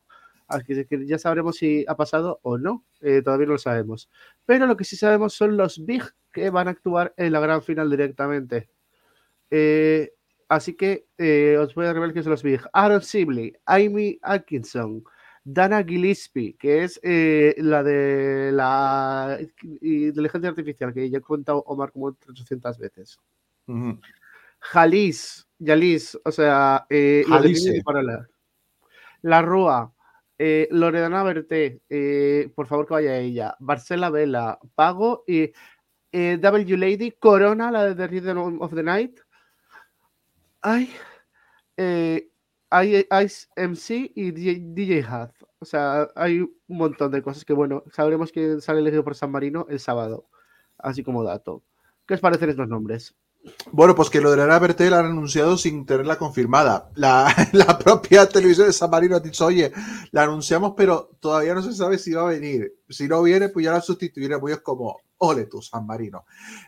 Así 0.48 0.86
que 0.86 1.06
ya 1.06 1.18
sabremos 1.18 1.56
si 1.56 1.84
ha 1.86 1.94
pasado 1.94 2.40
o 2.42 2.56
no, 2.56 2.84
eh, 3.02 3.20
todavía 3.22 3.46
no 3.46 3.52
lo 3.52 3.58
sabemos. 3.58 4.08
Pero 4.46 4.66
lo 4.66 4.78
que 4.78 4.84
sí 4.84 4.96
sabemos 4.96 5.34
son 5.34 5.58
los 5.58 5.84
Big 5.84 6.02
que 6.32 6.48
van 6.48 6.68
a 6.68 6.70
actuar 6.70 7.12
en 7.18 7.32
la 7.32 7.40
gran 7.40 7.62
final 7.62 7.90
directamente. 7.90 8.70
Eh, 9.50 10.12
así 10.48 10.74
que 10.74 11.06
eh, 11.18 11.58
os 11.58 11.74
voy 11.74 11.84
a 11.84 11.92
revelar 11.92 12.12
quiénes 12.12 12.24
son 12.24 12.30
los 12.30 12.42
Big. 12.42 12.62
Aaron 12.72 13.02
Sibley, 13.02 13.52
Amy 13.66 14.18
Atkinson, 14.22 15.04
Dana 15.50 15.82
Gillespie, 15.82 16.56
que 16.58 16.84
es 16.84 17.00
eh, 17.02 17.54
la 17.56 17.82
de 17.82 18.50
la 18.52 19.38
inteligencia 19.80 20.50
artificial, 20.50 20.92
que 20.92 21.08
ya 21.08 21.18
he 21.18 21.22
contado 21.22 21.64
Omar 21.66 21.90
como 21.90 22.08
800 22.08 22.76
veces. 22.76 23.18
Ujú. 23.66 23.98
Jalis, 24.60 25.48
Yalis, 25.58 26.18
o 26.22 26.30
sea, 26.30 26.86
eh, 26.90 27.24
Paralela. 27.82 28.28
La 29.22 29.40
Rúa, 29.40 29.90
eh, 30.36 30.68
Loredana 30.70 31.22
Berté, 31.22 31.80
eh, 31.88 32.52
por 32.54 32.66
favor 32.66 32.86
que 32.86 32.94
vaya 32.94 33.16
ella, 33.16 33.56
Marcela 33.58 34.10
Vela, 34.10 34.58
Pago 34.74 35.24
y 35.26 35.50
eh, 36.12 36.36
W 36.38 36.76
Lady, 36.76 37.12
Corona, 37.12 37.70
la 37.70 37.84
de 37.84 37.94
The 37.94 38.06
Rhythm 38.06 38.60
of 38.60 38.74
the 38.74 38.82
Night. 38.82 39.18
Ay, 40.60 40.90
eh, 41.78 42.28
Ice 42.70 43.48
MC 43.56 44.12
y 44.14 44.30
DJ, 44.30 44.60
DJ. 44.74 45.06
O 45.60 45.64
sea, 45.64 46.08
hay 46.14 46.40
un 46.40 46.52
montón 46.68 47.10
de 47.10 47.22
cosas 47.22 47.44
que, 47.44 47.52
bueno, 47.52 47.82
sabremos 47.92 48.30
que 48.30 48.60
sale 48.60 48.80
elegido 48.80 49.04
por 49.04 49.14
San 49.14 49.30
Marino 49.30 49.66
el 49.68 49.80
sábado, 49.80 50.28
así 50.78 51.02
como 51.02 51.24
dato. 51.24 51.62
¿Qué 52.06 52.14
os 52.14 52.20
parecen 52.20 52.50
estos 52.50 52.68
nombres? 52.68 53.14
Bueno, 53.70 53.94
pues 53.94 54.10
que 54.10 54.20
lo 54.20 54.30
de 54.30 54.46
la 54.46 54.58
Bertel 54.58 54.90
la 54.90 55.00
han 55.00 55.06
anunciado 55.06 55.56
sin 55.56 55.86
tenerla 55.86 56.18
confirmada. 56.18 56.90
La, 56.94 57.34
la 57.52 57.78
propia 57.78 58.28
televisión 58.28 58.66
de 58.66 58.72
San 58.72 58.90
Marino 58.90 59.16
ha 59.16 59.20
dicho, 59.20 59.46
oye, 59.46 59.72
la 60.10 60.24
anunciamos, 60.24 60.74
pero 60.76 61.10
todavía 61.20 61.54
no 61.54 61.62
se 61.62 61.72
sabe 61.72 61.98
si 61.98 62.12
va 62.12 62.22
a 62.22 62.32
venir. 62.32 62.74
Si 62.88 63.08
no 63.08 63.22
viene, 63.22 63.48
pues 63.48 63.64
ya 63.64 63.72
la 63.72 63.80
sustituiremos. 63.80 64.50
Y 64.50 64.54
es 64.54 64.60
como, 64.60 65.00
ole 65.18 65.46
tú, 65.46 65.60
San 65.62 65.86
Marino. 65.86 66.24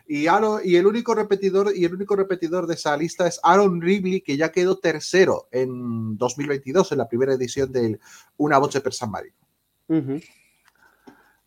Y, 0.07 0.27
Aaron- 0.27 0.61
y 0.63 0.75
el 0.75 0.85
único 0.85 1.15
repetidor, 1.15 1.71
y 1.75 1.85
el 1.85 1.93
único 1.93 2.15
repetidor 2.15 2.67
de 2.67 2.75
esa 2.75 2.95
lista 2.97 3.27
es 3.27 3.39
Aaron 3.43 3.81
Ribley, 3.81 4.21
que 4.21 4.37
ya 4.37 4.51
quedó 4.51 4.77
tercero 4.77 5.47
en 5.51 6.17
2022, 6.17 6.91
en 6.91 6.97
la 6.97 7.07
primera 7.07 7.33
edición 7.33 7.71
del 7.71 7.99
Una 8.37 8.57
Boche 8.57 8.81
per 8.81 8.93
San 8.93 9.11
Marino. 9.11 9.35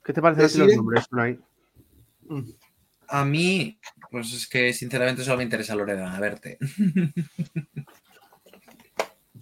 ¿Qué 0.03 0.13
te 0.13 0.21
parecen 0.21 0.45
así 0.45 0.59
los 0.59 0.77
nombres, 0.77 1.07
Unai? 1.11 1.39
A 3.09 3.25
mí, 3.25 3.79
pues 4.11 4.33
es 4.33 4.47
que 4.49 4.73
sinceramente 4.73 5.23
solo 5.25 5.37
me 5.39 5.45
interesa 5.45 5.75
Loredana 5.75 6.19
verte. 6.21 6.59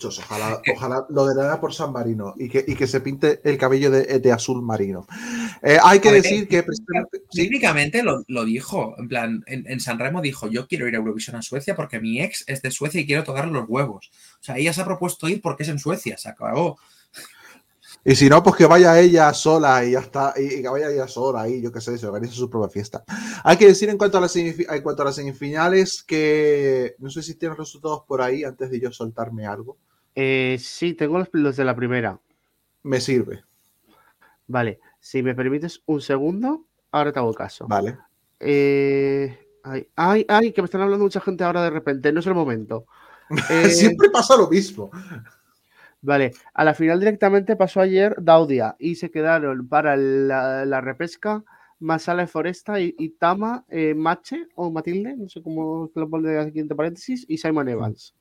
Ojalá, 0.08 0.60
ojalá 0.74 1.06
lo 1.08 1.26
de 1.26 1.34
nada 1.34 1.60
por 1.60 1.72
San 1.74 1.92
Marino 1.92 2.34
y 2.36 2.48
que, 2.48 2.64
y 2.66 2.74
que 2.74 2.86
se 2.86 3.00
pinte 3.00 3.40
el 3.44 3.56
cabello 3.58 3.90
de, 3.90 4.18
de 4.18 4.32
azul 4.32 4.62
marino. 4.62 5.06
Eh, 5.62 5.78
hay 5.82 6.00
que 6.00 6.10
ver, 6.10 6.22
decir 6.22 6.48
que 6.48 6.62
precisamente- 6.62 7.22
sí, 7.30 7.42
Técnicamente 7.42 8.02
lo, 8.02 8.24
lo 8.28 8.44
dijo, 8.44 8.94
en 8.98 9.08
plan, 9.08 9.44
en, 9.46 9.64
en 9.68 9.80
San 9.80 9.98
Remo 9.98 10.20
dijo, 10.20 10.48
yo 10.48 10.66
quiero 10.66 10.88
ir 10.88 10.94
a 10.94 10.98
Eurovisión 10.98 11.36
a 11.36 11.42
Suecia 11.42 11.74
porque 11.74 12.00
mi 12.00 12.20
ex 12.20 12.44
es 12.46 12.62
de 12.62 12.70
Suecia 12.70 13.00
y 13.00 13.06
quiero 13.06 13.24
tocar 13.24 13.46
los 13.48 13.68
huevos. 13.68 14.10
O 14.40 14.44
sea, 14.44 14.56
ella 14.58 14.72
se 14.72 14.80
ha 14.80 14.84
propuesto 14.84 15.28
ir 15.28 15.40
porque 15.40 15.62
es 15.62 15.68
en 15.68 15.78
Suecia, 15.78 16.16
se 16.18 16.28
acabó. 16.28 16.78
Y 18.04 18.16
si 18.16 18.28
no, 18.28 18.42
pues 18.42 18.56
que 18.56 18.66
vaya 18.66 18.98
ella 18.98 19.32
sola 19.32 19.84
y 19.84 19.92
ya 19.92 20.00
está, 20.00 20.34
y, 20.36 20.60
que 20.60 20.68
vaya 20.68 20.90
ella 20.90 21.06
sola 21.06 21.48
y 21.48 21.62
yo 21.62 21.70
qué 21.70 21.80
sé, 21.80 21.96
se 21.96 22.06
organiza 22.06 22.34
su 22.34 22.50
propia 22.50 22.68
fiesta. 22.68 23.04
Hay 23.44 23.56
que 23.56 23.68
decir 23.68 23.88
en 23.90 23.98
cuanto 23.98 24.18
a 24.18 24.20
las, 24.20 24.34
en 24.34 24.82
cuanto 24.82 25.02
a 25.02 25.04
las 25.04 25.14
semifinales 25.14 26.02
que 26.02 26.96
no 26.98 27.10
sé 27.10 27.22
si 27.22 27.36
tienen 27.36 27.56
resultados 27.56 28.02
por 28.08 28.20
ahí 28.20 28.42
antes 28.42 28.70
de 28.70 28.80
yo 28.80 28.90
soltarme 28.90 29.46
algo. 29.46 29.76
Eh, 30.14 30.56
sí, 30.60 30.94
tengo 30.94 31.18
los, 31.18 31.28
los 31.32 31.56
de 31.56 31.64
la 31.64 31.74
primera. 31.74 32.18
Me 32.82 33.01
sirve, 33.01 33.44
Vale, 34.47 34.80
si 34.98 35.22
me 35.22 35.34
permites 35.34 35.82
un 35.86 36.01
segundo, 36.01 36.66
ahora 36.90 37.12
te 37.12 37.18
hago 37.18 37.32
caso. 37.32 37.66
¿vale? 37.68 37.97
Eh, 38.40 39.39
ay, 39.62 39.89
ay, 39.97 40.26
ay, 40.28 40.52
que 40.52 40.62
me 40.62 40.66
están 40.66 40.82
hablando 40.82 41.05
mucha 41.05 41.20
gente 41.20 41.44
ahora 41.44 41.62
de 41.62 41.70
repente, 41.70 42.12
no 42.12 42.20
es 42.20 42.26
el 42.26 42.34
momento. 42.34 42.86
Eh, 43.51 43.70
Siempre 43.70 44.10
pasa 44.10 44.36
lo 44.36 44.51
mismo. 44.51 44.90
Vale, 46.02 46.32
a 46.52 46.64
la 46.64 46.74
final 46.74 46.98
directamente 46.98 47.56
pasó 47.56 47.80
ayer 47.80 48.14
Daudia 48.18 48.76
y 48.78 48.97
se 48.97 49.10
quedaron 49.10 49.68
para 49.68 49.97
la, 49.97 50.66
la 50.66 50.80
repesca 50.82 51.43
Masala 51.82 52.22
de 52.22 52.28
Foresta 52.28 52.80
y, 52.80 52.94
y 52.98 53.10
Tama 53.10 53.64
eh, 53.68 53.92
Mache 53.94 54.46
o 54.54 54.70
Matilde, 54.70 55.16
no 55.16 55.28
sé 55.28 55.42
cómo 55.42 55.90
lo 55.94 56.09
pone 56.09 56.38
aquí 56.38 56.60
entre 56.60 56.76
paréntesis, 56.76 57.24
y 57.28 57.38
Simon 57.38 57.68
Evans. 57.68 58.14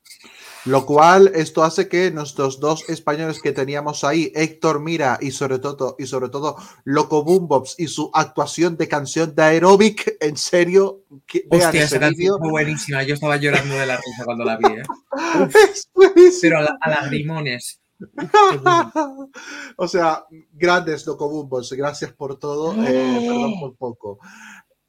Lo 0.66 0.84
cual 0.86 1.30
esto 1.34 1.62
hace 1.64 1.88
que 1.88 2.10
nuestros 2.10 2.60
dos 2.60 2.88
españoles 2.88 3.40
que 3.42 3.52
teníamos 3.52 4.04
ahí, 4.04 4.30
Héctor 4.34 4.80
Mira 4.80 5.18
y 5.20 5.30
sobre 5.30 5.58
todo, 5.58 5.96
y 5.98 6.06
sobre 6.06 6.28
todo 6.28 6.56
Loco 6.84 7.24
Boombox 7.24 7.76
y 7.78 7.88
su 7.88 8.10
actuación 8.14 8.76
de 8.76 8.88
canción 8.88 9.34
de 9.34 9.42
aeróbic, 9.42 10.16
en 10.20 10.36
serio, 10.36 11.04
que 11.26 11.44
vean 11.50 11.64
Hostia, 11.66 11.80
ese 11.84 11.96
esa 11.96 12.00
canción 12.00 12.16
vídeo. 12.16 12.38
fue 12.38 12.50
buenísima. 12.50 13.02
Yo 13.02 13.14
estaba 13.14 13.36
llorando 13.36 13.74
de 13.74 13.86
la 13.86 13.96
risa 13.96 14.24
cuando 14.24 14.44
la 14.44 14.56
vi, 14.56 14.66
¿eh? 14.66 14.82
Es 15.72 15.90
buenísimo. 15.94 16.38
Pero 16.42 16.58
a, 16.58 16.62
la- 16.62 16.78
a 16.80 16.90
lagrimones. 16.90 17.81
o 19.76 19.88
sea, 19.88 20.24
grandes 20.52 21.06
Locobumbos, 21.06 21.72
gracias 21.72 22.12
por 22.12 22.38
todo, 22.38 22.74
eh, 22.84 23.26
perdón 23.26 23.60
por 23.60 23.76
poco. 23.76 24.18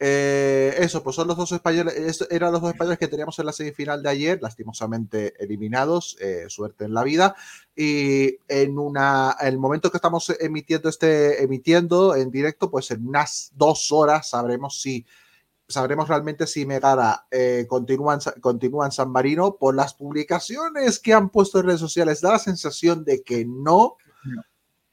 Eh, 0.05 0.75
eso, 0.79 1.01
pues 1.01 1.15
son 1.15 1.29
los 1.29 1.37
dos 1.37 1.53
españoles, 1.53 1.93
eso 1.95 2.27
eran 2.29 2.51
los 2.51 2.61
dos 2.61 2.71
españoles 2.71 2.99
que 2.99 3.07
teníamos 3.07 3.39
en 3.39 3.45
la 3.45 3.53
semifinal 3.53 4.03
de 4.03 4.09
ayer, 4.09 4.39
lastimosamente 4.41 5.33
eliminados, 5.41 6.17
eh, 6.19 6.45
suerte 6.49 6.83
en 6.83 6.93
la 6.93 7.03
vida. 7.03 7.35
Y 7.73 8.37
en 8.49 8.77
una, 8.77 9.37
el 9.39 9.57
momento 9.57 9.89
que 9.91 9.97
estamos 9.97 10.29
emitiendo 10.41 10.89
este, 10.89 11.41
emitiendo 11.41 12.15
en 12.17 12.31
directo, 12.31 12.69
pues 12.69 12.91
en 12.91 13.07
unas 13.07 13.53
dos 13.55 13.93
horas 13.93 14.29
sabremos 14.29 14.81
si 14.81 15.05
sabremos 15.73 16.07
realmente 16.07 16.47
si 16.47 16.65
Megara 16.65 17.25
eh, 17.31 17.65
continúa, 17.67 18.13
en, 18.15 18.21
Sa- 18.21 18.33
continúa 18.39 18.85
en 18.85 18.91
San 18.91 19.11
Marino. 19.11 19.57
Por 19.57 19.75
las 19.75 19.93
publicaciones 19.93 20.99
que 20.99 21.13
han 21.13 21.29
puesto 21.29 21.59
en 21.59 21.65
redes 21.67 21.79
sociales, 21.81 22.21
da 22.21 22.31
la 22.33 22.39
sensación 22.39 23.03
de 23.03 23.21
que 23.23 23.45
no. 23.45 23.97
No. 24.25 24.41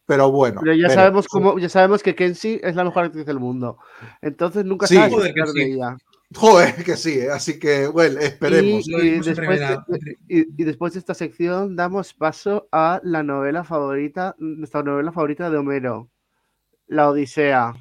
Pero 0.06 0.32
bueno. 0.32 0.60
Pero 0.62 0.74
ya 0.74 0.90
sabemos 0.90 1.28
cómo, 1.28 1.58
ya 1.58 1.68
sabemos 1.68 2.02
que 2.02 2.16
Kenzie 2.16 2.60
es 2.64 2.74
la 2.74 2.82
mejor 2.82 3.04
actriz 3.04 3.24
del 3.26 3.38
mundo. 3.38 3.78
Entonces 4.20 4.64
nunca 4.64 4.88
Sí. 4.88 4.96
sabes 4.96 5.12
Joder, 5.14 5.32
que 5.34 5.40
de 5.42 5.52
sí. 5.52 5.60
ella. 5.60 5.96
Joder, 6.34 6.84
que 6.84 6.96
sí, 6.96 7.18
¿eh? 7.18 7.30
así 7.30 7.58
que, 7.58 7.86
bueno, 7.88 8.18
esperemos. 8.20 8.88
Y- 8.88 9.18
después 9.20 9.60
y 10.28 10.64
después 10.64 10.92
de 10.94 10.98
esta 11.00 11.14
sección 11.14 11.74
damos 11.76 12.14
paso 12.14 12.68
a 12.72 13.00
la 13.04 13.22
novela 13.22 13.62
favorita, 13.64 14.34
nuestra 14.38 14.82
novela 14.82 15.12
favorita 15.12 15.48
de 15.50 15.56
Homero, 15.58 16.08
La 16.86 17.08
Odisea. 17.10 17.74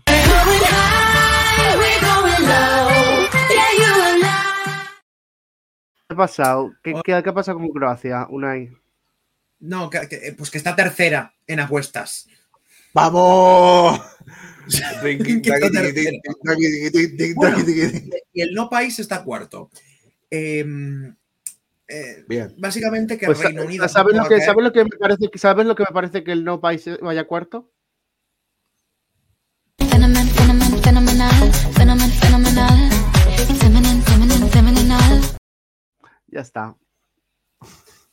¿Qué 6.07 6.13
ha 6.13 6.15
pasado? 6.15 6.73
¿Qué, 6.83 6.93
qué, 7.03 7.21
qué 7.23 7.29
ha 7.29 7.33
pasado 7.33 7.57
con 7.59 7.69
Croacia, 7.69 8.27
Unai? 8.29 8.71
No, 9.59 9.89
que- 9.89 10.07
que- 10.07 10.33
pues 10.37 10.49
que 10.49 10.57
está 10.57 10.75
tercera 10.75 11.33
en 11.45 11.59
apuestas. 11.59 12.27
¡Vamos! 12.93 14.01
Y 18.33 18.41
el 18.41 18.53
no 18.53 18.69
país 18.69 18.99
está 18.99 19.23
cuarto. 19.23 19.71
Eh, 20.29 20.63
eh, 21.87 22.23
Bien. 22.27 22.53
básicamente 22.57 23.17
que 23.17 23.25
Pues, 23.25 23.39
Reino 23.41 23.63
Unido. 23.63 23.87
¿sabes, 23.89 24.15
lo 24.15 24.27
que. 24.27 24.39
¿sabes, 24.41 24.63
lo 24.63 24.71
que 24.71 24.83
me 24.83 24.91
parece, 24.99 25.29
que- 25.31 25.39
¿Sabes 25.39 25.65
lo 25.65 25.75
que 25.75 25.83
me 25.83 25.91
parece 25.93 26.23
que 26.23 26.31
el 26.31 26.43
no 26.43 26.61
país 26.61 26.85
vaya 27.01 27.23
cuarto? 27.25 27.71
Phenomen, 30.89 31.17
phenomenal. 31.17 31.51
Phenomen, 31.77 32.11
phenomenal. 32.11 32.89
Feminine, 33.59 34.01
feminine, 34.01 34.49
feminine. 34.49 35.21
Ya 36.27 36.41
está. 36.41 36.75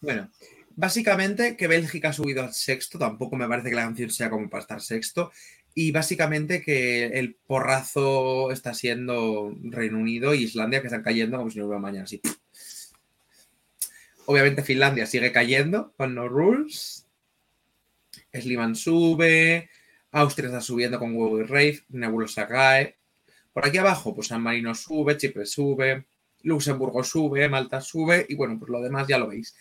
Bueno, 0.01 0.31
básicamente 0.75 1.57
que 1.57 1.69
Bélgica 1.69 2.11
ha 2.11 2.13
subido 2.13 2.43
al 2.43 2.53
sexto, 2.53 2.99
tampoco 2.99 3.37
me 3.37 3.49
parece 3.49 3.71
que 3.71 3.77
la 3.77 3.85
canción 3.85 4.11
sea 4.11 4.29
como 4.29 4.51
para 4.51 4.61
estar 4.61 4.83
sexto, 4.83 5.33
y 5.75 5.91
básicamente 5.91 6.63
que 6.63 7.07
el 7.07 7.35
porrazo 7.35 8.51
está 8.51 8.75
siendo 8.75 9.55
Reino 9.63 9.99
Unido 9.99 10.33
e 10.33 10.39
Islandia, 10.39 10.81
que 10.81 10.89
están 10.89 11.03
cayendo 11.03 11.39
como 11.39 11.51
si 11.51 11.59
no 11.59 11.67
hubiera 11.67 11.81
mañana, 11.81 12.05
así. 12.05 12.21
Obviamente 14.27 14.63
Finlandia 14.63 15.07
sigue 15.07 15.33
cayendo 15.33 15.95
con 15.97 16.15
no 16.15 16.29
rules, 16.29 17.07
Sliman 18.35 18.75
sube, 18.75 19.71
Austria 20.21 20.47
está 20.49 20.61
subiendo 20.61 20.99
con 20.99 21.15
Huevo 21.15 21.39
y 21.41 21.45
Rave, 21.45 21.81
Nebulosa 21.91 22.47
cae, 22.47 22.97
por 23.53 23.67
aquí 23.67 23.79
abajo 23.79 24.15
pues 24.15 24.29
San 24.29 24.43
Marino 24.43 24.75
sube, 24.75 25.17
Chipre 25.17 25.47
sube, 25.47 26.07
Luxemburgo 26.43 27.03
sube, 27.05 27.49
Malta 27.49 27.81
sube, 27.81 28.25
y 28.29 28.35
bueno, 28.35 28.59
pues 28.59 28.71
lo 28.71 28.81
demás 28.81 29.07
ya 29.09 29.19
lo 29.19 29.29
veis. 29.29 29.55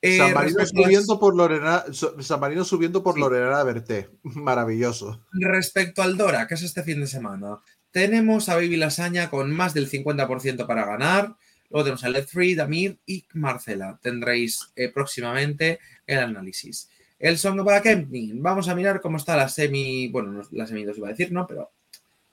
Eh, 0.00 0.18
San 0.18 0.34
Marino 0.34 0.58
las- 0.58 0.70
subiendo 0.70 1.18
por 1.20 1.36
Lorena, 1.36 1.84
San 1.92 2.40
Marino 2.40 2.64
subiendo 2.64 3.02
por 3.02 3.14
Sí. 3.14 3.20
Lorena 3.20 3.62
Berté. 3.62 4.10
Maravilloso. 4.22 5.24
Respecto 5.32 6.02
al 6.02 6.16
Dora, 6.16 6.46
que 6.48 6.54
es 6.54 6.62
este 6.62 6.82
fin 6.82 7.00
de 7.00 7.06
semana, 7.06 7.58
tenemos 7.92 8.48
a 8.48 8.56
Baby 8.56 8.76
Lasaña 8.76 9.30
con 9.30 9.50
más 9.52 9.74
del 9.74 9.88
50% 9.88 10.66
para 10.66 10.84
ganar. 10.84 11.36
Luego 11.70 11.84
tenemos 11.84 12.04
a 12.04 12.08
Let 12.10 12.26
Free, 12.26 12.54
Damir 12.54 12.98
y 13.06 13.24
Marcela. 13.34 13.98
Tendréis 14.02 14.72
eh, 14.76 14.88
próximamente 14.88 15.78
el 16.06 16.18
análisis. 16.18 16.88
El 17.22 17.38
Song 17.38 17.64
para 17.64 17.80
Camping. 17.80 18.42
Vamos 18.42 18.68
a 18.68 18.74
mirar 18.74 19.00
cómo 19.00 19.16
está 19.16 19.36
la 19.36 19.48
semi. 19.48 20.08
Bueno, 20.08 20.32
no, 20.32 20.42
la 20.50 20.66
semi 20.66 20.84
2 20.84 20.98
iba 20.98 21.06
a 21.06 21.10
decir, 21.12 21.30
¿no? 21.32 21.46
Pero 21.46 21.70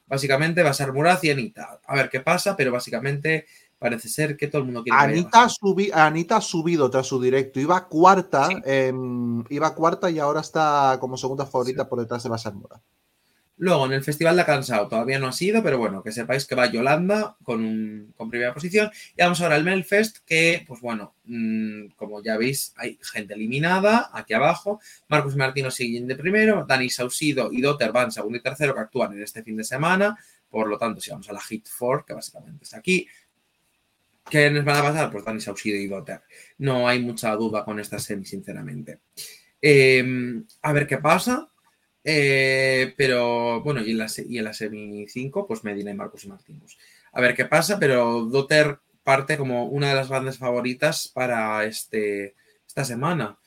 básicamente 0.08 0.64
va 0.64 0.72
a 0.72 0.74
ser 0.74 0.92
Muraz 0.92 1.24
y 1.24 1.30
Anita. 1.30 1.80
A 1.86 1.96
ver 1.96 2.10
qué 2.10 2.22
pasa, 2.22 2.58
pero 2.58 2.72
básicamente 2.72 3.46
parece 3.78 4.10
ser 4.10 4.36
que 4.36 4.48
todo 4.48 4.60
el 4.62 4.66
mundo 4.66 4.84
quiere 4.84 4.98
Anita, 5.00 5.48
subi- 5.48 5.92
Anita 5.94 6.38
ha 6.38 6.42
subido 6.42 6.90
tras 6.90 7.06
su 7.06 7.22
directo. 7.22 7.60
Iba 7.60 7.88
cuarta, 7.88 8.50
em, 8.66 9.44
iba 9.50 9.76
cuarta 9.76 10.10
y 10.10 10.18
ahora 10.18 10.42
está 10.42 10.98
como 11.00 11.18
segunda 11.18 11.46
favorita 11.46 11.88
por 11.88 12.00
detrás 12.00 12.24
de 12.24 12.30
Basar 12.30 12.56
Mora. 12.56 12.82
Luego, 13.60 13.88
en 13.88 13.92
el 13.92 14.04
Festival 14.06 14.38
de 14.38 14.46
Cansado 14.46 14.88
todavía 14.88 15.20
no 15.20 15.28
ha 15.28 15.34
sido, 15.34 15.62
pero 15.62 15.78
bueno, 15.78 16.02
que 16.02 16.14
sepáis 16.14 16.46
que 16.46 16.56
va 16.56 16.68
Yolanda 16.68 17.36
con, 17.44 17.60
un, 17.60 18.14
con 18.16 18.30
primera 18.30 18.54
posición. 18.54 18.90
Y 19.18 19.22
vamos 19.22 19.42
ahora 19.42 19.56
al 19.56 19.66
Melfest, 19.66 20.20
que, 20.26 20.64
pues 20.66 20.80
bueno, 20.80 21.16
mm, 21.26 21.88
como 21.98 22.24
ya 22.24 22.38
veis, 22.38 22.74
hay 22.78 22.98
gente 23.02 23.34
eliminada 23.34 24.12
aquí 24.14 24.34
abajo. 24.34 24.80
Marcos 25.10 25.36
Martino 25.36 25.70
siguen 25.72 26.08
de 26.08 26.16
primero, 26.16 26.66
Dani 26.66 26.90
Sausido 26.90 27.50
y 27.52 27.60
Dotter 27.60 27.92
van 27.92 28.14
segundo 28.14 28.38
y 28.38 28.42
tercero, 28.42 28.74
que 28.74 28.80
actúan 28.80 29.12
en 29.12 29.24
este 29.24 29.44
fin 29.44 29.58
de 29.58 29.66
semana. 29.66 30.18
Por 30.50 30.70
lo 30.70 30.78
tanto, 30.78 31.02
si 31.02 31.12
vamos 31.12 31.30
a 31.30 31.34
la 31.34 31.42
Hit 31.42 31.68
4, 31.78 32.06
que 32.06 32.14
básicamente 32.14 32.64
está 32.64 32.78
aquí, 32.78 33.08
¿quiénes 34.24 34.64
van 34.64 34.78
a 34.78 34.84
pasar? 34.84 35.12
Pues 35.12 35.26
Dani 35.26 35.42
Sausido 35.42 35.78
y 35.78 35.88
Dotter. 35.88 36.22
No 36.60 36.88
hay 36.88 37.02
mucha 37.02 37.36
duda 37.36 37.66
con 37.66 37.78
esta 37.78 38.00
semi, 38.00 38.24
sinceramente. 38.24 39.00
Eh, 39.62 40.42
a 40.62 40.72
ver 40.72 40.88
qué 40.88 41.00
pasa. 41.00 41.50
Eh, 42.04 42.94
pero 42.98 43.62
bueno, 43.62 43.82
y 43.82 43.92
en, 43.92 43.98
la, 43.98 44.08
y 44.28 44.38
en 44.38 44.44
la 44.44 44.54
semi 44.54 45.08
5, 45.08 45.48
pues 45.48 45.64
Medina 45.64 45.92
y 45.92 45.96
Marcos 45.96 46.24
y 46.24 46.30
Martínez. 46.30 46.78
A 47.12 47.22
ver 47.22 47.36
qué 47.36 47.46
pasa, 47.46 47.80
pero 47.80 48.26
Dotter 48.26 48.80
parte 49.04 49.38
como 49.38 49.66
una 49.66 49.90
de 49.90 49.96
las 49.96 50.10
grandes 50.10 50.38
favoritas 50.38 51.08
para 51.08 51.64
este, 51.66 52.36
esta 52.68 52.86
semana. 52.86 53.38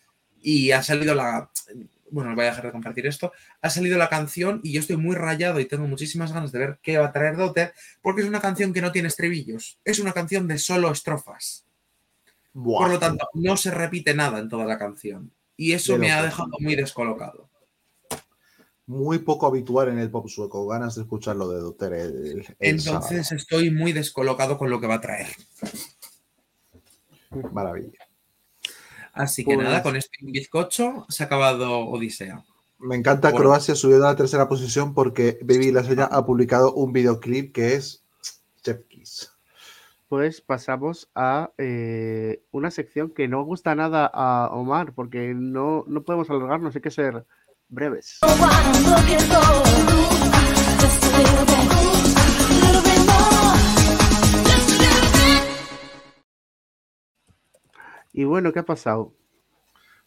Y 0.40 0.72
ha 0.72 0.82
salido 0.82 1.14
la. 1.14 1.50
Bueno, 2.10 2.34
voy 2.34 2.44
a 2.44 2.48
dejar 2.48 2.66
de 2.66 2.72
compartir 2.72 3.06
esto. 3.06 3.32
Ha 3.60 3.70
salido 3.70 3.96
la 3.96 4.08
canción 4.08 4.60
y 4.64 4.72
yo 4.72 4.80
estoy 4.80 4.96
muy 4.96 5.14
rayado 5.14 5.60
y 5.60 5.64
tengo 5.64 5.86
muchísimas 5.86 6.32
ganas 6.32 6.52
de 6.52 6.58
ver 6.58 6.78
qué 6.82 6.98
va 6.98 7.06
a 7.06 7.12
traer 7.12 7.36
Dotter, 7.36 7.72
porque 8.02 8.22
es 8.22 8.28
una 8.28 8.40
canción 8.40 8.72
que 8.72 8.82
no 8.82 8.92
tiene 8.92 9.08
estribillos. 9.08 9.78
Es 9.84 9.98
una 9.98 10.12
canción 10.12 10.48
de 10.48 10.58
solo 10.58 10.90
estrofas. 10.90 11.64
Buah. 12.52 12.80
Por 12.80 12.90
lo 12.90 12.98
tanto, 12.98 13.28
no 13.34 13.56
se 13.56 13.70
repite 13.70 14.14
nada 14.14 14.40
en 14.40 14.48
toda 14.48 14.66
la 14.66 14.78
canción. 14.78 15.32
Y 15.56 15.72
eso 15.72 15.96
me 15.96 16.10
ha 16.10 16.22
dejado 16.22 16.50
muy 16.58 16.74
descolocado. 16.74 17.48
Muy 18.92 19.20
poco 19.20 19.46
habitual 19.46 19.88
en 19.88 19.98
el 19.98 20.10
pop 20.10 20.28
sueco. 20.28 20.66
Ganas 20.66 20.94
de 20.96 21.02
escucharlo 21.02 21.48
de 21.48 21.60
Dotter 21.60 21.92
el, 21.94 22.26
el 22.26 22.46
Entonces 22.58 23.26
sábado. 23.26 23.36
estoy 23.36 23.70
muy 23.70 23.92
descolocado 23.92 24.58
con 24.58 24.68
lo 24.68 24.80
que 24.80 24.86
va 24.86 24.96
a 24.96 25.00
traer. 25.00 25.28
Maravilla. 27.52 28.06
Así 29.14 29.44
que 29.44 29.54
Pues- 29.54 29.64
nada, 29.66 29.82
con 29.82 29.96
este 29.96 30.18
bizcocho 30.22 31.06
se 31.08 31.22
ha 31.22 31.26
acabado 31.26 31.86
Odisea. 31.88 32.44
Me 32.78 32.96
encanta 32.96 33.30
Bueno. 33.30 33.44
Croacia 33.46 33.74
subiendo 33.74 34.06
a 34.06 34.10
la 34.10 34.16
tercera 34.16 34.48
posición 34.48 34.92
porque 34.92 35.38
Baby 35.42 35.70
Lasaña 35.72 36.04
ha 36.04 36.26
publicado 36.26 36.74
un 36.74 36.92
videoclip 36.92 37.54
que 37.54 37.74
es 37.74 38.02
Chef 38.62 38.84
Kiss. 38.88 39.30
Pues 40.08 40.42
pasamos 40.42 41.08
a 41.14 41.50
eh, 41.56 42.42
una 42.50 42.70
sección 42.70 43.10
que 43.10 43.28
no 43.28 43.44
gusta 43.44 43.74
nada 43.74 44.10
a 44.12 44.50
Omar, 44.52 44.92
porque 44.94 45.32
no, 45.34 45.84
no 45.86 46.02
podemos 46.02 46.28
alargarnos, 46.28 46.74
hay 46.76 46.82
que 46.82 46.90
ser 46.90 47.24
breves. 47.72 48.18
Y 58.12 58.24
bueno, 58.24 58.52
¿qué 58.52 58.58
ha 58.58 58.64
pasado? 58.64 59.14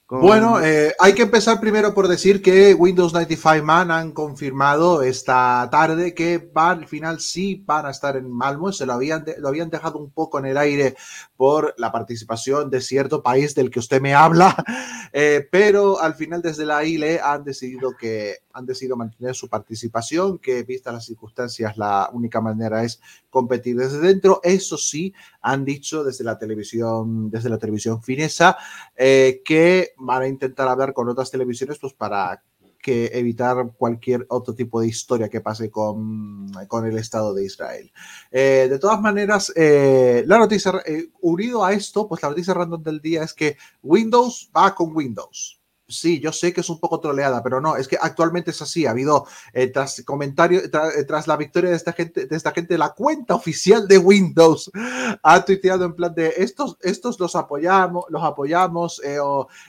Bueno, 0.07 0.61
eh, 0.61 0.93
hay 0.99 1.13
que 1.13 1.23
empezar 1.23 1.59
primero 1.59 1.95
por 1.95 2.07
decir 2.07 2.43
que 2.43 2.75
Windows 2.75 3.11
95 3.11 3.65
Man 3.65 3.89
han 3.89 4.11
confirmado 4.11 5.01
esta 5.01 5.67
tarde 5.71 6.13
que 6.13 6.37
van, 6.37 6.81
al 6.81 6.87
final 6.87 7.19
sí 7.19 7.63
van 7.65 7.87
a 7.87 7.89
estar 7.89 8.15
en 8.15 8.31
Malmo. 8.31 8.71
Se 8.71 8.85
lo 8.85 8.93
habían, 8.93 9.25
lo 9.39 9.47
habían 9.47 9.71
dejado 9.71 9.97
un 9.97 10.11
poco 10.11 10.37
en 10.37 10.45
el 10.45 10.57
aire 10.59 10.95
por 11.35 11.73
la 11.79 11.91
participación 11.91 12.69
de 12.69 12.81
cierto 12.81 13.23
país 13.23 13.55
del 13.55 13.71
que 13.71 13.79
usted 13.79 13.99
me 13.99 14.13
habla, 14.13 14.55
eh, 15.11 15.47
pero 15.51 15.99
al 15.99 16.13
final 16.13 16.43
desde 16.43 16.65
la 16.65 16.83
ILE 16.83 17.19
han 17.19 17.43
decidido 17.43 17.97
que 17.99 18.44
han 18.55 18.65
decidido 18.65 18.95
mantener 18.95 19.35
su 19.35 19.49
participación, 19.49 20.39
que 20.39 20.63
vistas 20.63 20.93
las 20.93 21.05
circunstancias 21.05 21.77
la 21.77 22.09
única 22.13 22.39
manera 22.39 22.83
es 22.83 23.01
competir 23.29 23.75
desde 23.75 23.99
dentro. 23.99 24.39
Eso 24.43 24.77
sí, 24.77 25.13
han 25.41 25.65
dicho 25.65 26.03
desde 26.03 26.23
la 26.23 26.37
televisión, 26.39 27.29
desde 27.29 27.49
la 27.49 27.57
televisión 27.57 28.01
finesa, 28.01 28.57
eh, 28.95 29.41
que 29.43 29.93
van 29.97 30.21
a 30.21 30.27
intentar 30.27 30.69
hablar 30.69 30.93
con 30.93 31.09
otras 31.09 31.29
televisiones 31.29 31.77
pues 31.79 31.93
para 31.93 32.41
que 32.81 33.09
evitar 33.13 33.73
cualquier 33.77 34.25
otro 34.29 34.53
tipo 34.53 34.79
de 34.79 34.87
historia 34.87 35.27
que 35.27 35.41
pase 35.41 35.69
con, 35.71 36.51
con 36.67 36.85
el 36.85 36.97
Estado 36.97 37.33
de 37.33 37.43
Israel. 37.43 37.91
Eh, 38.31 38.67
de 38.69 38.79
todas 38.79 39.01
maneras, 39.01 39.51
eh, 39.55 40.23
la 40.27 40.37
noticia, 40.37 40.71
unido 41.19 41.65
a 41.65 41.73
esto, 41.73 42.07
pues 42.07 42.21
la 42.21 42.29
noticia 42.29 42.53
random 42.53 42.83
del 42.83 43.01
día 43.01 43.23
es 43.23 43.33
que 43.33 43.57
Windows 43.81 44.51
va 44.55 44.75
con 44.75 44.95
Windows. 44.95 45.59
Sí, 45.87 46.19
yo 46.19 46.31
sé 46.31 46.51
que 46.51 46.61
es 46.61 46.69
un 46.69 46.79
poco 46.79 46.99
troleada, 46.99 47.43
pero 47.43 47.61
no, 47.61 47.75
es 47.75 47.87
que 47.87 47.95
actualmente 48.01 48.49
es 48.49 48.61
así. 48.61 48.87
Ha 48.87 48.91
habido, 48.91 49.27
eh, 49.53 49.67
tras 49.67 50.01
comentarios, 50.03 50.63
eh, 50.63 51.03
tras 51.07 51.27
la 51.27 51.37
victoria 51.37 51.69
de 51.69 51.75
esta 51.75 51.93
gente, 51.93 52.25
de 52.25 52.35
esta 52.35 52.51
gente, 52.51 52.75
la 52.75 52.93
cuenta 52.93 53.35
oficial 53.35 53.87
de 53.87 53.99
Windows 53.99 54.71
ha 55.21 55.45
tuiteado 55.45 55.85
en 55.85 55.93
plan 55.93 56.15
de 56.15 56.33
estos, 56.37 56.77
estos 56.81 57.19
los 57.19 57.35
apoyamos, 57.35 58.05
los 58.09 58.23
apoyamos, 58.23 58.99
eh, 59.03 59.19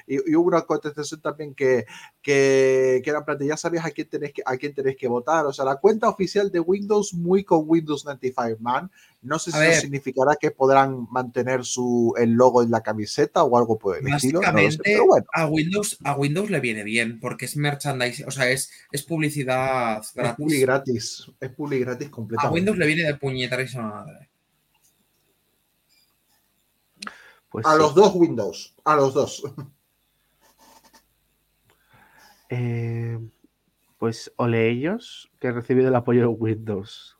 y, 0.06 0.30
y 0.30 0.34
hubo 0.36 0.48
una 0.48 0.62
contestación 0.62 1.20
también 1.20 1.54
que, 1.54 1.84
que, 2.26 3.02
que 3.04 3.10
era 3.10 3.20
de 3.20 3.46
ya 3.46 3.56
sabías 3.56 3.84
a 3.86 3.92
quién 3.92 4.08
tenés 4.08 4.32
que, 4.32 4.42
a 4.44 4.56
quién 4.56 4.74
tenés 4.74 4.96
que 4.96 5.06
votar. 5.06 5.46
O 5.46 5.52
sea, 5.52 5.64
la 5.64 5.76
cuenta 5.76 6.08
oficial 6.08 6.50
de 6.50 6.58
Windows 6.58 7.14
muy 7.14 7.44
con 7.44 7.62
Windows 7.68 8.04
95 8.04 8.56
Man. 8.58 8.90
No 9.22 9.38
sé 9.38 9.50
A 9.50 9.52
si 9.52 9.58
ver. 9.60 9.70
eso 9.70 9.80
significará 9.82 10.34
que 10.34 10.50
podrán 10.50 11.06
mantener 11.12 11.64
su, 11.64 12.14
el 12.18 12.32
logo 12.32 12.64
en 12.64 12.72
la 12.72 12.82
camiseta 12.82 13.44
o 13.44 13.56
algo 13.56 13.78
por 13.78 13.96
el 13.96 14.08
estilo. 14.08 14.40
no 14.40 14.46
lo 14.50 14.58
sé, 14.72 14.78
Básicamente, 14.80 14.82
pero 14.82 15.06
bueno. 15.06 15.26
a, 15.32 15.46
Windows, 15.46 15.98
a 16.02 16.16
Windows 16.16 16.50
le 16.50 16.58
viene 16.58 16.82
bien 16.82 17.20
porque 17.20 17.44
es 17.44 17.56
merchandising, 17.56 18.26
o 18.26 18.32
sea, 18.32 18.50
es, 18.50 18.72
es 18.90 19.04
publicidad 19.04 20.02
Es 20.16 20.34
publi 20.34 20.58
gratis. 20.60 20.60
gratis, 20.60 21.32
es 21.38 21.50
publi 21.50 21.78
gratis 21.78 22.08
A 22.08 22.10
completamente. 22.10 22.54
Windows 22.54 22.76
le 22.76 22.86
viene 22.88 23.04
de 23.04 23.14
puñetarísima 23.14 23.84
madre. 24.04 24.30
pues 27.50 27.64
A 27.66 27.74
sí. 27.74 27.78
los 27.78 27.94
dos 27.94 28.16
Windows, 28.16 28.74
a 28.84 28.96
los 28.96 29.14
dos. 29.14 29.44
Eh, 32.48 33.18
pues 33.98 34.32
ole 34.36 34.68
ellos 34.68 35.30
que 35.40 35.48
han 35.48 35.54
recibido 35.54 35.88
el 35.88 35.94
apoyo 35.94 36.20
de 36.20 36.26
Windows. 36.26 37.16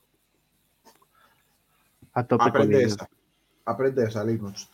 A 2.12 2.27
tope 2.27 2.44
con 2.44 2.51
Aprende 2.51 2.78
ellos. 2.78 2.93
esa. 2.93 3.09
Aprende 3.65 4.05
esa, 4.05 4.24
Linux. 4.24 4.70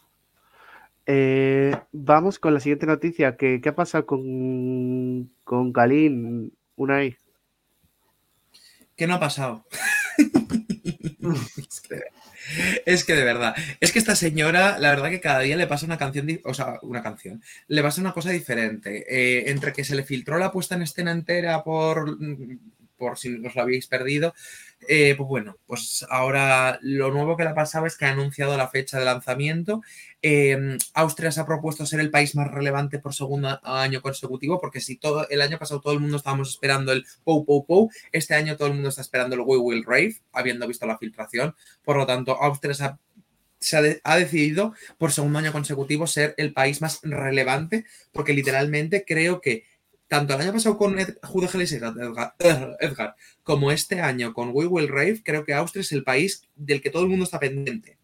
Eh, 1.06 1.76
vamos 1.90 2.38
con 2.38 2.54
la 2.54 2.60
siguiente 2.60 2.86
noticia. 2.86 3.36
que 3.36 3.60
¿Qué 3.60 3.68
ha 3.68 3.74
pasado 3.74 4.06
con, 4.06 5.30
con 5.44 5.72
Kalin? 5.72 6.52
Unai. 6.76 7.16
¿Qué 8.96 9.06
no 9.06 9.14
ha 9.14 9.20
pasado? 9.20 9.64
es, 12.86 13.04
que, 13.04 13.14
de 13.14 13.24
verdad, 13.24 13.54
es 13.80 13.92
que 13.92 13.98
esta 13.98 14.16
señora, 14.16 14.78
la 14.78 14.90
verdad 14.90 15.10
que 15.10 15.20
cada 15.20 15.40
día 15.40 15.56
le 15.56 15.66
pasa 15.66 15.86
una 15.86 15.98
canción, 15.98 16.40
o 16.44 16.54
sea, 16.54 16.78
una 16.82 17.02
canción, 17.02 17.42
le 17.68 17.82
pasa 17.82 18.00
una 18.00 18.12
cosa 18.12 18.30
diferente. 18.30 19.04
Eh, 19.08 19.50
entre 19.50 19.72
que 19.72 19.84
se 19.84 19.94
le 19.94 20.04
filtró 20.04 20.38
la 20.38 20.52
puesta 20.52 20.74
en 20.74 20.82
escena 20.82 21.12
entera 21.12 21.62
por, 21.62 22.18
por 22.96 23.18
si 23.18 23.34
os 23.44 23.54
lo 23.54 23.62
habéis 23.62 23.86
perdido, 23.86 24.34
eh, 24.88 25.14
pues 25.16 25.28
bueno, 25.28 25.59
pues 25.66 26.04
ahora 26.10 26.78
lo 26.82 27.10
nuevo 27.10 27.36
que 27.36 27.44
le 27.44 27.50
ha 27.50 27.54
pasado 27.54 27.86
es 27.86 27.96
que 27.96 28.04
ha 28.04 28.10
anunciado 28.10 28.56
la 28.56 28.68
fecha 28.68 28.98
de 28.98 29.04
lanzamiento. 29.04 29.82
Eh, 30.22 30.78
Austria 30.94 31.32
se 31.32 31.40
ha 31.40 31.46
propuesto 31.46 31.86
ser 31.86 32.00
el 32.00 32.10
país 32.10 32.34
más 32.34 32.50
relevante 32.50 32.98
por 32.98 33.14
segundo 33.14 33.60
año 33.62 34.02
consecutivo, 34.02 34.60
porque 34.60 34.80
si 34.80 34.96
todo 34.96 35.28
el 35.28 35.40
año 35.42 35.59
pasado 35.59 35.80
todo 35.80 35.92
el 35.92 36.00
mundo 36.00 36.16
estábamos 36.16 36.50
esperando 36.50 36.92
el 36.92 37.04
Pou 37.24 37.44
Pou 37.44 37.66
Pou, 37.66 37.90
este 38.12 38.34
año 38.34 38.56
todo 38.56 38.68
el 38.68 38.74
mundo 38.74 38.88
está 38.88 39.02
esperando 39.02 39.34
el 39.34 39.42
We 39.42 39.59
Will 39.59 39.84
Rave, 39.84 40.16
habiendo 40.32 40.66
visto 40.66 40.86
la 40.86 40.98
filtración. 40.98 41.54
Por 41.84 41.96
lo 41.96 42.06
tanto, 42.06 42.36
Austria 42.40 42.74
se 43.62 44.00
ha, 44.04 44.16
decidido 44.16 44.74
por 44.98 45.12
segundo 45.12 45.38
año 45.38 45.52
consecutivo 45.52 46.06
ser 46.06 46.34
el 46.36 46.52
país 46.52 46.80
más 46.80 47.00
relevante, 47.02 47.84
porque 48.12 48.32
literalmente 48.32 49.04
creo 49.06 49.40
que 49.40 49.64
tanto 50.12 50.34
el 50.34 50.43
año 50.43 50.52
pasado 50.52 50.76
con 50.76 50.98
Ed, 50.98 51.16
is 51.62 51.72
Edgar, 51.72 51.94
Edgar, 52.80 53.16
como 53.43 53.72
este 53.72 54.02
año 54.02 54.34
con 54.34 54.51
We 54.52 54.66
Will 54.66 54.89
Rave, 54.89 55.22
creo 55.24 55.43
que 55.43 55.55
Austria 55.55 55.80
es 55.80 55.90
el 55.93 56.05
país 56.05 56.43
del 56.55 56.82
que 56.82 56.90
todo 56.90 57.05
el 57.05 57.09
mundo 57.09 57.24
está 57.24 57.40
pendiente. 57.40 57.97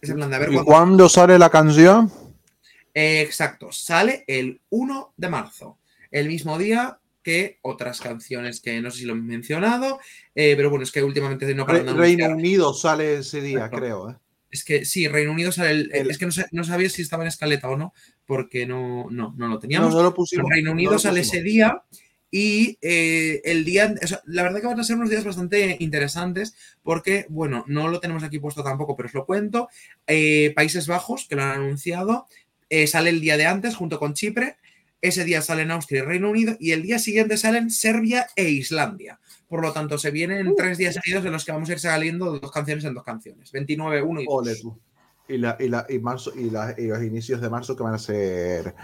Es 0.00 0.10
en 0.10 0.14
plan 0.14 0.30
de 0.30 0.36
a 0.36 0.38
ver 0.38 0.50
¿Y 0.50 0.52
cuándo- 0.54 0.70
cuándo 0.70 1.08
sale 1.08 1.40
la 1.40 1.50
canción? 1.50 2.08
Eh, 2.94 3.20
exacto, 3.22 3.72
sale 3.72 4.22
el 4.28 4.60
1 4.70 5.12
de 5.16 5.28
marzo, 5.28 5.78
el 6.12 6.28
mismo 6.28 6.56
día 6.56 7.00
que 7.24 7.58
otras 7.62 8.00
canciones 8.00 8.60
que 8.60 8.80
no 8.80 8.92
sé 8.92 8.98
si 8.98 9.04
lo 9.06 9.14
he 9.14 9.16
mencionado, 9.16 9.98
eh, 10.36 10.54
pero 10.56 10.70
bueno, 10.70 10.84
es 10.84 10.92
que 10.92 11.02
últimamente 11.02 11.52
no 11.52 11.66
Re- 11.66 11.82
Reino. 11.82 12.28
Unido 12.28 12.72
sale 12.74 13.14
ese 13.16 13.40
día, 13.40 13.68
creo. 13.70 14.10
¿eh? 14.10 14.14
Es 14.50 14.64
que 14.64 14.84
sí, 14.84 15.06
Reino 15.08 15.32
Unido 15.32 15.52
sale 15.52 15.70
el, 15.70 15.90
El- 15.94 16.10
Es 16.10 16.18
que 16.18 16.26
no, 16.26 16.32
no 16.52 16.64
sabía 16.64 16.88
si 16.90 17.02
estaba 17.02 17.22
en 17.22 17.28
escaleta 17.28 17.68
o 17.68 17.76
no, 17.76 17.92
porque 18.26 18.66
no, 18.66 19.06
no, 19.10 19.34
no 19.36 19.48
lo 19.48 19.58
teníamos. 19.58 19.90
no 19.94 20.02
lo 20.02 20.08
Pero 20.10 20.14
pusimos. 20.14 20.50
Reino 20.50 20.70
no 20.70 20.74
Unido 20.74 20.98
sale 20.98 21.20
ese 21.20 21.42
día 21.42 21.82
y 22.32 22.78
eh, 22.80 23.40
el 23.44 23.64
día, 23.64 23.92
o 24.02 24.06
sea, 24.06 24.20
la 24.26 24.42
verdad 24.44 24.60
que 24.60 24.66
van 24.68 24.78
a 24.78 24.84
ser 24.84 24.96
unos 24.96 25.10
días 25.10 25.24
bastante 25.24 25.76
interesantes 25.80 26.54
porque, 26.82 27.26
bueno, 27.28 27.64
no 27.66 27.88
lo 27.88 27.98
tenemos 28.00 28.22
aquí 28.22 28.38
puesto 28.38 28.62
tampoco, 28.62 28.96
pero 28.96 29.08
os 29.08 29.14
lo 29.14 29.26
cuento. 29.26 29.68
Eh, 30.06 30.52
Países 30.54 30.86
Bajos, 30.86 31.26
que 31.28 31.36
lo 31.36 31.42
han 31.42 31.50
anunciado, 31.62 32.26
eh, 32.68 32.86
sale 32.86 33.10
el 33.10 33.20
día 33.20 33.36
de 33.36 33.46
antes 33.46 33.74
junto 33.74 33.98
con 33.98 34.14
Chipre. 34.14 34.56
Ese 35.02 35.24
día 35.24 35.40
salen 35.42 35.70
Austria 35.70 36.00
y 36.02 36.06
Reino 36.06 36.30
Unido 36.30 36.56
y 36.60 36.72
el 36.72 36.82
día 36.82 36.98
siguiente 36.98 37.36
salen 37.36 37.70
Serbia 37.70 38.26
e 38.36 38.50
Islandia. 38.50 39.18
Por 39.50 39.60
lo 39.62 39.72
tanto, 39.72 39.98
se 39.98 40.12
vienen 40.12 40.54
tres 40.56 40.78
días 40.78 40.94
seguidos 40.94 41.26
en 41.26 41.32
los 41.32 41.44
que 41.44 41.50
vamos 41.50 41.68
a 41.68 41.72
ir 41.72 41.80
saliendo 41.80 42.38
dos 42.38 42.52
canciones 42.52 42.84
en 42.84 42.94
dos 42.94 43.02
canciones. 43.04 43.50
29, 43.50 44.00
1 44.00 44.20
y 44.20 44.24
2. 44.24 44.34
Ole, 44.34 44.54
tú. 44.56 44.78
Y, 45.28 45.38
la, 45.38 45.56
y, 45.60 45.68
la, 45.68 45.86
y, 45.88 45.98
marzo, 45.98 46.32
y, 46.36 46.50
la- 46.50 46.74
y 46.78 46.86
los 46.86 47.02
inicios 47.02 47.40
de 47.40 47.50
marzo 47.50 47.76
que 47.76 47.82
van 47.82 47.94
a 47.94 47.98
ser, 47.98 48.74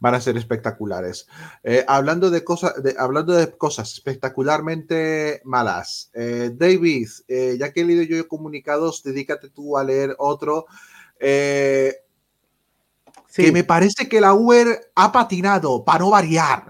van 0.00 0.14
a 0.14 0.20
ser 0.20 0.36
espectaculares. 0.36 1.26
Eh, 1.64 1.84
hablando, 1.88 2.28
de 2.30 2.42
cosas, 2.44 2.80
de, 2.82 2.94
hablando 2.98 3.32
de 3.34 3.56
cosas 3.56 3.92
espectacularmente 3.92 5.40
malas, 5.44 6.10
eh, 6.12 6.50
David, 6.54 7.08
eh, 7.28 7.56
ya 7.58 7.72
que 7.72 7.80
he 7.80 7.84
leído 7.84 8.02
yo 8.02 8.28
comunicados, 8.28 9.02
dedícate 9.04 9.48
tú 9.50 9.78
a 9.78 9.84
leer 9.84 10.14
otro. 10.18 10.66
Eh, 11.20 11.94
Sí, 13.28 13.44
Que 13.46 13.52
me 13.52 13.64
parece 13.64 14.08
que 14.08 14.20
la 14.20 14.32
Uber 14.32 14.90
ha 14.94 15.12
patinado, 15.12 15.84
para 15.84 15.98
no 15.98 16.10
variar. 16.10 16.64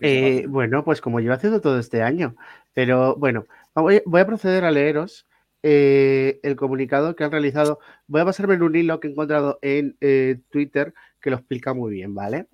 Eh, 0.00 0.46
bueno, 0.48 0.84
pues 0.84 1.00
como 1.00 1.20
llevo 1.20 1.34
haciendo 1.34 1.60
todo 1.60 1.78
este 1.78 2.02
año. 2.02 2.36
Pero 2.74 3.16
bueno, 3.16 3.46
voy, 3.74 4.02
voy 4.06 4.20
a 4.20 4.26
proceder 4.26 4.64
a 4.64 4.70
leeros 4.70 5.26
eh, 5.62 6.40
el 6.42 6.56
comunicado 6.56 7.14
que 7.14 7.24
han 7.24 7.30
realizado. 7.30 7.80
Voy 8.06 8.22
a 8.22 8.24
pasarme 8.24 8.54
en 8.54 8.62
un 8.62 8.76
hilo 8.76 8.98
que 8.98 9.08
he 9.08 9.10
encontrado 9.10 9.58
en 9.62 9.96
eh, 10.00 10.40
Twitter 10.50 10.94
que 11.20 11.30
lo 11.30 11.36
explica 11.36 11.74
muy 11.74 11.92
bien, 11.92 12.14
¿vale? 12.14 12.48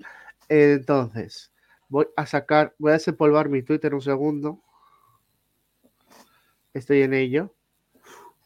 Entonces, 0.49 1.53
voy 1.89 2.07
a 2.17 2.27
sacar, 2.27 2.75
voy 2.79 2.91
a 2.91 2.95
desempolvar 2.95 3.49
mi 3.49 3.63
Twitter 3.63 3.95
un 3.95 4.01
segundo. 4.01 4.61
Estoy 6.75 7.03
en 7.03 7.15
ello. 7.15 7.55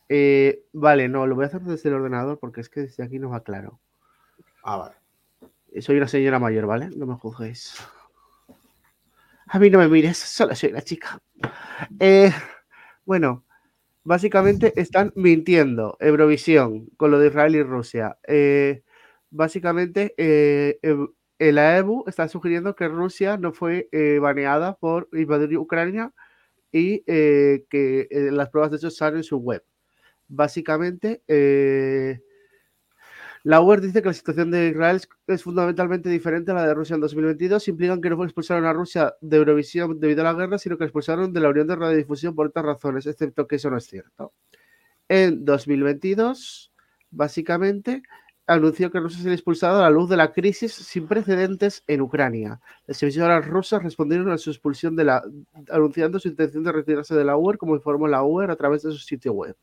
Eh, 0.08 0.64
vale, 0.72 1.08
no, 1.08 1.26
lo 1.26 1.36
voy 1.36 1.44
a 1.44 1.48
hacer 1.48 1.62
desde 1.62 1.88
el 1.88 1.94
ordenador 1.94 2.38
porque 2.38 2.60
es 2.60 2.68
que 2.68 2.80
desde 2.82 3.02
aquí 3.02 3.18
no 3.18 3.30
va 3.30 3.42
claro. 3.42 3.80
Ah, 4.62 4.76
vale. 4.76 5.80
Soy 5.80 5.96
una 5.96 6.08
señora 6.08 6.38
mayor, 6.38 6.66
¿vale? 6.66 6.90
No 6.94 7.06
me 7.06 7.14
juzguéis. 7.14 7.76
A 9.52 9.58
mí 9.58 9.68
no 9.68 9.78
me 9.80 9.88
mires, 9.88 10.16
solo 10.16 10.54
soy 10.54 10.70
una 10.70 10.80
chica. 10.80 11.20
Eh, 11.98 12.30
bueno, 13.04 13.44
básicamente 14.04 14.72
están 14.80 15.12
mintiendo 15.16 15.96
Eurovisión 15.98 16.86
con 16.96 17.10
lo 17.10 17.18
de 17.18 17.26
Israel 17.26 17.56
y 17.56 17.62
Rusia. 17.64 18.16
Eh, 18.28 18.84
básicamente, 19.30 20.14
eh, 20.18 20.78
el 21.40 21.58
AEBU 21.58 22.04
está 22.06 22.28
sugiriendo 22.28 22.76
que 22.76 22.86
Rusia 22.86 23.38
no 23.38 23.52
fue 23.52 23.88
eh, 23.90 24.20
baneada 24.20 24.76
por 24.76 25.08
invadir 25.12 25.58
Ucrania 25.58 26.12
y 26.70 27.00
que 27.02 28.06
las 28.30 28.50
pruebas 28.50 28.70
de 28.70 28.76
hecho 28.76 28.86
están 28.86 29.16
en 29.16 29.24
su 29.24 29.38
web. 29.38 29.64
Básicamente, 30.28 31.22
la 33.42 33.60
UER 33.60 33.80
dice 33.80 34.02
que 34.02 34.08
la 34.08 34.14
situación 34.14 34.50
de 34.50 34.68
Israel 34.68 35.00
es, 35.26 35.42
fundamentalmente 35.42 36.10
diferente 36.10 36.50
a 36.50 36.54
la 36.54 36.66
de 36.66 36.74
Rusia 36.74 36.94
en 36.94 37.00
2022. 37.00 37.68
Implican 37.68 38.00
que 38.00 38.10
no 38.10 38.22
expulsaron 38.24 38.66
a 38.66 38.72
Rusia 38.72 39.14
de 39.20 39.38
Eurovisión 39.38 39.98
debido 39.98 40.20
a 40.20 40.24
la 40.24 40.34
guerra, 40.34 40.58
sino 40.58 40.76
que 40.76 40.84
expulsaron 40.84 41.32
de 41.32 41.40
la 41.40 41.48
Unión 41.48 41.66
de 41.66 41.76
Radiodifusión 41.76 42.34
por 42.34 42.48
otras 42.48 42.64
razones, 42.64 43.06
excepto 43.06 43.46
que 43.46 43.56
eso 43.56 43.70
no 43.70 43.78
es 43.78 43.86
cierto. 43.86 44.34
En 45.08 45.44
2022, 45.44 46.72
básicamente, 47.10 48.02
anunció 48.46 48.90
que 48.90 49.00
Rusia 49.00 49.18
sería 49.18 49.34
expulsado 49.34 49.78
a 49.78 49.82
la 49.82 49.90
luz 49.90 50.10
de 50.10 50.16
la 50.16 50.32
crisis 50.32 50.72
sin 50.72 51.06
precedentes 51.06 51.82
en 51.86 52.02
Ucrania. 52.02 52.60
Las 52.86 53.02
emisoras 53.02 53.46
rusas 53.46 53.82
respondieron 53.82 54.30
a 54.30 54.38
su 54.38 54.50
expulsión 54.50 54.96
de 54.96 55.04
la, 55.04 55.22
anunciando 55.70 56.18
su 56.18 56.28
intención 56.28 56.62
de 56.62 56.72
retirarse 56.72 57.14
de 57.14 57.24
la 57.24 57.36
UER, 57.36 57.56
como 57.56 57.74
informó 57.74 58.06
la 58.06 58.22
UER 58.22 58.50
a 58.50 58.56
través 58.56 58.82
de 58.82 58.90
su 58.92 58.98
sitio 58.98 59.32
web. 59.32 59.56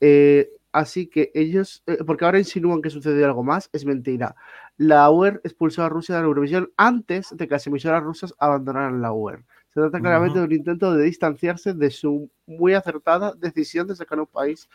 Eh, 0.00 0.50
así 0.76 1.06
que 1.06 1.30
ellos, 1.34 1.82
eh, 1.86 2.04
porque 2.06 2.26
ahora 2.26 2.38
insinúan 2.38 2.82
que 2.82 2.90
sucedió 2.90 3.24
algo 3.24 3.42
más, 3.42 3.70
es 3.72 3.86
mentira. 3.86 4.36
La 4.76 5.10
UER 5.10 5.40
expulsó 5.42 5.82
a 5.82 5.88
Rusia 5.88 6.14
de 6.14 6.20
la 6.20 6.26
Eurovisión 6.26 6.70
antes 6.76 7.34
de 7.34 7.48
que 7.48 7.54
las 7.54 7.66
emisoras 7.66 8.02
rusas 8.02 8.34
abandonaran 8.38 9.00
la 9.00 9.10
UER. 9.10 9.42
Se 9.72 9.80
trata 9.80 10.00
claramente 10.00 10.38
de 10.38 10.44
un 10.44 10.52
intento 10.52 10.92
de 10.94 11.04
distanciarse 11.04 11.72
de 11.72 11.90
su 11.90 12.30
muy 12.46 12.74
acertada 12.74 13.32
decisión 13.34 13.86
de 13.86 13.96
sacar 13.96 14.20
un 14.20 14.26
país 14.26 14.68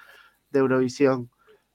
de 0.49 0.59
Eurovisión. 0.59 1.29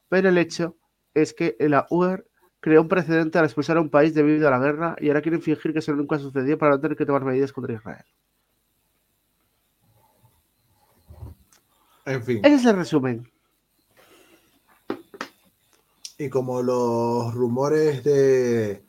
Pero 0.08 0.28
el 0.28 0.38
hecho 0.38 0.76
es 1.14 1.32
que 1.32 1.56
la 1.60 1.86
UER 1.90 2.26
creó 2.58 2.82
un 2.82 2.88
precedente 2.88 3.38
al 3.38 3.44
expulsar 3.44 3.76
a 3.76 3.80
un 3.80 3.90
país 3.90 4.12
debido 4.12 4.48
a 4.48 4.50
la 4.50 4.58
guerra 4.58 4.96
y 5.00 5.06
ahora 5.06 5.22
quieren 5.22 5.40
fingir 5.40 5.72
que 5.72 5.78
eso 5.78 5.94
nunca 5.94 6.18
sucedió 6.18 6.58
para 6.58 6.72
no 6.72 6.80
tener 6.80 6.96
que 6.96 7.06
tomar 7.06 7.24
medidas 7.24 7.52
contra 7.52 7.74
Israel. 7.74 8.04
En 12.06 12.22
fin. 12.24 12.40
Ese 12.44 12.54
es 12.54 12.64
el 12.64 12.76
resumen. 12.76 13.35
Y 16.18 16.28
como 16.28 16.62
los 16.62 17.34
rumores 17.34 18.02
de, 18.04 18.82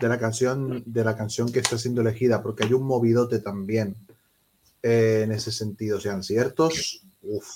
de 0.00 0.08
la 0.08 0.18
canción 0.18 0.82
de 0.86 1.04
la 1.04 1.16
canción 1.16 1.50
que 1.50 1.60
está 1.60 1.78
siendo 1.78 2.02
elegida, 2.02 2.42
porque 2.42 2.64
hay 2.64 2.72
un 2.72 2.86
movidote 2.86 3.38
también 3.38 3.96
eh, 4.82 5.22
en 5.24 5.32
ese 5.32 5.50
sentido, 5.50 5.98
sean 6.00 6.22
ciertos, 6.22 7.02
uf, 7.22 7.46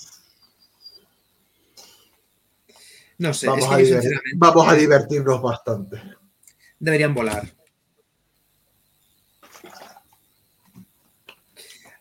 No 3.19 3.33
sé, 3.33 3.47
vamos, 3.47 3.65
es 3.79 3.93
a 3.93 3.99
que 3.99 4.09
vamos 4.37 4.65
a 4.65 4.75
divertirnos 4.75 5.41
bastante. 5.41 6.01
deberían 6.79 7.13
volar. 7.13 7.53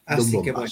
Así 0.06 0.40
que 0.40 0.52
bueno. 0.52 0.70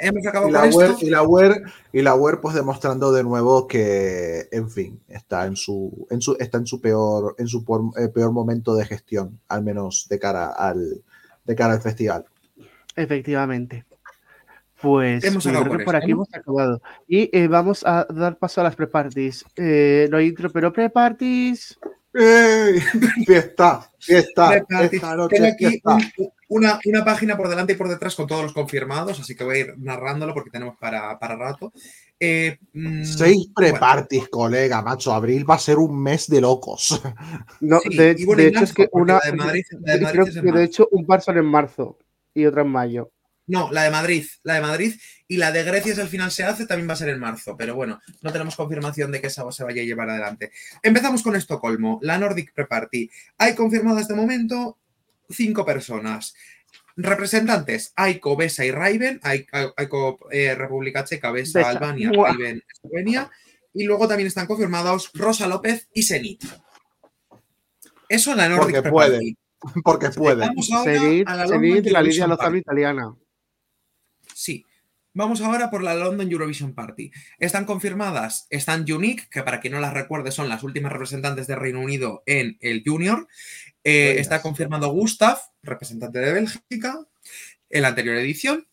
Bombazo. 0.00 0.08
Hemos 0.08 0.26
acabado 0.26 0.48
Y 0.48 0.52
la, 0.52 0.60
con 0.60 0.70
web, 0.72 0.90
esto. 0.90 1.06
y 1.06 1.10
la 1.10 1.22
web 1.22 1.62
y 1.92 2.02
la 2.02 2.14
web 2.14 2.40
pues 2.40 2.54
demostrando 2.54 3.12
de 3.12 3.22
nuevo 3.22 3.66
que 3.66 4.48
en 4.52 4.70
fin 4.70 5.00
está 5.08 5.46
en 5.46 5.56
su 5.56 6.06
en 6.10 6.20
su 6.20 6.36
está 6.40 6.58
en 6.58 6.66
su 6.66 6.80
peor 6.80 7.34
en 7.38 7.46
su 7.48 7.64
por- 7.64 7.92
eh, 7.98 8.08
peor 8.08 8.32
momento 8.32 8.74
de 8.74 8.84
gestión 8.86 9.38
al 9.48 9.62
menos 9.62 10.06
de 10.08 10.18
cara 10.18 10.48
al 10.48 11.02
de 11.44 11.54
cara 11.54 11.74
al 11.74 11.80
festival 11.82 12.24
Efectivamente. 12.96 13.84
Pues 14.82 15.22
Hemos 15.24 15.44
yo 15.44 15.50
acabado 15.50 15.64
creo 15.64 15.72
con 15.72 15.78
que 15.78 15.84
por 15.84 15.96
aquí 15.96 16.10
hemos 16.12 16.34
acabado. 16.34 16.82
Y 17.06 17.28
eh, 17.36 17.48
vamos 17.48 17.84
a 17.86 18.06
dar 18.08 18.36
paso 18.38 18.60
a 18.60 18.64
las 18.64 18.74
pre-parties. 18.76 19.44
Eh, 19.56 20.08
no 20.10 20.16
hay 20.16 20.28
intro, 20.28 20.50
pero 20.50 20.72
pre-parties. 20.72 21.78
¡Ey! 22.12 22.80
fiesta 23.24 23.88
fiesta 23.98 25.16
noche 25.16 25.36
Tengo 25.36 25.48
aquí 25.48 25.66
fiesta. 25.68 25.96
un- 26.18 26.30
una, 26.48 26.80
una 26.84 27.04
página 27.04 27.36
por 27.36 27.48
delante 27.48 27.74
y 27.74 27.76
por 27.76 27.88
detrás 27.88 28.16
con 28.16 28.26
todos 28.26 28.42
los 28.42 28.52
confirmados, 28.52 29.20
así 29.20 29.36
que 29.36 29.44
voy 29.44 29.56
a 29.56 29.60
ir 29.60 29.74
narrándolo 29.78 30.34
porque 30.34 30.50
tenemos 30.50 30.76
para, 30.78 31.16
para 31.20 31.36
rato. 31.36 31.72
Eh, 32.18 32.58
mm, 32.72 33.04
seis 33.04 33.36
bueno, 33.54 33.54
pre-parties 33.54 34.28
colega 34.28 34.82
macho 34.82 35.12
abril 35.14 35.48
va 35.48 35.54
a 35.54 35.58
ser 35.60 35.78
un 35.78 36.02
mes 36.02 36.28
de 36.28 36.40
locos 36.40 37.00
No, 37.60 37.78
sí, 37.80 37.96
de, 37.96 38.16
bueno, 38.26 38.42
hecho 38.42 38.64
es 38.64 38.72
que 38.74 38.88
una. 38.92 39.14
la 39.14 39.30
de 39.30 39.32
Madrid, 39.36 39.64
la 39.80 39.92
de 39.94 39.98
yo 40.00 40.04
Madrid 40.04 40.20
creo 40.32 40.42
que 40.42 40.52
de 40.58 40.64
hecho 40.64 40.88
un 40.90 41.06
par 41.06 41.22
son 41.22 41.38
en 41.38 41.46
marzo 41.46 41.96
y 42.34 42.44
otra 42.44 42.62
en 42.62 42.68
mayo. 42.68 43.10
No, 43.50 43.68
la 43.72 43.82
de 43.82 43.90
Madrid, 43.90 44.24
la 44.44 44.54
de 44.54 44.60
Madrid 44.60 44.94
y 45.26 45.36
la 45.36 45.50
de 45.50 45.64
Grecia, 45.64 45.92
si 45.92 46.00
al 46.00 46.06
final 46.08 46.30
se 46.30 46.44
hace, 46.44 46.66
también 46.66 46.88
va 46.88 46.92
a 46.92 46.96
ser 46.96 47.08
en 47.08 47.18
marzo, 47.18 47.56
pero 47.56 47.74
bueno, 47.74 48.00
no 48.22 48.30
tenemos 48.30 48.54
confirmación 48.54 49.10
de 49.10 49.20
que 49.20 49.26
esa 49.26 49.50
se 49.50 49.64
vaya 49.64 49.82
a 49.82 49.84
llevar 49.84 50.08
adelante. 50.08 50.52
Empezamos 50.84 51.22
con 51.24 51.34
Estocolmo, 51.34 51.98
la 52.02 52.16
Nordic 52.16 52.52
Pre-Party. 52.54 53.10
Hay 53.38 53.56
confirmadas 53.56 54.06
de 54.06 54.14
momento 54.14 54.78
cinco 55.28 55.64
personas. 55.66 56.34
Representantes, 56.96 57.92
Aiko, 57.96 58.36
Besa 58.36 58.64
y 58.64 58.70
Raiven, 58.70 59.18
Ai- 59.24 59.46
Ai- 59.50 59.70
Aiko, 59.76 60.18
eh, 60.30 60.54
República 60.54 61.04
Checa, 61.04 61.32
Besa, 61.32 61.58
Besa. 61.58 61.70
Albania, 61.70 62.10
Buah. 62.14 62.28
Raiven, 62.34 62.62
Eslovenia, 62.72 63.30
y 63.74 63.82
luego 63.84 64.06
también 64.06 64.28
están 64.28 64.46
confirmados 64.46 65.10
Rosa 65.14 65.48
López 65.48 65.88
y 65.92 66.04
Zenit. 66.04 66.44
Eso 68.08 68.30
en 68.32 68.36
la 68.38 68.48
Nordic 68.48 68.76
Porque 68.76 68.82
Pre-Party. 68.82 69.36
porque 69.84 70.08
puede 70.10 70.46
Vamos 70.46 70.70
ahora 70.72 70.92
Zenit, 70.92 71.28
a 71.28 71.36
la 71.36 71.46
la 71.46 72.02
Lidia 72.02 72.26
Lozano 72.26 72.56
italiana. 72.56 73.14
Sí. 74.40 74.64
Vamos 75.12 75.42
ahora 75.42 75.70
por 75.70 75.82
la 75.82 75.94
London 75.94 76.30
Eurovision 76.30 76.74
Party. 76.74 77.10
Están 77.38 77.66
confirmadas, 77.66 78.46
están 78.48 78.90
Unique, 78.90 79.26
que 79.30 79.42
para 79.42 79.60
quien 79.60 79.74
no 79.74 79.80
las 79.80 79.92
recuerde 79.92 80.32
son 80.32 80.48
las 80.48 80.62
últimas 80.62 80.92
representantes 80.92 81.46
de 81.46 81.56
Reino 81.56 81.80
Unido 81.80 82.22
en 82.24 82.56
el 82.60 82.82
Junior. 82.82 83.28
Eh, 83.84 84.16
está 84.18 84.40
confirmado 84.40 84.88
Gustav, 84.88 85.38
representante 85.62 86.20
de 86.20 86.32
Bélgica, 86.32 87.06
en 87.68 87.82
la 87.82 87.88
anterior 87.88 88.16
edición. 88.16 88.66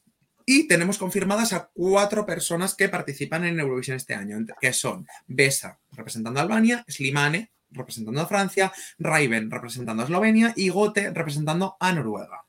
Y 0.46 0.70
tenemos 0.70 0.98
confirmadas 0.98 1.52
a 1.52 1.70
cuatro 1.74 2.26
personas 2.26 2.76
que 2.76 2.88
participan 2.88 3.44
en 3.44 3.60
Eurovisión 3.60 3.98
este 3.98 4.16
año, 4.16 4.38
que 4.62 4.72
son 4.72 5.06
Besa, 5.26 5.82
representando 5.92 6.40
a 6.40 6.44
Albania, 6.44 6.86
Slimane, 6.88 7.52
representando 7.72 8.22
a 8.22 8.26
Francia, 8.26 8.72
Raiven, 9.00 9.52
representando 9.52 10.04
a 10.04 10.06
Eslovenia 10.06 10.54
y 10.56 10.70
Gote, 10.70 11.12
representando 11.12 11.76
a 11.78 11.92
Noruega. 11.92 12.46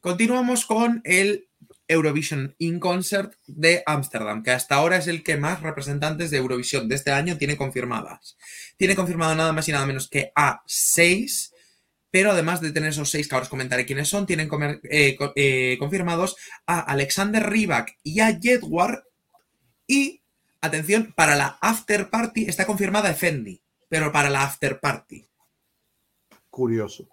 Continuamos 0.00 0.64
con 0.64 1.02
el 1.04 1.49
Eurovision 1.90 2.54
In 2.58 2.78
Concert 2.78 3.34
de 3.46 3.82
Ámsterdam, 3.84 4.42
que 4.42 4.52
hasta 4.52 4.76
ahora 4.76 4.96
es 4.96 5.08
el 5.08 5.24
que 5.24 5.36
más 5.36 5.60
representantes 5.60 6.30
de 6.30 6.38
Eurovisión 6.38 6.88
de 6.88 6.94
este 6.94 7.10
año 7.10 7.36
tiene 7.36 7.56
confirmadas. 7.56 8.36
Tiene 8.76 8.94
confirmado 8.94 9.34
nada 9.34 9.52
más 9.52 9.68
y 9.68 9.72
nada 9.72 9.86
menos 9.86 10.08
que 10.08 10.30
a 10.36 10.62
seis, 10.66 11.52
pero 12.10 12.30
además 12.30 12.60
de 12.60 12.70
tener 12.70 12.90
esos 12.90 13.10
seis, 13.10 13.28
que 13.28 13.34
ahora 13.34 13.44
os 13.44 13.50
comentaré 13.50 13.86
quiénes 13.86 14.08
son, 14.08 14.24
tienen 14.24 14.48
eh, 14.84 15.18
eh, 15.34 15.76
confirmados 15.78 16.36
a 16.66 16.80
Alexander 16.80 17.48
Rybak 17.48 17.98
y 18.04 18.20
a 18.20 18.38
Jedward. 18.40 19.02
Y, 19.86 20.22
atención, 20.60 21.12
para 21.16 21.34
la 21.34 21.58
After 21.60 22.08
Party 22.08 22.44
está 22.44 22.66
confirmada 22.66 23.10
Effendi, 23.10 23.60
pero 23.88 24.12
para 24.12 24.30
la 24.30 24.44
After 24.44 24.78
Party. 24.78 25.26
curioso 26.50 27.08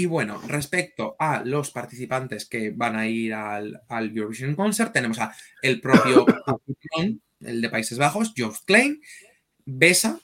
Y 0.00 0.06
bueno, 0.06 0.40
respecto 0.48 1.14
a 1.18 1.42
los 1.44 1.72
participantes 1.72 2.48
que 2.48 2.70
van 2.70 2.96
a 2.96 3.06
ir 3.06 3.34
al, 3.34 3.82
al 3.86 4.16
Eurovision 4.16 4.54
Concert, 4.56 4.94
tenemos 4.94 5.18
a 5.18 5.30
el 5.60 5.78
propio 5.78 6.24
el 7.40 7.60
de 7.60 7.68
Países 7.68 7.98
Bajos, 7.98 8.32
Joost 8.34 8.64
Klein, 8.64 8.98
Besa, 9.66 10.18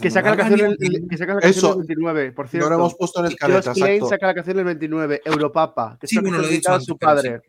Que 0.00 0.10
saca, 0.10 0.30
la 0.30 0.36
canción 0.38 0.74
el, 0.80 1.06
que 1.10 1.18
saca 1.18 1.34
la 1.34 1.40
canción 1.42 1.58
Eso. 1.58 1.72
el 1.72 1.86
29, 1.86 2.32
por 2.32 2.46
no 2.46 2.50
cierto. 2.50 2.70
lo 2.70 2.74
hemos 2.76 2.94
puesto 2.94 3.20
en 3.20 3.26
Josh 3.26 3.32
escaleta 3.34 3.72
Klein 3.74 3.92
exacto 3.96 4.08
saca 4.08 4.26
la 4.28 4.34
canción 4.34 4.58
el 4.60 4.64
29, 4.64 5.22
Europapa, 5.26 5.98
que 6.00 6.06
Sí, 6.06 6.16
es 6.16 6.22
bueno, 6.22 6.38
lo 6.38 6.48
he 6.48 6.50
dicho 6.50 6.70
a 6.70 6.74
antes, 6.76 6.86
su 6.86 6.96
pero 6.96 7.12
padre. 7.14 7.40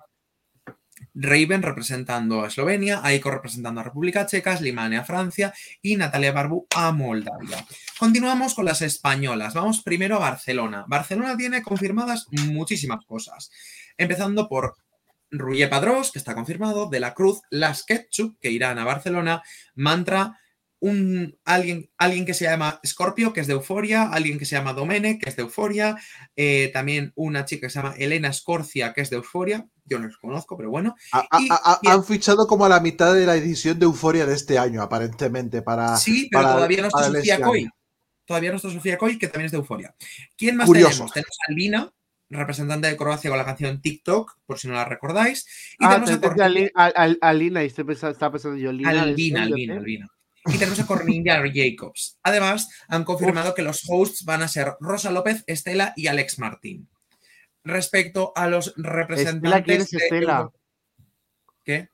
Raven 1.21 1.61
representando 1.61 2.43
a 2.43 2.47
Eslovenia, 2.47 3.01
Aiko 3.03 3.29
representando 3.29 3.81
a 3.81 3.83
República 3.83 4.25
Checa, 4.25 4.55
Slimane 4.55 4.97
a 4.97 5.03
Francia 5.03 5.53
y 5.81 5.97
Natalia 5.97 6.31
Barbu 6.31 6.65
a 6.73 6.93
Moldavia. 6.93 7.65
Continuamos 7.99 8.53
con 8.53 8.63
las 8.63 8.81
españolas. 8.81 9.53
Vamos 9.53 9.81
primero 9.83 10.15
a 10.15 10.19
Barcelona. 10.19 10.85
Barcelona 10.87 11.35
tiene 11.35 11.61
confirmadas 11.61 12.27
muchísimas 12.47 13.05
cosas. 13.05 13.51
Empezando 13.97 14.47
por 14.47 14.75
Ruye 15.29 15.67
Padrós, 15.67 16.13
que 16.13 16.19
está 16.19 16.33
confirmado, 16.33 16.89
De 16.89 17.01
la 17.01 17.13
Cruz, 17.13 17.41
Las 17.49 17.83
Ketchup, 17.83 18.39
que 18.39 18.51
irán 18.51 18.79
a 18.79 18.85
Barcelona, 18.85 19.43
Mantra, 19.75 20.39
un, 20.81 21.37
alguien, 21.45 21.89
alguien 21.97 22.25
que 22.25 22.33
se 22.33 22.45
llama 22.45 22.79
Scorpio, 22.85 23.33
que 23.33 23.41
es 23.41 23.47
de 23.47 23.53
Euforia, 23.53 24.03
alguien 24.11 24.39
que 24.39 24.45
se 24.45 24.55
llama 24.55 24.73
Domene, 24.73 25.19
que 25.19 25.29
es 25.29 25.35
de 25.35 25.41
Euforia, 25.43 25.97
eh, 26.35 26.69
también 26.73 27.11
una 27.15 27.45
chica 27.45 27.67
que 27.67 27.71
se 27.71 27.79
llama 27.81 27.95
Elena 27.97 28.31
Scorcia, 28.31 28.93
que 28.93 29.01
es 29.01 29.09
de 29.09 29.17
Euforia, 29.17 29.67
yo 29.85 29.99
no 29.99 30.07
los 30.07 30.17
conozco, 30.17 30.55
pero 30.55 30.69
bueno, 30.69 30.95
A- 31.11 31.27
a- 31.31 31.41
Y- 31.41 31.49
a- 31.49 31.79
y- 31.81 31.87
han 31.89 32.03
fichado 32.05 32.47
como 32.47 32.65
a 32.65 32.69
la 32.69 32.79
mitad 32.79 33.13
de 33.13 33.25
la 33.25 33.35
edición 33.35 33.77
de 33.79 33.85
Euforia 33.85 34.25
de 34.25 34.35
este 34.35 34.57
año 34.57 34.81
aparentemente 34.81 35.61
para 35.61 35.97
sí, 35.97 36.27
pero 36.31 36.43
para- 36.43 36.55
todavía 36.55 36.81
no 36.81 36.87
está 36.87 37.03
Sofía 37.05 37.33
este 37.35 37.45
Coy. 37.45 37.69
Todavía 38.25 38.51
no 38.51 38.55
está 38.57 38.69
Sofía 38.71 38.97
Coy, 38.97 39.17
que 39.17 39.27
también 39.27 39.47
es 39.47 39.51
de 39.51 39.57
Euforia. 39.57 39.95
¿Quién 40.37 40.55
más 40.55 40.67
Curioso. 40.67 40.91
tenemos? 40.91 41.13
Tenemos 41.13 41.37
a 41.39 41.51
Albina, 41.51 41.93
representante 42.29 42.87
de 42.87 42.95
Croacia 42.95 43.29
con 43.31 43.39
la 43.39 43.45
canción 43.45 43.81
TikTok, 43.81 44.37
por 44.45 44.59
si 44.59 44.67
no 44.67 44.75
la 44.75 44.85
recordáis. 44.85 45.47
Y 45.79 45.85
Ah, 45.85 45.95
tenemos 45.99 46.11
a 46.11 46.21
Cornelia- 46.21 46.71
Alina, 47.21 47.63
y 47.63 47.67
estoy 47.67 47.85
pensando, 47.85 48.11
estaba 48.13 48.33
pensando 48.33 48.55
yo, 48.57 48.71
Lina. 48.71 49.01
Albina, 49.01 49.41
Albina. 49.43 49.75
Albina. 49.77 50.07
Y 50.45 50.57
tenemos 50.57 50.79
a 50.79 50.87
Cornelia 50.87 51.41
Jacobs. 51.53 52.17
Además, 52.23 52.69
han 52.87 53.03
confirmado 53.03 53.53
que 53.53 53.61
los 53.61 53.83
hosts 53.87 54.23
van 54.25 54.41
a 54.41 54.47
ser 54.47 54.73
Rosa 54.79 55.11
López, 55.11 55.43
Estela 55.47 55.93
y 55.95 56.07
Alex 56.07 56.39
Martín. 56.39 56.89
Respecto 57.63 58.31
a 58.35 58.47
los 58.47 58.73
representantes. 58.77 59.51
Estela, 59.51 59.63
¿quién 59.63 59.81
es 59.81 59.89
de 59.89 59.97
Estela? 59.97 60.49
¿Qué? 61.63 61.89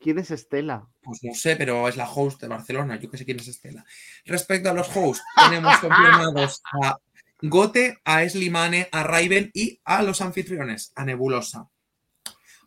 ¿Quién 0.00 0.18
es 0.18 0.30
Estela? 0.30 0.88
Pues 1.02 1.20
no 1.22 1.34
sé, 1.34 1.56
pero 1.56 1.86
es 1.86 1.96
la 1.96 2.10
host 2.10 2.40
de 2.40 2.48
Barcelona. 2.48 2.98
Yo 2.98 3.10
que 3.10 3.18
sé 3.18 3.24
quién 3.24 3.38
es 3.38 3.48
Estela. 3.48 3.84
Respecto 4.24 4.70
a 4.70 4.74
los 4.74 4.88
hosts, 4.94 5.24
tenemos 5.36 5.76
confirmados 5.78 6.62
a 6.82 6.98
Gote, 7.42 7.98
a 8.04 8.28
Slimane, 8.28 8.88
a 8.90 9.02
Raven 9.02 9.50
y 9.52 9.80
a 9.84 10.02
los 10.02 10.20
anfitriones, 10.20 10.92
a 10.94 11.04
Nebulosa. 11.04 11.68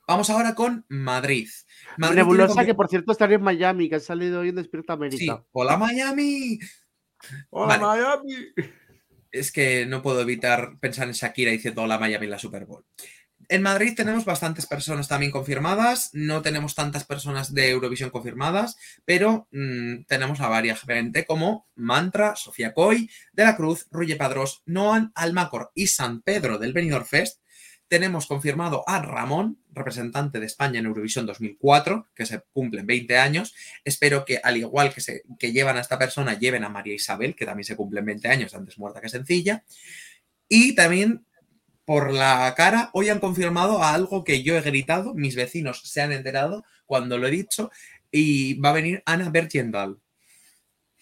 Vamos 0.08 0.30
ahora 0.30 0.54
con 0.54 0.86
Madrid. 0.88 1.50
Madrid 1.98 2.18
Nebulosa, 2.18 2.66
que 2.66 2.74
por 2.74 2.88
cierto 2.90 3.12
estaría 3.12 3.38
en 3.38 3.44
Miami, 3.44 3.90
que 3.90 3.96
ha 3.96 4.00
salido 4.00 4.42
hoy 4.42 4.50
en 4.50 4.56
Despierta 4.56 4.94
Sí, 4.94 4.98
América. 4.98 5.46
hola 5.52 5.78
Miami. 5.78 6.60
Hola, 7.50 7.78
Vale. 7.78 8.04
Miami. 8.04 8.36
Es 9.32 9.52
que 9.52 9.86
no 9.86 10.02
puedo 10.02 10.22
evitar 10.22 10.78
pensar 10.80 11.08
en 11.08 11.14
Shakira 11.14 11.52
diciendo 11.52 11.84
hola 11.84 11.98
Miami 11.98 12.26
en 12.26 12.32
la 12.32 12.40
Super 12.40 12.66
Bowl. 12.66 12.86
En 13.48 13.62
Madrid 13.62 13.94
tenemos 13.96 14.26
bastantes 14.26 14.66
personas 14.66 15.08
también 15.08 15.32
confirmadas, 15.32 16.10
no 16.14 16.42
tenemos 16.42 16.74
tantas 16.74 17.04
personas 17.04 17.54
de 17.54 17.70
Eurovisión 17.70 18.10
confirmadas, 18.10 18.76
pero 19.06 19.48
mm, 19.52 20.06
tenemos 20.08 20.40
a 20.42 20.48
varias 20.48 20.82
gente 20.82 21.26
como 21.26 21.68
Mantra, 21.76 22.36
Sofía 22.36 22.74
Coy, 22.74 23.10
De 23.34 23.44
la 23.44 23.56
Cruz, 23.56 23.88
Ruye 23.92 24.16
Padrós, 24.16 24.64
Noan, 24.66 25.12
Almacor 25.14 25.72
y 25.76 25.88
San 25.88 26.22
Pedro 26.22 26.58
del 26.58 26.74
Benidorm 26.74 27.06
Fest. 27.06 27.42
Tenemos 27.88 28.26
confirmado 28.26 28.84
a 28.88 29.02
Ramón, 29.02 29.60
representante 29.72 30.40
de 30.40 30.46
España 30.46 30.80
en 30.80 30.88
Eurovisión 30.88 31.26
2004, 31.26 32.08
que 32.16 32.26
se 32.26 32.42
cumplen 32.54 32.88
20 32.88 33.18
años. 33.18 33.54
Espero 33.84 34.26
que, 34.26 34.40
al 34.44 34.58
igual 34.58 34.94
que, 34.94 35.02
se, 35.02 35.24
que 35.38 35.52
llevan 35.52 35.78
a 35.78 35.82
esta 35.82 36.00
persona, 36.00 36.38
lleven 36.38 36.64
a 36.64 36.70
María 36.70 36.96
Isabel, 36.96 37.36
que 37.36 37.46
también 37.46 37.66
se 37.66 37.76
cumplen 37.76 38.06
20 38.06 38.28
años, 38.28 38.54
antes 38.56 38.78
muerta 38.78 39.02
que 39.02 39.10
sencilla. 39.10 39.64
Y 40.50 40.74
también, 40.74 41.26
por 41.86 42.12
la 42.12 42.54
cara, 42.58 42.90
hoy 42.94 43.10
han 43.10 43.20
confirmado 43.20 43.84
a 43.84 43.94
algo 43.94 44.24
que 44.24 44.42
yo 44.42 44.58
he 44.58 44.62
gritado, 44.62 45.14
mis 45.14 45.36
vecinos 45.36 45.82
se 45.84 46.02
han 46.02 46.12
enterado 46.12 46.64
cuando 46.86 47.18
lo 47.18 47.28
he 47.28 47.32
dicho, 47.32 47.70
y 48.12 48.60
va 48.60 48.70
a 48.70 48.74
venir 48.74 49.04
Ana 49.06 49.30
Bertiendal 49.30 50.00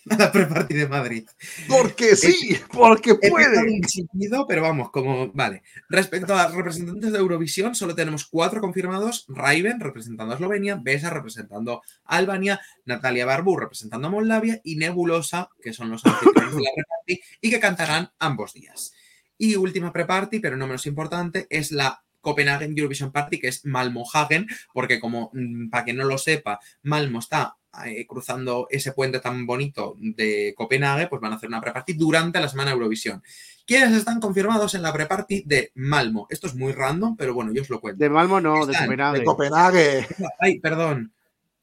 a 0.09 0.15
la 0.15 0.31
pre-party 0.31 0.73
de 0.73 0.87
Madrid. 0.87 1.27
Porque 1.67 2.15
sí, 2.15 2.57
porque 2.71 3.15
puede. 3.15 3.59
un 3.59 3.81
chillido, 3.81 4.45
pero 4.47 4.61
vamos, 4.61 4.91
como. 4.91 5.31
Vale. 5.33 5.63
Respecto 5.89 6.35
a 6.35 6.47
representantes 6.47 7.11
de 7.11 7.19
Eurovisión, 7.19 7.75
solo 7.75 7.95
tenemos 7.95 8.25
cuatro 8.25 8.61
confirmados: 8.61 9.25
Raven 9.27 9.79
representando 9.79 10.33
a 10.33 10.35
Eslovenia, 10.35 10.75
Besa 10.75 11.09
representando 11.09 11.81
a 12.05 12.17
Albania, 12.17 12.59
Natalia 12.85 13.25
Barbu 13.25 13.57
representando 13.57 14.07
a 14.07 14.11
Moldavia 14.11 14.59
y 14.63 14.75
Nebulosa, 14.75 15.49
que 15.61 15.73
son 15.73 15.89
los 15.89 16.05
anfitriones 16.05 16.55
de 16.55 16.61
la 16.61 16.69
pre-party 16.75 17.21
y 17.41 17.49
que 17.49 17.59
cantarán 17.59 18.11
ambos 18.19 18.53
días. 18.53 18.93
Y 19.37 19.55
última 19.55 19.91
pre-party, 19.91 20.39
pero 20.39 20.57
no 20.57 20.67
menos 20.67 20.85
importante, 20.85 21.47
es 21.49 21.71
la 21.71 22.03
Copenhagen 22.23 22.73
Eurovision 22.75 23.11
Party, 23.11 23.39
que 23.39 23.49
es 23.49 23.65
Malmo-Hagen, 23.65 24.47
porque 24.73 24.99
como 24.99 25.29
mm, 25.33 25.69
para 25.69 25.83
quien 25.83 25.97
no 25.97 26.05
lo 26.05 26.17
sepa, 26.17 26.59
Malmo 26.81 27.19
está 27.19 27.57
eh, 27.85 28.05
cruzando 28.07 28.67
ese 28.69 28.91
puente 28.91 29.19
tan 29.19 29.45
bonito 29.45 29.95
de 29.99 30.53
Copenhague, 30.55 31.07
pues 31.07 31.21
van 31.21 31.33
a 31.33 31.35
hacer 31.35 31.49
una 31.49 31.61
pre-party 31.61 31.93
durante 31.93 32.39
la 32.39 32.47
semana 32.47 32.71
Eurovisión. 32.71 33.23
¿Quiénes 33.65 33.93
están 33.93 34.19
confirmados 34.19 34.75
en 34.75 34.81
la 34.81 34.93
pre-party 34.93 35.43
de 35.45 35.71
Malmo? 35.75 36.27
Esto 36.29 36.47
es 36.47 36.55
muy 36.55 36.73
random, 36.73 37.15
pero 37.15 37.33
bueno, 37.33 37.53
yo 37.53 37.61
os 37.61 37.69
lo 37.69 37.79
cuento. 37.79 38.03
De 38.03 38.09
Malmo 38.09 38.41
no, 38.41 38.65
de 38.65 38.73
Están, 38.73 38.89
de 38.89 39.23
Copenhague. 39.23 39.79
De 39.79 40.05
Copenhague. 40.05 40.07
Ay, 40.39 40.59
perdón. 40.59 41.13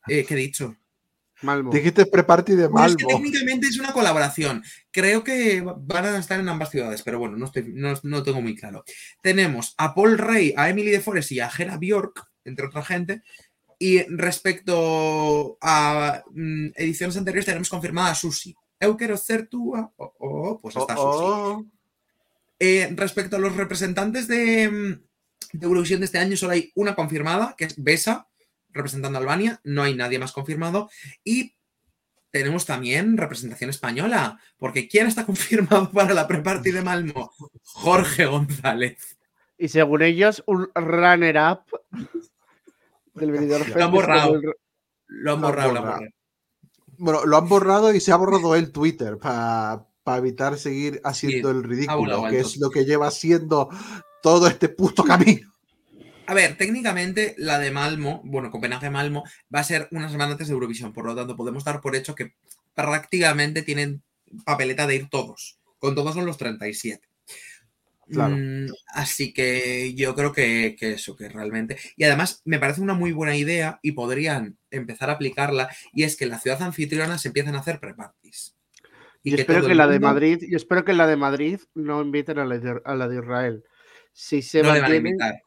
Eh, 0.09 0.25
¿Qué 0.25 0.35
he 0.35 0.39
dicho? 0.39 0.77
Malmo. 1.43 1.71
Dijiste 1.71 2.07
pre-party 2.07 2.55
de 2.55 2.67
Bueno, 2.67 2.89
es 2.89 2.97
que 2.97 3.05
Malmo. 3.05 3.19
técnicamente 3.19 3.69
es 3.69 3.79
una 3.79 3.93
colaboración. 3.93 4.63
Creo 4.91 5.23
que 5.23 5.63
van 5.63 6.07
a 6.07 6.19
estar 6.19 6.41
en 6.41 6.49
ambas 6.49 6.71
ciudades, 6.71 7.03
pero 7.03 7.19
bueno, 7.19 7.37
no, 7.37 7.47
estoy, 7.47 7.71
no, 7.73 7.95
no 8.03 8.23
tengo 8.23 8.43
muy 8.43 8.57
claro. 8.57 8.85
Tenemos 9.23 9.75
a 9.79 9.95
Paul 9.95 10.19
Rey, 10.19 10.55
a 10.57 10.69
Emily 10.69 10.91
de 10.91 11.01
Forest 11.01 11.33
y 11.33 11.41
a 11.41 11.51
Gera 11.51 11.77
Bjork, 11.77 12.27
entre 12.45 12.67
otra 12.67 12.83
gente. 12.83 13.23
Y 13.83 14.03
respecto 14.15 15.57
a 15.63 16.23
mm, 16.31 16.67
ediciones 16.77 17.17
anteriores, 17.17 17.47
tenemos 17.47 17.71
confirmada 17.71 18.11
a 18.11 18.15
Susi. 18.15 18.55
Eu 18.79 18.95
quiero 18.97 19.17
ser 19.17 19.49
tú. 19.49 19.73
Oh, 19.75 20.15
oh, 20.19 20.59
pues 20.61 20.77
está 20.77 20.95
Oh, 20.99 21.13
Susi. 21.13 21.25
oh. 21.25 21.67
Eh, 22.59 22.93
respecto 22.95 23.37
a 23.37 23.39
los 23.39 23.57
representantes 23.57 24.29
de, 24.29 24.69
mm, 24.69 25.59
de 25.59 25.67
Eurovisión 25.67 26.01
de 26.01 26.07
este 26.07 26.19
año, 26.19 26.37
solo 26.37 26.53
hay 26.53 26.71
una 26.75 26.95
confirmada, 26.95 27.55
que 27.57 27.65
es 27.65 27.83
Besa, 27.83 28.29
representando 28.69 29.17
a 29.19 29.23
Albania. 29.23 29.61
No 29.65 29.83
hay 29.83 29.95
nadie 29.95 30.19
más 30.19 30.33
confirmado. 30.33 30.91
Y 31.25 31.57
tenemos 32.31 32.67
también 32.67 33.17
representación 33.17 33.71
española, 33.71 34.39
porque 34.59 34.89
¿quién 34.89 35.07
está 35.07 35.25
confirmado 35.31 35.91
para 35.91 36.13
la 36.13 36.29
pre-party 36.29 36.71
de 36.71 36.83
Malmo? 36.83 37.33
Jorge 37.65 38.27
González. 38.27 39.17
Y 39.57 39.69
según 39.69 40.03
ellos, 40.03 40.43
un 40.47 40.71
runner-up 40.75 41.65
del 43.15 43.33
Benidorm 43.33 43.65
Fest. 43.65 43.77
Lo 43.77 43.85
han 43.85 43.91
borrado. 43.93 44.35
el- 44.37 44.53
Lo 45.09 45.33
han 45.33 45.41
borrado, 45.41 45.73
lo 45.73 45.79
han 45.79 45.85
borrado. 45.85 46.01
borrado. 46.01 46.15
Bueno, 46.99 47.25
lo 47.27 47.37
han 47.37 47.49
borrado 47.49 47.95
y 47.95 48.01
se 48.01 48.13
ha 48.13 48.17
borrado 48.17 48.55
el 48.55 48.73
Twitter 48.73 49.17
para 49.19 49.87
evitar 50.19 50.59
seguir 50.59 51.01
haciendo 51.05 51.51
Sí, 51.51 51.57
el 51.57 51.63
ridículo, 51.65 51.99
volado 51.99 52.29
que 52.29 52.41
es 52.41 52.57
lo 52.59 52.71
que 52.71 52.85
lleva 52.85 53.07
haciendo 53.09 53.69
todo 54.23 54.47
este 54.47 54.69
puto 54.69 55.03
camino. 55.05 55.49
A 56.27 56.35
ver, 56.35 56.57
técnicamente 56.57 57.35
la 57.39 57.59
de 57.59 57.71
Malmo, 57.73 58.21
bueno, 58.25 58.51
Copenhague-Malmo, 58.51 59.25
va 59.53 59.61
a 59.61 59.65
ser 59.65 59.89
una 59.91 60.09
semana 60.09 60.33
antes 60.33 60.47
de 60.47 60.55
Eurovisión, 60.55 60.93
por 60.93 61.05
lo 61.07 61.17
tanto 61.17 61.37
podemos 61.37 61.65
dar 61.65 61.81
por 61.81 61.97
hecho 61.97 62.15
que 62.15 62.35
prácticamente 62.75 63.63
tienen 63.63 64.03
papeleta 64.45 64.87
de 64.87 64.95
ir 64.97 65.09
todos. 65.09 65.59
Con 65.79 65.95
todos 65.97 66.15
son 66.15 66.27
los 66.27 66.37
37. 66.37 67.09
Claro. 68.11 68.37
Mm, 68.37 68.67
así 68.89 69.33
que 69.33 69.95
yo 69.95 70.15
creo 70.15 70.33
que, 70.33 70.77
que 70.79 70.93
eso, 70.93 71.17
que 71.17 71.29
realmente. 71.29 71.77
Y 71.97 72.05
además 72.05 72.43
me 72.45 72.59
parece 72.59 72.81
una 72.81 72.95
muy 72.95 73.13
buena 73.13 73.37
idea 73.37 73.79
y 73.83 73.93
podrían 73.93 74.59
empezar 74.71 75.11
a 75.11 75.15
aplicarla. 75.15 75.69
Y 75.93 76.03
es 76.03 76.17
que 76.17 76.25
en 76.25 76.31
la 76.31 76.39
ciudad 76.39 76.63
anfitriona 76.63 77.19
se 77.19 77.29
empiezan 77.29 77.55
a 77.55 77.61
hacer 77.61 77.81
pre-parties. 77.81 78.57
Y 79.23 79.35
que 79.35 79.43
espero 79.43 79.67
que 79.67 79.75
la 79.75 79.87
de 79.87 80.01
Madrid, 80.01 80.43
yo 80.49 80.57
espero 80.57 80.85
que 80.85 80.95
la 80.95 81.07
de 81.07 81.17
Madrid 81.17 81.61
no 81.75 82.01
inviten 82.01 82.39
a 82.39 82.45
la 82.45 82.59
de, 82.59 82.81
a 82.85 82.95
la 82.95 83.09
de 83.09 83.17
Israel. 83.17 83.65
Si 84.13 84.43
se 84.43 84.63
no 84.63 84.73
le 84.73 84.81
van 84.81 84.93
a 84.93 84.97
invitar. 84.97 85.43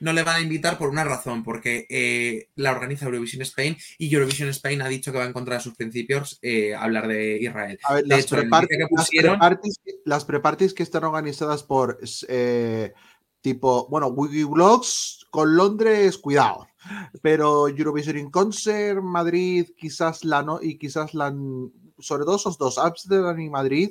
No 0.00 0.12
le 0.12 0.22
van 0.22 0.36
a 0.36 0.40
invitar 0.40 0.78
por 0.78 0.88
una 0.90 1.04
razón, 1.04 1.42
porque 1.42 1.86
eh, 1.88 2.48
la 2.54 2.72
organiza 2.72 3.06
Eurovision 3.06 3.42
Spain 3.42 3.76
y 3.98 4.12
Eurovision 4.14 4.48
Spain 4.50 4.82
ha 4.82 4.88
dicho 4.88 5.12
que 5.12 5.18
va 5.18 5.24
en 5.24 5.32
contra 5.32 5.56
de 5.56 5.60
sus 5.60 5.74
principios 5.74 6.38
eh, 6.42 6.74
hablar 6.74 7.08
de 7.08 7.38
Israel. 7.38 7.78
A 7.84 7.94
ver, 7.94 8.02
De 8.04 8.08
las 8.08 8.20
hecho, 8.20 8.36
pusieron- 8.90 9.38
las 10.04 10.24
pre-parties 10.24 10.74
que 10.74 10.82
están 10.82 11.04
organizadas 11.04 11.62
por 11.62 11.98
eh, 12.28 12.92
tipo, 13.40 13.88
bueno, 13.88 14.08
Wikiblogs 14.08 15.26
con 15.30 15.56
Londres, 15.56 16.18
cuidado. 16.18 16.66
Pero 17.22 17.68
Eurovision 17.68 18.16
in 18.18 18.30
Concert, 18.30 19.00
Madrid, 19.02 19.66
quizás 19.76 20.24
la 20.24 20.42
no, 20.42 20.58
y 20.62 20.78
quizás 20.78 21.12
la 21.14 21.34
sobre 21.98 22.24
todo 22.24 22.36
esos 22.36 22.56
dos, 22.56 22.78
Amsterdam 22.78 23.38
y 23.40 23.50
Madrid, 23.50 23.90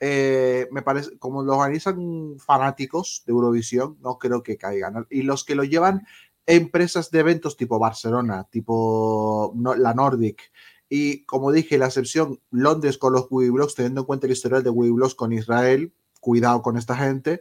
eh, 0.00 0.68
me 0.70 0.82
parece, 0.82 1.18
como 1.18 1.42
lo 1.42 1.54
organizan 1.56 2.36
fanáticos 2.38 3.22
de 3.26 3.32
Eurovisión, 3.32 3.96
no 4.00 4.18
creo 4.18 4.42
que 4.42 4.56
caigan. 4.56 5.06
Y 5.10 5.22
los 5.22 5.44
que 5.44 5.54
lo 5.54 5.64
llevan 5.64 6.06
empresas 6.46 7.10
de 7.10 7.20
eventos 7.20 7.56
tipo 7.56 7.78
Barcelona, 7.78 8.46
tipo 8.50 9.52
no- 9.56 9.74
la 9.74 9.94
Nordic, 9.94 10.52
y 10.88 11.24
como 11.24 11.50
dije, 11.50 11.78
la 11.78 11.86
excepción 11.86 12.40
Londres 12.50 12.98
con 12.98 13.12
los 13.12 13.26
Wikiblogs, 13.30 13.74
teniendo 13.74 14.02
en 14.02 14.06
cuenta 14.06 14.26
el 14.26 14.32
historial 14.32 14.62
de 14.62 14.70
Wikiblogs 14.70 15.14
con 15.16 15.32
Israel, 15.32 15.92
cuidado 16.20 16.62
con 16.62 16.76
esta 16.76 16.96
gente, 16.96 17.40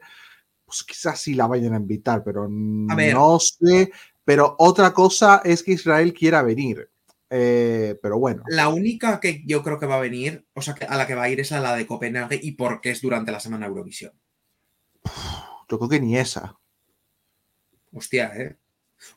pues 0.66 0.84
quizás 0.84 1.20
sí 1.20 1.36
la 1.36 1.46
vayan 1.48 1.74
a 1.74 1.78
invitar, 1.78 2.24
pero 2.24 2.46
A 2.46 2.48
no 3.14 3.40
sé. 3.40 3.92
Pero 4.24 4.56
otra 4.58 4.92
cosa 4.94 5.42
es 5.46 5.62
que 5.62 5.74
Israel 5.74 6.12
quiera 6.14 6.42
venir. 6.42 6.90
Eh, 7.30 7.98
pero 8.02 8.20
bueno, 8.20 8.44
La 8.48 8.70
única 8.70 9.20
que 9.20 9.44
yo 9.46 9.64
creo 9.64 9.80
que 9.80 9.88
va 9.88 9.96
a 9.96 10.00
venir, 10.02 10.46
o 10.54 10.62
sea, 10.62 10.76
que 10.76 10.86
a 10.86 10.96
la 10.96 11.08
que 11.08 11.16
va 11.16 11.24
a 11.24 11.30
ir 11.30 11.40
es 11.40 11.52
a 11.52 11.60
la 11.60 11.76
de 11.76 11.88
Copenhague 11.88 12.40
y 12.42 12.52
porque 12.54 12.92
es 12.92 13.02
durante 13.02 13.32
la 13.32 13.40
semana 13.40 13.66
Eurovisión. 13.66 14.14
yo 15.70 15.78
creo 15.80 15.90
que 15.90 16.00
ni 16.00 16.18
esa. 16.18 16.58
Hostia, 17.94 18.32
¿eh? 18.36 18.58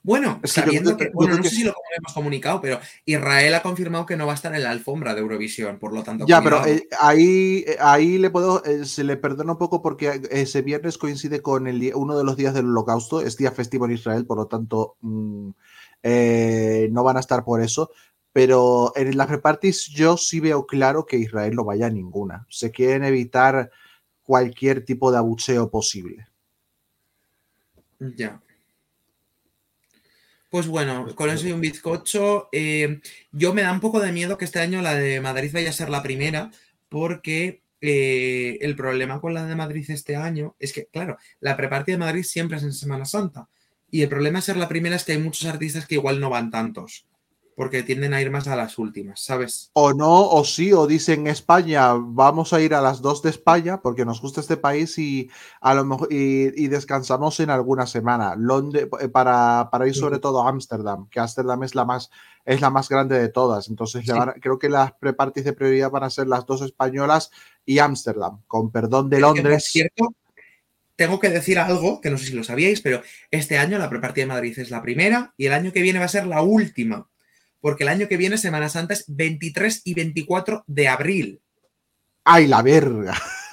Bueno, 0.02 0.40
Es 0.42 0.52
que 0.54 0.60
yo 0.60 0.64
sabiendo 0.66 0.96
que- 0.96 1.10
bueno, 1.14 1.36
no 1.36 1.42
que- 1.42 1.48
sé 1.50 1.56
si 1.56 1.64
lo 1.64 1.72
hemos 1.96 2.12
comunicado, 2.12 2.60
pero 2.60 2.80
Israel 3.04 3.54
ha 3.54 3.62
confirmado 3.62 4.06
que 4.06 4.16
no 4.16 4.26
va 4.26 4.32
a 4.32 4.34
estar 4.34 4.54
en 4.54 4.62
la 4.62 4.70
alfombra 4.70 5.14
de 5.14 5.20
Eurovisión, 5.20 5.78
por 5.78 5.92
lo 5.94 6.02
tanto. 6.02 6.26
Ya, 6.26 6.42
pero 6.42 6.64
eh, 6.66 6.86
ahí, 7.00 7.64
eh, 7.66 7.76
ahí 7.80 8.18
le 8.18 8.30
puedo, 8.30 8.62
eh, 8.64 8.84
se 8.84 9.04
le 9.04 9.16
perdona 9.16 9.52
un 9.52 9.58
poco 9.58 9.80
porque 9.82 10.20
ese 10.30 10.62
viernes 10.62 10.98
coincide 10.98 11.42
con 11.42 11.66
el 11.68 11.92
uno 11.94 12.16
de 12.18 12.24
los 12.24 12.36
días 12.36 12.54
del 12.54 12.66
holocausto, 12.66 13.20
es 13.20 13.36
día 13.36 13.52
festivo 13.52 13.84
en 13.86 13.92
Israel, 13.92 14.26
por 14.26 14.36
lo 14.38 14.46
tanto 14.46 14.96
mm, 15.00 15.50
eh, 16.02 16.88
no 16.90 17.04
van 17.04 17.16
a 17.16 17.20
estar 17.20 17.44
por 17.44 17.62
eso. 17.62 17.90
Pero 18.32 18.92
en 18.94 19.16
las 19.16 19.30
repartis 19.30 19.86
yo 19.86 20.16
sí 20.16 20.38
veo 20.40 20.66
claro 20.66 21.06
que 21.06 21.16
Israel 21.16 21.54
no 21.54 21.64
vaya 21.64 21.86
a 21.86 21.90
ninguna. 21.90 22.46
Se 22.48 22.70
quieren 22.70 23.04
evitar 23.04 23.70
cualquier 24.22 24.84
tipo 24.84 25.10
de 25.10 25.18
abucheo 25.18 25.70
posible. 25.70 26.28
Ya. 27.98 28.40
Pues 30.50 30.66
bueno, 30.66 31.14
con 31.14 31.30
eso 31.30 31.46
y 31.46 31.52
un 31.52 31.60
bizcocho. 31.60 32.48
eh, 32.52 33.00
yo 33.32 33.52
me 33.52 33.62
da 33.62 33.72
un 33.72 33.80
poco 33.80 34.00
de 34.00 34.12
miedo 34.12 34.38
que 34.38 34.44
este 34.44 34.60
año 34.60 34.82
la 34.82 34.94
de 34.94 35.20
Madrid 35.20 35.50
vaya 35.52 35.70
a 35.70 35.74
ser 35.74 35.90
la 35.90 36.02
primera, 36.02 36.50
porque 36.88 37.62
eh, 37.80 38.58
el 38.60 38.74
problema 38.76 39.20
con 39.20 39.34
la 39.34 39.44
de 39.44 39.54
Madrid 39.54 39.90
este 39.90 40.16
año 40.16 40.56
es 40.58 40.72
que, 40.72 40.86
claro, 40.86 41.18
la 41.40 41.56
prepartida 41.56 41.96
de 41.96 42.04
Madrid 42.04 42.22
siempre 42.22 42.56
es 42.56 42.62
en 42.62 42.72
Semana 42.72 43.04
Santa. 43.04 43.48
Y 43.90 44.02
el 44.02 44.08
problema 44.08 44.38
de 44.38 44.42
ser 44.42 44.56
la 44.56 44.68
primera 44.68 44.96
es 44.96 45.04
que 45.04 45.12
hay 45.12 45.18
muchos 45.18 45.46
artistas 45.46 45.86
que 45.86 45.96
igual 45.96 46.20
no 46.20 46.30
van 46.30 46.50
tantos. 46.50 47.06
porque 47.54 47.82
tienden 47.82 48.14
a 48.14 48.20
ir 48.22 48.30
más 48.30 48.46
a 48.48 48.56
las 48.56 48.78
últimas, 48.78 49.20
¿sabes? 49.20 49.72
O 49.80 49.92
no, 49.94 50.28
o 50.30 50.44
sí, 50.44 50.72
o 50.72 50.88
dicen 50.88 51.28
España, 51.28 51.92
vamos 51.96 52.52
a 52.52 52.60
ir 52.60 52.74
a 52.74 52.80
las 52.80 53.00
dos 53.00 53.22
de 53.22 53.30
España 53.30 53.80
porque 53.80 54.04
nos 54.04 54.20
gusta 54.20 54.40
este 54.40 54.56
país 54.56 54.98
y 54.98 55.30
a 55.60 55.72
lo 55.74 55.84
mejor 55.84 56.08
y, 56.12 56.64
y 56.64 56.66
descansamos 56.66 57.38
en 57.38 57.50
alguna 57.50 57.86
semana. 57.86 58.34
Londres 58.36 58.88
para, 59.12 59.68
para 59.70 59.86
ir 59.86 59.94
sobre 59.94 60.18
todo 60.18 60.42
a 60.42 60.48
Ámsterdam, 60.48 61.08
que 61.10 61.20
Ámsterdam 61.20 61.62
es 61.62 61.76
la 61.76 61.84
más 61.84 62.10
es 62.44 62.60
la 62.60 62.70
más 62.70 62.88
grande 62.88 63.18
de 63.20 63.28
todas. 63.28 63.68
Entonces 63.68 64.04
Sí. 64.04 64.12
van 64.12 64.32
creo 64.40 64.58
que 64.58 64.68
las 64.68 64.92
prepartis 64.94 65.44
de 65.44 65.52
prioridad 65.52 65.90
van 65.92 66.02
a 66.04 66.10
ser 66.10 66.26
las 66.26 66.44
dos 66.44 66.62
españolas 66.62 67.30
y 67.64 67.78
Ámsterdam, 67.78 68.42
con 68.48 68.72
perdón 68.72 69.08
de 69.10 69.20
Es 69.20 69.28
que, 69.32 69.44
por 69.44 69.60
Londres. 69.60 69.64
cierto, 69.64 70.14
tengo 70.98 71.20
que 71.20 71.30
decir 71.30 71.60
algo 71.60 72.00
que 72.00 72.10
no 72.10 72.18
sé 72.18 72.26
si 72.26 72.32
lo 72.32 72.42
sabíais, 72.42 72.80
pero 72.80 73.02
este 73.30 73.56
año 73.56 73.78
la 73.78 73.88
prepartida 73.88 74.24
de 74.24 74.32
Madrid 74.34 74.58
es 74.58 74.70
la 74.70 74.82
primera 74.82 75.32
y 75.36 75.46
el 75.46 75.52
año 75.52 75.72
que 75.72 75.80
viene 75.80 76.00
va 76.00 76.06
a 76.06 76.08
ser 76.08 76.26
la 76.26 76.42
última. 76.42 77.08
Porque 77.60 77.84
el 77.84 77.88
año 77.88 78.08
que 78.08 78.16
viene, 78.16 78.36
Semana 78.36 78.68
Santa, 78.68 78.94
es 78.94 79.04
23 79.06 79.82
y 79.84 79.94
24 79.94 80.64
de 80.66 80.88
abril. 80.88 81.40
¡Ay, 82.24 82.48
la 82.48 82.62
verga! 82.62 83.14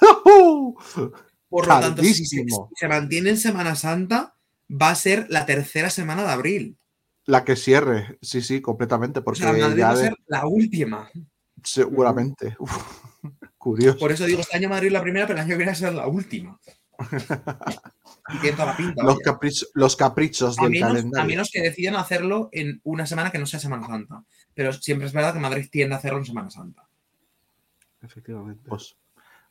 Por 1.48 1.66
lo 1.68 1.80
tanto, 1.80 2.02
si 2.02 2.14
se, 2.26 2.36
Tardísimo. 2.36 2.68
si 2.74 2.80
se 2.80 2.88
mantiene 2.88 3.30
en 3.30 3.36
Semana 3.38 3.76
Santa, 3.76 4.34
va 4.70 4.90
a 4.90 4.94
ser 4.96 5.26
la 5.28 5.46
tercera 5.46 5.90
semana 5.90 6.22
de 6.24 6.30
abril. 6.30 6.76
La 7.24 7.44
que 7.44 7.56
cierre, 7.56 8.18
sí, 8.22 8.42
sí, 8.42 8.60
completamente, 8.60 9.20
O 9.20 9.24
porque 9.24 9.40
sea, 9.40 9.52
Madrid 9.52 9.76
ya 9.78 9.86
va 9.86 9.90
a 9.92 9.96
de- 9.96 10.02
ser 10.02 10.14
la 10.26 10.46
última. 10.46 11.10
seguramente. 11.62 12.56
Uf, 12.58 12.76
curioso. 13.56 13.98
Por 13.98 14.12
eso 14.12 14.24
digo, 14.26 14.40
este 14.40 14.56
año 14.56 14.68
Madrid 14.68 14.88
es 14.88 14.92
la 14.92 15.02
primera, 15.02 15.26
pero 15.26 15.38
el 15.38 15.44
año 15.44 15.50
que 15.50 15.56
viene 15.56 15.70
va 15.70 15.76
a 15.76 15.80
ser 15.80 15.94
la 15.94 16.06
última. 16.06 16.58
Y 18.28 18.38
tiene 18.38 18.56
toda 18.56 18.70
la 18.72 18.76
pinta. 18.76 19.04
Los, 19.04 19.18
caprichos, 19.20 19.70
los 19.74 19.94
caprichos 19.94 20.58
A 20.58 20.62
del 20.62 20.72
menos, 20.72 20.90
a 20.90 20.94
calendario. 20.94 21.28
menos 21.28 21.50
que 21.52 21.62
decidan 21.62 21.94
hacerlo 21.94 22.48
en 22.50 22.80
una 22.82 23.06
semana 23.06 23.30
que 23.30 23.38
no 23.38 23.46
sea 23.46 23.60
Semana 23.60 23.86
Santa. 23.86 24.24
Pero 24.52 24.72
siempre 24.72 25.06
es 25.06 25.12
verdad 25.12 25.32
que 25.32 25.38
Madrid 25.38 25.68
tiende 25.70 25.94
a 25.94 25.98
hacerlo 25.98 26.18
en 26.18 26.24
Semana 26.24 26.50
Santa. 26.50 26.88
Efectivamente. 28.02 28.68
Pues, 28.68 28.96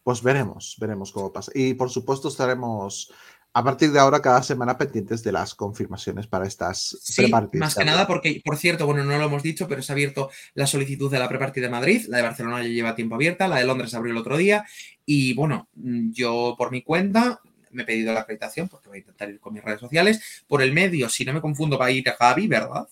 pues 0.03 0.21
veremos, 0.21 0.75
veremos 0.79 1.11
cómo 1.11 1.31
pasa. 1.31 1.51
Y 1.55 1.73
por 1.75 1.89
supuesto 1.89 2.27
estaremos 2.27 3.13
a 3.57 3.63
partir 3.63 3.89
de 3.93 3.99
ahora 3.99 4.21
cada 4.21 4.43
semana 4.43 4.77
pendientes 4.77 5.23
de 5.23 5.31
las 5.31 5.55
confirmaciones 5.55 6.27
para 6.27 6.45
estas 6.45 6.97
Sí, 7.01 7.21
prepartidas. 7.21 7.67
más 7.67 7.75
que 7.75 7.85
nada 7.85 8.05
porque, 8.05 8.41
por 8.43 8.57
cierto, 8.57 8.85
bueno, 8.85 9.05
no 9.05 9.17
lo 9.17 9.23
hemos 9.27 9.43
dicho, 9.43 9.65
pero 9.65 9.81
se 9.81 9.91
ha 9.91 9.95
abierto 9.95 10.29
la 10.55 10.67
solicitud 10.67 11.09
de 11.09 11.19
la 11.19 11.29
prepartida 11.29 11.67
de 11.67 11.71
Madrid. 11.71 12.05
La 12.09 12.17
de 12.17 12.23
Barcelona 12.23 12.61
ya 12.61 12.67
lleva 12.67 12.95
tiempo 12.95 13.15
abierta, 13.15 13.47
la 13.47 13.55
de 13.55 13.63
Londres 13.65 13.91
se 13.91 13.95
abrió 13.95 14.11
el 14.11 14.17
otro 14.17 14.35
día. 14.35 14.65
Y 15.05 15.33
bueno, 15.35 15.69
mm, 15.75 16.11
yo 16.11 16.55
por 16.57 16.69
mi 16.69 16.81
cuenta 16.81 17.39
me 17.71 17.83
he 17.83 17.85
pedido 17.85 18.13
la 18.13 18.21
acreditación 18.21 18.67
porque 18.67 18.89
voy 18.89 18.97
a 18.97 18.99
intentar 18.99 19.29
ir 19.29 19.39
con 19.39 19.53
mis 19.53 19.63
redes 19.63 19.79
sociales. 19.79 20.43
Por 20.47 20.61
el 20.61 20.73
medio, 20.73 21.07
si 21.07 21.23
no 21.23 21.31
me 21.31 21.39
confundo, 21.39 21.77
va 21.77 21.85
a 21.85 21.91
ir 21.91 22.09
a 22.09 22.13
Javi, 22.13 22.47
¿verdad? 22.47 22.85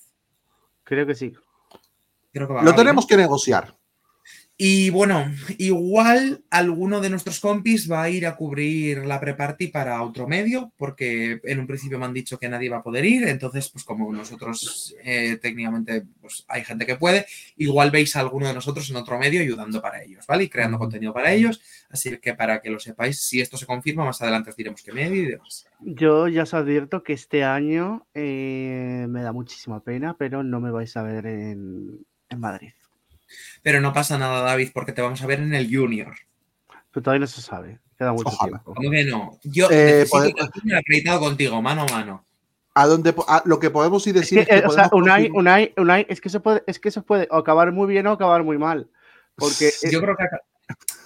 Creo 0.86 1.06
que 1.06 1.16
sí. 1.16 1.34
Creo 2.32 2.48
que 2.48 2.54
va 2.54 2.64
Lo 2.64 2.74
tenemos 2.74 3.06
que 3.06 3.18
negociar. 3.18 3.76
Y 4.66 4.92
bueno, 4.92 5.30
igual 5.58 6.46
alguno 6.50 7.02
de 7.02 7.10
nuestros 7.10 7.42
compis 7.42 7.92
va 7.92 8.04
a 8.04 8.10
ir 8.10 8.26
a 8.26 8.38
cubrir 8.38 9.00
la 9.06 9.20
pre-party 9.20 9.68
para 9.68 10.02
otro 10.02 10.26
medio, 10.26 10.72
porque 10.78 11.42
en 11.44 11.60
un 11.60 11.68
principio 11.68 12.00
me 12.00 12.06
han 12.06 12.14
dicho 12.14 12.40
que 12.40 12.48
nadie 12.48 12.70
va 12.70 12.78
a 12.78 12.82
poder 12.82 13.04
ir, 13.04 13.28
entonces 13.28 13.70
pues 13.70 13.84
como 13.84 14.10
nosotros 14.14 14.96
eh, 15.04 15.38
técnicamente 15.42 16.06
pues 16.22 16.46
hay 16.48 16.64
gente 16.64 16.86
que 16.86 16.96
puede, 16.96 17.26
igual 17.58 17.92
veis 17.92 18.16
a 18.16 18.22
alguno 18.22 18.48
de 18.48 18.54
nosotros 18.54 18.90
en 18.90 18.96
otro 18.96 19.20
medio 19.20 19.42
ayudando 19.42 19.82
para 19.82 20.02
ellos, 20.02 20.26
¿vale? 20.26 20.46
Y 20.46 20.50
creando 20.50 20.80
contenido 20.80 21.14
para 21.14 21.34
ellos, 21.34 21.60
así 21.90 22.16
que 22.20 22.34
para 22.34 22.62
que 22.62 22.70
lo 22.70 22.80
sepáis, 22.80 23.20
si 23.20 23.42
esto 23.42 23.58
se 23.58 23.66
confirma, 23.66 24.06
más 24.06 24.22
adelante 24.22 24.52
os 24.52 24.56
diremos 24.56 24.82
qué 24.82 24.94
medio 24.94 25.24
y 25.24 25.26
demás. 25.26 25.68
Yo 25.82 26.30
ya 26.30 26.44
os 26.44 26.54
advierto 26.54 27.04
que 27.04 27.12
este 27.12 27.44
año 27.44 28.08
eh, 28.14 29.08
me 29.10 29.24
da 29.24 29.34
muchísima 29.34 29.84
pena, 29.84 30.16
pero 30.18 30.42
no 30.42 30.62
me 30.62 30.72
vais 30.72 30.96
a 30.96 31.04
ver 31.04 31.26
en, 31.26 32.06
en 32.30 32.40
Madrid. 32.40 32.72
Pero 33.62 33.82
no 33.82 33.94
pasa 33.94 34.18
nada, 34.18 34.42
David, 34.42 34.72
porque 34.74 34.92
te 34.94 35.02
vamos 35.02 35.22
a 35.22 35.28
ver 35.28 35.40
en 35.40 35.54
el 35.54 35.74
Junior. 35.76 36.14
Pero 36.92 37.04
todavía 37.04 37.22
no 37.22 37.28
se 37.28 37.42
sabe. 37.42 37.80
Queda 37.98 38.14
mucho 38.14 38.30
Ojalá. 38.30 38.52
tiempo. 38.60 38.74
¿Cómo 38.76 38.90
que 38.92 39.04
no? 39.06 39.40
Yo 39.44 39.66
Eh, 39.72 39.76
necesito 40.06 40.18
poder- 40.18 40.34
que 40.34 40.48
tú 40.48 40.60
me 40.64 40.78
acreditado 40.78 41.20
contigo, 41.20 41.62
mano 41.62 41.84
a 41.84 41.86
mano. 41.92 42.26
A 42.76 42.88
donde, 42.88 43.14
a- 43.28 43.44
lo 43.46 43.60
que 43.60 43.70
podemos 43.70 44.06
ir 44.08 44.16
Es 44.16 44.22
decir 44.22 44.38
que, 44.40 44.42
es 44.44 44.48
que 44.50 44.56
eh, 44.56 44.68
o 44.68 44.72
sea, 44.72 44.90
podemos 44.90 45.06
Unai, 45.08 45.30
confirmar- 45.30 45.40
Unai, 45.40 45.74
Unai, 45.78 46.06
es 46.10 46.20
que 46.22 46.28
eso 46.30 46.42
puede, 46.42 46.64
es 46.68 46.80
que 46.80 46.90
eso 46.90 47.04
puede 47.04 47.28
acabar 47.32 47.72
muy 47.72 47.88
bien 47.88 48.08
o 48.08 48.12
acabar 48.12 48.44
muy 48.44 48.58
mal. 48.58 48.90
Porque, 49.36 49.72
Yo 49.92 50.02
creo 50.02 50.16
que 50.16 50.26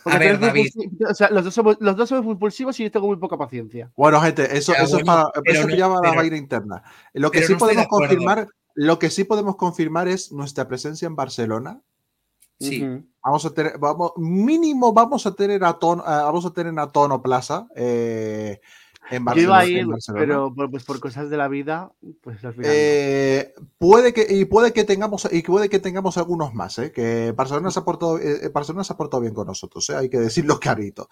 porque 0.03 0.15
a 0.15 0.19
ver, 0.19 0.39
David. 0.39 0.67
o 1.09 1.13
sea, 1.13 1.29
los 1.29 1.43
dos, 1.43 1.53
somos, 1.53 1.75
los 1.81 1.97
dos 1.97 2.07
somos 2.07 2.23
muy 2.23 2.33
impulsivos 2.33 2.79
y 2.79 2.83
yo 2.83 2.91
tengo 2.91 3.07
muy 3.07 3.17
poca 3.17 3.37
paciencia. 3.37 3.91
Bueno, 3.97 4.21
gente, 4.21 4.57
eso, 4.57 4.71
Ya, 4.73 4.83
eso 4.83 4.97
es 4.99 5.03
para 5.03 5.29
eso 5.43 5.63
no- 5.63 5.69
se 5.69 5.75
llama 5.77 5.99
la 6.01 6.13
vaina 6.13 6.37
interna. 6.37 6.83
Lo 7.13 7.31
que 7.31 7.43
sí 7.43 7.53
no 7.53 7.59
podemos 7.59 7.87
confirmar, 7.87 8.47
lo 8.75 8.99
que 8.99 9.09
sí 9.09 9.25
podemos 9.25 9.57
confirmar 9.57 10.07
es 10.07 10.31
nuestra 10.31 10.67
presencia 10.69 11.05
en 11.07 11.15
Barcelona. 11.17 11.81
Sí. 12.59 12.83
Vamos 13.23 13.45
a 13.45 13.53
tener, 13.53 13.77
vamos, 13.77 14.13
mínimo 14.17 14.93
vamos 14.93 15.25
a 15.25 15.35
tener 15.35 15.63
a 15.63 15.73
Tono, 15.77 16.01
eh, 16.03 16.05
vamos 16.07 16.45
a 16.45 16.53
tener 16.53 16.77
a 16.79 16.87
Tono 16.91 17.21
Plaza 17.21 17.67
eh, 17.75 18.59
en 19.09 19.19
Yo 19.19 19.25
Barcelona. 19.25 19.41
iba 19.43 19.59
a 19.59 19.65
en 19.65 19.71
ir, 19.77 19.85
Barcelona. 19.87 20.21
pero 20.25 20.53
por, 20.55 20.71
pues 20.71 20.83
por 20.85 20.99
cosas 20.99 21.29
de 21.29 21.37
la 21.37 21.47
vida, 21.49 21.91
pues 22.21 22.43
al 22.45 22.53
final. 22.53 22.71
Eh, 22.73 23.53
puede 23.77 24.13
que 24.13 24.25
y 24.29 24.45
puede 24.45 24.71
que 24.73 24.83
tengamos 24.85 25.27
y 25.31 25.41
puede 25.43 25.69
que 25.69 25.79
tengamos 25.79 26.17
algunos 26.17 26.53
más, 26.53 26.77
¿eh? 26.79 26.91
que 26.91 27.31
Barcelona 27.33 27.69
se 27.71 27.79
ha 27.79 27.85
portado, 27.85 28.17
eh, 28.19 28.49
Barcelona 28.53 28.83
se 28.85 28.93
ha 28.93 28.97
portado 28.97 29.21
bien 29.21 29.33
con 29.33 29.47
nosotros, 29.47 29.89
¿eh? 29.89 29.95
hay 29.97 30.09
que 30.09 30.19
decirlo 30.19 30.59
clarito. 30.59 31.09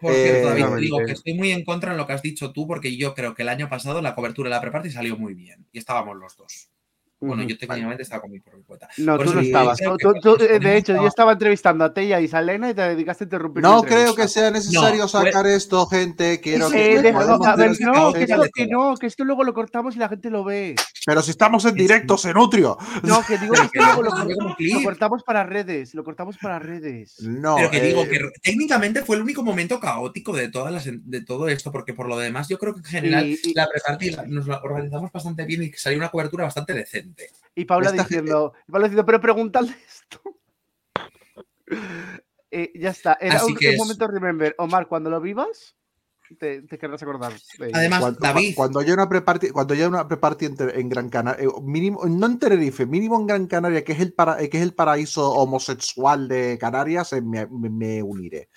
Por 0.00 0.12
cierto, 0.12 0.48
David, 0.48 0.64
te 0.66 0.72
Eh, 0.74 0.80
digo 0.80 0.98
que 1.04 1.12
estoy 1.12 1.34
muy 1.34 1.50
en 1.50 1.64
contra 1.64 1.92
en 1.92 1.98
lo 1.98 2.06
que 2.06 2.12
has 2.14 2.22
dicho 2.22 2.52
tú, 2.52 2.66
porque 2.66 2.96
yo 2.96 3.14
creo 3.14 3.34
que 3.34 3.42
el 3.42 3.48
año 3.48 3.68
pasado 3.68 4.00
la 4.02 4.14
cobertura 4.14 4.48
de 4.50 4.54
la 4.56 4.60
preparty 4.60 4.90
salió 4.90 5.16
muy 5.16 5.34
bien 5.34 5.66
y 5.72 5.78
estábamos 5.78 6.16
los 6.16 6.36
dos. 6.36 6.70
Bueno, 7.18 7.42
yo 7.44 7.56
técnicamente 7.56 8.02
estaba 8.02 8.20
con 8.20 8.30
mi 8.30 8.40
por 8.40 8.56
mi 8.58 8.62
cuenta. 8.64 8.88
No, 8.98 9.16
por 9.16 9.26
tú 9.26 9.34
no 9.34 9.40
estabas. 9.40 9.78
Tú- 9.78 9.96
que 10.12 10.20
tú- 10.20 10.36
de 10.36 10.76
hecho, 10.76 10.94
yo 10.94 11.06
estaba 11.06 11.32
entrevistando 11.32 11.84
a 11.84 11.94
Tella 11.94 12.20
y 12.20 12.28
Salena 12.28 12.68
y 12.70 12.74
te 12.74 12.82
dedicaste 12.82 13.24
a 13.24 13.26
interrumpir. 13.26 13.62
No 13.62 13.82
creo 13.82 14.14
que 14.14 14.28
sea 14.28 14.50
necesario 14.50 15.02
No, 15.02 15.08
sacar 15.08 15.46
esto, 15.46 15.86
gente. 15.86 16.40
Quiero 16.42 16.68
Sí, 16.68 16.74
que 16.74 17.02
deja- 17.02 17.18
a 17.20 17.56
ver, 17.56 17.70
hacer- 17.70 17.86
no, 17.86 18.12
que 18.12 18.22
esto, 18.24 18.42
que 18.54 18.66
no, 18.66 18.94
que 18.96 19.06
esto 19.06 19.24
luego 19.24 19.44
lo 19.44 19.54
cortamos 19.54 19.96
y 19.96 19.98
la 19.98 20.10
gente 20.10 20.28
lo 20.28 20.44
ve. 20.44 20.74
Pero 21.06 21.22
si 21.22 21.30
estamos 21.30 21.64
en 21.64 21.74
directo, 21.74 22.18
se 22.18 22.34
nutrio. 22.34 22.76
No, 23.02 23.22
que 23.26 23.38
digo 23.38 23.54
que 23.54 23.68
que 23.72 23.78
luego 23.78 24.02
lo, 24.02 24.56
que 24.56 24.82
cortamos 24.84 25.22
para 25.22 25.42
redes, 25.44 25.94
lo 25.94 26.04
cortamos 26.04 26.36
para 26.36 26.58
redes. 26.58 27.14
No, 27.20 27.56
Pero 27.56 27.70
que 27.70 27.80
digo 27.80 28.02
eh, 28.02 28.08
que 28.10 28.20
técnicamente 28.42 29.02
fue 29.02 29.16
el 29.16 29.22
único 29.22 29.42
momento 29.42 29.80
caótico 29.80 30.34
de 30.36 30.48
todas 30.50 30.72
las 30.72 30.84
de 30.86 31.20
todo 31.22 31.48
esto, 31.48 31.72
porque 31.72 31.94
por 31.94 32.08
lo 32.08 32.18
demás 32.18 32.48
yo 32.48 32.58
creo 32.58 32.74
que 32.74 32.80
en 32.80 32.84
general 32.84 33.26
Y- 33.26 33.40
y- 33.42 33.54
la 33.54 33.66
preparty 33.68 34.10
la- 34.10 34.24
nos 34.26 34.46
la 34.46 34.60
organizamos 34.62 35.10
bastante 35.10 35.44
bien 35.46 35.62
y 35.62 35.70
que 35.70 35.78
salió 35.78 35.98
una 35.98 36.10
cobertura 36.10 36.44
bastante 36.44 36.74
decente. 36.74 37.05
Y 37.54 37.64
Paula 37.64 37.90
Esta 37.90 38.02
diciendo, 38.02 38.52
y 38.68 38.72
Paula 38.72 38.86
diciendo, 38.88 39.06
pero 39.06 39.20
pregúntale 39.20 39.74
esto. 39.88 40.20
Eh, 42.48 42.70
ya 42.76 42.90
está, 42.90 43.18
era 43.20 43.36
Así 43.36 43.52
un, 43.52 43.58
que 43.58 43.66
un 43.68 43.72
es- 43.74 43.78
momento 43.78 44.06
remember. 44.06 44.54
Omar, 44.58 44.86
cuando 44.86 45.10
lo 45.10 45.20
vivas, 45.20 45.74
te, 46.38 46.62
te 46.62 46.78
querrás 46.78 47.02
acordar. 47.02 47.32
Además, 47.72 48.00
cuando, 48.00 48.20
David, 48.20 48.54
cuando 48.56 48.78
haya 48.80 48.94
una 48.94 49.08
preparty, 49.08 49.50
cuando 49.50 49.74
haya 49.74 49.88
una 49.88 50.06
preparty 50.06 50.46
en, 50.46 50.56
en 50.74 50.88
Gran 50.88 51.08
Canaria, 51.10 51.44
eh, 51.44 51.48
mínimo, 51.62 52.06
no 52.06 52.26
en 52.26 52.38
Tenerife, 52.38 52.86
mínimo 52.86 53.20
en 53.20 53.26
Gran 53.26 53.46
Canaria, 53.48 53.82
que 53.84 53.92
es 53.92 54.00
el, 54.00 54.12
para, 54.12 54.40
eh, 54.40 54.48
que 54.48 54.58
es 54.58 54.62
el 54.62 54.74
paraíso 54.74 55.28
homosexual 55.32 56.28
de 56.28 56.56
Canarias, 56.58 57.12
eh, 57.14 57.20
me, 57.20 57.46
me- 57.48 57.68
me 57.68 58.02
uniré. 58.02 58.48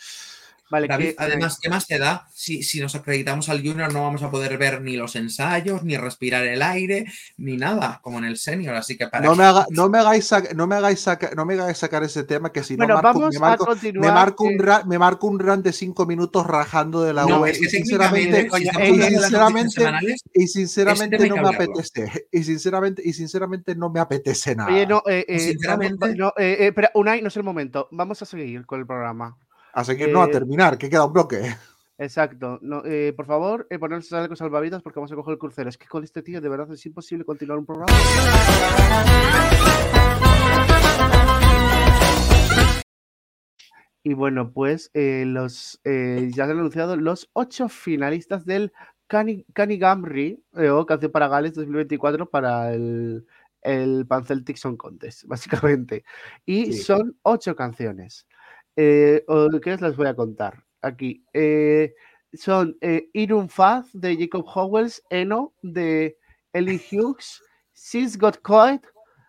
Vale, 0.70 0.88
David, 0.88 1.10
que, 1.10 1.16
además, 1.18 1.58
¿qué 1.62 1.70
más 1.70 1.88
te 1.88 1.98
da? 2.00 2.28
Si, 2.34 2.64
si 2.64 2.80
nos 2.80 2.96
acreditamos 2.96 3.50
al 3.50 3.62
junior 3.62 3.92
no 3.94 4.04
vamos 4.04 4.24
a 4.24 4.32
poder 4.32 4.58
ver 4.58 4.82
ni 4.82 4.96
los 4.96 5.16
ensayos, 5.16 5.84
ni 5.84 5.98
respirar 5.98 6.46
el 6.46 6.62
aire, 6.62 7.06
ni 7.38 7.58
nada, 7.58 8.00
como 8.02 8.18
en 8.20 8.26
el 8.26 8.38
senior, 8.38 8.76
así 8.76 8.98
que 8.98 9.08
para 9.08 9.26
No 9.26 9.36
me, 9.36 9.44
haga- 9.44 9.66
no, 9.70 9.90
me 9.90 10.00
hagáis 10.00 10.32
sac- 10.32 10.54
no, 10.54 10.68
me 10.68 10.76
hagáis 10.76 11.00
saca- 11.00 11.32
no 11.36 11.46
me 11.46 11.54
hagáis 11.56 11.78
sacar 11.78 12.04
ese 12.04 12.24
tema 12.24 12.52
que 12.52 12.64
si 12.64 12.76
bueno, 12.76 12.96
no 12.96 13.02
marco, 13.02 13.20
vamos 13.20 13.34
me, 13.34 13.40
marco, 13.40 13.64
a 13.64 13.68
continuar. 13.68 14.06
me, 14.08 14.12
marco 14.14 14.44
un 14.46 14.60
ra- 14.60 14.84
me 14.86 14.98
marco 15.00 15.28
un 15.28 15.40
run 15.40 15.64
de 15.64 15.74
cinco 15.74 16.06
minutos 16.06 16.46
rajando 16.48 17.02
de 17.02 17.14
la 17.14 17.26
No, 17.26 17.42
web 17.42 17.52
es 17.52 17.60
que 17.60 17.66
y 17.66 17.70
sinceramente, 17.70 18.40
eh, 18.42 18.50
las 18.50 19.30
sinceramente- 19.30 20.16
y 20.34 20.48
sinceramente 20.48 21.16
Este 21.16 21.30
me 21.30 21.36
no 21.36 21.50
me 21.50 21.56
apetece 21.56 22.28
y 22.32 22.44
sinceramente 22.44 23.02
y 23.06 23.14
sinceramente 23.14 23.76
no 23.76 23.90
me 23.90 24.00
apetece 24.00 24.56
nada. 24.56 24.72
Oye, 24.72 24.86
no, 24.86 25.02
eh, 25.08 25.26
eh, 25.28 25.40
sinceramente- 25.40 26.16
no, 26.16 26.30
eh, 26.38 26.58
eh, 26.60 26.68
espera, 26.68 26.92
Unai, 26.94 27.22
no 27.22 27.28
es 27.28 27.38
el 27.38 27.44
momento. 27.44 27.88
Vamos 27.92 28.22
a 28.22 28.26
seguir 28.26 28.66
con 28.66 28.80
el 28.80 28.86
programa. 28.88 29.38
A 29.80 29.84
seguir, 29.84 30.10
no, 30.12 30.22
a 30.22 30.28
eh, 30.28 30.32
terminar, 30.32 30.78
que 30.78 30.90
queda 30.90 31.06
un 31.06 31.14
bloque. 31.14 31.56
Exacto. 31.98 32.60
No, 32.62 32.82
eh, 32.86 33.14
por 33.16 33.26
favor, 33.26 33.68
eh, 33.70 33.78
ponerse 33.78 34.10
chalecos 34.10 34.40
salvavidas 34.40 34.82
porque 34.82 35.00
vamos 35.00 35.12
a 35.12 35.16
coger 35.16 35.34
el 35.34 35.40
crucero. 35.40 35.70
Es 35.70 35.78
que 35.78 35.88
con 35.88 36.04
este 36.04 36.22
tío 36.22 36.40
de 36.40 36.48
verdad 36.50 36.72
es 36.72 36.86
imposible 36.86 37.26
continuar 37.26 37.60
un 37.60 37.66
programa. 37.66 37.94
Y 44.04 44.14
bueno, 44.14 44.52
pues 44.54 44.92
eh, 44.94 45.26
los 45.28 45.82
eh, 45.84 46.30
ya 46.34 46.46
se 46.46 46.52
han 46.52 46.60
anunciado 46.60 46.96
los 46.96 47.30
ocho 47.34 47.68
finalistas 47.68 48.46
del 48.46 48.72
Cani, 49.08 49.46
Canigamri 49.54 50.42
eh, 50.54 50.70
o 50.70 50.86
Canción 50.86 51.12
para 51.12 51.28
Gales 51.28 51.54
2024 51.56 52.30
para 52.30 52.74
el, 52.74 53.26
el 53.62 54.06
Pan 54.08 54.24
Celtic 54.24 54.56
Song 54.56 54.78
Contest, 54.78 55.24
básicamente. 55.28 56.06
Y 56.46 56.68
Sí. 56.74 56.84
son 56.84 57.18
ocho 57.24 57.56
canciones. 57.56 58.26
Eh, 58.76 59.24
¿Qué 59.62 59.74
os 59.74 59.82
las 59.82 59.96
voy 59.96 60.08
a 60.08 60.16
contar? 60.16 60.64
Aquí. 60.82 61.24
Eh, 61.34 61.94
son 62.34 62.78
eh, 62.82 63.10
Irun 63.14 63.50
Faz 63.50 63.90
de 63.94 64.16
Jacob 64.16 64.46
Howells, 64.54 65.02
Eno 65.10 65.54
de 65.62 66.18
Ellie 66.54 66.80
Hughes, 66.92 67.42
She's 67.74 68.18
Got 68.18 68.42
Caught 68.42 68.86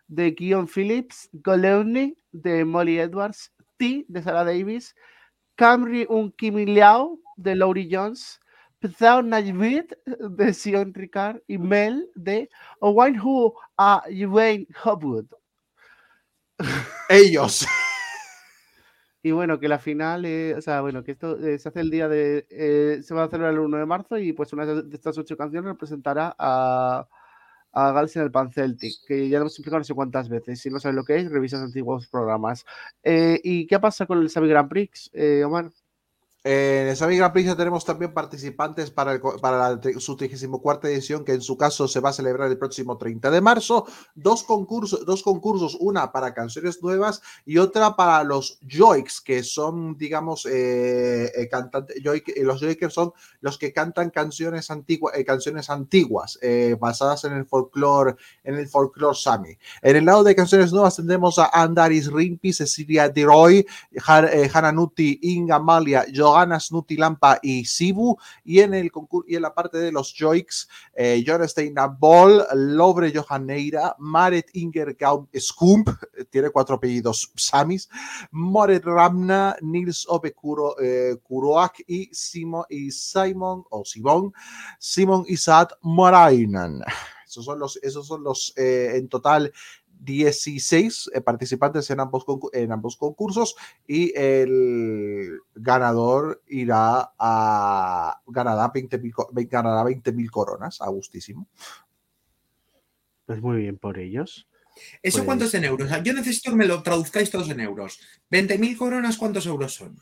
de 0.08 0.30
Guion 0.32 0.66
Phillips, 0.66 1.28
Goleuni 1.32 2.16
de 2.32 2.64
Molly 2.64 2.98
Edwards, 2.98 3.52
T 3.78 4.04
de 4.08 4.22
Sarah 4.22 4.44
Davis, 4.44 4.94
Camry 5.56 6.06
un 6.08 6.32
Kimi 6.32 6.66
Liao 6.66 7.20
de 7.36 7.54
Laurie 7.54 7.88
Jones, 7.90 8.40
Pzao 8.80 9.22
Najvid 9.22 9.92
de 10.06 10.54
Sion 10.54 10.92
Ricard 10.94 11.42
y 11.46 11.58
Mel 11.58 12.08
de 12.14 12.48
Owen 12.80 13.18
Hu 13.20 13.52
a 13.76 14.02
Wayne 14.08 14.66
Hopwood. 14.84 15.26
Ellos. 17.08 17.66
Y 19.22 19.32
bueno, 19.32 19.60
que 19.60 19.68
la 19.68 19.78
final, 19.78 20.24
eh, 20.24 20.54
o 20.56 20.62
sea, 20.62 20.80
bueno, 20.80 21.04
que 21.04 21.12
esto 21.12 21.36
eh, 21.38 21.58
se 21.58 21.68
hace 21.68 21.80
el 21.80 21.90
día 21.90 22.08
de, 22.08 22.46
eh, 22.50 23.00
se 23.02 23.14
va 23.14 23.24
a 23.24 23.28
celebrar 23.28 23.52
el 23.52 23.58
1 23.60 23.76
de 23.78 23.86
marzo 23.86 24.16
y 24.18 24.32
pues 24.32 24.52
una 24.54 24.64
de 24.64 24.94
estas 24.96 25.18
ocho 25.18 25.36
canciones 25.36 25.70
representará 25.72 26.34
a, 26.38 27.06
a 27.72 27.92
Gals 27.92 28.16
en 28.16 28.22
el 28.22 28.30
Pan 28.30 28.50
Celtic, 28.52 28.94
que 29.06 29.28
ya 29.28 29.38
lo 29.38 29.42
hemos 29.42 29.52
explicado 29.52 29.78
no 29.80 29.84
sé 29.84 29.94
cuántas 29.94 30.28
veces. 30.30 30.60
Si 30.60 30.70
no 30.70 30.80
sabes 30.80 30.96
lo 30.96 31.04
que 31.04 31.16
es, 31.16 31.30
revisas 31.30 31.62
antiguos 31.62 32.08
programas. 32.08 32.64
Eh, 33.02 33.40
¿Y 33.44 33.66
qué 33.66 33.78
pasa 33.78 34.06
con 34.06 34.18
el 34.20 34.30
Xavi 34.30 34.48
Grand 34.48 34.68
Prix, 34.70 35.10
En 36.42 36.96
Grand 36.96 37.32
Prix 37.34 37.46
ya 37.48 37.54
tenemos 37.56 37.84
también 37.84 38.14
participantes 38.14 38.90
para, 38.90 39.12
el 39.12 39.20
para 39.20 39.58
la, 39.76 39.80
su 40.00 40.16
34 40.16 40.88
edición, 40.88 41.22
que 41.22 41.32
en 41.34 41.42
su 41.42 41.58
caso 41.58 41.86
se 41.86 42.00
va 42.00 42.08
a 42.08 42.12
celebrar 42.14 42.50
el 42.50 42.56
próximo 42.56 42.96
30 42.96 43.30
de 43.30 43.42
marzo. 43.42 43.86
Dos 44.14 44.42
concursos, 44.44 45.04
dos 45.04 45.22
concursos 45.22 45.76
una 45.78 46.10
para 46.12 46.32
canciones 46.32 46.82
nuevas 46.82 47.20
y 47.44 47.58
otra 47.58 47.94
para 47.94 48.24
los 48.24 48.58
Joiks, 48.66 49.20
que 49.20 49.42
son, 49.42 49.98
digamos, 49.98 50.46
eh, 50.46 51.30
eh, 51.36 51.48
cantantes. 51.50 52.02
Joik- 52.02 52.32
eh, 52.34 52.42
los 52.42 52.58
Joikers 52.60 52.94
son 52.94 53.12
los 53.42 53.58
que 53.58 53.74
cantan 53.74 54.08
canciones, 54.08 54.70
antigua- 54.70 55.12
eh, 55.14 55.26
canciones 55.26 55.68
antiguas, 55.68 56.38
eh, 56.40 56.74
basadas 56.80 57.24
en 57.24 57.34
el 57.34 57.44
folclore, 57.44 58.16
en 58.44 58.54
el 58.54 58.66
folclore 58.66 59.14
Sami. 59.14 59.58
En 59.82 59.94
el 59.96 60.06
lado 60.06 60.24
de 60.24 60.34
canciones 60.34 60.72
nuevas 60.72 60.96
tendremos 60.96 61.38
a 61.38 61.50
Andaris 61.52 62.10
Rimpi, 62.10 62.54
Cecilia 62.54 63.10
Deroy, 63.10 63.66
Har- 64.06 64.30
Hananuti, 64.54 65.18
Inga 65.20 65.58
Malia, 65.58 66.06
Johanna 66.30 66.60
Snuti 66.60 66.96
Lampa 66.96 67.38
y 67.42 67.64
Sibu. 67.64 68.16
Y 68.44 68.60
en, 68.60 68.74
el 68.74 68.90
y 69.26 69.36
en 69.36 69.42
la 69.42 69.54
parte 69.54 69.78
de 69.78 69.92
los 69.92 70.14
Joiks, 70.16 70.68
eh, 70.94 71.24
John 71.26 71.46
Steina 71.48 71.86
Ball, 71.86 72.46
Lobre 72.54 73.12
Johanneira, 73.12 73.96
Maret 73.98 74.50
Inger 74.54 74.94
Gaum 74.94 75.26
Skump, 75.38 75.88
eh, 75.88 76.24
tiene 76.30 76.50
cuatro 76.50 76.76
apellidos 76.76 77.30
Samis, 77.34 77.88
Moret 78.30 78.84
Ramna, 78.84 79.56
Nils 79.60 80.06
Ove 80.08 80.32
Kuro, 80.32 80.78
eh, 80.80 81.16
Kuroak 81.22 81.82
y, 81.86 82.08
Simo, 82.12 82.66
y 82.68 82.90
Simon, 82.90 83.64
o 83.70 83.84
Simon, 83.84 84.32
Simon 84.78 85.24
Isaac 85.26 85.76
Morainen. 85.82 86.82
Esos 87.30 87.44
son 87.44 87.60
los, 87.60 87.78
esos 87.80 88.08
son 88.08 88.24
los 88.24 88.52
eh, 88.56 88.96
en 88.96 89.08
total 89.08 89.52
16 90.02 91.10
eh, 91.14 91.20
participantes 91.20 91.90
en 91.90 92.00
ambos, 92.00 92.24
concu- 92.24 92.50
en 92.52 92.72
ambos 92.72 92.96
concursos 92.96 93.54
y 93.86 94.12
el 94.18 95.38
ganador 95.54 96.42
irá 96.48 97.12
a 97.18 98.20
ganará 98.26 98.72
20.000 98.72 99.12
co- 99.12 99.30
ganará 99.32 99.84
20.000 99.84 100.30
coronas, 100.30 100.80
a 100.80 100.88
gustísimo. 100.88 101.46
Pues 103.26 103.40
muy 103.42 103.58
bien 103.58 103.78
por 103.78 103.98
ellos. 103.98 104.48
¿Eso 105.02 105.18
Pues- 105.18 105.24
cuánto 105.26 105.44
es 105.44 105.54
en 105.54 105.64
euros? 105.64 105.90
Yo 106.02 106.12
necesito 106.14 106.50
que 106.50 106.56
me 106.56 106.66
lo 106.66 106.82
traduzcáis 106.82 107.30
todos 107.30 107.50
en 107.50 107.60
euros. 107.60 108.00
20.000 108.30 108.76
coronas, 108.78 109.16
¿cuántos 109.18 109.46
euros 109.46 109.74
son? 109.74 109.96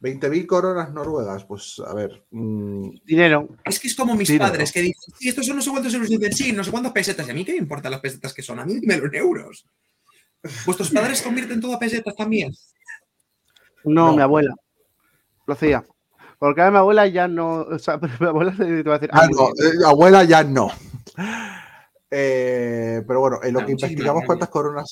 20.000 0.00 0.46
coronas 0.46 0.92
noruegas, 0.92 1.44
pues 1.44 1.80
a 1.86 1.92
ver. 1.94 2.24
mm, 2.30 2.90
Dinero. 3.04 3.48
Es 3.64 3.78
que 3.78 3.88
es 3.88 3.94
como 3.94 4.14
mis 4.16 4.32
padres 4.38 4.72
que 4.72 4.80
dicen, 4.80 5.14
sí, 5.18 5.28
estos 5.28 5.46
son 5.46 5.56
no 5.56 5.62
sé 5.62 5.70
cuántos 5.70 5.92
euros. 5.94 6.08
Dicen, 6.08 6.32
sí, 6.32 6.52
no 6.52 6.64
sé 6.64 6.70
cuántas 6.70 6.92
pesetas. 6.92 7.26
¿Y 7.26 7.30
a 7.30 7.34
mí 7.34 7.44
qué 7.44 7.52
me 7.52 7.58
importan 7.58 7.90
las 7.92 8.00
pesetas 8.00 8.32
que 8.32 8.42
son? 8.42 8.58
A 8.60 8.64
mí 8.64 8.74
dímelo 8.80 9.06
en 9.06 9.14
euros. 9.16 9.66
¿Vuestros 10.64 10.90
padres 10.90 11.20
convierten 11.20 11.60
todo 11.60 11.74
a 11.74 11.78
pesetas 11.78 12.16
también? 12.16 12.50
No, 13.84 14.06
No. 14.08 14.16
mi 14.16 14.22
abuela. 14.22 14.54
Lo 15.46 15.52
hacía. 15.54 15.84
Porque 16.38 16.62
a 16.62 16.70
mi 16.70 16.78
abuela 16.78 17.06
ya 17.06 17.28
no. 17.28 17.60
O 17.62 17.78
sea, 17.78 18.00
pero 18.00 18.14
mi 18.20 18.26
abuela 18.26 18.54
te 18.56 18.82
va 18.84 18.94
a 18.94 18.98
decir. 18.98 19.10
ah, 19.12 19.26
muy 19.28 19.36
no, 19.36 19.48
eh, 19.48 19.84
abuela 19.86 20.24
ya 20.24 20.42
no. 20.44 20.70
Eh, 22.10 23.02
pero 23.06 23.20
bueno, 23.20 23.38
en 23.42 23.52
lo 23.54 23.60
Ah, 23.60 23.66
que 23.66 23.72
investigamos 23.72 24.22
cuántas 24.26 24.48
coronas. 24.48 24.90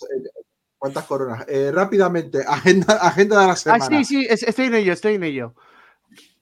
¿Cuántas 0.78 1.04
coronas? 1.06 1.44
Eh, 1.48 1.70
rápidamente, 1.72 2.38
agenda, 2.46 2.94
agenda 2.94 3.40
de 3.40 3.46
la 3.48 3.52
Ah, 3.52 3.56
semana. 3.56 3.84
sí, 3.86 4.04
sí, 4.04 4.26
es- 4.28 4.44
estoy 4.44 4.66
en 4.66 4.74
ello, 4.74 4.92
estoy 4.92 5.14
en 5.16 5.24
ello. 5.24 5.54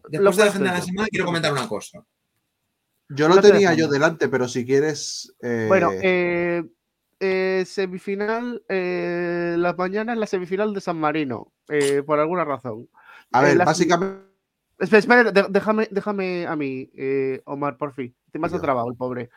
Lo 0.04 0.10
Después 0.10 0.36
de 0.36 0.44
la 0.44 0.50
agenda 0.50 0.72
de 0.72 0.78
la 0.78 0.84
semana, 0.84 1.08
quiero 1.10 1.24
comentar 1.26 1.52
una 1.52 1.66
cosa. 1.66 2.04
Yo 3.08 3.28
lo 3.28 3.36
no 3.36 3.40
te 3.40 3.50
tenía 3.50 3.72
yo 3.74 3.88
delante, 3.88 4.28
pero 4.28 4.46
si 4.48 4.66
quieres. 4.66 5.34
eh, 5.40 5.64
Bueno, 5.68 5.90
eh, 6.02 6.64
eh, 7.20 7.64
semifinal, 7.66 8.62
eh, 8.68 9.54
las 9.58 9.76
mañanas 9.78 10.18
la 10.18 10.26
semifinal 10.26 10.74
de 10.74 10.80
San 10.80 10.98
Marino, 10.98 11.52
eh, 11.68 12.02
por 12.04 12.18
alguna 12.18 12.44
razón. 12.44 12.88
a 13.32 13.42
eh, 13.42 13.54
ver, 13.54 13.64
básicamente. 13.64 14.26
Espera, 14.78 14.98
espera, 14.98 15.46
déjame, 15.48 15.88
déjame 15.90 16.46
a 16.46 16.54
mí, 16.54 16.90
eh, 16.94 17.40
Omar, 17.46 17.78
por 17.78 17.94
fin. 17.94 18.14
Te 18.30 18.38
me 18.38 18.46
has 18.46 18.52
Ya. 18.52 18.60
trabado, 18.60 18.90
el 18.90 18.96
pobre. 18.96 19.30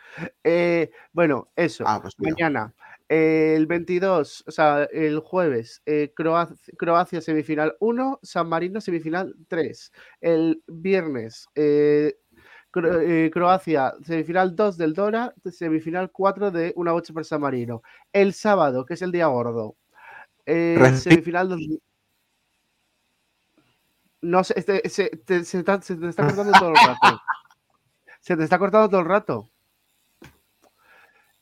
Eh, 0.44 0.92
bueno, 1.14 1.50
eso. 1.56 1.86
Ah, 1.88 2.00
pues. 2.02 2.16
Mañana, 2.18 2.74
el 3.10 3.66
22, 3.66 4.44
o 4.48 4.52
sea, 4.52 4.84
el 4.92 5.20
jueves, 5.20 5.82
eh, 5.86 6.14
Croacia, 6.16 6.56
Croacia 6.78 7.22
semifinal 7.22 7.76
1, 7.80 8.20
San 8.22 8.48
Marino 8.48 8.80
semifinal 8.80 9.36
3. 9.48 9.92
El 10.22 10.62
viernes, 10.68 11.48
eh, 11.56 12.18
Cro- 12.72 13.02
eh, 13.02 13.32
Croacia 13.32 13.94
semifinal 14.04 14.56
2 14.56 14.78
del 14.78 14.94
Dora, 14.94 15.34
semifinal 15.52 16.12
4 16.12 16.52
de 16.52 16.72
una 16.76 16.94
8 16.94 17.14
por 17.14 17.26
San 17.26 17.42
Marino. 17.42 17.82
El 18.14 18.34
sábado, 18.34 18.86
que 18.86 18.94
es 18.94 19.02
el 19.02 19.12
día 19.12 19.26
gordo, 19.26 19.76
semifinal 20.96 21.50
2. 21.50 21.60
No 24.22 24.44
sé, 24.44 24.54
este- 24.58 24.88
se, 24.90 25.10
te, 25.10 25.44
se 25.46 25.60
está- 25.60 25.82
se 25.82 25.96
te 25.96 26.10
está 26.10 26.26
cortando 26.26 26.52
todo 26.60 26.70
el 26.70 26.76
rato. 26.76 27.22
Se 28.22 28.36
te 28.36 28.44
está 28.44 28.60
cortando 28.60 28.90
todo 28.90 29.00
el 29.00 29.08
rato. 29.08 29.50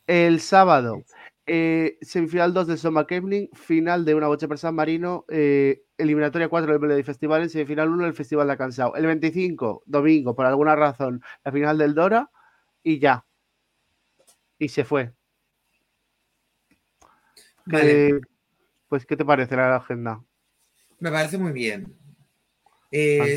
El 0.05 0.39
sábado, 0.39 1.01
eh, 1.47 1.97
semifinal 2.01 2.53
2 2.53 2.67
de 2.67 2.77
Soma 2.77 3.07
Kevling, 3.07 3.49
final 3.53 4.05
de 4.05 4.15
una 4.15 4.27
bocha 4.27 4.47
per 4.47 4.57
San 4.57 4.75
Marino, 4.75 5.25
eh, 5.29 5.83
eliminatoria 5.97 6.49
4 6.49 6.71
del 6.71 6.81
Melody 6.81 7.03
Festival, 7.03 7.43
en 7.43 7.49
semifinal 7.49 7.89
1 7.89 8.03
del 8.03 8.13
Festival 8.13 8.47
de 8.47 8.57
Cansao. 8.57 8.95
El 8.95 9.05
25, 9.05 9.83
domingo, 9.85 10.35
por 10.35 10.45
alguna 10.45 10.75
razón, 10.75 11.21
la 11.43 11.51
final 11.51 11.77
del 11.77 11.95
Dora 11.95 12.29
y 12.83 12.99
ya. 12.99 13.25
Y 14.59 14.69
se 14.69 14.83
fue. 14.83 15.13
Vale, 17.65 18.07
Eh, 18.09 18.21
pues, 18.87 19.05
¿qué 19.05 19.17
te 19.17 19.25
parece 19.25 19.55
la 19.55 19.75
agenda? 19.77 20.23
me 20.99 21.11
parece 21.11 21.37
muy 21.37 21.51
bien. 21.51 21.95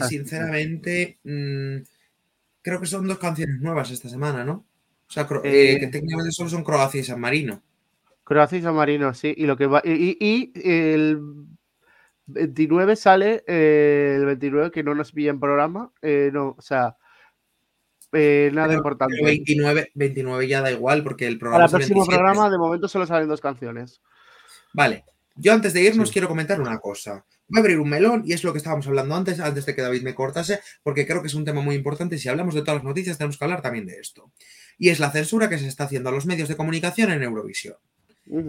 Sinceramente, 0.09 1.19
mm, 1.25 1.77
creo 2.63 2.81
que 2.81 2.87
son 2.87 3.07
dos 3.07 3.19
canciones 3.19 3.61
nuevas 3.61 3.91
esta 3.91 4.09
semana, 4.09 4.45
¿no? 4.45 4.67
O 5.09 5.13
sea, 5.13 5.27
que 5.27 5.89
técnicamente 5.91 6.33
solo 6.33 6.49
son 6.51 6.65
Croacia 6.65 7.01
y 7.01 7.05
San 7.05 7.21
Marino. 7.21 7.63
Croacia 8.31 8.59
y 8.59 8.63
San 8.63 8.77
Marino, 8.77 9.13
sí. 9.13 9.35
Y, 9.37 9.45
lo 9.47 9.57
que 9.57 9.67
va, 9.67 9.83
y, 9.85 10.17
y- 10.21 10.53
y 10.55 10.83
el 10.83 11.21
29 12.27 12.95
sale, 12.95 13.43
eh, 13.49 14.15
el 14.21 14.25
29, 14.25 14.71
que 14.71 14.85
no 14.85 14.95
nos 14.95 15.11
pilla 15.11 15.31
en 15.31 15.41
programa. 15.41 15.93
eh, 16.01 16.31
no, 16.33 16.55
o 16.57 16.63
sea, 16.63 16.97
eh, 18.13 18.51
nada 18.53 18.69
Pero- 18.69 18.79
importante. 18.79 19.15
Pero 19.17 19.27
29, 19.27 19.91
29 19.95 20.47
ya 20.47 20.61
da 20.63 20.71
igual 20.71 21.03
porque 21.03 21.27
el 21.27 21.39
Para 21.39 21.51
programa 21.51 21.65
es 21.67 21.73
el 21.73 21.79
próximo 21.79 22.01
27. 22.03 22.17
programa, 22.23 22.51
de 22.51 22.59
momento, 22.59 22.87
solo 22.89 23.05
salen 23.07 23.27
dos 23.29 23.41
canciones. 23.41 24.01
Vale, 24.73 25.05
yo 25.35 25.53
antes 25.53 25.73
de 25.73 25.83
irnos 25.83 26.09
Sí. 26.09 26.13
quiero 26.13 26.29
comentar 26.29 26.61
una 26.61 26.79
cosa. 26.79 27.25
Voy 27.49 27.59
a 27.59 27.61
abrir 27.63 27.81
un 27.81 27.89
melón 27.91 28.23
y 28.25 28.33
es 28.33 28.45
lo 28.45 28.53
que 28.53 28.59
estábamos 28.59 28.87
hablando 28.87 29.17
antes, 29.17 29.41
antes 29.41 29.67
de 29.67 29.75
que 29.75 29.83
David 29.83 30.03
me 30.03 30.15
cortase, 30.15 30.61
porque 30.85 31.05
creo 31.05 31.21
que 31.21 31.27
es 31.27 31.35
un 31.35 31.45
tema 31.45 31.63
muy 31.63 31.75
importante. 31.75 32.17
Si 32.17 32.29
hablamos 32.29 32.55
de 32.55 32.61
todas 32.61 32.77
las 32.77 32.85
noticias, 32.85 33.19
tenemos 33.19 33.37
que 33.39 33.45
hablar 33.45 33.61
también 33.61 33.87
de 33.87 33.99
esto. 33.99 34.31
Y 34.79 34.91
es 34.91 35.01
la 35.01 35.11
censura 35.11 35.49
que 35.49 35.59
se 35.59 35.67
está 35.67 35.83
haciendo 35.85 36.11
a 36.11 36.13
los 36.13 36.27
medios 36.27 36.49
de 36.49 36.57
comunicación 36.57 37.11
en 37.11 37.25
Eurovisión. 37.25 37.75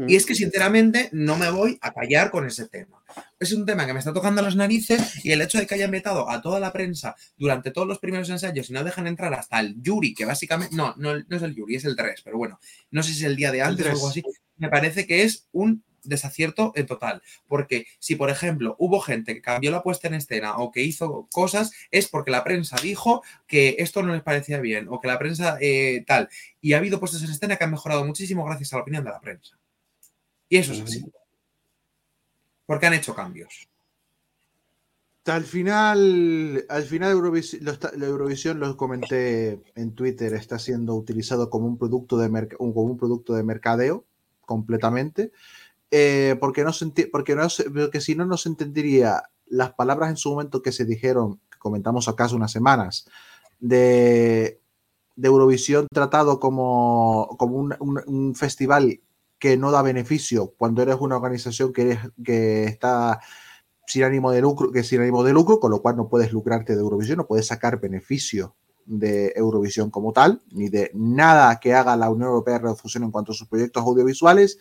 Y 0.08 0.16
es 0.16 0.26
que 0.26 0.36
sinceramente 0.36 1.10
no 1.12 1.38
me 1.38 1.50
voy 1.50 1.78
a 1.82 1.92
callar 1.92 2.30
con 2.30 2.46
ese 2.46 2.68
tema. 2.68 3.04
Es 3.40 3.52
un 3.52 3.66
tema 3.66 3.86
que 3.86 3.94
me 3.94 4.00
está 4.00 4.14
tocando 4.14 4.42
las 4.42 4.56
narices 4.56 5.26
y 5.26 5.32
el 5.32 5.42
hecho 5.42 5.58
de 5.58 5.66
que 5.66 5.76
hayan 5.76 5.92
vetado 5.92 6.30
a 6.30 6.42
toda 6.42 6.60
la 6.60 6.72
prensa 6.72 7.16
durante 7.38 7.72
todos 7.72 7.88
los 7.88 8.00
primeros 8.00 8.30
ensayos 8.30 8.70
y 8.70 8.74
no 8.74 8.84
dejan 8.84 9.08
entrar 9.08 9.34
hasta 9.34 9.60
el 9.60 9.82
Yuri, 9.82 10.14
que 10.14 10.26
básicamente, 10.26 10.76
no, 10.76 10.94
no, 10.98 11.18
no 11.18 11.38
es 11.38 11.42
el 11.42 11.56
Yuri, 11.56 11.76
es 11.76 11.86
el 11.86 11.96
3, 11.96 12.22
pero 12.24 12.38
bueno, 12.38 12.60
no 12.92 13.02
sé 13.02 13.14
si 13.14 13.20
es 13.20 13.26
el 13.26 13.36
día 13.36 13.52
de 13.52 13.62
antes 13.64 13.86
o 13.88 13.90
algo 13.90 14.10
así, 14.10 14.24
me 14.58 14.70
parece 14.70 15.08
que 15.08 15.24
es 15.24 15.48
un 15.52 15.84
desacierto 16.04 16.72
en 16.76 16.86
total. 16.86 17.22
Porque 17.48 17.88
si, 18.00 18.16
por 18.16 18.30
ejemplo, 18.30 18.76
hubo 18.80 19.00
gente 19.00 19.34
que 19.34 19.42
cambió 19.42 19.72
la 19.72 19.84
puesta 19.84 20.08
en 20.08 20.16
escena 20.16 20.58
o 20.58 20.72
que 20.72 20.84
hizo 20.84 21.28
cosas, 21.32 21.72
es 21.92 22.08
porque 22.08 22.32
la 22.32 22.44
prensa 22.44 22.78
dijo 22.82 23.24
que 23.48 23.76
esto 23.80 24.04
no 24.04 24.14
les 24.14 24.24
parecía 24.24 24.60
bien 24.60 24.88
o 24.90 25.00
que 25.00 25.08
la 25.08 25.20
prensa 25.20 25.58
eh, 25.62 26.04
tal. 26.06 26.30
Y 26.60 26.74
ha 26.74 26.78
habido 26.78 27.00
puestas 27.00 27.24
en 27.24 27.32
escena 27.32 27.58
que 27.58 27.64
han 27.64 27.72
mejorado 27.72 28.06
muchísimo 28.06 28.46
gracias 28.46 28.74
a 28.74 28.78
la 28.78 28.82
opinión 28.84 29.04
de 29.04 29.12
la 29.12 29.22
prensa. 29.22 29.58
Y 30.52 30.58
eso 30.58 30.74
es 30.74 30.82
así. 30.82 31.02
Porque 32.66 32.86
han 32.86 32.94
hecho 32.94 33.16
cambios. 33.16 33.70
Al 35.26 35.46
final, 35.46 36.66
al 36.68 36.84
final 36.84 37.14
Eurovis- 37.16 37.58
lo 37.62 37.72
está- 37.72 37.92
la 37.96 38.08
Eurovisión, 38.08 38.60
lo 38.60 38.76
comenté 38.76 39.62
en 39.76 39.96
Twitter, 39.96 40.34
está 40.34 40.60
siendo 40.60 40.94
utilizado 40.96 41.50
como 41.50 41.68
un 41.68 41.78
producto 41.78 42.18
de, 42.18 42.30
merc- 42.30 42.58
como 42.58 42.82
un 42.82 42.98
producto 42.98 43.34
de 43.34 43.44
mercadeo 43.44 44.04
completamente, 44.42 45.32
eh, 45.90 46.36
porque, 46.42 46.66
no 46.66 46.74
se 46.74 46.88
porque, 47.08 47.34
no 47.36 47.50
se- 47.50 47.70
porque 47.70 48.02
si 48.02 48.16
no, 48.16 48.26
no 48.26 48.36
se 48.36 48.50
entendería 48.50 49.24
las 49.46 49.72
palabras 49.74 50.10
en 50.10 50.18
su 50.18 50.32
momento 50.32 50.62
que 50.62 50.74
se 50.74 50.84
dijeron, 50.84 51.40
que 51.50 51.60
comentamos 51.60 52.10
acá 52.10 52.26
hace 52.26 52.36
unas 52.36 52.52
semanas, 52.52 53.08
de, 53.62 54.60
de 55.16 55.28
Eurovisión 55.28 55.88
tratado 55.94 56.42
como, 56.42 57.38
como 57.40 57.56
un, 57.56 57.74
un- 57.80 58.04
un 58.06 58.36
festival 58.36 59.00
que 59.42 59.58
no 59.58 59.72
da 59.72 59.82
beneficio 59.82 60.54
cuando 60.58 60.82
eres 60.84 60.96
una 61.00 61.18
organización 61.18 61.74
que, 61.74 61.82
eres- 61.82 62.12
que 62.24 62.64
está 62.66 63.20
sin 63.88 64.04
ánimo 64.04 64.32
de 64.32 64.40
lucro, 64.40 64.72
que 64.72 64.84
sin 64.84 65.02
ánimo 65.02 65.24
de 65.24 65.34
lucro, 65.34 65.60
con 65.60 65.72
lo 65.72 65.82
cual 65.82 65.98
no 65.98 66.08
puedes 66.08 66.32
lucrarte 66.32 66.76
de 66.76 66.82
Eurovisión, 66.82 67.18
no 67.18 67.28
puedes 67.28 67.48
sacar 67.48 67.82
beneficio 67.82 68.56
de 68.86 69.34
Eurovisión 69.36 69.90
como 69.90 70.14
tal, 70.14 70.42
ni 70.52 70.70
de 70.70 70.92
nada 70.94 71.60
que 71.60 71.74
haga 71.74 71.98
la 71.98 72.10
Unión 72.10 72.30
Europea 72.30 72.54
de 72.54 72.60
Radiofusión 72.62 73.04
en 73.04 73.12
cuanto 73.12 73.32
a 73.32 73.36
sus 73.36 73.48
proyectos 73.48 73.84
audiovisuales, 73.84 74.60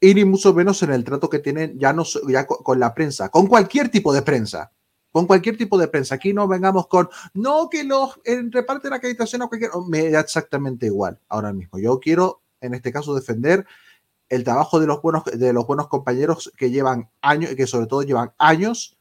y 0.00 0.14
ni 0.14 0.24
mucho 0.24 0.54
menos 0.54 0.82
en 0.82 0.92
el 0.92 1.04
trato 1.04 1.28
que 1.28 1.40
tienen 1.40 1.78
ya, 1.78 1.92
no, 1.92 2.04
ya 2.28 2.46
co- 2.46 2.62
con 2.62 2.78
la 2.78 2.94
prensa, 2.94 3.28
con 3.28 3.46
cualquier 3.46 3.88
tipo 3.90 4.14
de 4.14 4.22
prensa. 4.22 4.72
Con 5.10 5.26
cualquier 5.26 5.56
tipo 5.56 5.78
de 5.78 5.88
prensa. 5.88 6.16
Aquí 6.16 6.34
no 6.34 6.46
vengamos 6.46 6.88
con, 6.88 7.08
no, 7.32 7.70
que 7.70 7.84
los 7.84 8.20
reparten 8.50 8.92
acreditación 8.92 9.40
a 9.40 9.46
cualquier. 9.46 9.70
Me 9.88 10.10
da 10.10 10.20
exactamente 10.20 10.84
igual 10.84 11.18
ahora 11.28 11.54
mismo. 11.54 11.78
Yo 11.78 11.98
quiero, 11.98 12.42
en 12.60 12.74
este 12.74 12.92
caso, 12.92 13.14
defender 13.14 13.64
el 14.28 14.44
trabajo 14.44 14.80
de 14.80 14.86
los 14.86 15.00
buenos, 15.02 15.24
de 15.24 15.52
los 15.52 15.66
buenos 15.66 15.88
compañeros 15.88 16.52
que 16.56 16.70
llevan 16.70 17.08
años, 17.20 17.54
que 17.54 17.66
sobre 17.66 17.86
todo 17.86 18.02
llevan 18.02 18.32
años, 18.38 18.96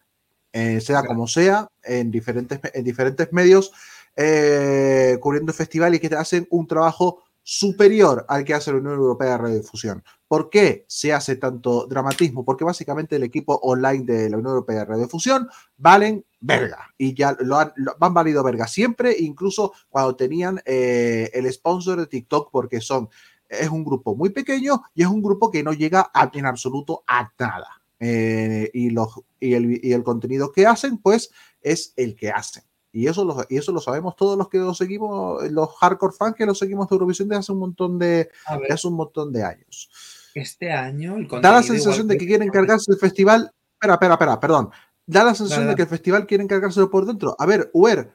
eh, 0.53 0.79
sea 0.81 1.01
Claro. 1.01 1.07
como 1.07 1.27
sea, 1.27 1.69
en 1.83 2.11
diferentes, 2.11 2.59
en 2.73 2.83
diferentes 2.83 3.31
medios, 3.33 3.71
eh, 4.15 5.17
cubriendo 5.19 5.51
el 5.51 5.57
festival 5.57 5.95
y 5.95 5.99
que 5.99 6.09
te 6.09 6.15
hacen 6.15 6.47
un 6.49 6.67
trabajo 6.67 7.23
superior 7.47 8.25
al 8.27 8.43
que 8.43 8.55
hace 8.55 8.71
la 8.71 8.77
Unión 8.77 8.95
Europea 8.95 9.31
de 9.31 9.37
Radiodifusión. 9.37 10.03
¿Por 10.27 10.49
qué 10.49 10.85
se 10.87 11.13
hace 11.13 11.35
tanto 11.35 11.85
dramatismo? 11.85 12.43
Porque 12.43 12.63
básicamente 12.63 13.17
el 13.17 13.23
equipo 13.23 13.59
online 13.61 14.03
de 14.03 14.29
la 14.31 14.37
Unión 14.37 14.53
Europea 14.53 14.79
de 14.79 14.85
Radiodifusión 14.85 15.47
valen 15.77 16.25
verga 16.39 16.91
y 16.97 17.13
ya 17.13 17.35
lo 17.39 17.57
han, 17.59 17.71
lo 17.75 17.95
han 17.99 18.13
valido 18.15 18.43
verga 18.43 18.67
siempre, 18.67 19.15
incluso 19.19 19.73
cuando 19.89 20.15
tenían 20.15 20.59
eh, 20.65 21.29
el 21.33 21.51
sponsor 21.53 21.99
de 21.99 22.07
TikTok, 22.07 22.49
porque 22.51 22.81
son 22.81 23.09
es 23.49 23.69
un 23.69 23.83
grupo 23.83 24.15
muy 24.15 24.29
pequeño 24.29 24.81
y 24.93 25.03
es 25.03 25.07
un 25.07 25.21
grupo 25.21 25.51
que 25.51 25.63
no 25.63 25.73
llega 25.73 26.09
a- 26.13 26.29
en 26.33 26.45
absoluto 26.45 27.03
a 27.07 27.31
nada. 27.39 27.67
Eh, 27.99 28.69
y, 28.73 28.89
los, 28.89 29.21
y, 29.39 29.53
el, 29.53 29.79
y 29.83 29.93
el 29.93 30.03
contenido 30.03 30.51
que 30.51 30.67
hacen, 30.67 30.97
pues, 30.97 31.31
es 31.61 31.93
el 31.95 32.15
que 32.15 32.29
hacen. 32.31 32.63
Y 32.91 33.07
eso, 33.07 33.25
lo, 33.25 33.45
y 33.49 33.57
eso 33.57 33.71
lo 33.71 33.79
sabemos 33.81 34.15
todos 34.15 34.37
los 34.37 34.47
que 34.49 34.57
lo 34.57 34.73
seguimos, 34.73 35.43
los 35.51 35.69
hardcore 35.77 36.13
fans 36.17 36.35
que 36.35 36.45
lo 36.45 36.55
seguimos 36.55 36.87
de 36.89 36.95
Eurovisión 36.95 37.27
desde 37.27 37.39
hace 37.39 37.51
un 37.51 37.59
montón 37.59 37.99
de, 37.99 38.29
ver, 38.59 38.71
hace 38.71 38.87
un 38.87 38.93
montón 38.95 39.31
de 39.33 39.43
años. 39.43 39.89
este 40.33 40.71
año 40.71 41.15
el 41.17 41.27
Da 41.27 41.51
la 41.51 41.63
sensación 41.63 42.07
de 42.07 42.17
que 42.17 42.25
quieren 42.25 42.49
cargarse 42.49 42.91
el 42.91 42.97
festival. 42.97 43.51
Espera, 43.73 43.93
espera, 43.95 44.13
espera, 44.13 44.39
perdón. 44.39 44.69
Da 45.05 45.23
la 45.23 45.35
sensación 45.35 45.67
de 45.67 45.75
que 45.75 45.81
el 45.83 45.87
festival 45.89 46.25
quieren 46.25 46.47
cargárselo 46.47 46.89
por 46.89 47.05
dentro. 47.05 47.35
A 47.37 47.45
ver, 47.45 47.69
Uber, 47.73 48.13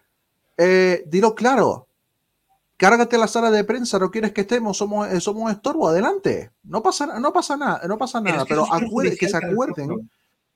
eh, 0.57 1.05
dilo 1.07 1.35
claro. 1.35 1.87
Cárgate 2.81 3.19
la 3.19 3.29
sala 3.29 3.51
de 3.51 3.63
prensa, 3.63 3.99
no 3.99 4.11
quieres 4.11 4.33
que 4.33 4.41
estemos, 4.41 4.75
somos, 4.79 5.07
eh, 5.09 5.21
somos 5.21 5.43
un 5.43 5.51
estorbo, 5.51 5.89
adelante. 5.89 6.51
No 6.63 6.83
pasa, 6.83 7.19
no 7.21 7.31
pasa 7.31 7.55
nada, 7.55 7.87
no 7.87 7.99
pasa 7.99 8.23
Pero 8.23 8.33
nada, 8.37 8.45
pero 8.49 8.63
acuer- 8.87 9.19
que 9.19 9.29
se 9.29 9.37
acuerden 9.53 10.11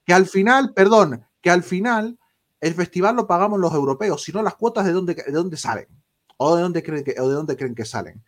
que 0.07 0.15
al 0.15 0.25
final, 0.27 0.73
perdón, 0.73 1.23
que 1.43 1.51
al 1.51 1.63
final 1.63 2.19
el 2.63 2.73
festival 2.73 3.17
lo 3.17 3.27
pagamos 3.27 3.61
los 3.61 3.75
europeos, 3.75 4.23
si 4.23 4.33
no 4.33 4.43
las 4.43 4.55
cuotas 4.55 4.87
de 4.87 4.93
dónde, 4.93 5.15
de 5.15 5.33
dónde 5.33 5.59
salen 5.59 5.87
o 6.39 6.57
de 6.57 6.63
dónde 6.63 6.83
creen 6.83 7.05
que, 7.05 7.15
o 7.21 7.29
de 7.29 7.35
dónde 7.35 7.57
creen 7.59 7.75
que 7.75 7.85
salen. 7.85 8.25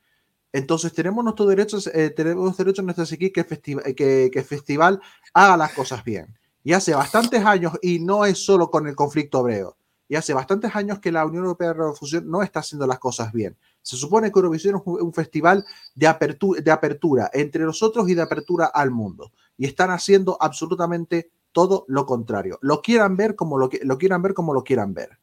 Entonces 0.53 0.93
tenemos 0.93 1.25
nuestros 1.25 1.49
derechos, 1.49 1.87
eh, 1.87 2.11
tenemos 2.11 2.55
derechos 2.57 2.85
nuestros 2.85 3.11
aquí 3.13 3.31
que, 3.33 3.47
festi- 3.49 3.83
que, 3.95 4.31
que 4.31 4.39
el 4.39 4.45
festival 4.45 5.01
haga 5.33 5.57
las 5.57 5.73
cosas 5.73 6.05
bien. 6.05 6.39
Y 6.63 6.75
hace 6.75 6.95
bastantes 6.95 7.43
años, 7.47 7.73
y 7.81 7.99
no 8.01 8.27
es 8.27 8.45
solo 8.45 8.71
con 8.71 8.87
el 8.87 8.95
conflicto 8.95 9.41
hebreo, 9.41 9.77
y 10.09 10.17
hace 10.17 10.35
bastantes 10.35 10.75
años 10.75 10.99
que 11.01 11.13
la 11.13 11.27
Unión 11.27 11.45
Europea 11.45 11.69
de 11.69 11.75
Radiofusión 11.75 12.29
no 12.31 12.43
está 12.43 12.61
haciendo 12.61 12.87
las 12.87 12.99
cosas 12.99 13.33
bien. 13.33 13.57
Se 13.83 13.97
supone 13.97 14.31
que 14.31 14.39
Eurovisión 14.39 14.77
es 14.77 14.83
un, 14.85 15.13
festival 15.13 15.65
de 15.95 16.07
apertura, 16.07 16.61
de 16.61 16.71
apertura 16.71 17.31
entre 17.33 17.65
nosotros 17.65 18.09
y 18.09 18.15
de 18.15 18.23
apertura 18.23 18.67
al 18.67 18.91
mundo. 18.91 19.33
Y 19.57 19.67
están 19.67 19.91
haciendo 19.91 20.37
absolutamente 20.41 21.31
todo 21.53 21.85
lo 21.89 22.07
contrario. 22.07 22.59
Lo 22.63 22.83
quieran 22.83 23.17
ver 23.17 23.35
como 23.35 23.59
lo, 23.59 23.71
lo 23.83 23.99
quieran 23.99 24.23
ver 24.23 24.35
como 24.35 24.55
lo 24.55 24.63
quieran 24.63 24.95
ver. 24.95 25.19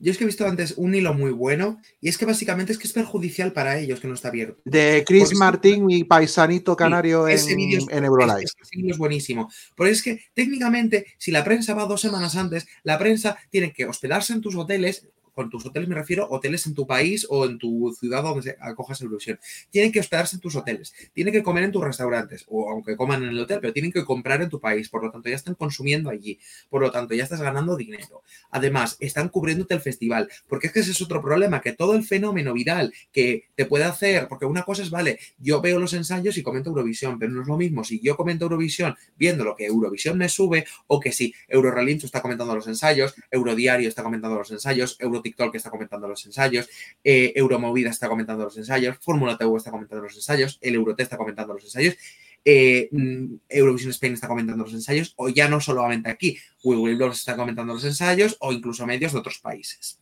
Yo 0.00 0.12
es 0.12 0.18
que 0.18 0.24
he 0.24 0.26
visto 0.26 0.46
antes 0.46 0.74
un 0.76 0.94
hilo 0.94 1.12
muy 1.14 1.30
bueno 1.30 1.80
y 2.00 2.08
es 2.08 2.18
que 2.18 2.24
básicamente 2.24 2.72
es 2.72 2.78
que 2.78 2.86
es 2.86 2.92
perjudicial 2.92 3.52
para 3.52 3.78
ellos 3.78 4.00
que 4.00 4.08
no 4.08 4.14
está 4.14 4.28
abierto. 4.28 4.60
De 4.64 5.04
Chris 5.06 5.34
Martín, 5.34 5.86
mi 5.86 6.04
paisanito 6.04 6.76
canario 6.76 7.26
en, 7.26 7.34
ese 7.34 7.52
es, 7.52 7.86
en 7.90 8.04
ese 8.04 8.54
vídeo 8.72 8.92
es 8.92 8.98
buenísimo. 8.98 9.50
Porque 9.74 9.92
es 9.92 10.02
que 10.02 10.20
técnicamente, 10.34 11.06
si 11.18 11.30
la 11.30 11.44
prensa 11.44 11.74
va 11.74 11.86
dos 11.86 12.00
semanas 12.00 12.36
antes, 12.36 12.66
la 12.82 12.98
prensa 12.98 13.36
tiene 13.50 13.72
que 13.72 13.86
hospedarse 13.86 14.32
en 14.32 14.40
tus 14.40 14.54
hoteles. 14.54 15.08
Con 15.38 15.50
tus 15.50 15.64
hoteles 15.64 15.88
me 15.88 15.94
refiero 15.94 16.26
hoteles 16.28 16.66
en 16.66 16.74
tu 16.74 16.84
país 16.84 17.24
o 17.30 17.46
en 17.46 17.58
tu 17.58 17.94
ciudad 17.96 18.24
donde 18.24 18.56
acojas 18.58 19.00
Eurovisión. 19.02 19.38
Tienen 19.70 19.92
que 19.92 20.00
hospedarse 20.00 20.34
en 20.34 20.40
tus 20.40 20.56
hoteles, 20.56 20.92
tienen 21.12 21.32
que 21.32 21.44
comer 21.44 21.62
en 21.62 21.70
tus 21.70 21.84
restaurantes, 21.84 22.44
o 22.48 22.68
aunque 22.68 22.96
coman 22.96 23.22
en 23.22 23.28
el 23.28 23.38
hotel, 23.38 23.60
pero 23.60 23.72
tienen 23.72 23.92
que 23.92 24.04
comprar 24.04 24.42
en 24.42 24.48
tu 24.48 24.60
país. 24.60 24.88
Por 24.88 25.04
lo 25.04 25.12
tanto, 25.12 25.28
ya 25.28 25.36
están 25.36 25.54
consumiendo 25.54 26.10
allí. 26.10 26.40
Por 26.68 26.82
lo 26.82 26.90
tanto, 26.90 27.14
ya 27.14 27.22
estás 27.22 27.40
ganando 27.40 27.76
dinero. 27.76 28.24
Además, 28.50 28.96
están 28.98 29.28
cubriéndote 29.28 29.74
el 29.74 29.80
festival. 29.80 30.28
Porque 30.48 30.66
es 30.66 30.72
que 30.72 30.80
ese 30.80 30.90
es 30.90 31.00
otro 31.00 31.22
problema, 31.22 31.60
que 31.60 31.72
todo 31.72 31.94
el 31.94 32.02
fenómeno 32.02 32.52
viral 32.52 32.92
que 33.12 33.44
te 33.54 33.64
puede 33.64 33.84
hacer, 33.84 34.26
porque 34.26 34.44
una 34.44 34.64
cosa 34.64 34.82
es, 34.82 34.90
vale, 34.90 35.20
yo 35.38 35.60
veo 35.60 35.78
los 35.78 35.92
ensayos 35.92 36.36
y 36.36 36.42
comento 36.42 36.70
Eurovisión, 36.70 37.16
pero 37.16 37.30
no 37.30 37.42
es 37.42 37.46
lo 37.46 37.56
mismo 37.56 37.84
si 37.84 38.00
yo 38.00 38.16
comento 38.16 38.46
Eurovisión 38.46 38.96
viendo 39.16 39.44
lo 39.44 39.54
que 39.54 39.66
Eurovisión 39.66 40.18
me 40.18 40.28
sube 40.28 40.66
o 40.88 40.98
que 40.98 41.12
si 41.12 41.32
Eurorelincho 41.46 42.06
está 42.06 42.22
comentando 42.22 42.56
los 42.56 42.66
ensayos, 42.66 43.14
Eurodiario 43.30 43.88
está 43.88 44.02
comentando 44.02 44.36
los 44.36 44.50
ensayos, 44.50 44.96
Eurotiktok 45.28 45.54
está 45.54 45.70
comentando 45.70 46.08
los 46.08 46.24
ensayos, 46.26 46.68
eh, 47.04 47.32
Euromovida 47.34 47.90
está 47.90 48.08
comentando 48.08 48.44
los 48.44 48.56
ensayos, 48.56 48.98
Fórmula 49.00 49.36
TV 49.36 49.56
está 49.56 49.70
comentando 49.70 50.04
los 50.04 50.14
ensayos, 50.14 50.58
el 50.60 50.74
Eurote 50.74 51.02
está 51.02 51.16
comentando 51.16 51.54
los 51.54 51.64
ensayos, 51.64 51.96
eh, 52.44 52.88
mm, 52.90 53.34
Eurovision 53.48 53.90
Spain 53.90 54.14
está 54.14 54.28
comentando 54.28 54.64
los 54.64 54.72
ensayos, 54.72 55.14
o 55.16 55.28
ya 55.28 55.48
no 55.48 55.60
solamente 55.60 56.10
aquí, 56.10 56.38
Will 56.62 56.96
Blogs 56.96 57.18
está 57.18 57.36
comentando 57.36 57.74
los 57.74 57.84
ensayos, 57.84 58.36
o 58.40 58.52
incluso 58.52 58.86
medios 58.86 59.12
de 59.12 59.18
otros 59.18 59.38
países. 59.38 60.00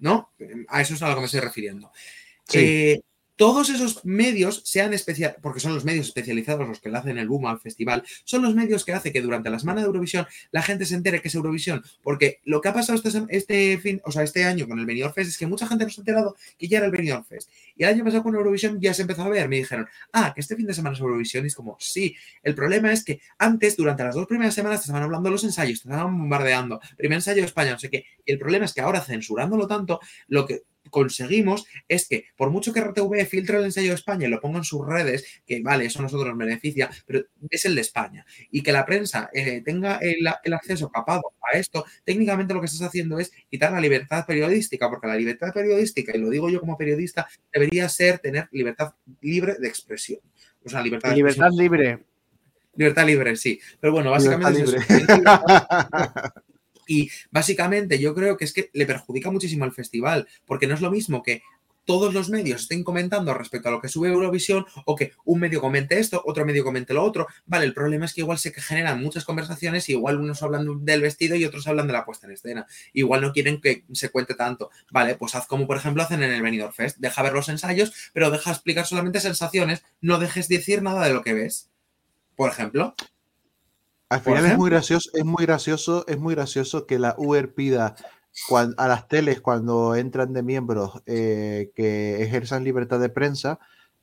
¿No? 0.00 0.32
A 0.68 0.80
eso 0.80 0.94
es 0.94 1.02
a 1.02 1.08
lo 1.08 1.14
que 1.14 1.20
me 1.22 1.26
estoy 1.26 1.40
refiriendo. 1.40 1.90
Sí. 2.46 2.58
Eh, 2.60 3.00
todos 3.38 3.70
esos 3.70 4.04
medios 4.04 4.62
sean 4.64 4.92
especial, 4.92 5.36
porque 5.40 5.60
son 5.60 5.72
los 5.72 5.84
medios 5.84 6.08
especializados 6.08 6.66
los 6.66 6.80
que 6.80 6.90
le 6.90 6.98
hacen 6.98 7.18
el 7.18 7.28
boom 7.28 7.46
al 7.46 7.60
festival, 7.60 8.02
son 8.24 8.42
los 8.42 8.52
medios 8.56 8.84
que 8.84 8.92
hace 8.92 9.12
que 9.12 9.22
durante 9.22 9.48
la 9.48 9.60
semana 9.60 9.80
de 9.80 9.86
Eurovisión 9.86 10.26
la 10.50 10.60
gente 10.60 10.84
se 10.84 10.96
entere 10.96 11.22
que 11.22 11.28
es 11.28 11.34
Eurovisión, 11.36 11.84
porque 12.02 12.40
lo 12.44 12.60
que 12.60 12.68
ha 12.68 12.74
pasado 12.74 13.00
este, 13.28 13.78
fin, 13.78 14.00
o 14.04 14.10
sea, 14.10 14.24
este 14.24 14.42
año 14.42 14.66
con 14.66 14.80
el 14.80 14.86
Benidorm 14.86 15.14
Fest 15.14 15.30
es 15.30 15.38
que 15.38 15.46
mucha 15.46 15.68
gente 15.68 15.84
no 15.84 15.90
se 15.90 16.00
ha 16.00 16.02
enterado 16.02 16.36
que 16.58 16.66
ya 16.66 16.78
era 16.78 16.86
el 16.86 16.92
Benidorm 16.92 17.24
Fest. 17.24 17.48
Y 17.76 17.84
el 17.84 17.90
año 17.90 18.02
pasado 18.02 18.24
con 18.24 18.34
Eurovisión 18.34 18.80
ya 18.80 18.92
se 18.92 19.02
empezó 19.02 19.22
a 19.22 19.28
ver, 19.28 19.48
me 19.48 19.56
dijeron, 19.56 19.86
ah, 20.12 20.32
que 20.34 20.40
este 20.40 20.56
fin 20.56 20.66
de 20.66 20.74
semana 20.74 20.96
es 20.96 21.00
Eurovisión, 21.00 21.44
y 21.44 21.46
es 21.46 21.54
como, 21.54 21.76
sí, 21.78 22.16
el 22.42 22.56
problema 22.56 22.92
es 22.92 23.04
que 23.04 23.20
antes, 23.38 23.76
durante 23.76 24.02
las 24.02 24.16
dos 24.16 24.26
primeras 24.26 24.52
semanas, 24.52 24.80
te 24.80 24.86
estaban 24.86 25.04
hablando 25.04 25.30
los 25.30 25.44
ensayos, 25.44 25.80
te 25.80 25.88
estaban 25.88 26.18
bombardeando, 26.18 26.80
primer 26.96 27.18
ensayo 27.18 27.42
de 27.42 27.46
España, 27.46 27.70
no 27.70 27.78
sé 27.78 27.88
qué, 27.88 28.04
el 28.26 28.36
problema 28.36 28.64
es 28.64 28.74
que 28.74 28.80
ahora 28.80 29.00
censurándolo 29.00 29.68
tanto, 29.68 30.00
lo 30.26 30.44
que 30.44 30.62
conseguimos 30.90 31.66
es 31.88 32.08
que 32.08 32.26
por 32.36 32.50
mucho 32.50 32.72
que 32.72 32.80
RTV 32.80 33.26
filtre 33.26 33.58
el 33.58 33.64
ensayo 33.64 33.88
de 33.88 33.94
España 33.94 34.26
y 34.26 34.30
lo 34.30 34.40
ponga 34.40 34.58
en 34.58 34.64
sus 34.64 34.86
redes, 34.86 35.42
que 35.46 35.60
vale, 35.62 35.86
eso 35.86 36.00
a 36.00 36.02
nosotros 36.02 36.28
nos 36.28 36.38
beneficia, 36.38 36.90
pero 37.06 37.24
es 37.50 37.64
el 37.64 37.74
de 37.74 37.80
España. 37.80 38.26
Y 38.50 38.62
que 38.62 38.72
la 38.72 38.84
prensa 38.86 39.30
eh, 39.32 39.62
tenga 39.64 39.98
el, 39.98 40.18
el 40.44 40.52
acceso 40.52 40.88
capado 40.90 41.22
a 41.42 41.56
esto, 41.56 41.84
técnicamente 42.04 42.54
lo 42.54 42.60
que 42.60 42.66
estás 42.66 42.82
haciendo 42.82 43.18
es 43.18 43.32
quitar 43.50 43.72
la 43.72 43.80
libertad 43.80 44.24
periodística, 44.26 44.88
porque 44.88 45.06
la 45.06 45.16
libertad 45.16 45.52
periodística, 45.52 46.16
y 46.16 46.20
lo 46.20 46.30
digo 46.30 46.50
yo 46.50 46.60
como 46.60 46.76
periodista, 46.76 47.28
debería 47.52 47.88
ser 47.88 48.18
tener 48.18 48.48
libertad 48.52 48.94
libre 49.20 49.56
de 49.58 49.68
expresión. 49.68 50.20
O 50.64 50.68
sea, 50.68 50.82
libertad 50.82 51.10
de 51.10 51.16
Libertad 51.16 51.48
expresión. 51.48 51.78
libre. 51.78 52.04
Libertad 52.74 53.06
libre, 53.06 53.36
sí. 53.36 53.60
Pero 53.80 53.92
bueno, 53.92 54.10
básicamente 54.10 54.64
Libertad 54.64 54.96
es 54.96 55.08
eso. 55.08 56.42
Y 56.88 57.10
básicamente 57.30 58.00
yo 58.00 58.14
creo 58.16 58.36
que 58.36 58.44
es 58.46 58.52
que 58.52 58.70
le 58.72 58.86
perjudica 58.86 59.30
muchísimo 59.30 59.64
al 59.64 59.72
festival, 59.72 60.26
porque 60.44 60.66
no 60.66 60.74
es 60.74 60.80
lo 60.80 60.90
mismo 60.90 61.22
que 61.22 61.42
todos 61.88 62.12
los 62.12 62.28
medios 62.28 62.60
estén 62.60 62.84
comentando 62.84 63.32
respecto 63.32 63.70
a 63.70 63.72
lo 63.72 63.80
que 63.80 63.88
sube 63.88 64.10
Eurovisión 64.10 64.66
o 64.84 64.94
que 64.94 65.12
un 65.24 65.40
medio 65.40 65.62
comente 65.62 65.98
esto, 65.98 66.22
otro 66.26 66.44
medio 66.44 66.62
comente 66.62 66.92
lo 66.92 67.02
otro. 67.02 67.26
Vale, 67.46 67.64
el 67.64 67.72
problema 67.72 68.04
es 68.04 68.12
que 68.12 68.20
igual 68.20 68.36
se 68.36 68.52
generan 68.52 69.02
muchas 69.02 69.24
conversaciones 69.24 69.88
y 69.88 69.92
igual 69.92 70.20
unos 70.20 70.42
hablan 70.42 70.84
del 70.84 71.00
vestido 71.00 71.34
y 71.34 71.46
otros 71.46 71.66
hablan 71.66 71.86
de 71.86 71.94
la 71.94 72.04
puesta 72.04 72.26
en 72.26 72.34
escena. 72.34 72.66
Igual 72.92 73.22
no 73.22 73.32
quieren 73.32 73.62
que 73.62 73.86
se 73.92 74.10
cuente 74.10 74.34
tanto. 74.34 74.68
Vale, 74.90 75.14
pues 75.14 75.34
haz 75.34 75.46
como 75.46 75.66
por 75.66 75.78
ejemplo 75.78 76.02
hacen 76.02 76.22
en 76.22 76.30
el 76.30 76.42
Benidorm 76.42 76.74
Fest. 76.74 76.98
Deja 76.98 77.22
ver 77.22 77.32
los 77.32 77.48
ensayos, 77.48 78.10
pero 78.12 78.30
deja 78.30 78.50
explicar 78.50 78.84
solamente 78.84 79.18
sensaciones. 79.20 79.82
No 80.02 80.18
dejes 80.18 80.46
decir 80.48 80.82
nada 80.82 81.06
de 81.06 81.14
lo 81.14 81.22
que 81.22 81.32
ves. 81.32 81.70
Por 82.36 82.50
ejemplo. 82.50 82.94
Al 84.10 84.20
final 84.20 84.46
es 84.46 84.56
muy 84.56 84.70
gracioso, 84.70 85.10
es 85.12 85.24
muy 85.24 85.44
gracioso, 85.44 86.06
es 86.08 86.18
muy 86.18 86.34
gracioso 86.34 86.86
que 86.86 86.98
la 86.98 87.14
Uber 87.18 87.52
pida 87.54 87.94
a 88.76 88.88
las 88.88 89.08
teles 89.08 89.40
cuando 89.40 89.94
entran 89.96 90.32
de 90.32 90.42
miembros 90.42 91.02
eh, 91.06 91.70
que 91.74 92.22
ejerzan 92.22 92.64
libertad 92.64 93.00
de 93.00 93.08
prensa 93.08 93.58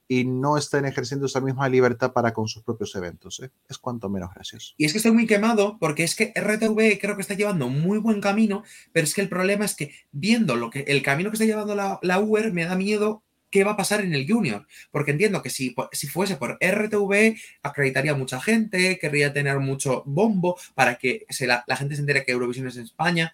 y 0.07 0.25
no 0.25 0.57
estén 0.57 0.85
ejerciendo 0.85 1.25
esa 1.25 1.41
misma 1.41 1.67
libertad 1.67 2.13
para 2.13 2.33
con 2.33 2.47
sus 2.47 2.63
propios 2.63 2.95
eventos. 2.95 3.39
¿eh? 3.39 3.49
Es 3.67 3.79
cuanto 3.79 4.09
menos 4.09 4.33
gracioso. 4.33 4.73
Y 4.77 4.85
es 4.85 4.91
que 4.91 4.99
estoy 4.99 5.13
muy 5.13 5.25
quemado 5.25 5.77
porque 5.79 6.03
es 6.03 6.15
que 6.15 6.31
RTV 6.35 6.99
creo 6.99 7.15
que 7.15 7.21
está 7.21 7.33
llevando 7.33 7.69
muy 7.69 7.97
buen 7.97 8.21
camino, 8.21 8.63
pero 8.91 9.05
es 9.05 9.15
que 9.15 9.21
el 9.21 9.29
problema 9.29 9.65
es 9.65 9.75
que 9.75 9.91
viendo 10.11 10.55
lo 10.55 10.69
que 10.69 10.81
el 10.81 11.01
camino 11.01 11.31
que 11.31 11.35
está 11.35 11.45
llevando 11.45 11.73
la, 11.73 11.99
la 12.03 12.19
UER 12.19 12.53
me 12.53 12.65
da 12.65 12.75
miedo 12.75 13.23
qué 13.55 13.63
va 13.63 13.71
a 13.71 13.77
pasar 13.77 14.01
en 14.01 14.13
el 14.13 14.29
Junior, 14.29 14.67
porque 14.91 15.11
entiendo 15.11 15.41
que 15.41 15.49
si, 15.49 15.73
si 15.93 16.07
fuese 16.07 16.35
por 16.35 16.57
RTV 16.59 17.37
acreditaría 17.63 18.11
a 18.11 18.15
mucha 18.15 18.41
gente, 18.41 18.99
querría 18.99 19.31
tener 19.31 19.59
mucho 19.59 20.03
bombo 20.05 20.57
para 20.73 20.95
que 20.95 21.25
se 21.29 21.47
la, 21.47 21.63
gente 21.77 21.95
se 21.95 22.01
entere 22.01 22.25
que 22.25 22.33
Eurovisión 22.33 22.67
es 22.67 22.75
en 22.75 22.83
España, 22.83 23.33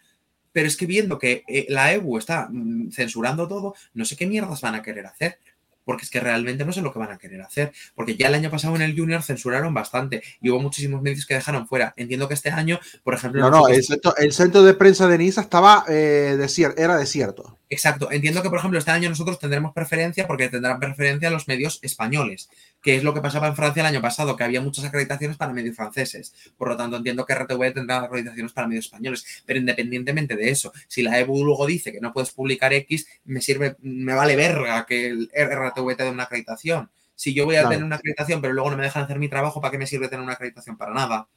pero 0.52 0.68
es 0.68 0.78
que 0.78 0.86
viendo 0.86 1.18
que 1.18 1.44
eh, 1.48 1.66
la 1.70 1.92
EBU 1.94 2.20
está 2.20 2.50
mm, 2.52 2.92
censurando 2.92 3.48
todo, 3.48 3.74
no 3.96 4.06
sé 4.06 4.16
qué 4.16 4.28
mierdas 4.28 4.62
van 4.62 4.76
a 4.76 4.84
querer 4.84 5.08
hacer. 5.08 5.40
Porque 5.84 6.04
es 6.06 6.10
que 6.12 6.20
realmente 6.20 6.66
no 6.66 6.72
sé 6.72 6.82
lo 6.82 6.94
que 6.94 7.00
van 7.00 7.12
a 7.12 7.18
querer 7.18 7.42
hacer. 7.42 7.72
Porque 7.96 8.16
ya 8.16 8.28
el 8.28 8.36
año 8.36 8.50
pasado 8.52 8.76
en 8.76 8.82
el 8.84 8.98
Junior 8.98 9.24
censuraron 9.24 9.74
bastante 9.74 10.22
y 10.42 10.50
hubo 10.50 10.60
muchísimos 10.60 11.02
medios 11.02 11.26
que 11.26 11.34
dejaron 11.34 11.68
fuera. 11.68 11.94
Entiendo 11.98 12.28
que 12.28 12.34
este 12.36 12.52
año, 12.52 12.80
por 13.04 13.14
ejemplo. 13.14 13.42
No, 13.42 13.50
no, 13.50 13.68
el 13.68 13.84
centro, 13.84 14.16
el 14.18 14.32
centro 14.32 14.64
de 14.64 14.74
prensa 14.74 15.08
de 15.08 15.18
Niza 15.18 15.42
estaba 15.42 15.86
eh, 15.88 16.36
desier- 16.38 16.74
era 16.78 16.98
desierto. 16.98 17.58
Exacto. 17.70 18.12
Entiendo 18.12 18.42
que, 18.44 18.50
por 18.50 18.60
ejemplo, 18.60 18.78
este 18.78 18.92
año 18.92 19.10
nosotros 19.10 19.40
tendremos 19.40 19.74
preferencia 19.74 20.28
porque 20.28 20.50
tendrán 20.50 20.80
preferencia 20.80 21.30
los 21.30 21.48
medios 21.48 21.80
españoles, 21.82 22.50
que 22.82 22.96
es 22.96 23.04
lo 23.04 23.14
que 23.14 23.22
pasaba 23.22 23.48
en 23.48 23.56
Francia 23.56 23.82
el 23.82 23.88
año 23.88 24.02
pasado, 24.02 24.36
que 24.36 24.44
había 24.44 24.62
muchas 24.62 24.86
acreditaciones 24.86 25.38
para 25.38 25.54
medios 25.54 25.76
franceses. 25.76 26.34
Por 26.58 26.70
lo 26.70 26.78
tanto, 26.78 26.98
entiendo 26.98 27.26
que 27.26 27.34
RTV 27.34 27.74
tendrá 27.74 27.98
acreditaciones 28.04 28.54
para 28.54 28.68
medios 28.68 28.86
españoles. 28.86 29.44
Pero 29.46 29.60
independientemente 29.60 30.36
de 30.36 30.50
eso, 30.50 30.72
si 30.88 31.02
la 31.04 31.20
EBU 31.20 31.46
luego 31.46 31.66
dice 31.68 31.92
que 31.92 32.02
no 32.02 32.12
puedes 32.14 32.32
publicar 32.32 32.74
X, 32.74 33.08
me 33.26 33.42
sirve, 33.42 33.76
me 33.82 34.14
vale 34.14 34.36
verga 34.36 34.86
que 34.86 35.08
el 35.08 35.30
RTV 35.34 35.96
te 35.96 36.04
dé 36.04 36.10
una 36.10 36.24
acreditación. 36.24 36.90
Si 37.16 37.34
yo 37.36 37.46
voy 37.46 37.56
a 37.56 37.60
Claro. 37.60 37.70
tener 37.76 37.86
una 37.86 37.98
acreditación, 37.98 38.42
pero 38.42 38.54
luego 38.54 38.72
no 38.72 38.78
me 38.78 38.84
dejan 38.84 39.04
hacer 39.04 39.20
mi 39.20 39.30
trabajo, 39.30 39.62
¿para 39.62 39.72
qué 39.72 39.78
me 39.78 39.88
sirve 39.88 40.08
tener 40.10 40.24
una 40.24 40.34
acreditación? 40.34 40.78
Para 40.78 40.94
nada. 40.94 41.28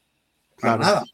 Para 0.60 0.76
Claro. 0.76 0.78
nada. 0.78 1.04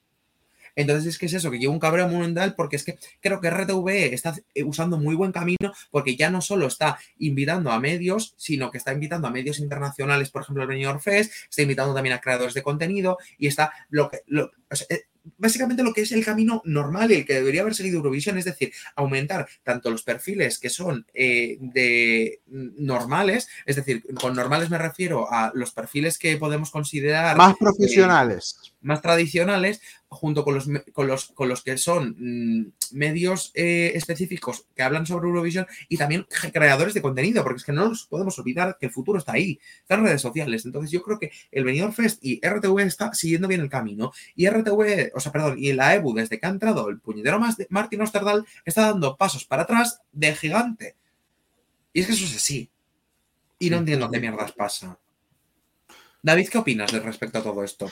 Entonces 0.81 1.07
es 1.07 1.19
que 1.19 1.27
es 1.27 1.35
eso, 1.35 1.51
que 1.51 1.59
lleva 1.59 1.73
un 1.73 1.79
cabreo 1.79 2.09
mundial 2.09 2.55
porque 2.57 2.77
es 2.77 2.85
que 2.85 2.99
creo 3.21 3.41
que 3.41 3.49
RTV 3.51 4.13
está 4.15 4.35
eh, 4.55 4.65
usando 4.65 4.99
muy 4.99 5.15
buen 5.15 5.33
camino 5.33 5.73
porque 5.91 6.17
ya 6.17 6.31
no 6.31 6.41
solo 6.41 6.67
está 6.67 6.99
invitando 7.19 7.71
a 7.71 7.81
medios, 7.81 8.35
sino 8.37 8.71
que 8.71 8.79
está 8.79 8.93
invitando 8.93 9.29
a 9.29 9.31
medios 9.31 9.59
internacionales, 9.59 10.31
por 10.31 10.43
ejemplo, 10.43 10.63
el 10.63 10.69
Benidorm 10.69 11.01
Fest, 11.01 11.33
está 11.49 11.63
invitando 11.63 11.95
también 11.95 12.15
a 12.15 12.21
creadores 12.21 12.55
de 12.55 12.63
contenido 12.63 13.19
y 13.39 13.47
está 13.47 13.73
lo 13.91 14.09
que... 14.09 14.21
lo- 14.27 14.51
eh, 14.89 15.03
Básicamente 15.39 15.83
lo 15.83 15.93
que 15.93 16.03
es 16.03 16.13
el 16.13 16.25
camino 16.25 16.63
normal 16.65 17.11
y 17.11 17.17
el 17.17 17.27
que 17.27 17.35
debería 17.35 17.63
haber 17.63 17.75
seguido 17.75 17.99
Eurovisión, 17.99 18.39
es 18.39 18.45
decir, 18.45 18.73
aumentar 18.97 19.49
tanto 19.63 19.91
los 19.91 20.03
perfiles 20.03 20.59
que 20.59 20.71
son 20.71 21.07
eh, 21.15 21.59
de 21.61 22.41
normales, 22.47 23.49
es 23.67 23.77
decir, 23.77 24.05
con 24.15 24.35
normales 24.35 24.71
me 24.71 24.79
refiero 24.79 25.33
a 25.33 25.53
los 25.55 25.73
perfiles 25.73 26.19
que 26.19 26.37
podemos 26.37 26.71
considerar 26.71 27.37
Más 27.37 27.57
profesionales. 27.57 28.57
más 28.81 29.03
tradicionales, 29.03 29.81
junto 30.11 30.45
con 30.45 30.55
los, 30.55 30.69
con 30.93 31.07
los, 31.07 31.27
con 31.29 31.49
los 31.49 31.63
que 31.63 31.79
son 31.79 32.17
mm, 32.19 32.73
medios 32.93 33.53
eh, 33.55 33.93
específicos 33.95 34.67
que 34.75 34.83
hablan 34.83 35.07
sobre 35.07 35.29
Eurovisión 35.29 35.67
y 35.89 35.97
también 35.97 36.27
creadores 36.53 36.95
de 36.95 37.03
contenido, 37.03 37.45
porque 37.45 37.59
es 37.59 37.65
que 37.65 37.73
no 37.73 37.89
nos 37.89 38.07
podemos 38.07 38.37
olvidar 38.39 38.77
que 38.79 38.87
el 38.87 38.93
futuro 38.93 39.19
está 39.19 39.33
ahí, 39.33 39.61
está 39.81 39.95
en 39.95 40.05
redes 40.05 40.21
sociales. 40.21 40.67
Entonces 40.67 40.91
yo 40.91 41.03
creo 41.03 41.19
que 41.19 41.31
el 41.53 41.65
Benidorm 41.65 41.93
Fest 41.93 42.19
y 42.25 42.41
RTV 42.45 42.81
está 42.81 43.15
siguiendo 43.15 43.47
bien 43.47 43.61
el 43.61 43.71
camino. 43.71 44.13
Y 44.35 44.49
RTV, 44.49 45.13
o 45.21 45.23
sea, 45.23 45.33
perdón, 45.33 45.57
y 45.59 45.73
la 45.73 45.95
EBU, 45.95 46.15
desde 46.15 46.41
que 46.41 46.47
ha 46.47 46.51
entrado 46.51 46.89
el 46.89 46.99
puñetero 46.99 47.39
más 47.39 47.57
de 47.57 47.67
Martin 47.71 48.01
Osterdal, 48.01 48.47
está 48.65 48.87
dando 48.87 49.17
pasos 49.17 49.45
para 49.45 49.63
atrás 49.63 50.01
de 50.13 50.35
gigante. 50.35 50.97
Y 51.93 52.01
es 52.01 52.07
que 52.07 52.13
eso 52.15 52.25
es 52.25 52.37
así. 52.37 52.71
Y 53.59 53.69
no 53.69 53.77
entiendo 53.77 54.11
qué 54.11 54.19
mierdas 54.19 54.53
pasa. 54.53 54.99
David, 56.23 56.49
¿qué 56.49 56.59
opinas 56.59 56.91
de 56.91 57.01
respecto 57.01 57.39
a 57.39 57.43
todo 57.43 57.63
esto? 57.63 57.91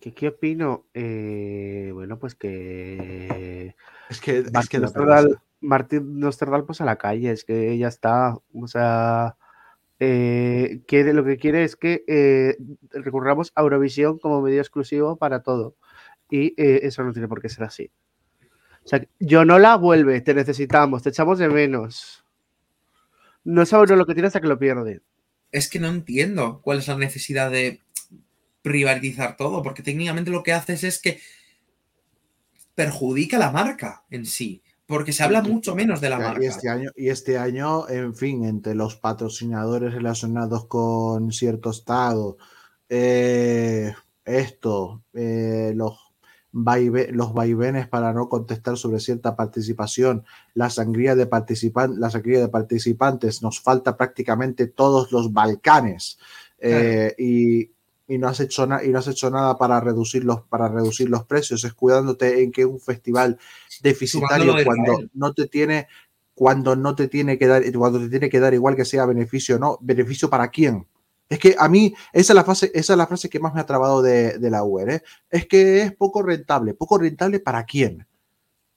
¿Qué, 0.00 0.12
qué 0.12 0.28
opino? 0.28 0.86
Eh, 0.94 1.90
bueno, 1.92 2.18
pues 2.18 2.34
que 2.34 3.76
Es 4.10 4.20
que, 4.20 4.38
es 4.38 4.46
que 4.46 4.50
Martín 4.50 4.80
Nosterdal. 4.80 5.40
Martín 5.60 6.18
Nosterdal, 6.18 6.64
pues 6.64 6.80
a 6.80 6.84
la 6.84 6.96
calle, 6.96 7.30
es 7.30 7.44
que 7.44 7.78
ya 7.78 7.86
está. 7.86 8.36
O 8.52 8.66
sea, 8.66 9.36
eh, 10.00 10.80
quiere, 10.88 11.12
lo 11.12 11.24
que 11.24 11.36
quiere 11.36 11.62
es 11.62 11.76
que 11.76 12.04
eh, 12.08 12.56
recurramos 12.90 13.52
a 13.54 13.62
Eurovisión 13.62 14.18
como 14.18 14.42
medio 14.42 14.60
exclusivo 14.60 15.14
para 15.14 15.44
todo. 15.44 15.76
Y 16.32 16.54
eh, 16.56 16.80
eso 16.84 17.04
no 17.04 17.12
tiene 17.12 17.28
por 17.28 17.42
qué 17.42 17.50
ser 17.50 17.64
así. 17.64 17.90
O 18.82 18.88
sea, 18.88 19.06
yo 19.20 19.44
no 19.44 19.58
la 19.58 19.76
vuelve, 19.76 20.22
te 20.22 20.32
necesitamos, 20.32 21.02
te 21.02 21.10
echamos 21.10 21.38
de 21.38 21.50
menos. 21.50 22.24
No 23.44 23.66
sabe 23.66 23.84
uno 23.84 23.96
lo 23.96 24.06
que 24.06 24.14
tiene 24.14 24.28
hasta 24.28 24.40
que 24.40 24.48
lo 24.48 24.58
pierde. 24.58 25.02
es 25.50 25.68
que 25.68 25.78
no 25.78 25.88
entiendo 25.88 26.62
cuál 26.62 26.78
es 26.78 26.88
la 26.88 26.96
necesidad 26.96 27.50
de 27.50 27.82
privatizar 28.62 29.36
todo, 29.36 29.62
porque 29.62 29.82
técnicamente 29.82 30.30
lo 30.30 30.42
que 30.42 30.54
haces 30.54 30.84
es 30.84 30.98
que 30.98 31.20
perjudica 32.74 33.36
la 33.36 33.50
marca 33.50 34.04
en 34.08 34.24
sí, 34.24 34.62
porque 34.86 35.12
se 35.12 35.24
habla 35.24 35.42
mucho 35.42 35.74
menos 35.74 36.00
de 36.00 36.08
la 36.08 36.18
Ya, 36.18 36.24
marca. 36.28 36.42
Y 36.42 36.46
este, 36.46 36.68
año, 36.70 36.90
y 36.96 37.08
este 37.10 37.36
año, 37.36 37.86
en 37.90 38.14
fin, 38.14 38.46
entre 38.46 38.74
los 38.74 38.96
patrocinadores 38.96 39.92
relacionados 39.92 40.66
con 40.66 41.30
cierto 41.30 41.70
estado, 41.70 42.38
eh, 42.88 43.92
esto, 44.24 45.02
eh, 45.12 45.72
los, 45.74 45.98
los 46.52 47.32
vaivenes 47.32 47.88
para 47.88 48.12
no 48.12 48.28
contestar 48.28 48.76
sobre 48.76 49.00
cierta 49.00 49.36
participación, 49.36 50.24
la 50.54 50.68
sangría 50.70 51.14
de, 51.14 51.26
participan 51.26 51.98
la 51.98 52.10
sangría 52.10 52.40
de 52.40 52.48
participantes, 52.48 53.42
nos 53.42 53.60
falta 53.60 53.96
prácticamente 53.96 54.66
todos 54.66 55.12
los 55.12 55.32
Balcanes. 55.32 56.18
eh, 56.58 57.14
y, 57.18 57.70
y 58.06 58.18
no 58.18 58.28
has 58.28 58.40
hecho 58.40 58.68
y 58.84 58.88
no 58.88 58.98
has 58.98 59.08
hecho 59.08 59.30
nada 59.30 59.56
para 59.56 59.80
reducir 59.80 60.24
los 60.24 60.42
para 60.42 60.68
reducir 60.68 61.08
los 61.08 61.24
precios, 61.24 61.64
escudándote 61.64 62.42
en 62.42 62.52
que 62.52 62.64
un 62.66 62.78
festival 62.78 63.38
deficitario 63.82 64.54
cuando 64.64 64.98
no 65.14 65.32
te 65.32 65.46
tiene 65.46 65.88
cuando 66.34 66.76
no 66.76 66.94
te 66.94 67.08
tiene 67.08 67.38
que 67.38 67.46
dar 67.46 67.62
cuando 67.72 68.00
te 68.00 68.08
tiene 68.08 68.28
que 68.28 68.40
dar 68.40 68.54
igual 68.54 68.76
que 68.76 68.84
sea 68.84 69.06
beneficio 69.06 69.56
o 69.56 69.58
no 69.58 69.78
beneficio 69.80 70.28
para 70.28 70.48
quién 70.48 70.86
es 71.32 71.38
que 71.38 71.54
a 71.58 71.68
mí 71.68 71.94
esa 72.12 72.32
es 72.32 72.34
la 72.34 72.44
frase 72.44 72.70
esa 72.74 72.92
es 72.92 72.96
la 72.96 73.06
frase 73.06 73.28
que 73.30 73.40
más 73.40 73.54
me 73.54 73.60
ha 73.60 73.66
trabado 73.66 74.02
de, 74.02 74.38
de 74.38 74.50
la 74.50 74.62
UER 74.64 74.90
¿eh? 74.90 75.02
es 75.30 75.46
que 75.46 75.82
es 75.82 75.94
poco 75.94 76.22
rentable 76.22 76.74
poco 76.74 76.98
rentable 76.98 77.40
para 77.40 77.64
quién 77.64 78.06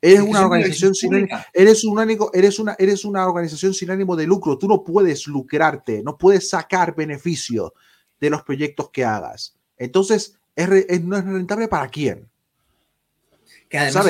eres 0.02 0.20
una 0.22 0.40
organización 0.46 0.94
sin 0.94 1.12
ánimo- 1.14 1.46
eres 1.54 1.84
un 1.84 2.00
eres 2.34 2.60
una, 2.60 2.76
eres 2.78 3.06
una 3.06 3.28
organización 3.28 3.74
sin 3.74 3.90
ánimo 3.90 4.16
de 4.16 4.28
lucro. 4.28 4.56
Tú 4.58 4.68
no 4.68 4.84
puedes 4.84 5.26
lucrarte, 5.26 6.04
no 6.04 6.16
puedes 6.18 6.48
sacar 6.50 6.94
beneficio 6.96 7.74
de 8.20 8.30
los 8.30 8.44
proyectos 8.44 8.92
que 8.92 9.04
hagas. 9.04 9.56
Entonces, 9.78 10.38
¿es 10.56 11.04
no 11.04 11.18
es 11.18 11.26
rentable 11.26 11.68
para 11.68 11.88
quién? 11.88 12.30
Que 13.68 13.80
además 13.80 14.06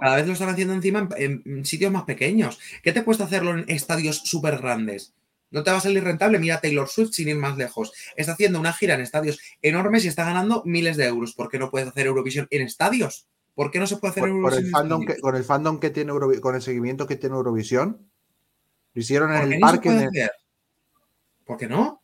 cada 0.00 0.16
vez 0.16 0.26
lo 0.26 0.32
están 0.32 0.48
haciendo 0.48 0.72
encima 0.74 1.06
en, 1.18 1.42
en 1.44 1.64
sitios 1.66 1.92
más 1.92 2.04
pequeños. 2.04 2.58
¿Qué 2.82 2.92
te 2.92 3.04
cuesta 3.04 3.24
hacerlo 3.24 3.50
en 3.58 3.64
estadios 3.68 4.16
súper 4.24 4.58
grandes? 4.58 5.12
No 5.52 5.62
te 5.62 5.70
va 5.70 5.76
a 5.76 5.80
salir 5.80 6.02
rentable. 6.02 6.38
Mira 6.40 6.60
Taylor 6.60 6.88
Swift 6.88 7.12
sin 7.12 7.28
ir 7.28 7.36
más 7.36 7.56
lejos. 7.56 7.92
Está 8.16 8.32
haciendo 8.32 8.58
una 8.58 8.72
gira 8.72 8.94
en 8.94 9.02
estadios 9.02 9.38
enormes 9.62 10.04
y 10.04 10.08
está 10.08 10.24
ganando 10.24 10.62
miles 10.66 10.96
de 10.96 11.04
euros. 11.06 11.34
¿Por 11.34 11.48
qué 11.48 11.58
no 11.60 11.70
puedes 11.70 11.86
hacer 11.88 12.06
Eurovisión 12.06 12.48
en 12.50 12.62
estadios? 12.62 13.28
¿Por 13.54 13.70
qué 13.70 13.78
no 13.78 13.86
se 13.86 13.96
puede 13.98 14.12
hacer 14.12 14.22
Por, 14.22 14.30
por 14.30 14.36
Eurovisión 14.38 14.62
el 14.64 14.66
en 14.66 14.72
fandom 14.72 15.00
estadios? 15.02 15.16
que, 15.16 15.20
con 15.22 15.36
el 15.36 15.44
fandom 15.44 15.78
que 15.80 15.90
tiene 15.90 16.12
Eurovi- 16.12 16.40
con 16.40 16.54
el 16.56 16.62
seguimiento 16.62 17.06
que 17.06 17.16
tiene 17.16 17.36
Eurovisión. 17.36 18.10
Lo 18.94 19.00
hicieron 19.00 19.32
en 19.32 19.40
¿Por 19.40 19.48
qué 19.48 19.54
el 19.54 19.60
no 19.60 19.66
parque. 19.66 19.88
puede 19.90 20.02
el- 20.02 20.08
hacer? 20.08 20.30
¿Por 21.44 21.56
qué 21.58 21.66
no? 21.68 22.02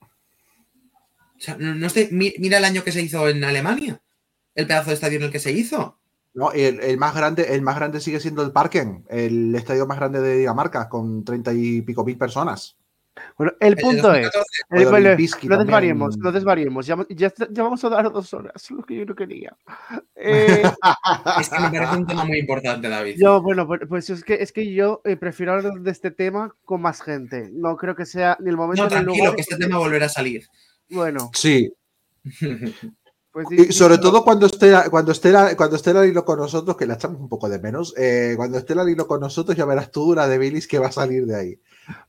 O 0.00 1.40
sea, 1.40 1.56
no, 1.58 1.74
no 1.74 1.86
estoy- 1.88 2.08
mira 2.10 2.58
el 2.58 2.64
año 2.64 2.84
que 2.84 2.92
se 2.92 3.02
hizo 3.02 3.28
en 3.28 3.42
Alemania. 3.44 4.00
El 4.54 4.66
pedazo 4.66 4.90
de 4.90 4.94
estadio 4.94 5.18
en 5.18 5.24
el 5.24 5.30
que 5.32 5.40
se 5.40 5.50
hizo. 5.52 5.98
No, 6.34 6.52
el, 6.52 6.80
el 6.80 6.98
más 6.98 7.14
grande, 7.14 7.54
el 7.54 7.62
más 7.62 7.76
grande 7.76 8.00
sigue 8.00 8.20
siendo 8.20 8.42
el 8.42 8.52
Parken, 8.52 9.04
el 9.08 9.54
estadio 9.54 9.86
más 9.86 9.98
grande 9.98 10.20
de 10.20 10.36
Dinamarca, 10.38 10.88
con 10.88 11.24
treinta 11.24 11.52
y 11.52 11.82
pico 11.82 12.04
mil 12.04 12.18
personas. 12.18 12.76
Bueno, 13.38 13.52
el 13.60 13.74
El 13.74 13.76
punto 13.76 14.12
es. 14.12 14.24
2014. 14.24 14.32
Eh, 14.32 14.64
O 14.70 14.76
el 14.76 14.84
bueno, 14.88 15.10
no 15.48 15.58
desvariemos, 15.58 16.18
no 16.18 16.32
desvariemos. 16.32 16.84
Ya, 16.86 16.96
ya, 17.10 17.32
ya 17.48 17.62
vamos 17.62 17.84
a 17.84 17.88
dar 17.88 18.10
dos 18.12 18.34
horas, 18.34 18.68
lo 18.72 18.82
que 18.82 18.96
yo 18.96 19.04
no 19.06 19.14
quería. 19.14 19.56
Eh, 20.16 20.62
Es 21.40 21.48
que 21.48 21.60
me 21.60 21.70
parece 21.70 21.96
un 21.96 22.06
tema 22.08 22.24
muy 22.24 22.40
importante, 22.40 22.88
David. 22.88 23.14
yo, 23.16 23.40
bueno, 23.40 23.68
pues- 23.68 23.82
pues 23.88 24.10
es 24.10 24.24
que, 24.24 24.34
es 24.34 24.50
que 24.50 24.72
yo 24.74 25.00
eh, 25.04 25.16
prefiero 25.16 25.52
hablar 25.52 25.74
de 25.74 25.90
este 25.92 26.10
tema 26.10 26.56
con 26.64 26.82
más 26.82 27.02
gente. 27.02 27.50
No 27.52 27.76
creo 27.76 27.94
que 27.94 28.04
sea 28.04 28.36
ni 28.40 28.50
el 28.50 28.56
momento 28.56 28.82
No, 28.82 28.88
ni 28.90 28.96
el 28.96 29.02
tranquilo, 29.04 29.24
lugar. 29.26 29.36
que 29.36 29.42
este 29.42 29.56
tema 29.58 29.78
volverá 29.78 30.06
a 30.06 30.08
salir. 30.08 30.48
Bueno, 30.90 31.30
Sí, 31.34 31.72
pues 33.34 33.48
Y 33.50 33.72
sobre 33.72 33.98
todo 33.98 34.22
cuando 34.22 34.46
esté, 34.46 34.72
cuando 34.90 35.10
esté, 35.10 35.32
cuando 35.56 35.74
esté 35.74 35.92
la 35.92 36.04
Lilo 36.04 36.24
con 36.24 36.38
nosotros, 36.38 36.76
que 36.76 36.86
la 36.86 36.94
echamos 36.94 37.20
un 37.20 37.28
poco 37.28 37.48
de 37.48 37.58
menos, 37.58 37.92
eh, 37.98 38.34
cuando 38.36 38.58
esté 38.58 38.76
la 38.76 38.84
Lilo 38.84 39.08
con 39.08 39.20
nosotros 39.20 39.56
ya 39.56 39.64
verás 39.64 39.90
tú 39.90 40.14
la 40.14 40.28
de 40.28 40.38
Billis 40.38 40.68
que 40.68 40.78
va 40.78 40.86
a 40.86 40.92
salir 40.92 41.26
de 41.26 41.36
ahí. 41.36 41.60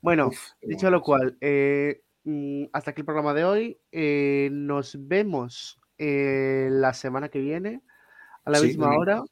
Bueno, 0.01 0.29
dicho 0.61 0.81
bueno. 0.85 0.97
lo 0.97 1.01
cual, 1.01 1.35
eh, 1.41 2.03
mm, 2.25 2.65
hasta 2.73 2.91
aquí 2.91 3.01
el 3.01 3.05
programa 3.05 3.33
de 3.33 3.43
hoy. 3.43 3.79
Eh, 3.91 4.49
nos 4.51 4.95
vemos 4.99 5.79
la 5.97 6.93
semana 6.93 7.29
que 7.29 7.39
viene 7.39 7.81
a 8.43 8.51
la 8.51 8.59
Sí, 8.59 8.67
misma 8.67 8.95
hora. 8.95 9.23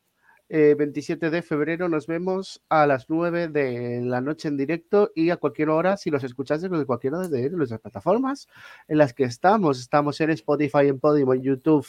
Eh, 0.55 0.75
27 0.75 1.31
de 1.31 1.41
febrero. 1.41 1.89
Nos 1.89 2.05
vemos 2.05 2.61
a 2.69 2.85
las 2.85 3.09
9 3.09 3.47
de 3.47 4.01
la 4.03 4.21
noche 4.21 4.47
en 4.47 4.55
directo 4.55 5.11
y 5.15 5.31
a 5.31 5.37
cualquier 5.37 5.69
hora, 5.69 5.97
si 5.97 6.11
los 6.11 6.23
escucháis 6.23 6.61
desde 6.61 6.85
cualquiera 6.85 7.27
de 7.27 7.49
nuestras 7.49 7.81
plataformas 7.81 8.47
en 8.87 8.99
las 8.99 9.15
que 9.15 9.23
estamos. 9.23 9.79
Estamos 9.79 10.21
en 10.21 10.29
Spotify, 10.29 10.89
en 10.89 10.99
Podimo, 10.99 11.33
en 11.33 11.41
YouTube, 11.41 11.87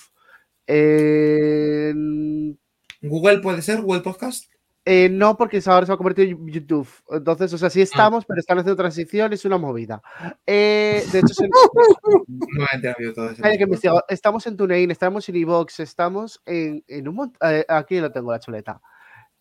en 0.66 2.58
Google 3.02 3.40
puede 3.40 3.60
ser, 3.60 3.82
Google 3.82 4.00
Podcast. 4.00 4.53
Eh, 4.86 5.08
no, 5.08 5.36
porque 5.36 5.62
ahora 5.66 5.86
se 5.86 5.92
va 5.92 5.94
a 5.94 5.98
convertir 5.98 6.28
en 6.28 6.46
YouTube. 6.46 6.88
Entonces, 7.10 7.52
o 7.54 7.58
sea, 7.58 7.70
sí 7.70 7.80
estamos, 7.80 8.26
pero 8.26 8.38
están 8.38 8.58
haciendo 8.58 8.76
transición, 8.76 9.32
es 9.32 9.44
una 9.46 9.56
movida. 9.56 10.02
Eh, 10.46 11.02
de 11.10 11.18
hecho, 11.20 11.32
se- 11.34 11.48
No 12.28 12.66
he 12.72 13.12
todo 13.12 13.30
eso. 13.30 13.44
hay 13.44 13.56
que 13.56 13.64
investigar. 13.64 14.04
estamos 14.08 14.46
en 14.46 14.56
TuneIn, 14.56 14.90
estamos 14.90 15.26
en 15.28 15.36
iVoox, 15.36 15.80
estamos 15.80 16.42
en, 16.44 16.84
en 16.86 17.08
un 17.08 17.14
montón. 17.14 17.38
aquí 17.68 17.98
lo 17.98 18.12
tengo 18.12 18.30
la 18.30 18.40
chuleta. 18.40 18.80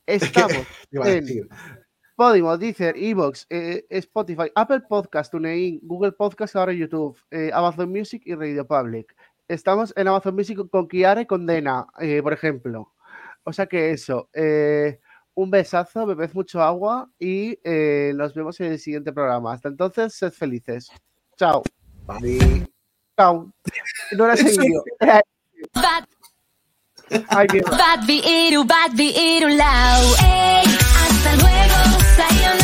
Estamos 0.05 0.53
en. 0.91 1.49
Podimo, 2.15 2.55
Deezer, 2.57 2.95
Evox, 2.95 3.47
eh, 3.49 3.85
Spotify, 3.89 4.43
Apple 4.53 4.81
Podcast, 4.87 5.31
TuneIn, 5.31 5.79
Google 5.81 6.11
Podcast, 6.11 6.55
ahora 6.55 6.71
YouTube, 6.71 7.17
eh, 7.31 7.49
Amazon 7.51 7.89
Music 7.89 8.21
y 8.25 8.35
Radio 8.35 8.67
Public. 8.67 9.15
Estamos 9.47 9.91
en 9.97 10.07
Amazon 10.07 10.35
Music 10.35 10.59
con 10.69 10.87
Kiara 10.87 11.21
y 11.21 11.25
con 11.25 11.45
Dena, 11.47 11.87
eh, 11.99 12.21
por 12.21 12.31
ejemplo. 12.33 12.93
O 13.43 13.51
sea 13.51 13.65
que 13.65 13.91
eso. 13.91 14.29
eh, 14.33 14.99
un 15.35 15.49
besazo, 15.49 16.05
bebed 16.05 16.31
mucho 16.33 16.61
agua 16.61 17.09
y 17.19 17.59
eh, 17.63 18.13
nos 18.15 18.33
vemos 18.33 18.59
en 18.59 18.73
el 18.73 18.79
siguiente 18.79 19.11
programa. 19.11 19.53
Hasta 19.53 19.69
entonces, 19.69 20.13
sed 20.13 20.31
felices. 20.31 20.89
Chao. 21.37 21.63
Bye. 22.05 22.67
Chao. 23.17 23.51
No 24.11 24.25
era 24.25 24.37
seguido. 24.37 24.83
Bad, 25.73 26.05
bad, 27.77 28.05
vi 28.05 28.21
iru, 28.25 28.63
bad, 28.63 28.91
vi 28.93 29.09
iru, 29.09 29.49
lau. 29.49 30.03
Ey, 30.21 30.63
hasta 30.65 31.35
luego. 31.35 32.62